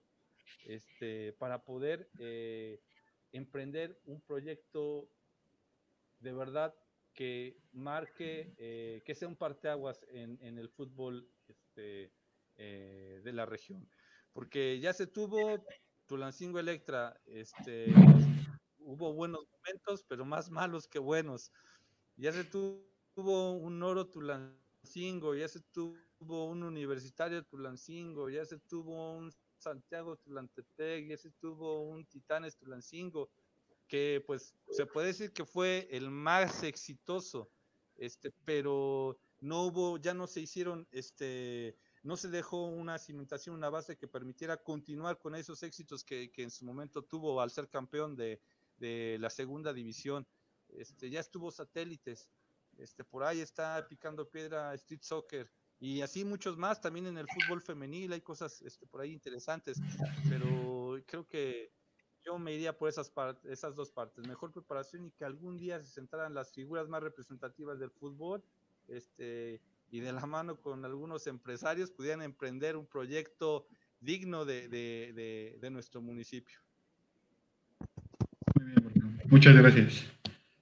este, 0.65 1.33
para 1.33 1.63
poder 1.63 2.09
eh, 2.19 2.79
emprender 3.31 3.99
un 4.05 4.21
proyecto 4.21 5.09
de 6.19 6.33
verdad 6.33 6.75
que 7.13 7.57
marque, 7.71 8.53
eh, 8.57 9.01
que 9.05 9.15
sea 9.15 9.27
un 9.27 9.35
parteaguas 9.35 10.05
en, 10.09 10.57
el 10.57 10.69
fútbol 10.69 11.29
este, 11.47 12.13
eh, 12.57 13.21
de 13.23 13.33
la 13.33 13.45
región. 13.45 13.89
Porque 14.33 14.79
ya 14.79 14.93
se 14.93 15.07
tuvo 15.07 15.65
Tulancingo 16.05 16.59
Electra, 16.59 17.19
este, 17.25 17.93
hubo 18.77 19.13
buenos 19.13 19.45
momentos, 19.51 20.03
pero 20.07 20.25
más 20.25 20.49
malos 20.49 20.87
que 20.87 20.99
buenos. 20.99 21.51
Ya 22.15 22.31
se 22.31 22.43
tuvo 22.43 23.53
un 23.53 23.83
oro 23.83 24.07
Tulancingo, 24.07 25.35
ya 25.35 25.47
se 25.47 25.59
tuvo 25.59 26.45
un 26.45 26.63
universitario 26.63 27.43
Tulancingo, 27.43 28.29
ya 28.29 28.45
se 28.45 28.59
tuvo 28.59 29.17
un 29.17 29.31
Santiago 29.57 30.15
Tulantepec, 30.17 31.07
ya 31.07 31.17
se 31.17 31.31
tuvo 31.31 31.81
un 31.81 32.05
Titanes 32.05 32.57
Tulancingo 32.57 33.29
que 33.89 34.23
pues 34.25 34.55
se 34.69 34.85
puede 34.85 35.07
decir 35.07 35.33
que 35.33 35.43
fue 35.43 35.89
el 35.91 36.09
más 36.09 36.63
exitoso, 36.63 37.51
este, 37.97 38.31
pero 38.45 39.19
no 39.41 39.63
hubo, 39.63 39.97
ya 39.97 40.13
no 40.13 40.27
se 40.27 40.39
hicieron, 40.39 40.87
este, 40.91 41.75
no 42.03 42.15
se 42.15 42.29
dejó 42.29 42.67
una 42.67 42.97
cimentación, 42.99 43.55
una 43.55 43.69
base 43.69 43.97
que 43.97 44.07
permitiera 44.07 44.57
continuar 44.57 45.17
con 45.17 45.35
esos 45.35 45.63
éxitos 45.63 46.03
que, 46.03 46.31
en 46.37 46.51
su 46.51 46.63
momento 46.63 47.03
tuvo 47.03 47.41
al 47.41 47.51
ser 47.51 47.67
campeón 47.67 48.15
de, 48.15 48.39
la 49.19 49.29
segunda 49.29 49.73
división. 49.73 50.25
Este, 50.69 51.09
ya 51.09 51.19
estuvo 51.19 51.51
satélites, 51.51 52.29
este, 52.77 53.03
por 53.03 53.23
ahí 53.23 53.41
está 53.41 53.85
picando 53.89 54.29
piedra 54.29 54.73
Street 54.75 55.01
Soccer 55.01 55.51
y 55.81 56.01
así 56.01 56.23
muchos 56.23 56.57
más, 56.57 56.79
también 56.79 57.07
en 57.07 57.17
el 57.17 57.27
fútbol 57.27 57.61
femenil 57.61 58.13
hay 58.13 58.21
cosas 58.21 58.61
este, 58.61 58.85
por 58.85 59.01
ahí 59.01 59.11
interesantes, 59.11 59.77
pero 60.29 61.01
creo 61.05 61.25
que 61.27 61.71
yo 62.29 62.37
me 62.37 62.53
iría 62.53 62.77
por 62.77 62.89
esas, 62.89 63.11
esas 63.49 63.75
dos 63.75 63.89
partes, 63.89 64.27
mejor 64.27 64.51
preparación 64.51 65.03
y 65.07 65.09
que 65.09 65.25
algún 65.25 65.57
día 65.57 65.79
se 65.79 65.87
sentaran 65.87 66.35
las 66.35 66.53
figuras 66.53 66.87
más 66.87 67.01
representativas 67.01 67.79
del 67.79 67.89
fútbol 67.89 68.43
este, 68.87 69.59
y 69.89 69.99
de 69.99 70.13
la 70.13 70.23
mano 70.27 70.55
con 70.57 70.85
algunos 70.85 71.25
empresarios 71.25 71.89
pudieran 71.89 72.21
emprender 72.21 72.77
un 72.77 72.85
proyecto 72.85 73.65
digno 73.99 74.45
de, 74.45 75.57
nuestro 75.71 76.01
municipio. 76.01 76.59
Muchas 79.25 79.55
gracias. 79.55 80.05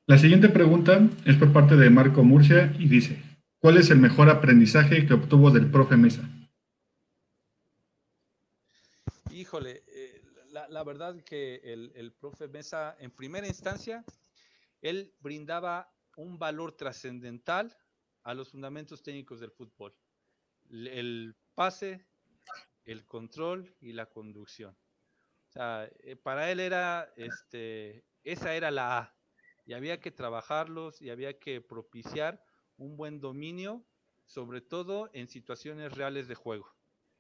La 0.06 0.18
siguiente 0.18 0.48
pregunta 0.48 1.02
es 1.26 1.36
por 1.36 1.52
parte 1.52 1.76
de 1.76 1.90
Marco 1.90 2.24
Murcia 2.24 2.74
y 2.80 2.88
dice, 2.88 3.22
¿cuál 3.60 3.76
es 3.76 3.90
el 3.90 4.00
mejor 4.00 4.30
aprendizaje 4.30 5.06
que 5.06 5.16
obtuvo 5.16 5.52
del 5.52 5.70
profe 5.70 5.98
Mesa? 5.98 6.30
Híjole, 9.32 9.84
la, 10.68 10.84
verdad 10.84 11.24
que 11.24 11.62
el, 11.64 12.14
profe 12.14 12.48
Mesa, 12.48 12.96
en 13.00 13.12
primera 13.12 13.48
instancia, 13.48 14.04
él 14.82 15.14
brindaba 15.20 15.94
un 16.16 16.40
valor 16.40 16.72
trascendental 16.72 17.78
a 18.24 18.34
los 18.34 18.50
fundamentos 18.50 19.04
técnicos 19.04 19.40
del 19.40 19.52
fútbol. 19.52 19.96
El 20.70 21.36
pase, 21.56 22.06
el 22.86 23.06
control 23.06 23.76
y 23.80 23.94
la 23.94 24.08
conducción. 24.08 24.76
O 25.50 25.52
sea, 25.52 25.90
eh, 26.00 26.16
para 26.16 26.52
él 26.52 26.60
era, 26.60 27.14
este, 27.16 28.06
esa 28.24 28.56
era 28.56 28.72
la 28.72 28.98
A, 28.98 29.16
y 29.66 29.74
había 29.74 30.00
que 30.00 30.12
trabajarlos 30.12 31.02
y 31.02 31.10
había 31.10 31.40
que 31.40 31.62
propiciar 31.62 32.44
un 32.78 32.98
buen 32.98 33.20
dominio, 33.20 33.86
sobre 34.26 34.62
todo 34.62 35.10
en 35.14 35.28
situaciones 35.28 35.94
reales 35.94 36.28
de 36.28 36.36
juego. 36.36 36.74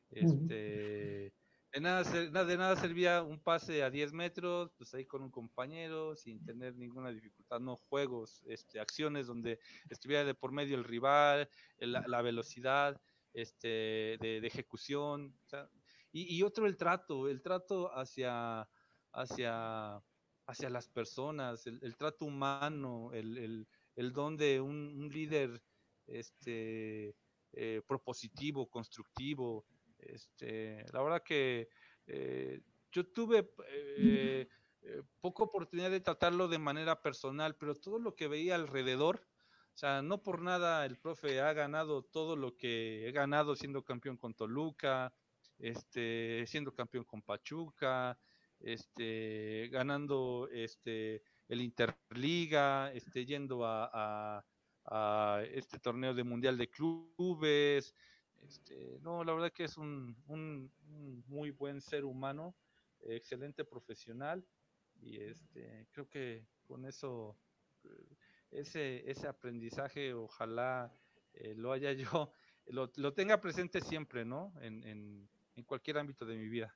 Este, 0.09 1.33
de, 1.77 1.81
nada, 1.81 2.03
de 2.45 2.57
nada 2.57 2.75
servía 2.75 3.21
un 3.21 3.39
pase 3.39 3.83
a 3.83 3.91
10 3.91 4.11
metros, 4.11 4.71
pues 4.79 4.95
ahí 4.95 5.05
con 5.05 5.21
un 5.21 5.29
compañero, 5.29 6.15
sin 6.15 6.43
tener 6.43 6.75
ninguna 6.75 7.11
dificultad, 7.11 7.59
no 7.59 7.75
juegos, 7.75 8.41
este, 8.47 8.79
acciones 8.79 9.27
donde 9.27 9.59
estuviera 9.87 10.23
de 10.23 10.33
por 10.33 10.51
medio 10.51 10.75
el 10.75 10.83
rival, 10.83 11.47
la, 11.77 12.21
velocidad 12.23 12.99
este, 13.31 14.17
de, 14.19 14.41
ejecución. 14.43 15.37
y, 16.11 16.41
otro 16.41 16.65
el 16.65 16.77
trato, 16.77 17.29
el 17.29 17.43
trato 17.43 17.95
hacia, 17.95 18.67
hacia, 19.13 20.01
hacia 20.47 20.69
las 20.71 20.89
personas, 20.89 21.67
el, 21.67 21.95
trato 21.95 22.25
humano, 22.25 23.11
el, 23.13 23.67
don 24.13 24.35
de 24.35 24.61
un, 24.61 25.09
líder 25.13 25.61
este, 26.07 27.15
eh, 27.53 27.83
propositivo, 27.87 28.67
constructivo. 28.67 29.67
Este, 30.07 30.85
la 30.93 31.01
verdad 31.01 31.23
que 31.23 31.69
eh, 32.07 32.61
yo 32.91 33.05
tuve 33.07 33.49
eh, 33.67 34.47
poca 35.21 35.43
oportunidad 35.43 35.91
de 35.91 35.99
tratarlo 35.99 36.47
de 36.47 36.59
manera 36.59 37.01
personal, 37.01 37.55
pero 37.55 37.75
todo 37.75 37.99
lo 37.99 38.15
que 38.15 38.27
veía 38.27 38.55
alrededor, 38.55 39.27
o 39.73 39.77
sea, 39.77 40.01
no 40.01 40.23
por 40.23 40.41
nada 40.41 40.85
el 40.85 40.97
profe 40.97 41.41
ha 41.41 41.53
ganado 41.53 42.03
todo 42.03 42.35
lo 42.35 42.57
que 42.57 43.07
he 43.07 43.11
ganado 43.11 43.55
siendo 43.55 43.83
campeón 43.83 44.17
con 44.17 44.33
Toluca, 44.33 45.13
este, 45.59 46.45
siendo 46.47 46.73
campeón 46.73 47.03
con 47.03 47.21
Pachuca, 47.21 48.17
este, 48.59 49.69
ganando 49.71 50.49
este, 50.51 51.21
el 51.47 51.61
Interliga, 51.61 52.91
este, 52.93 53.25
yendo 53.25 53.61
a, 53.65 54.43
este 55.51 55.79
torneo 55.79 56.13
de 56.13 56.23
Mundial 56.23 56.57
de 56.57 56.69
Clubes. 56.69 57.93
Este, 58.45 58.99
no, 59.01 59.23
la 59.23 59.33
verdad 59.33 59.51
que 59.51 59.65
es 59.65 59.77
un, 59.77 60.15
muy 61.27 61.51
buen 61.51 61.81
ser 61.81 62.05
humano, 62.05 62.55
excelente 63.01 63.63
profesional 63.63 64.45
y 65.01 65.17
este, 65.17 65.87
creo 65.91 66.09
que 66.09 66.47
con 66.63 66.85
eso, 66.85 67.37
ese, 68.51 69.09
ese 69.09 69.27
aprendizaje, 69.27 70.13
ojalá 70.13 70.91
eh, 71.33 71.53
lo 71.55 71.71
haya 71.71 71.93
yo, 71.93 72.31
lo, 72.67 72.91
lo, 72.95 73.13
tenga 73.13 73.39
presente 73.39 73.81
siempre, 73.81 74.25
¿no? 74.25 74.53
En, 74.61 74.83
en, 74.83 75.29
en 75.55 75.63
cualquier 75.63 75.97
ámbito 75.97 76.25
de 76.25 76.37
mi 76.37 76.47
vida. 76.47 76.75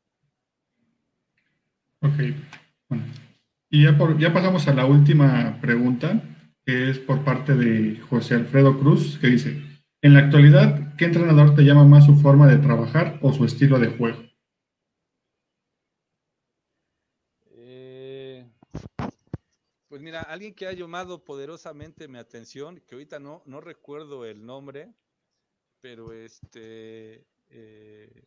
Ok, 2.02 2.18
bueno. 2.90 3.06
Y 3.70 3.84
ya, 3.84 3.98
ya 4.18 4.34
pasamos 4.34 4.68
a 4.68 4.74
la 4.74 4.86
última 4.86 5.60
pregunta, 5.62 6.22
que 6.66 6.90
es 6.90 7.00
por 7.00 7.24
parte 7.24 7.56
de 7.56 7.98
José 8.02 8.36
Alfredo 8.36 8.78
Cruz, 8.78 9.18
que 9.20 9.28
dice, 9.28 9.71
en 10.02 10.16
la 10.16 10.22
actualidad, 10.22 10.96
¿qué 10.98 11.06
entrenador 11.06 11.54
te 11.56 11.62
llama 11.62 11.86
más 11.86 12.06
su 12.06 12.16
forma 12.16 12.48
de 12.48 12.58
trabajar 12.58 13.20
o 13.22 13.32
su 13.34 13.46
estilo 13.46 13.78
de 13.78 13.88
juego? 13.90 14.24
Eh, 17.52 18.50
pues 19.88 20.02
mira, 20.02 20.22
alguien 20.22 20.56
que 20.56 20.66
ha 20.66 20.74
llamado 20.74 21.24
poderosamente 21.24 22.08
mi 22.08 22.18
atención, 22.18 22.82
que 22.88 22.96
ahorita 22.96 23.20
no, 23.20 23.44
recuerdo 23.62 24.26
el 24.26 24.46
nombre, 24.46 24.92
pero 25.80 26.14
este... 26.14 27.28
Eh, 27.50 28.24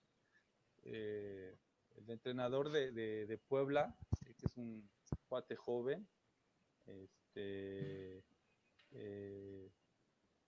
eh, 0.85 1.57
el 1.97 2.11
entrenador 2.11 2.71
de, 2.71 3.41
Puebla, 3.49 3.97
que 4.25 4.47
es 4.47 4.57
un 4.57 4.89
cuate 5.29 5.57
joven, 5.57 6.07
este, 6.87 8.23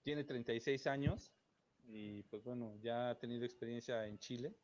tiene 0.07 0.23
36 0.23 0.87
años 0.87 1.33
y 1.89 2.23
pues 2.23 2.45
bueno, 2.45 2.77
ya 2.81 3.11
ha 3.11 3.19
tenido 3.19 3.45
experiencia 3.45 4.07
en 4.07 4.21
Chile. 4.21 4.55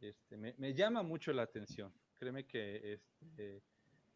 Este, 0.00 0.38
me, 0.38 0.72
llama 0.72 1.02
mucho 1.02 1.34
la 1.34 1.42
atención, 1.42 1.92
créeme 2.18 2.46
que 2.46 2.94
este, 2.94 3.62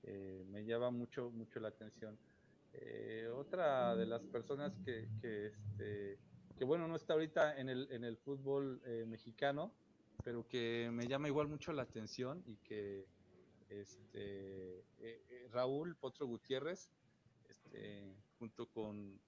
eh, 0.05 0.43
me 0.49 0.65
llama 0.65 0.91
mucho, 0.91 1.31
mucho 1.31 1.61
la 1.61 1.69
atención. 1.69 2.19
otra 3.37 3.95
de 3.95 4.07
las 4.07 4.25
personas 4.25 4.79
que, 4.79 5.07
que, 5.21 5.49
este, 5.49 6.19
que, 6.57 6.65
bueno, 6.65 6.89
no 6.89 6.97
está 6.97 7.13
ahorita 7.13 7.61
en 7.61 7.69
el, 7.69 7.87
en 7.91 8.03
el 8.03 8.17
fútbol 8.17 8.81
mexicano, 9.07 9.71
pero 10.25 10.49
que 10.49 10.89
me 10.91 11.07
llama 11.07 11.29
igual 11.29 11.49
mucho 11.49 11.75
la 11.75 11.83
atención 11.83 12.43
y 12.47 12.57
que 12.57 13.05
este, 13.69 14.79
eh, 14.79 15.23
eh, 15.29 15.49
Raúl 15.53 15.95
Potro 15.97 16.27
Gutiérrez, 16.27 16.91
este, 17.51 18.15
junto 18.39 18.67
con, 18.67 19.21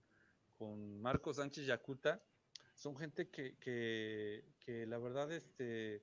con 0.57 1.01
Marcos 1.01 1.37
Sánchez 1.37 1.67
Yacuta, 1.67 2.23
son 2.75 2.97
gente 2.97 3.31
que, 3.31 3.57
que, 3.59 4.87
la 4.87 4.99
verdad 4.99 5.33
este, 5.33 6.03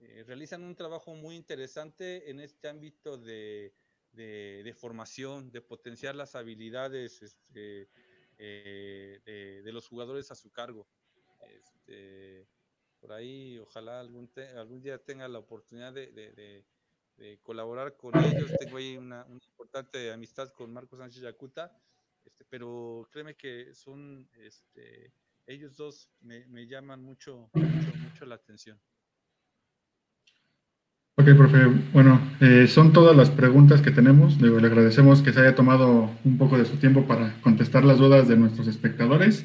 eh, 0.00 0.24
realizan 0.26 0.62
un 0.62 0.76
trabajo 0.76 1.14
muy 1.14 1.34
interesante 1.34 2.30
en 2.30 2.40
este 2.40 2.68
ámbito 2.68 3.18
de, 3.18 3.74
de, 4.12 4.74
formación, 4.76 5.50
de 5.50 5.60
potenciar 5.60 6.14
las 6.14 6.36
habilidades 6.36 7.22
este, 7.22 7.88
de, 8.38 9.62
de, 9.64 9.72
los 9.72 9.88
jugadores 9.88 10.30
a 10.30 10.34
su 10.34 10.52
cargo. 10.52 10.86
Este, 11.50 12.46
por 13.00 13.12
ahí 13.12 13.58
ojalá 13.58 14.00
algún, 14.00 14.30
algún 14.56 14.80
día 14.80 14.96
tenga 14.96 15.28
la 15.28 15.38
oportunidad 15.38 15.92
de, 15.92 16.64
colaborar 17.42 17.96
con 17.96 18.16
ellos. 18.24 18.50
Tengo 18.58 18.78
ahí 18.78 18.96
una, 18.96 19.26
importante 19.28 20.10
amistad 20.10 20.48
con 20.50 20.72
Marcos 20.72 20.98
Sánchez 20.98 21.22
Yacuta, 21.22 21.76
pero 22.56 23.08
créeme 23.10 23.34
que 23.34 23.74
son, 23.74 24.28
este, 24.46 25.12
ellos 25.44 25.76
dos 25.76 26.08
me, 26.20 26.68
llaman 26.68 27.02
mucho, 27.02 27.50
mucho, 27.52 28.24
la 28.26 28.36
atención. 28.36 28.78
Ok, 31.16 31.36
profe. 31.36 31.66
Bueno, 31.92 32.20
eh, 32.40 32.68
son 32.68 32.92
todas 32.92 33.16
las 33.16 33.30
preguntas 33.30 33.82
que 33.82 33.90
tenemos. 33.90 34.40
Le, 34.40 34.56
agradecemos 34.64 35.20
que 35.20 35.32
se 35.32 35.40
haya 35.40 35.56
tomado 35.56 36.10
un 36.24 36.38
poco 36.38 36.56
de 36.56 36.64
su 36.64 36.76
tiempo 36.76 37.08
para 37.08 37.34
contestar 37.42 37.84
las 37.84 37.98
dudas 37.98 38.28
de 38.28 38.36
nuestros 38.36 38.68
espectadores. 38.68 39.44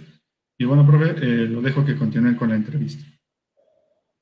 Y 0.60 0.66
bueno, 0.66 0.86
profe, 0.86 1.16
eh, 1.20 1.48
lo 1.48 1.64
dejo 1.64 1.84
que 1.84 1.98
continúen 1.98 2.36
con 2.36 2.50
la 2.50 2.58
entrevista. 2.58 3.04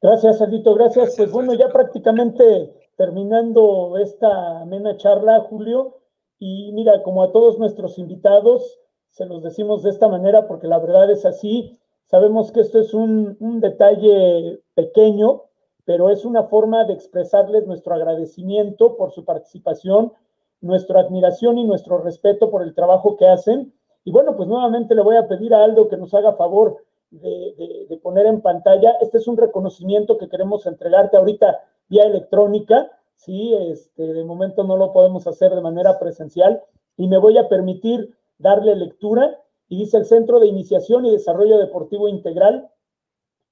Gracias, 0.02 0.42
Aldito, 0.42 0.74
gracias. 0.76 1.16
Pues 1.18 1.30
bueno, 1.30 1.54
ya 1.56 1.68
prácticamente 1.74 2.72
terminando 2.96 3.98
esta 4.02 4.62
amena 4.62 4.96
charla, 4.96 5.42
Julio, 5.42 6.07
y 6.40 6.72
mira, 6.74 7.04
como 7.04 7.24
a 7.24 7.32
todos 7.32 7.58
nuestros 7.58 7.98
invitados, 7.98 8.80
se 9.12 9.26
los 9.26 9.42
decimos 9.42 9.84
de 9.84 9.90
esta 9.90 10.08
manera 10.08 10.48
porque 10.48 10.68
la 10.68 10.80
verdad 10.80 11.10
es 11.10 11.26
así. 11.26 11.78
Sabemos 12.06 12.52
que 12.52 12.62
esto 12.62 12.80
es 12.80 12.94
un, 12.94 13.36
detalle 13.60 14.62
pequeño, 14.76 15.44
pero 15.86 16.10
es 16.10 16.24
una 16.24 16.44
forma 16.44 16.86
de 16.86 16.94
expresarles 16.94 17.66
nuestro 17.66 17.96
agradecimiento 17.96 18.96
por 18.96 19.12
su 19.12 19.26
participación, 19.26 20.14
nuestra 20.62 21.02
admiración 21.02 21.58
y 21.58 21.64
nuestro 21.64 21.98
respeto 21.98 22.52
por 22.52 22.62
el 22.62 22.76
trabajo 22.76 23.18
que 23.18 23.28
hacen. 23.28 23.74
Y 24.04 24.12
bueno, 24.12 24.38
pues 24.38 24.48
nuevamente 24.48 24.96
le 24.96 25.02
voy 25.02 25.18
a 25.18 25.28
pedir 25.28 25.54
a 25.54 25.64
Aldo 25.64 25.90
que 25.90 25.98
nos 25.98 26.14
haga 26.14 26.34
favor 26.34 26.78
de, 27.12 28.00
poner 28.04 28.26
en 28.28 28.42
pantalla. 28.42 28.98
Este 29.02 29.18
es 29.18 29.28
un 29.28 29.38
reconocimiento 29.38 30.18
que 30.18 30.30
queremos 30.30 30.66
entregarte 30.66 31.18
ahorita 31.18 31.62
vía 31.90 32.04
electrónica, 32.04 32.92
¿sí? 33.18 33.54
Este, 33.54 34.14
de 34.14 34.24
momento 34.24 34.64
no 34.64 34.78
lo 34.78 34.94
podemos 34.94 35.28
hacer 35.28 35.54
de 35.54 35.62
manera 35.62 36.00
presencial 36.00 36.64
y 36.96 37.08
me 37.08 37.18
voy 37.18 37.38
a 37.38 37.50
permitir 37.50 38.16
darle 38.38 38.76
lectura 38.76 39.40
y 39.68 39.78
dice 39.78 39.98
el 39.98 40.06
Centro 40.06 40.40
de 40.40 40.48
Iniciación 40.48 41.06
y 41.06 41.12
Desarrollo 41.12 41.58
Deportivo 41.58 42.08
Integral, 42.08 42.70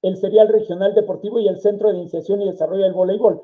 el 0.02 0.16
Serial 0.16 0.48
Regional 0.48 0.94
Deportivo 0.94 1.38
y 1.40 1.48
el 1.48 1.60
Centro 1.60 1.90
de 1.90 1.98
Iniciación 1.98 2.40
y 2.40 2.46
Desarrollo 2.46 2.84
del 2.84 2.94
Voleibol. 2.94 3.42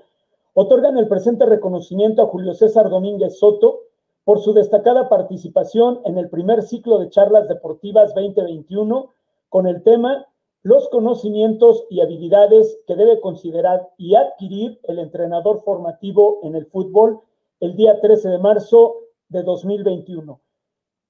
Otorgan 0.54 0.96
el 0.96 1.08
presente 1.08 1.44
reconocimiento 1.46 2.22
a 2.22 2.26
Julio 2.26 2.54
César 2.54 2.88
Domínguez 2.88 3.38
Soto 3.38 3.80
por 4.24 4.40
su 4.40 4.52
destacada 4.52 5.08
participación 5.08 6.00
en 6.04 6.16
el 6.18 6.28
primer 6.28 6.62
ciclo 6.62 6.98
de 6.98 7.10
charlas 7.10 7.48
deportivas 7.48 8.14
2021 8.14 9.10
con 9.48 9.66
el 9.66 9.82
tema 9.82 10.26
los 10.62 10.88
conocimientos 10.90 11.84
y 11.90 12.00
habilidades 12.00 12.78
que 12.86 12.94
debe 12.94 13.20
considerar 13.20 13.90
y 13.98 14.14
adquirir 14.14 14.80
el 14.84 14.98
entrenador 15.00 15.62
formativo 15.64 16.40
en 16.44 16.54
el 16.54 16.66
fútbol 16.66 17.20
el 17.60 17.76
día 17.76 18.00
13 18.00 18.28
de 18.28 18.38
marzo 18.38 18.96
de 19.28 19.42
2021. 19.42 20.40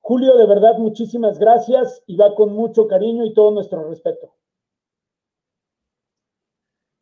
Julio, 0.00 0.36
de 0.36 0.46
verdad, 0.46 0.78
muchísimas 0.78 1.38
gracias 1.38 2.02
y 2.06 2.16
va 2.16 2.34
con 2.34 2.52
mucho 2.52 2.88
cariño 2.88 3.24
y 3.24 3.34
todo 3.34 3.50
nuestro 3.50 3.88
respeto. 3.88 4.34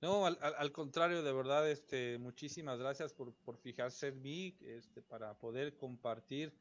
No, 0.02 0.24
al, 0.24 0.72
contrario, 0.72 1.22
de 1.22 1.32
verdad, 1.32 1.68
este, 1.70 2.18
muchísimas 2.18 2.78
gracias 2.78 3.12
por, 3.12 3.34
fijarse 3.58 4.08
en 4.08 4.22
mí 4.22 4.56
este, 4.62 5.02
para 5.02 5.34
poder 5.34 5.76
compartir 5.76 6.54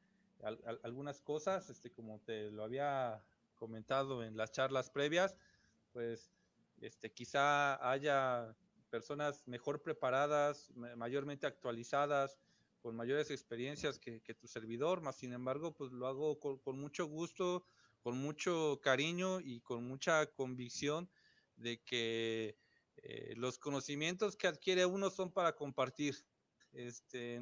algunas 0.83 1.21
cosas, 1.21 1.69
este, 1.69 1.89
como 1.89 2.19
te 2.19 2.51
lo 2.51 2.63
había 2.63 3.23
comentado 3.55 4.23
en 4.23 4.35
las 4.35 4.51
charlas 4.51 4.89
previas, 4.89 5.35
pues 5.91 6.31
este, 6.81 7.11
quizá 7.11 7.89
haya 7.91 8.55
personas 8.89 9.47
mejor 9.47 9.81
preparadas, 9.81 10.71
mayormente 10.95 11.45
actualizadas, 11.47 12.37
con 12.81 12.95
mayores 12.95 13.29
experiencias 13.29 13.99
que, 13.99 14.19
tu 14.33 14.47
servidor, 14.47 15.01
más 15.01 15.17
sin 15.17 15.33
embargo, 15.33 15.73
pues 15.73 15.91
lo 15.91 16.07
hago 16.07 16.39
con, 16.39 16.79
mucho 16.79 17.05
gusto, 17.05 17.65
con 18.01 18.17
mucho 18.17 18.79
cariño 18.81 19.39
y 19.41 19.59
con 19.61 19.85
mucha 19.85 20.25
convicción 20.27 21.09
de 21.57 21.81
que 21.83 22.57
eh, 22.97 23.33
los 23.35 23.59
conocimientos 23.59 24.37
que 24.37 24.47
adquiere 24.47 24.85
uno 24.85 25.09
son 25.09 25.31
para 25.31 25.55
compartir. 25.55 26.15
Este, 26.71 27.41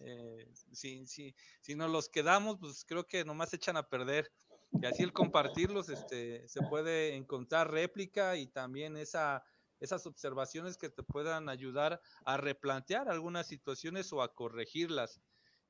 eh, 0.00 0.50
si, 0.72 1.06
si, 1.06 1.34
si 1.60 1.74
nos 1.74 1.90
los 1.90 2.08
quedamos, 2.08 2.58
pues 2.58 2.84
creo 2.84 3.06
que 3.06 3.24
nomás 3.24 3.54
echan 3.54 3.76
a 3.76 3.88
perder. 3.88 4.32
Y 4.72 4.86
así 4.86 5.02
el 5.02 5.12
compartirlos, 5.12 5.88
este, 5.88 6.46
se 6.48 6.60
puede 6.62 7.14
encontrar 7.14 7.70
réplica 7.70 8.36
y 8.36 8.46
también 8.46 8.96
esa, 8.96 9.42
esas 9.80 10.06
observaciones 10.06 10.76
que 10.76 10.90
te 10.90 11.02
puedan 11.02 11.48
ayudar 11.48 12.00
a 12.24 12.36
replantear 12.36 13.08
algunas 13.08 13.46
situaciones 13.46 14.12
o 14.12 14.22
a 14.22 14.34
corregirlas. 14.34 15.20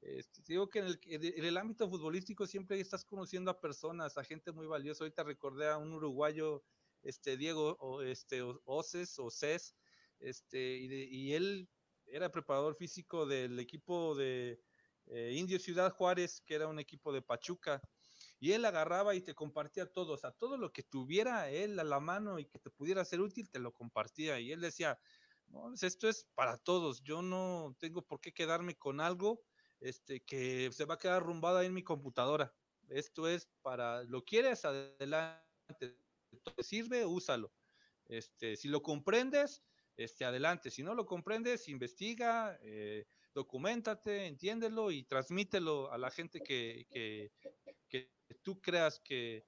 Este, 0.01 0.43
digo 0.47 0.69
que 0.69 0.81
en 0.81 0.87
el, 0.87 1.01
en 1.05 1.45
el, 1.45 1.57
ámbito 1.57 1.89
futbolístico 1.89 2.47
siempre 2.47 2.81
estás 2.81 3.05
conociendo 3.05 3.51
a 3.51 3.61
personas, 3.61 4.16
a 4.16 4.25
gente 4.25 4.53
muy 4.53 4.66
valiosa. 4.66 5.05
Ahorita 5.05 5.25
recordé 5.25 5.69
a 5.69 5.77
un 5.77 5.93
uruguayo, 5.93 6.62
este 7.03 7.37
Diego 7.37 7.77
o 7.81 8.03
este 8.03 8.43
Oces 8.65 9.19
o 9.19 9.31
Cés, 9.31 9.75
este, 10.20 10.79
y, 10.79 11.33
él 11.33 11.69
era 12.07 12.31
preparador 12.31 12.75
físico 12.75 13.27
del 13.27 13.59
equipo 13.59 14.15
de 14.15 14.61
eh, 15.07 15.33
Indio 15.35 15.59
Ciudad 15.59 15.93
Juárez, 15.93 16.43
que 16.45 16.55
era 16.55 16.66
un 16.66 16.79
equipo 16.79 17.12
de 17.12 17.23
Pachuca 17.23 17.81
y 18.40 18.52
él 18.52 18.65
agarraba 18.65 19.15
y 19.15 19.20
te 19.20 19.35
compartía 19.35 19.86
todo, 19.86 20.12
o 20.12 20.16
sea, 20.19 20.31
todo 20.32 20.56
lo 20.56 20.73
que 20.73 20.82
tuviera 20.82 21.51
él 21.51 21.78
a 21.78 21.85
la 21.85 22.01
mano 22.01 22.39
y 22.39 22.47
que 22.47 22.59
te 22.59 22.70
pudiera 22.70 23.05
ser 23.05 23.20
útil, 23.20 23.51
te 23.51 23.59
lo 23.59 23.73
compartía. 23.73 24.39
Y 24.39 24.52
él 24.52 24.60
decía, 24.60 24.98
pues, 25.51 25.82
esto 25.82 26.09
es 26.09 26.28
para 26.35 26.56
todos, 26.59 27.02
yo 27.02 27.23
no 27.23 27.77
tengo 27.78 28.06
por 28.06 28.20
qué 28.20 28.32
quedarme 28.32 28.77
con 28.77 29.01
algo 29.01 29.43
este, 29.81 30.20
que 30.24 30.70
se 30.73 30.85
va 30.85 30.94
a 30.94 30.98
quedar 30.98 31.23
rumbado 31.23 31.59
ahí 31.59 31.66
en 31.66 31.74
mi 31.74 31.82
computadora. 31.82 32.55
Esto 32.89 33.28
es 33.28 33.48
para, 33.62 34.02
lo 34.05 34.24
quieres, 34.24 34.65
adelante, 34.65 35.44
te 36.56 36.62
sirve, 36.62 37.05
úsalo. 37.05 37.52
Este, 38.06 38.56
si 38.56 38.69
lo 38.69 38.82
comprendes, 38.82 39.62
este, 39.97 40.24
adelante. 40.24 40.70
Si 40.70 40.82
no 40.82 40.94
lo 40.94 41.05
comprendes, 41.06 41.69
investiga, 41.69 42.59
eh, 42.62 43.06
documentate, 43.39 44.27
entiéndelo 44.27 44.90
y 44.90 45.05
transmítelo 45.05 45.93
a 45.93 45.97
la 45.97 46.10
gente 46.10 46.40
que, 46.40 46.86
que, 46.90 47.32
que 47.89 48.10
tú 48.43 48.60
creas 48.60 49.01
que, 49.01 49.47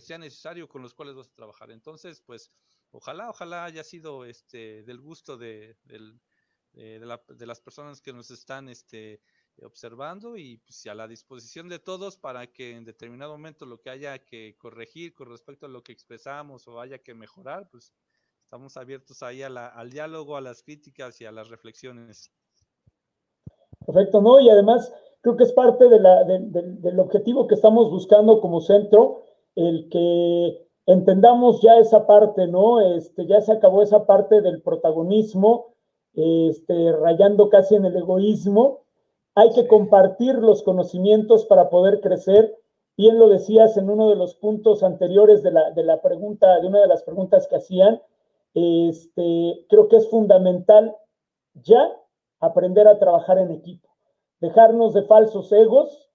sea 0.00 0.18
necesario 0.18 0.68
con 0.68 0.82
los 0.82 0.94
cuales 0.94 1.14
vas 1.14 1.28
a 1.28 1.34
trabajar. 1.34 1.70
Entonces, 1.70 2.20
pues, 2.22 2.50
ojalá, 2.90 3.30
ojalá 3.30 3.64
haya 3.64 3.84
sido 3.84 4.24
este 4.24 4.82
del 4.82 5.00
gusto 5.00 5.36
de, 5.36 5.76
de, 5.84 7.46
las 7.46 7.60
personas 7.60 8.00
que 8.00 8.12
nos 8.12 8.30
están 8.30 8.68
este, 8.68 9.20
observando 9.62 10.36
y 10.36 10.56
pues, 10.56 10.86
a 10.86 10.94
la 10.94 11.06
disposición 11.06 11.68
de 11.68 11.78
todos 11.78 12.16
para 12.16 12.46
que 12.48 12.72
en 12.72 12.84
determinado 12.84 13.32
momento 13.32 13.64
lo 13.64 13.80
que 13.80 13.90
haya 13.90 14.24
que 14.24 14.56
corregir 14.58 15.14
con 15.14 15.28
respecto 15.28 15.66
a 15.66 15.68
lo 15.68 15.82
que 15.82 15.92
expresamos 15.92 16.66
o 16.66 16.80
haya 16.80 16.98
que 16.98 17.14
mejorar, 17.14 17.68
pues 17.70 17.92
estamos 18.42 18.76
abiertos 18.76 19.22
ahí 19.22 19.42
al 19.42 19.90
diálogo, 19.90 20.36
a 20.36 20.40
las 20.40 20.62
críticas 20.62 21.20
y 21.20 21.26
a 21.26 21.32
las 21.32 21.48
reflexiones. 21.48 22.32
Perfecto, 23.86 24.20
¿no? 24.20 24.40
Y 24.40 24.50
además 24.50 24.92
creo 25.20 25.36
que 25.36 25.44
es 25.44 25.52
parte 25.52 25.88
de 25.88 26.00
la, 26.00 26.24
del 26.24 27.00
objetivo 27.00 27.46
que 27.46 27.54
estamos 27.54 27.90
buscando 27.90 28.40
como 28.40 28.60
centro, 28.60 29.22
el 29.54 29.88
que 29.88 30.66
entendamos 30.86 31.60
ya 31.62 31.78
esa 31.78 32.06
parte, 32.06 32.46
¿no? 32.46 32.80
Este, 32.80 33.26
ya 33.26 33.40
se 33.40 33.52
acabó 33.52 33.82
esa 33.82 34.06
parte 34.06 34.40
del 34.40 34.62
protagonismo, 34.62 35.74
este, 36.14 36.92
rayando 36.92 37.48
casi 37.48 37.74
en 37.74 37.84
el 37.84 37.96
egoísmo. 37.96 38.84
Hay 39.34 39.52
que 39.52 39.66
compartir 39.66 40.36
los 40.36 40.62
conocimientos 40.62 41.44
para 41.46 41.70
poder 41.70 42.00
crecer. 42.00 42.56
Bien 42.96 43.18
lo 43.18 43.28
decías 43.28 43.76
en 43.76 43.90
uno 43.90 44.08
de 44.08 44.16
los 44.16 44.34
puntos 44.34 44.82
anteriores 44.82 45.42
de 45.42 45.50
la, 45.50 45.70
de 45.72 45.84
la 45.84 46.00
pregunta, 46.00 46.58
de 46.60 46.66
una 46.66 46.80
de 46.80 46.88
las 46.88 47.02
preguntas 47.02 47.46
que 47.46 47.56
hacían. 47.56 48.00
Este, 48.54 49.66
creo 49.68 49.88
que 49.88 49.96
es 49.96 50.08
fundamental 50.08 50.96
ya 51.54 51.90
aprender 52.40 52.86
a 52.88 52.98
trabajar 52.98 53.38
en 53.38 53.50
equipo 53.50 53.86
dejarnos 54.40 54.94
de 54.94 55.02
falsos 55.02 55.50
egos 55.52 56.08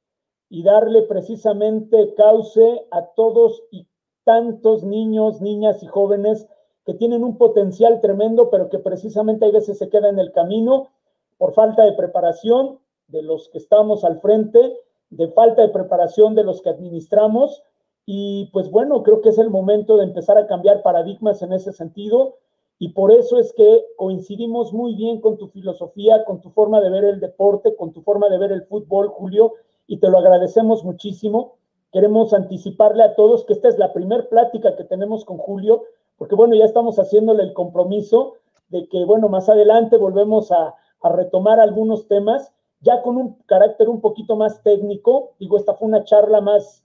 y 0.49 0.63
darle 0.63 1.03
precisamente 1.03 2.13
cauce 2.15 2.85
a 2.91 3.05
todos 3.15 3.63
y 3.71 3.87
tantos 4.23 4.83
niños, 4.83 5.41
niñas 5.41 5.81
y 5.81 5.87
jóvenes 5.87 6.47
que 6.85 6.93
tienen 6.93 7.23
un 7.23 7.37
potencial 7.37 8.01
tremendo, 8.01 8.49
pero 8.49 8.69
que 8.69 8.79
precisamente 8.79 9.45
hay 9.45 9.51
veces 9.51 9.77
se 9.77 9.89
queda 9.89 10.09
en 10.09 10.19
el 10.19 10.31
camino 10.31 10.89
por 11.37 11.53
falta 11.53 11.85
de 11.85 11.93
preparación 11.93 12.79
de 13.07 13.21
los 13.21 13.49
que 13.49 13.57
estamos 13.57 14.03
al 14.03 14.19
frente, 14.19 14.77
de 15.09 15.27
falta 15.29 15.61
de 15.61 15.69
preparación 15.69 16.35
de 16.35 16.43
los 16.43 16.61
que 16.61 16.69
administramos. 16.69 17.63
Y 18.05 18.49
pues 18.51 18.69
bueno, 18.69 19.03
creo 19.03 19.21
que 19.21 19.29
es 19.29 19.37
el 19.37 19.49
momento 19.49 19.97
de 19.97 20.03
empezar 20.03 20.37
a 20.37 20.47
cambiar 20.47 20.81
paradigmas 20.81 21.41
en 21.41 21.53
ese 21.53 21.71
sentido 21.71 22.37
y 22.81 22.89
por 22.89 23.11
eso 23.11 23.37
es 23.37 23.53
que 23.53 23.85
coincidimos 23.95 24.73
muy 24.73 24.95
bien 24.95 25.21
con 25.21 25.37
tu 25.37 25.49
filosofía, 25.49 26.25
con 26.25 26.41
tu 26.41 26.49
forma 26.49 26.81
de 26.81 26.89
ver 26.89 27.03
el 27.03 27.19
deporte, 27.19 27.75
con 27.75 27.93
tu 27.93 28.01
forma 28.01 28.27
de 28.27 28.39
ver 28.39 28.51
el 28.51 28.63
fútbol, 28.63 29.09
Julio, 29.09 29.53
y 29.85 29.97
te 29.97 30.09
lo 30.09 30.17
agradecemos 30.17 30.83
muchísimo. 30.83 31.57
Queremos 31.91 32.33
anticiparle 32.33 33.03
a 33.03 33.13
todos 33.13 33.45
que 33.45 33.53
esta 33.53 33.67
es 33.67 33.77
la 33.77 33.93
primera 33.93 34.27
plática 34.27 34.75
que 34.75 34.83
tenemos 34.83 35.25
con 35.25 35.37
Julio, 35.37 35.83
porque 36.17 36.33
bueno, 36.33 36.55
ya 36.55 36.65
estamos 36.65 36.97
haciéndole 36.97 37.43
el 37.43 37.53
compromiso 37.53 38.37
de 38.69 38.87
que, 38.87 39.05
bueno, 39.05 39.29
más 39.29 39.47
adelante 39.47 39.97
volvemos 39.97 40.51
a, 40.51 40.73
retomar 41.03 41.59
algunos 41.59 42.07
temas, 42.07 42.51
ya 42.79 43.03
con 43.03 43.15
un 43.15 43.35
carácter 43.45 43.89
un 43.89 44.01
poquito 44.01 44.35
más 44.35 44.63
técnico. 44.63 45.33
Digo, 45.37 45.55
esta 45.55 45.75
fue 45.75 45.87
una 45.87 46.03
charla 46.03 46.41
más, 46.41 46.83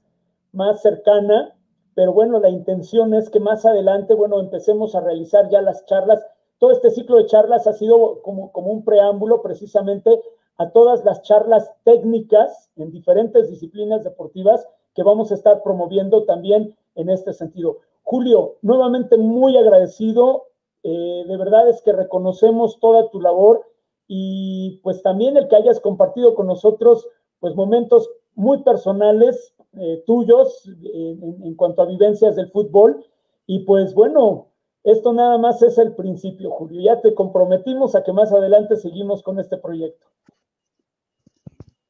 más 0.52 0.82
cercana, 0.82 1.54
pero 1.96 2.12
bueno, 2.12 2.38
la 2.40 2.50
intención 2.50 3.14
es 3.14 3.30
que 3.30 3.40
más 3.40 3.64
adelante, 3.64 4.12
bueno, 4.12 4.38
empecemos 4.38 4.94
a 4.94 5.00
realizar 5.00 5.48
ya 5.48 5.62
las 5.62 5.86
charlas. 5.86 6.22
Todo 6.58 6.70
este 6.70 6.90
ciclo 6.90 7.16
de 7.16 7.24
charlas 7.24 7.66
ha 7.66 7.72
sido 7.72 8.20
como, 8.20 8.52
como 8.52 8.70
un 8.70 8.84
preámbulo 8.84 9.40
precisamente 9.40 10.20
a 10.58 10.68
todas 10.72 11.06
las 11.06 11.22
charlas 11.22 11.72
técnicas 11.84 12.70
en 12.76 12.90
diferentes 12.90 13.48
disciplinas 13.48 14.04
deportivas 14.04 14.68
que 14.94 15.02
vamos 15.02 15.32
a 15.32 15.36
estar 15.36 15.62
promoviendo 15.62 16.24
también 16.24 16.76
en 16.96 17.08
este 17.08 17.32
sentido. 17.32 17.78
Julio, 18.02 18.56
nuevamente 18.60 19.16
muy 19.16 19.56
agradecido. 19.56 20.48
Eh, 20.82 21.24
de 21.26 21.36
verdad 21.38 21.66
es 21.70 21.80
que 21.80 21.92
reconocemos 21.92 22.78
toda 22.78 23.08
tu 23.08 23.22
labor 23.22 23.64
y 24.06 24.80
pues 24.82 25.00
también 25.00 25.38
el 25.38 25.48
que 25.48 25.56
hayas 25.56 25.80
compartido 25.80 26.34
con 26.34 26.46
nosotros 26.46 27.08
pues 27.40 27.54
momentos 27.54 28.10
muy 28.34 28.62
personales 28.62 29.55
eh, 29.78 30.02
tuyos 30.06 30.68
en, 30.92 31.54
cuanto 31.54 31.82
a 31.82 31.86
vivencias 31.86 32.36
del 32.36 32.50
fútbol. 32.50 33.04
Y 33.46 33.60
pues 33.60 33.94
bueno, 33.94 34.48
esto 34.84 35.12
nada 35.12 35.38
más 35.38 35.60
es 35.62 35.78
el 35.78 35.94
principio, 35.94 36.50
Julio. 36.50 36.80
Ya 36.80 37.00
te 37.00 37.14
comprometimos 37.14 37.94
a 37.94 38.02
que 38.02 38.12
más 38.12 38.32
adelante 38.32 38.76
seguimos 38.76 39.22
con 39.22 39.38
este 39.38 39.58
proyecto. 39.58 40.06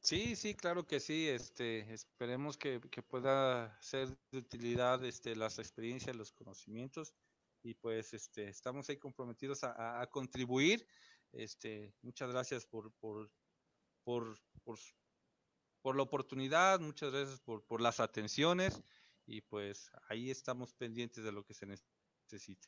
Sí, 0.01 0.35
sí, 0.35 0.53
claro 0.53 0.85
que 0.85 0.99
sí. 0.99 1.27
Este, 1.27 1.93
esperemos 1.93 2.57
que, 2.57 2.79
pueda 3.09 3.77
ser 3.81 4.07
de 4.31 4.37
utilidad 4.39 5.03
este, 5.03 5.35
las 5.35 5.59
experiencias, 5.59 6.15
los 6.15 6.31
conocimientos. 6.31 7.13
Y 7.63 7.73
pues 7.73 8.13
este, 8.13 8.47
estamos 8.47 8.89
ahí 8.89 8.97
comprometidos 8.97 9.63
a, 9.63 10.07
contribuir. 10.11 10.85
Este, 11.33 11.93
muchas 12.01 12.31
gracias 12.31 12.65
por, 12.65 12.91
por, 12.93 13.29
por, 14.03 14.37
por 14.63 14.77
por 15.87 15.95
la 15.95 16.03
oportunidad, 16.03 16.81
muchas 16.81 17.13
gracias 17.13 17.39
por, 17.39 17.63
por 17.63 17.79
las 17.79 18.01
atenciones 18.01 18.83
y 19.25 19.39
pues 19.39 19.89
ahí 20.09 20.29
estamos 20.29 20.73
pendientes 20.73 21.23
de 21.23 21.31
lo 21.31 21.45
que 21.45 21.53
se 21.53 21.65
necesite. 21.65 22.67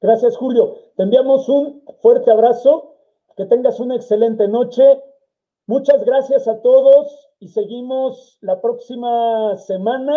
Gracias, 0.00 0.34
Julio. 0.38 0.74
Te 0.96 1.02
enviamos 1.02 1.46
un 1.50 1.84
fuerte 2.00 2.30
abrazo, 2.30 2.96
que 3.36 3.44
tengas 3.44 3.78
una 3.78 3.96
excelente 3.96 4.48
noche. 4.48 5.02
Muchas 5.66 6.02
gracias 6.06 6.48
a 6.48 6.62
todos 6.62 7.28
y 7.40 7.48
seguimos 7.48 8.38
la 8.40 8.58
próxima 8.58 9.58
semana. 9.58 10.14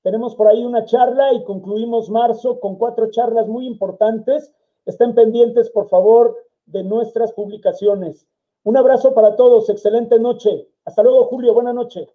Tenemos 0.00 0.36
por 0.36 0.48
ahí 0.48 0.64
una 0.64 0.86
charla 0.86 1.34
y 1.34 1.44
concluimos 1.44 2.08
marzo 2.08 2.58
con 2.58 2.76
cuatro 2.76 3.10
charlas 3.10 3.48
muy 3.48 3.66
importantes. 3.66 4.50
Estén 4.86 5.14
pendientes, 5.14 5.68
por 5.68 5.90
favor, 5.90 6.34
de 6.64 6.84
nuestras 6.84 7.34
publicaciones. 7.34 8.26
Un 8.62 8.78
abrazo 8.78 9.12
para 9.12 9.36
todos, 9.36 9.68
excelente 9.68 10.18
noche. 10.18 10.69
Hasta 10.84 11.02
luego, 11.02 11.24
Julio, 11.26 11.52
buena 11.54 11.72
noche. 11.72 12.06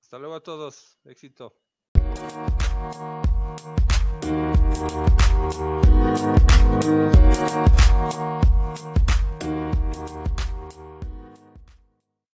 Hasta 0.00 0.18
luego 0.18 0.34
a 0.34 0.40
todos, 0.40 0.98
éxito. 1.04 1.54